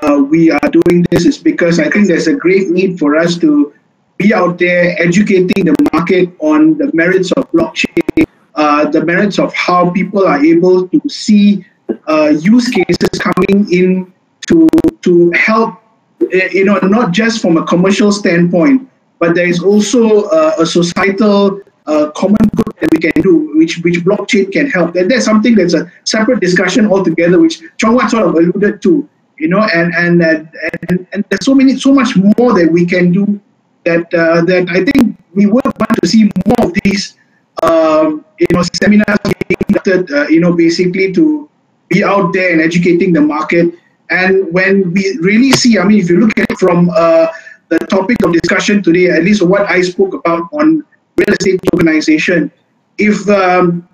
uh, 0.03 0.19
we 0.29 0.51
are 0.51 0.69
doing 0.71 1.07
this 1.11 1.25
is 1.27 1.39
because 1.39 1.79
I 1.79 1.89
think 1.91 2.09
there's 2.09 2.27
a 2.27 2.35
great 2.35 2.71
need 2.71 2.99
for 2.99 3.17
us 3.17 3.39
to 3.39 3.73
be 4.19 4.35
out 4.35 4.59
there 4.59 5.01
educating 5.01 5.67
the 5.67 5.75
market 5.93 6.31
on 6.41 6.77
the 6.79 6.91
merits 6.93 7.31
of 7.33 7.51
blockchain, 7.53 8.27
uh, 8.57 8.91
the 8.91 9.05
merits 9.05 9.39
of 9.39 9.55
how 9.55 9.91
people 9.91 10.27
are 10.27 10.45
able 10.45 10.89
to 10.89 11.01
see 11.09 11.65
uh, 12.09 12.33
use 12.41 12.69
cases 12.69 13.19
coming 13.19 13.71
in 13.73 14.13
to 14.49 14.69
to 15.03 15.31
help, 15.33 15.84
you 16.33 16.65
know, 16.65 16.79
not 16.79 17.13
just 17.13 17.41
from 17.41 17.57
a 17.57 17.65
commercial 17.65 18.13
standpoint, 18.13 18.89
but 19.19 19.35
there 19.35 19.47
is 19.47 19.63
also 19.63 20.25
uh, 20.25 20.55
a 20.59 20.67
societal 20.67 21.61
uh, 21.87 22.11
common 22.13 22.49
good 22.57 22.75
that 22.81 22.91
we 22.93 22.99
can 22.99 23.23
do, 23.23 23.53
which 23.57 23.79
which 23.85 24.05
blockchain 24.05 24.51
can 24.51 24.71
help. 24.71 24.97
And 24.97 25.11
that's 25.11 25.25
something 25.25 25.55
that's 25.55 25.75
a 25.75 25.91
separate 26.05 26.41
discussion 26.41 26.87
altogether, 26.87 27.39
which 27.41 27.61
Chong 27.79 27.97
Huat 27.97 28.11
sort 28.11 28.27
of 28.27 28.35
alluded 28.35 28.83
to, 28.83 29.09
you 29.39 29.49
know, 29.49 29.63
and 29.63 29.95
and 29.95 30.23
and, 30.23 31.07
and 31.13 31.25
there's 31.29 31.45
so 31.45 31.55
many 31.55 31.77
so 31.77 31.93
much 31.93 32.17
more 32.17 32.55
that 32.55 32.69
we 32.71 32.87
can 32.87 33.13
do 33.13 33.41
that 33.85 34.13
uh, 34.15 34.43
that 34.43 34.69
I 34.71 34.85
think 34.85 35.17
we 35.35 35.47
would 35.47 35.65
want 35.65 35.97
to 36.03 36.09
see 36.09 36.31
more 36.47 36.69
of 36.69 36.73
these, 36.85 37.17
um, 37.63 38.25
you 38.39 38.47
know, 38.53 38.63
seminars 38.63 39.19
being 39.25 39.59
conducted, 39.67 40.11
uh, 40.11 40.29
you 40.29 40.41
know, 40.41 40.53
basically 40.53 41.13
to 41.13 41.49
be 41.89 42.03
out 42.03 42.33
there 42.33 42.53
and 42.53 42.61
educating 42.61 43.13
the 43.13 43.21
market. 43.21 43.75
And 44.11 44.53
when 44.53 44.93
we 44.93 45.19
really 45.21 45.53
see, 45.53 45.79
I 45.79 45.85
mean, 45.85 46.01
if 46.01 46.11
you 46.11 46.21
look 46.21 46.39
at 46.39 46.51
it 46.51 46.59
from 46.59 46.91
uh, 46.91 47.29
the 47.69 47.79
topic 47.91 48.23
of 48.25 48.33
discussion 48.33 48.83
today, 48.83 49.11
at 49.11 49.25
least 49.25 49.43
what 49.43 49.69
I 49.69 49.81
spoke 49.83 50.15
about 50.15 50.49
on 50.53 50.85
real 51.17 51.31
estate 51.31 51.61
tokenization, 51.63 52.51
if, 52.99 53.29
um, 53.29 53.89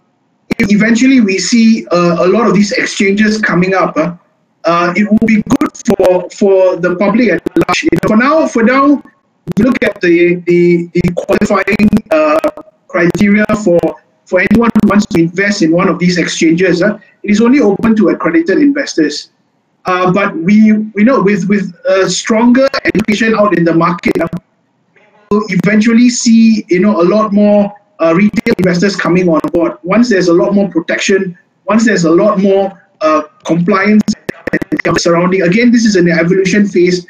if 0.58 0.72
eventually 0.72 1.20
we 1.20 1.38
see 1.38 1.86
uh, 1.88 2.16
a 2.20 2.28
lot 2.28 2.46
of 2.46 2.54
these 2.54 2.72
exchanges 2.72 3.40
coming 3.40 3.74
up, 3.74 3.96
uh, 3.96 4.16
uh, 4.64 4.92
it 4.96 5.10
will 5.10 5.26
be 5.26 5.42
good 5.42 5.70
for 5.86 6.28
for 6.30 6.76
the 6.76 6.96
public 6.96 7.30
at 7.30 7.42
large. 7.56 7.82
You 7.84 7.88
know, 7.92 8.08
for 8.08 8.16
now, 8.16 8.46
for 8.46 8.62
now, 8.62 9.02
look 9.58 9.82
at 9.82 10.00
the 10.00 10.36
the, 10.46 10.90
the 10.92 11.02
qualifying 11.16 11.88
uh, 12.10 12.38
criteria 12.88 13.46
for 13.64 13.80
for 14.26 14.40
anyone 14.40 14.70
who 14.82 14.88
wants 14.88 15.06
to 15.06 15.20
invest 15.20 15.62
in 15.62 15.72
one 15.72 15.88
of 15.88 15.98
these 15.98 16.18
exchanges. 16.18 16.82
Uh, 16.82 16.98
it 17.22 17.30
is 17.30 17.40
only 17.40 17.60
open 17.60 17.96
to 17.96 18.08
accredited 18.10 18.58
investors. 18.58 19.30
Uh, 19.86 20.12
but 20.12 20.36
we 20.36 20.72
we 20.94 21.04
know 21.04 21.20
with 21.22 21.48
with 21.48 21.72
stronger 22.08 22.68
education 22.84 23.34
out 23.34 23.56
in 23.56 23.64
the 23.64 23.74
market, 23.74 24.12
uh, 24.20 24.28
we'll 25.30 25.42
eventually 25.48 26.10
see 26.10 26.64
you 26.68 26.80
know 26.80 27.00
a 27.00 27.06
lot 27.14 27.32
more 27.32 27.72
uh, 28.00 28.12
retail 28.14 28.54
investors 28.58 28.94
coming 28.94 29.28
on 29.28 29.40
board. 29.52 29.78
Once 29.82 30.10
there's 30.10 30.28
a 30.28 30.32
lot 30.32 30.54
more 30.54 30.68
protection, 30.68 31.36
once 31.64 31.86
there's 31.86 32.04
a 32.04 32.10
lot 32.10 32.38
more 32.38 32.70
uh, 33.00 33.22
compliance 33.44 34.02
surrounding. 34.98 35.42
Again, 35.42 35.72
this 35.72 35.84
is 35.84 35.96
an 35.96 36.08
evolution 36.08 36.66
phase. 36.68 37.06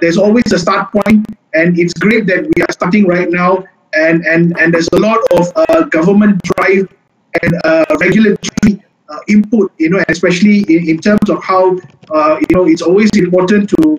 There's 0.00 0.16
always 0.16 0.52
a 0.52 0.58
start 0.58 0.92
point, 0.92 1.26
and 1.54 1.78
it's 1.78 1.94
great 1.94 2.26
that 2.26 2.46
we 2.54 2.62
are 2.62 2.72
starting 2.72 3.06
right 3.06 3.28
now. 3.28 3.64
And 3.94 4.24
and 4.24 4.56
and 4.58 4.72
there's 4.72 4.88
a 4.92 4.98
lot 4.98 5.18
of 5.32 5.90
government 5.90 6.40
drive 6.42 6.88
and 7.42 7.52
regulatory 8.00 8.82
input, 9.28 9.72
you 9.78 9.90
know, 9.90 10.02
especially 10.08 10.60
in, 10.62 10.88
in 10.88 10.98
terms 10.98 11.28
of 11.28 11.42
how 11.42 11.76
uh, 12.10 12.38
you 12.40 12.56
know 12.56 12.66
it's 12.66 12.82
always 12.82 13.10
important 13.16 13.68
to 13.70 13.98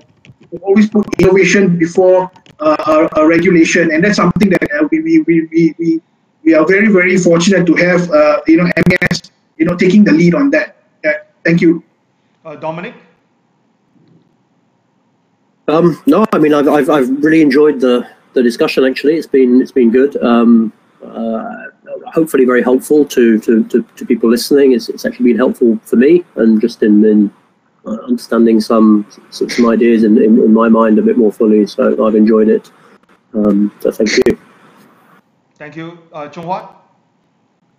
always 0.62 0.90
put 0.90 1.06
innovation 1.20 1.78
before 1.78 2.32
uh, 2.60 3.08
a, 3.16 3.22
a 3.22 3.28
regulation, 3.28 3.92
and 3.92 4.04
that's 4.04 4.18
something 4.18 4.50
that 4.50 4.64
uh, 4.74 4.88
we, 4.92 5.02
we, 5.02 5.20
we, 5.22 5.48
we, 5.52 5.76
we 5.80 6.02
we 6.44 6.54
are 6.54 6.66
very 6.66 6.88
very 6.88 7.18
fortunate 7.18 7.66
to 7.66 7.76
have 7.76 8.10
uh, 8.12 8.42
you 8.48 8.58
know 8.58 8.70
MAS 8.88 9.32
you 9.58 9.66
know 9.66 9.76
taking 9.76 10.04
the 10.04 10.12
lead 10.12 10.36
on 10.36 10.50
that. 10.52 10.78
Yeah, 11.04 11.24
thank 11.44 11.62
you. 11.62 11.84
Uh, 12.44 12.56
Dominic? 12.56 12.94
Um, 15.68 16.02
no, 16.06 16.26
I 16.32 16.38
mean 16.38 16.54
I've, 16.54 16.68
I've 16.68 16.90
I've 16.90 17.10
really 17.24 17.42
enjoyed 17.42 17.80
the 17.80 18.08
the 18.34 18.44
discussion. 18.44 18.86
Actually, 18.86 19.16
it's 19.16 19.28
been 19.28 19.62
it's 19.62 19.72
been 19.72 19.92
good. 19.92 20.22
Um, 20.24 20.72
uh, 21.04 21.66
hopefully, 22.14 22.46
very 22.46 22.64
helpful 22.64 23.06
to, 23.06 23.40
to, 23.40 23.64
to, 23.66 23.84
to 23.84 24.06
people 24.06 24.30
listening. 24.30 24.74
It's, 24.74 24.90
it's 24.90 25.06
actually 25.06 25.26
been 25.26 25.38
helpful 25.38 25.80
for 25.84 25.96
me, 25.98 26.24
and 26.36 26.60
just 26.60 26.82
in, 26.84 27.04
in 27.06 27.32
understanding 27.86 28.60
some 28.60 29.06
some, 29.30 29.50
some 29.50 29.70
ideas 29.70 30.04
in, 30.04 30.18
in, 30.18 30.40
in 30.40 30.54
my 30.54 30.70
mind 30.70 31.00
a 31.00 31.02
bit 31.02 31.18
more 31.18 31.32
fully. 31.32 31.66
So 31.68 32.06
I've 32.06 32.16
enjoyed 32.16 32.50
it. 32.50 32.72
Um, 33.34 33.72
so 33.80 33.92
thank 33.92 34.18
you. 34.18 34.38
Thank 35.56 35.76
you. 35.76 36.00
Uh, 36.12 36.28
Chong 36.30 36.46
Huat? 36.46 36.70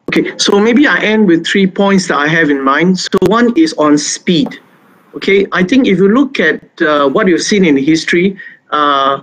Okay, 0.08 0.38
so 0.38 0.60
maybe 0.60 0.86
I 0.86 0.98
end 1.00 1.26
with 1.26 1.46
three 1.46 1.66
points 1.66 2.08
that 2.08 2.16
I 2.16 2.28
have 2.28 2.48
in 2.48 2.62
mind. 2.62 2.98
So 2.98 3.18
one 3.22 3.52
is 3.56 3.74
on 3.74 3.98
speed. 3.98 4.60
Okay, 5.14 5.46
I 5.52 5.62
think 5.64 5.86
if 5.86 5.98
you 5.98 6.08
look 6.08 6.38
at 6.40 6.60
uh, 6.80 7.08
what 7.08 7.26
you've 7.26 7.42
seen 7.42 7.64
in 7.64 7.76
history, 7.76 8.38
uh, 8.70 9.22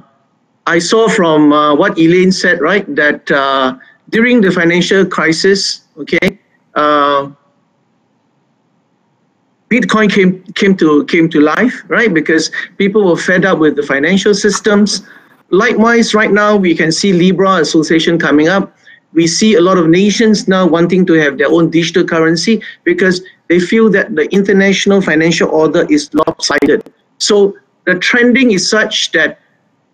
I 0.66 0.80
saw 0.80 1.08
from 1.08 1.54
uh, 1.54 1.76
what 1.76 1.98
Elaine 1.98 2.32
said, 2.32 2.62
right, 2.62 2.84
that 2.96 3.30
uh, 3.32 3.78
during 4.10 4.42
the 4.42 4.52
financial 4.52 5.06
crisis, 5.06 5.88
okay, 5.98 6.40
uh, 6.76 7.30
Bitcoin 9.74 10.08
came 10.18 10.44
came 10.54 10.76
to 10.78 11.04
came 11.06 11.28
to 11.30 11.40
life, 11.42 11.84
right? 11.88 12.14
Because 12.14 12.52
people 12.78 13.02
were 13.10 13.18
fed 13.18 13.44
up 13.44 13.58
with 13.58 13.76
the 13.76 13.82
financial 13.82 14.36
systems. 14.36 15.02
Likewise, 15.50 16.14
right 16.14 16.32
now 16.32 16.56
we 16.56 16.76
can 16.76 16.92
see 16.92 17.12
Libra 17.12 17.54
Association 17.66 18.20
coming 18.20 18.48
up. 18.48 18.78
We 19.14 19.26
see 19.26 19.56
a 19.56 19.62
lot 19.62 19.80
of 19.80 19.88
nations 19.88 20.48
now 20.48 20.68
wanting 20.68 21.08
to 21.08 21.14
have 21.14 21.40
their 21.40 21.50
own 21.50 21.72
digital 21.72 22.04
currency 22.06 22.62
because 22.84 23.24
they 23.48 23.60
feel 23.60 23.90
that 23.98 24.16
the 24.16 24.26
international 24.32 25.02
financial 25.02 25.50
order 25.50 25.88
is 25.90 26.14
lopsided. 26.14 26.94
So 27.18 27.58
the 27.86 27.96
trending 27.98 28.52
is 28.52 28.70
such 28.70 29.12
that, 29.14 29.40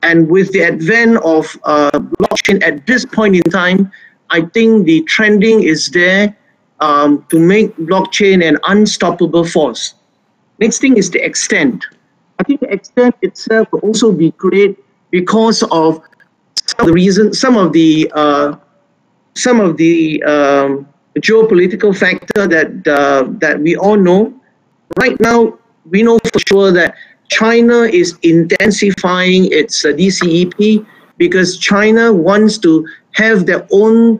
and 0.03 0.29
with 0.29 0.51
the 0.51 0.63
advent 0.63 1.17
of 1.23 1.57
uh, 1.63 1.99
blockchain 2.19 2.61
at 2.63 2.85
this 2.85 3.05
point 3.05 3.35
in 3.37 3.43
time, 3.43 3.91
I 4.29 4.41
think 4.41 4.85
the 4.85 5.03
trending 5.03 5.63
is 5.63 5.87
there 5.87 6.35
um, 6.79 7.25
to 7.29 7.39
make 7.39 7.75
blockchain 7.77 8.47
an 8.47 8.57
unstoppable 8.67 9.45
force. 9.45 9.95
Next 10.59 10.79
thing 10.79 10.97
is 10.97 11.09
the 11.11 11.23
extent. 11.23 11.85
I 12.39 12.43
think 12.43 12.61
the 12.61 12.71
extent 12.71 13.15
itself 13.21 13.71
will 13.71 13.79
also 13.79 14.11
be 14.11 14.31
great 14.31 14.77
because 15.11 15.63
of 15.71 16.01
some 16.65 16.79
of 16.79 16.87
the 16.87 16.93
reasons, 16.93 17.39
some 17.39 17.57
of 17.57 17.73
the 17.73 18.11
uh, 18.15 18.55
some 19.35 19.59
of 19.59 19.77
the 19.77 20.21
um, 20.23 20.87
geopolitical 21.17 21.95
factor 21.97 22.47
that 22.47 22.87
uh, 22.87 23.25
that 23.39 23.59
we 23.59 23.75
all 23.75 23.97
know. 23.97 24.33
Right 24.99 25.19
now, 25.19 25.57
we 25.85 26.03
know 26.03 26.19
for 26.31 26.39
sure 26.47 26.71
that 26.71 26.95
China 27.29 27.83
is 27.83 28.17
intensifying 28.23 29.51
its 29.51 29.85
uh, 29.85 29.89
DCEP 29.89 30.85
because 31.17 31.57
China 31.57 32.11
wants 32.11 32.57
to 32.59 32.87
have 33.13 33.45
their 33.45 33.67
own 33.71 34.19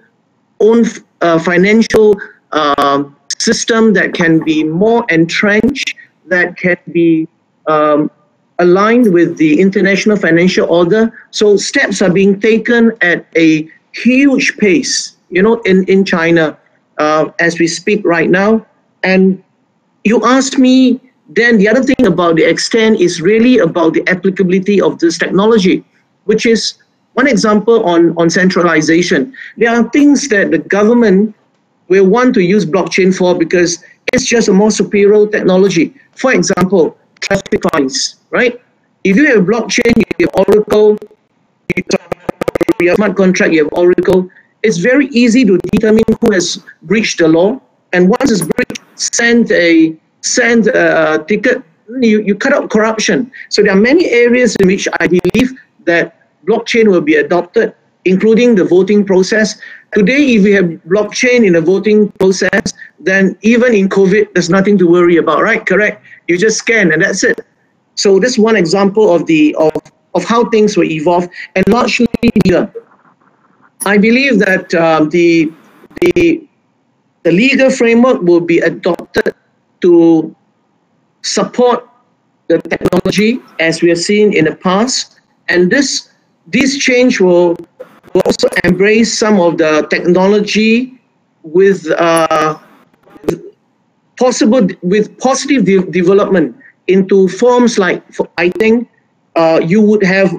own 0.59 0.85
uh, 1.21 1.39
financial 1.39 2.15
uh, 2.51 3.03
system 3.37 3.93
that 3.93 4.13
can 4.13 4.43
be 4.43 4.63
more 4.63 5.05
entrenched, 5.09 5.95
that 6.25 6.57
can 6.57 6.77
be 6.91 7.27
um, 7.67 8.11
aligned 8.59 9.11
with 9.13 9.37
the 9.37 9.59
international 9.59 10.17
financial 10.17 10.69
order. 10.69 11.11
So 11.31 11.57
steps 11.57 12.01
are 12.01 12.09
being 12.11 12.39
taken 12.39 12.91
at 13.01 13.25
a 13.35 13.69
huge 13.93 14.57
pace, 14.57 15.15
you 15.29 15.41
know, 15.41 15.61
in, 15.61 15.85
in 15.85 16.05
China 16.05 16.57
uh, 16.97 17.31
as 17.39 17.59
we 17.59 17.67
speak 17.67 18.05
right 18.05 18.29
now. 18.29 18.65
And 19.03 19.41
you 20.03 20.23
asked 20.25 20.57
me, 20.57 20.99
then 21.29 21.57
the 21.57 21.69
other 21.69 21.83
thing 21.83 22.05
about 22.05 22.35
the 22.35 22.43
extent 22.43 22.99
is 22.99 23.21
really 23.21 23.59
about 23.59 23.93
the 23.93 24.07
applicability 24.07 24.81
of 24.81 24.99
this 24.99 25.17
technology, 25.17 25.85
which 26.25 26.45
is 26.45 26.73
one 27.13 27.27
example 27.27 27.83
on, 27.85 28.17
on 28.17 28.29
centralization. 28.29 29.33
There 29.57 29.69
are 29.69 29.87
things 29.89 30.27
that 30.29 30.51
the 30.51 30.57
government 30.57 31.35
will 31.89 32.05
want 32.05 32.33
to 32.35 32.41
use 32.41 32.65
blockchain 32.65 33.15
for 33.15 33.37
because 33.37 33.83
it's 34.13 34.25
just 34.25 34.47
a 34.47 34.53
more 34.53 34.71
superior 34.71 35.27
technology. 35.27 35.93
For 36.15 36.33
example, 36.33 36.97
traffic 37.19 37.61
fines, 37.71 38.17
right? 38.31 38.61
If 39.03 39.17
you 39.17 39.25
have 39.27 39.45
blockchain, 39.45 39.93
you 39.97 40.27
have 40.27 40.47
Oracle, 40.47 40.97
you 41.75 41.83
have 42.89 42.95
smart 42.95 43.15
contract, 43.15 43.53
you 43.53 43.63
have 43.63 43.73
Oracle, 43.73 44.29
it's 44.63 44.77
very 44.77 45.07
easy 45.07 45.45
to 45.45 45.57
determine 45.71 46.03
who 46.21 46.33
has 46.33 46.61
breached 46.83 47.19
the 47.19 47.27
law. 47.27 47.61
And 47.93 48.09
once 48.09 48.31
it's 48.31 48.41
breached, 48.41 48.81
send 48.95 49.51
a 49.51 49.95
send 50.21 50.67
a 50.67 51.23
ticket. 51.27 51.63
You, 52.01 52.21
you 52.21 52.35
cut 52.35 52.53
out 52.53 52.69
corruption. 52.69 53.31
So 53.49 53.63
there 53.63 53.71
are 53.71 53.79
many 53.79 54.09
areas 54.09 54.55
in 54.57 54.67
which 54.67 54.87
I 54.99 55.07
believe 55.07 55.57
that 55.85 56.19
blockchain 56.45 56.87
will 56.87 57.01
be 57.01 57.15
adopted, 57.15 57.73
including 58.09 58.55
the 58.55 58.65
voting 58.65 59.05
process. 59.05 59.47
Today, 59.93 60.21
if 60.35 60.43
we 60.43 60.51
have 60.53 60.65
blockchain 60.93 61.45
in 61.45 61.53
the 61.53 61.61
voting 61.61 62.11
process, 62.19 62.73
then 62.99 63.37
even 63.41 63.73
in 63.73 63.87
COVID, 63.87 64.33
there's 64.33 64.49
nothing 64.49 64.77
to 64.79 64.85
worry 64.87 65.17
about, 65.17 65.41
right? 65.41 65.63
Correct. 65.65 66.03
You 66.27 66.37
just 66.37 66.57
scan 66.57 66.91
and 66.91 67.01
that's 67.03 67.23
it. 67.23 67.39
So 67.95 68.19
this 68.19 68.37
one 68.37 68.55
example 68.55 69.13
of 69.13 69.25
the 69.27 69.55
of, 69.55 69.73
of 70.15 70.23
how 70.25 70.49
things 70.49 70.75
will 70.77 70.89
evolve 70.99 71.27
and 71.55 71.67
largely 71.69 72.07
here. 72.45 72.65
I 73.85 73.97
believe 73.97 74.39
that 74.39 74.73
um, 74.73 75.09
the 75.09 75.51
the 76.01 76.47
the 77.23 77.31
legal 77.31 77.69
framework 77.69 78.21
will 78.21 78.45
be 78.53 78.59
adopted 78.59 79.35
to 79.81 80.35
support 81.21 81.87
the 82.47 82.57
technology 82.73 83.39
as 83.59 83.81
we 83.81 83.89
have 83.89 83.99
seen 83.99 84.33
in 84.33 84.45
the 84.45 84.55
past, 84.55 85.19
and 85.47 85.69
this 85.69 86.09
this 86.51 86.77
change 86.77 87.19
will, 87.19 87.57
will 88.13 88.21
also 88.25 88.47
embrace 88.63 89.17
some 89.17 89.39
of 89.39 89.57
the 89.57 89.87
technology 89.89 90.99
with 91.43 91.89
uh, 91.91 92.59
possible 94.17 94.67
with 94.81 95.17
positive 95.19 95.65
de 95.65 95.81
development 95.91 96.55
into 96.87 97.27
forms 97.27 97.77
like 97.77 98.03
I 98.37 98.49
think 98.49 98.89
uh, 99.35 99.59
you 99.63 99.81
would 99.81 100.03
have 100.03 100.31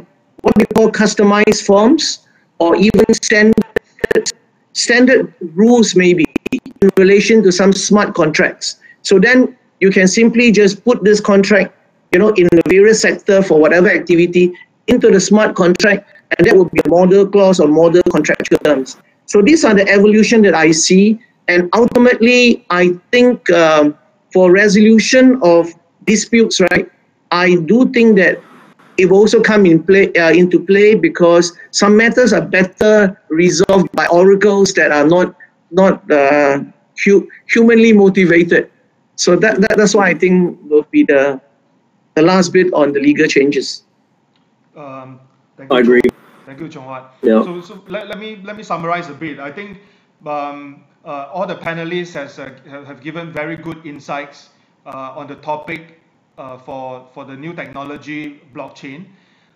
what 0.42 0.56
we 0.56 0.66
call 0.74 0.90
customized 0.90 1.64
forms 1.64 2.26
or 2.58 2.76
even 2.76 3.04
standard 3.14 3.64
standard 4.72 5.34
rules 5.54 5.94
maybe 5.96 6.24
in 6.52 6.90
relation 6.96 7.42
to 7.42 7.52
some 7.52 7.72
smart 7.72 8.14
contracts. 8.14 8.76
So 9.02 9.18
then 9.18 9.56
you 9.80 9.90
can 9.90 10.06
simply 10.06 10.52
just 10.52 10.84
put 10.84 11.02
this 11.04 11.20
contract, 11.20 11.74
you 12.12 12.18
know, 12.18 12.30
in 12.30 12.48
the 12.52 12.62
various 12.68 13.00
sector 13.00 13.42
for 13.42 13.58
whatever 13.58 13.88
activity 13.88 14.52
into 14.86 15.10
the 15.10 15.20
smart 15.20 15.56
contract, 15.56 16.08
and 16.36 16.46
that 16.46 16.56
would 16.56 16.70
be 16.70 16.80
a 16.84 16.88
model 16.88 17.26
clause 17.26 17.60
or 17.60 17.68
model 17.68 18.02
contractual 18.10 18.58
terms. 18.58 18.96
So 19.26 19.42
these 19.42 19.64
are 19.64 19.74
the 19.74 19.88
evolution 19.88 20.42
that 20.42 20.54
I 20.54 20.70
see, 20.72 21.20
and 21.48 21.68
ultimately, 21.74 22.64
I 22.70 22.94
think 23.10 23.50
um, 23.50 23.96
for 24.32 24.52
resolution 24.52 25.40
of 25.42 25.72
disputes, 26.04 26.60
right, 26.70 26.90
I 27.30 27.56
do 27.66 27.90
think 27.92 28.16
that 28.16 28.40
it 28.98 29.06
will 29.06 29.18
also 29.18 29.40
come 29.40 29.66
in 29.66 29.82
play 29.82 30.12
uh, 30.14 30.30
into 30.30 30.60
play 30.60 30.94
because 30.94 31.56
some 31.70 31.96
matters 31.96 32.32
are 32.32 32.42
better 32.42 33.20
resolved 33.28 33.90
by 33.92 34.06
oracles 34.08 34.74
that 34.74 34.92
are 34.92 35.06
not 35.06 35.34
not 35.70 36.10
uh, 36.10 36.60
hu 37.04 37.28
humanly 37.48 37.92
motivated. 37.92 38.70
So 39.16 39.36
that, 39.36 39.60
that 39.60 39.76
that's 39.76 39.94
why 39.94 40.08
I 40.10 40.14
think 40.14 40.58
will 40.68 40.86
be 40.90 41.04
the 41.04 41.40
the 42.14 42.22
last 42.22 42.52
bit 42.52 42.72
on 42.74 42.92
the 42.92 43.00
legal 43.00 43.26
changes. 43.26 43.84
Um, 44.76 45.20
I 45.70 45.80
agree. 45.80 46.02
Thank 46.50 46.62
you, 46.62 46.68
Chong 46.68 46.88
Huat. 46.88 47.10
Yeah. 47.22 47.44
So, 47.44 47.60
so 47.60 47.84
let, 47.86 48.08
let 48.08 48.18
me 48.18 48.42
let 48.42 48.56
me 48.56 48.64
summarize 48.64 49.08
a 49.08 49.14
bit. 49.14 49.38
I 49.38 49.52
think 49.52 49.78
um, 50.26 50.82
uh, 51.04 51.30
all 51.32 51.46
the 51.46 51.54
panelists 51.54 52.14
has 52.14 52.40
uh, 52.40 52.50
have 52.66 53.00
given 53.00 53.30
very 53.30 53.56
good 53.56 53.86
insights 53.86 54.48
uh, 54.84 55.14
on 55.14 55.28
the 55.28 55.36
topic 55.36 56.00
uh, 56.38 56.58
for, 56.58 57.06
for 57.14 57.24
the 57.24 57.36
new 57.36 57.54
technology 57.54 58.42
blockchain. 58.52 59.06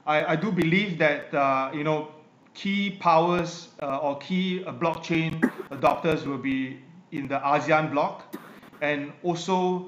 I, 0.06 0.34
I 0.34 0.36
do 0.36 0.52
believe 0.52 0.96
that, 0.98 1.34
uh, 1.34 1.72
you 1.74 1.82
know, 1.82 2.12
key 2.54 2.90
powers 3.00 3.70
uh, 3.82 3.98
or 3.98 4.16
key 4.18 4.62
blockchain 4.64 5.40
adopters 5.72 6.24
will 6.24 6.38
be 6.38 6.78
in 7.10 7.26
the 7.26 7.40
ASEAN 7.40 7.90
bloc 7.90 8.36
and 8.82 9.12
also 9.24 9.86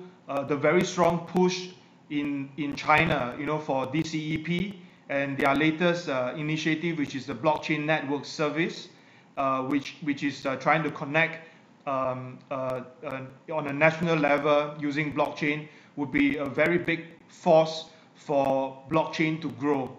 the 0.49 0.57
very 0.57 0.85
strong 0.85 1.25
push 1.29 1.69
in, 2.11 2.51
in 2.57 2.75
China, 2.75 3.37
you 3.39 3.47
know, 3.47 3.61
for 3.61 3.87
DCEP 3.87 4.75
and 5.09 5.39
their 5.39 5.55
latest 5.55 6.09
uh, 6.09 6.33
initiative, 6.37 6.99
which 6.99 7.15
is 7.15 7.27
the 7.27 7.35
Blockchain 7.35 7.85
Network 7.85 8.25
Service, 8.25 8.89
uh, 9.37 9.63
which, 9.63 9.97
which 10.03 10.23
is 10.23 10.45
uh, 10.47 10.57
trying 10.57 10.83
to 10.83 10.91
connect 10.91 11.49
um, 11.87 12.39
on 12.51 13.67
a 13.67 13.73
national 13.73 14.17
level 14.17 14.75
using 14.81 15.13
blockchain 15.13 15.69
would 15.95 16.11
be 16.11 16.37
a 16.37 16.45
very 16.45 16.79
big 16.79 17.05
force 17.29 17.91
for 18.15 18.83
blockchain 18.91 19.41
to 19.41 19.51
grow. 19.53 19.97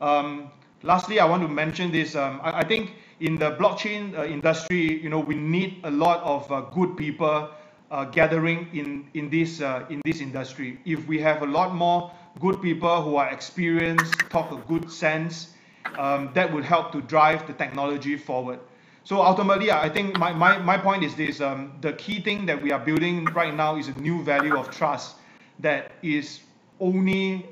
Um, 0.00 0.50
lastly, 0.82 1.20
I 1.20 1.24
want 1.24 1.42
to 1.42 1.48
mention 1.48 1.90
this. 1.90 2.14
Um, 2.14 2.40
I, 2.42 2.60
I, 2.60 2.64
think 2.64 2.94
in 3.20 3.38
the 3.38 3.52
blockchain 3.52 4.16
uh, 4.16 4.24
industry, 4.24 5.02
you 5.02 5.08
know, 5.08 5.20
we 5.20 5.34
need 5.34 5.80
a 5.84 5.90
lot 5.90 6.22
of 6.22 6.50
uh, 6.52 6.60
good 6.72 6.96
people 6.96 7.50
uh, 7.90 8.04
gathering 8.04 8.68
in 8.72 9.08
in 9.14 9.30
this 9.30 9.60
uh, 9.60 9.86
in 9.88 10.00
this 10.04 10.20
industry. 10.20 10.78
If 10.84 11.06
we 11.06 11.18
have 11.20 11.42
a 11.42 11.46
lot 11.46 11.74
more 11.74 12.10
good 12.40 12.60
people 12.62 13.02
who 13.02 13.16
are 13.16 13.28
experienced, 13.30 14.14
talk 14.30 14.52
a 14.52 14.56
good 14.68 14.90
sense, 14.90 15.54
um, 15.98 16.30
that 16.34 16.52
would 16.52 16.64
help 16.64 16.92
to 16.92 17.00
drive 17.02 17.46
the 17.46 17.52
technology 17.52 18.16
forward. 18.16 18.58
So 19.04 19.22
ultimately, 19.22 19.70
I 19.70 19.88
think 19.88 20.18
my, 20.18 20.32
my, 20.32 20.58
my 20.58 20.76
point 20.76 21.04
is 21.04 21.14
this, 21.14 21.40
um, 21.40 21.72
the 21.80 21.92
key 21.92 22.20
thing 22.20 22.44
that 22.46 22.60
we 22.60 22.72
are 22.72 22.80
building 22.80 23.24
right 23.26 23.54
now 23.54 23.76
is 23.76 23.88
a 23.88 23.98
new 24.00 24.22
value 24.24 24.56
of 24.56 24.70
trust 24.70 25.16
that 25.60 25.92
is 26.02 26.40
only 26.80 27.46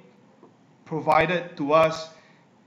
provided 0.84 1.56
to 1.56 1.72
us 1.72 2.10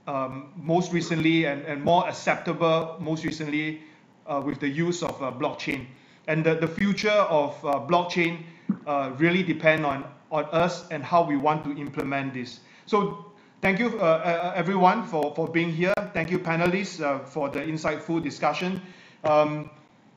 um, 0.06 0.50
most 0.56 0.92
recently 0.92 1.44
and, 1.44 1.62
and 1.66 1.82
more 1.84 2.08
acceptable 2.08 2.96
most 2.98 3.24
recently 3.24 3.82
uh, 4.26 4.42
with 4.44 4.58
the 4.58 4.68
use 4.68 5.02
of 5.02 5.22
uh, 5.22 5.30
blockchain. 5.30 5.86
And 6.26 6.44
the, 6.44 6.54
the 6.54 6.66
future 6.66 7.10
of 7.10 7.62
uh, 7.64 7.80
blockchain 7.80 8.42
uh, 8.86 9.12
really 9.18 9.42
depend 9.42 9.84
on, 9.84 10.04
on 10.30 10.44
us 10.46 10.88
and 10.90 11.02
how 11.02 11.22
we 11.22 11.36
want 11.36 11.64
to 11.64 11.76
implement 11.76 12.34
this. 12.34 12.60
So 12.86 13.32
thank 13.60 13.78
you 13.78 13.98
uh, 13.98 14.02
uh, 14.02 14.52
everyone 14.54 15.04
for, 15.04 15.34
for 15.34 15.48
being 15.48 15.72
here. 15.72 15.94
Thank 16.12 16.30
you 16.30 16.38
panelists 16.38 17.00
for 17.28 17.48
the 17.48 17.60
insightful 17.60 18.22
discussion. 18.22 18.80
Um, 19.24 19.70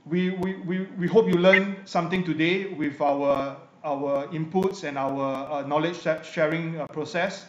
we, 0.06 0.32
we, 0.32 0.56
we, 0.56 0.88
we 0.98 1.08
hope 1.08 1.28
you 1.28 1.36
learned 1.36 1.78
something 1.86 2.24
today 2.24 2.68
with 2.74 3.00
our 3.02 3.58
our 3.84 4.28
inputs 4.28 4.84
and 4.84 4.98
our 4.98 5.50
uh, 5.52 5.68
knowledge 5.68 5.98
sharing 6.24 6.80
uh, 6.80 6.88
process. 6.88 7.46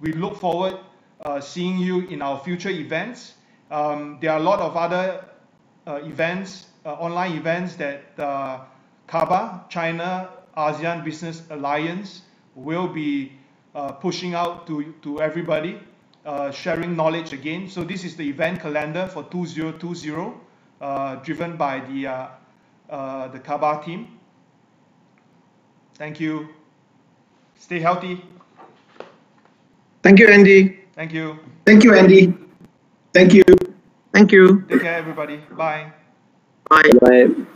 We 0.00 0.12
look 0.12 0.36
forward 0.36 0.78
uh, 1.24 1.40
seeing 1.40 1.78
you 1.78 2.00
in 2.08 2.22
our 2.22 2.38
future 2.38 2.70
events. 2.70 3.34
Um, 3.70 4.18
there 4.20 4.32
are 4.32 4.38
a 4.38 4.42
lot 4.42 4.60
of 4.60 4.76
other 4.76 5.24
uh, 5.86 6.00
events, 6.02 6.66
uh, 6.84 6.94
online 6.94 7.32
events 7.36 7.76
that 7.76 8.18
uh, 8.18 8.60
CABA, 9.06 9.68
China 9.68 10.28
ASEAN 10.56 11.04
Business 11.04 11.42
Alliance, 11.50 12.22
will 12.54 12.88
be 12.88 13.32
uh, 13.74 13.92
pushing 13.92 14.34
out 14.34 14.66
to, 14.66 14.94
to 15.02 15.20
everybody, 15.20 15.78
uh, 16.24 16.50
sharing 16.50 16.96
knowledge 16.96 17.32
again. 17.32 17.68
So 17.68 17.84
this 17.84 18.04
is 18.04 18.16
the 18.16 18.28
event 18.28 18.60
calendar 18.60 19.06
for 19.06 19.24
2020, 19.24 20.32
uh, 20.80 21.16
driven 21.16 21.56
by 21.56 21.80
the, 21.80 22.28
the 22.88 23.38
CABA 23.40 23.84
team. 23.84 24.18
Thank 25.94 26.20
you. 26.20 26.48
Stay 27.58 27.80
healthy. 27.80 28.22
Thank 30.02 30.20
you, 30.20 30.28
Anndy. 30.28 30.80
Thank 30.94 31.12
you. 31.12 31.38
Thank 31.64 31.84
you, 31.84 31.94
Anndy. 31.94 32.34
Thank 33.12 33.34
you. 33.34 33.44
Thank 34.12 34.32
you. 34.32 34.62
Take 34.68 34.82
care, 34.82 34.98
everybody. 34.98 35.38
Bye. 35.56 35.92
Bye. 36.68 36.90
Bye. 37.00 37.46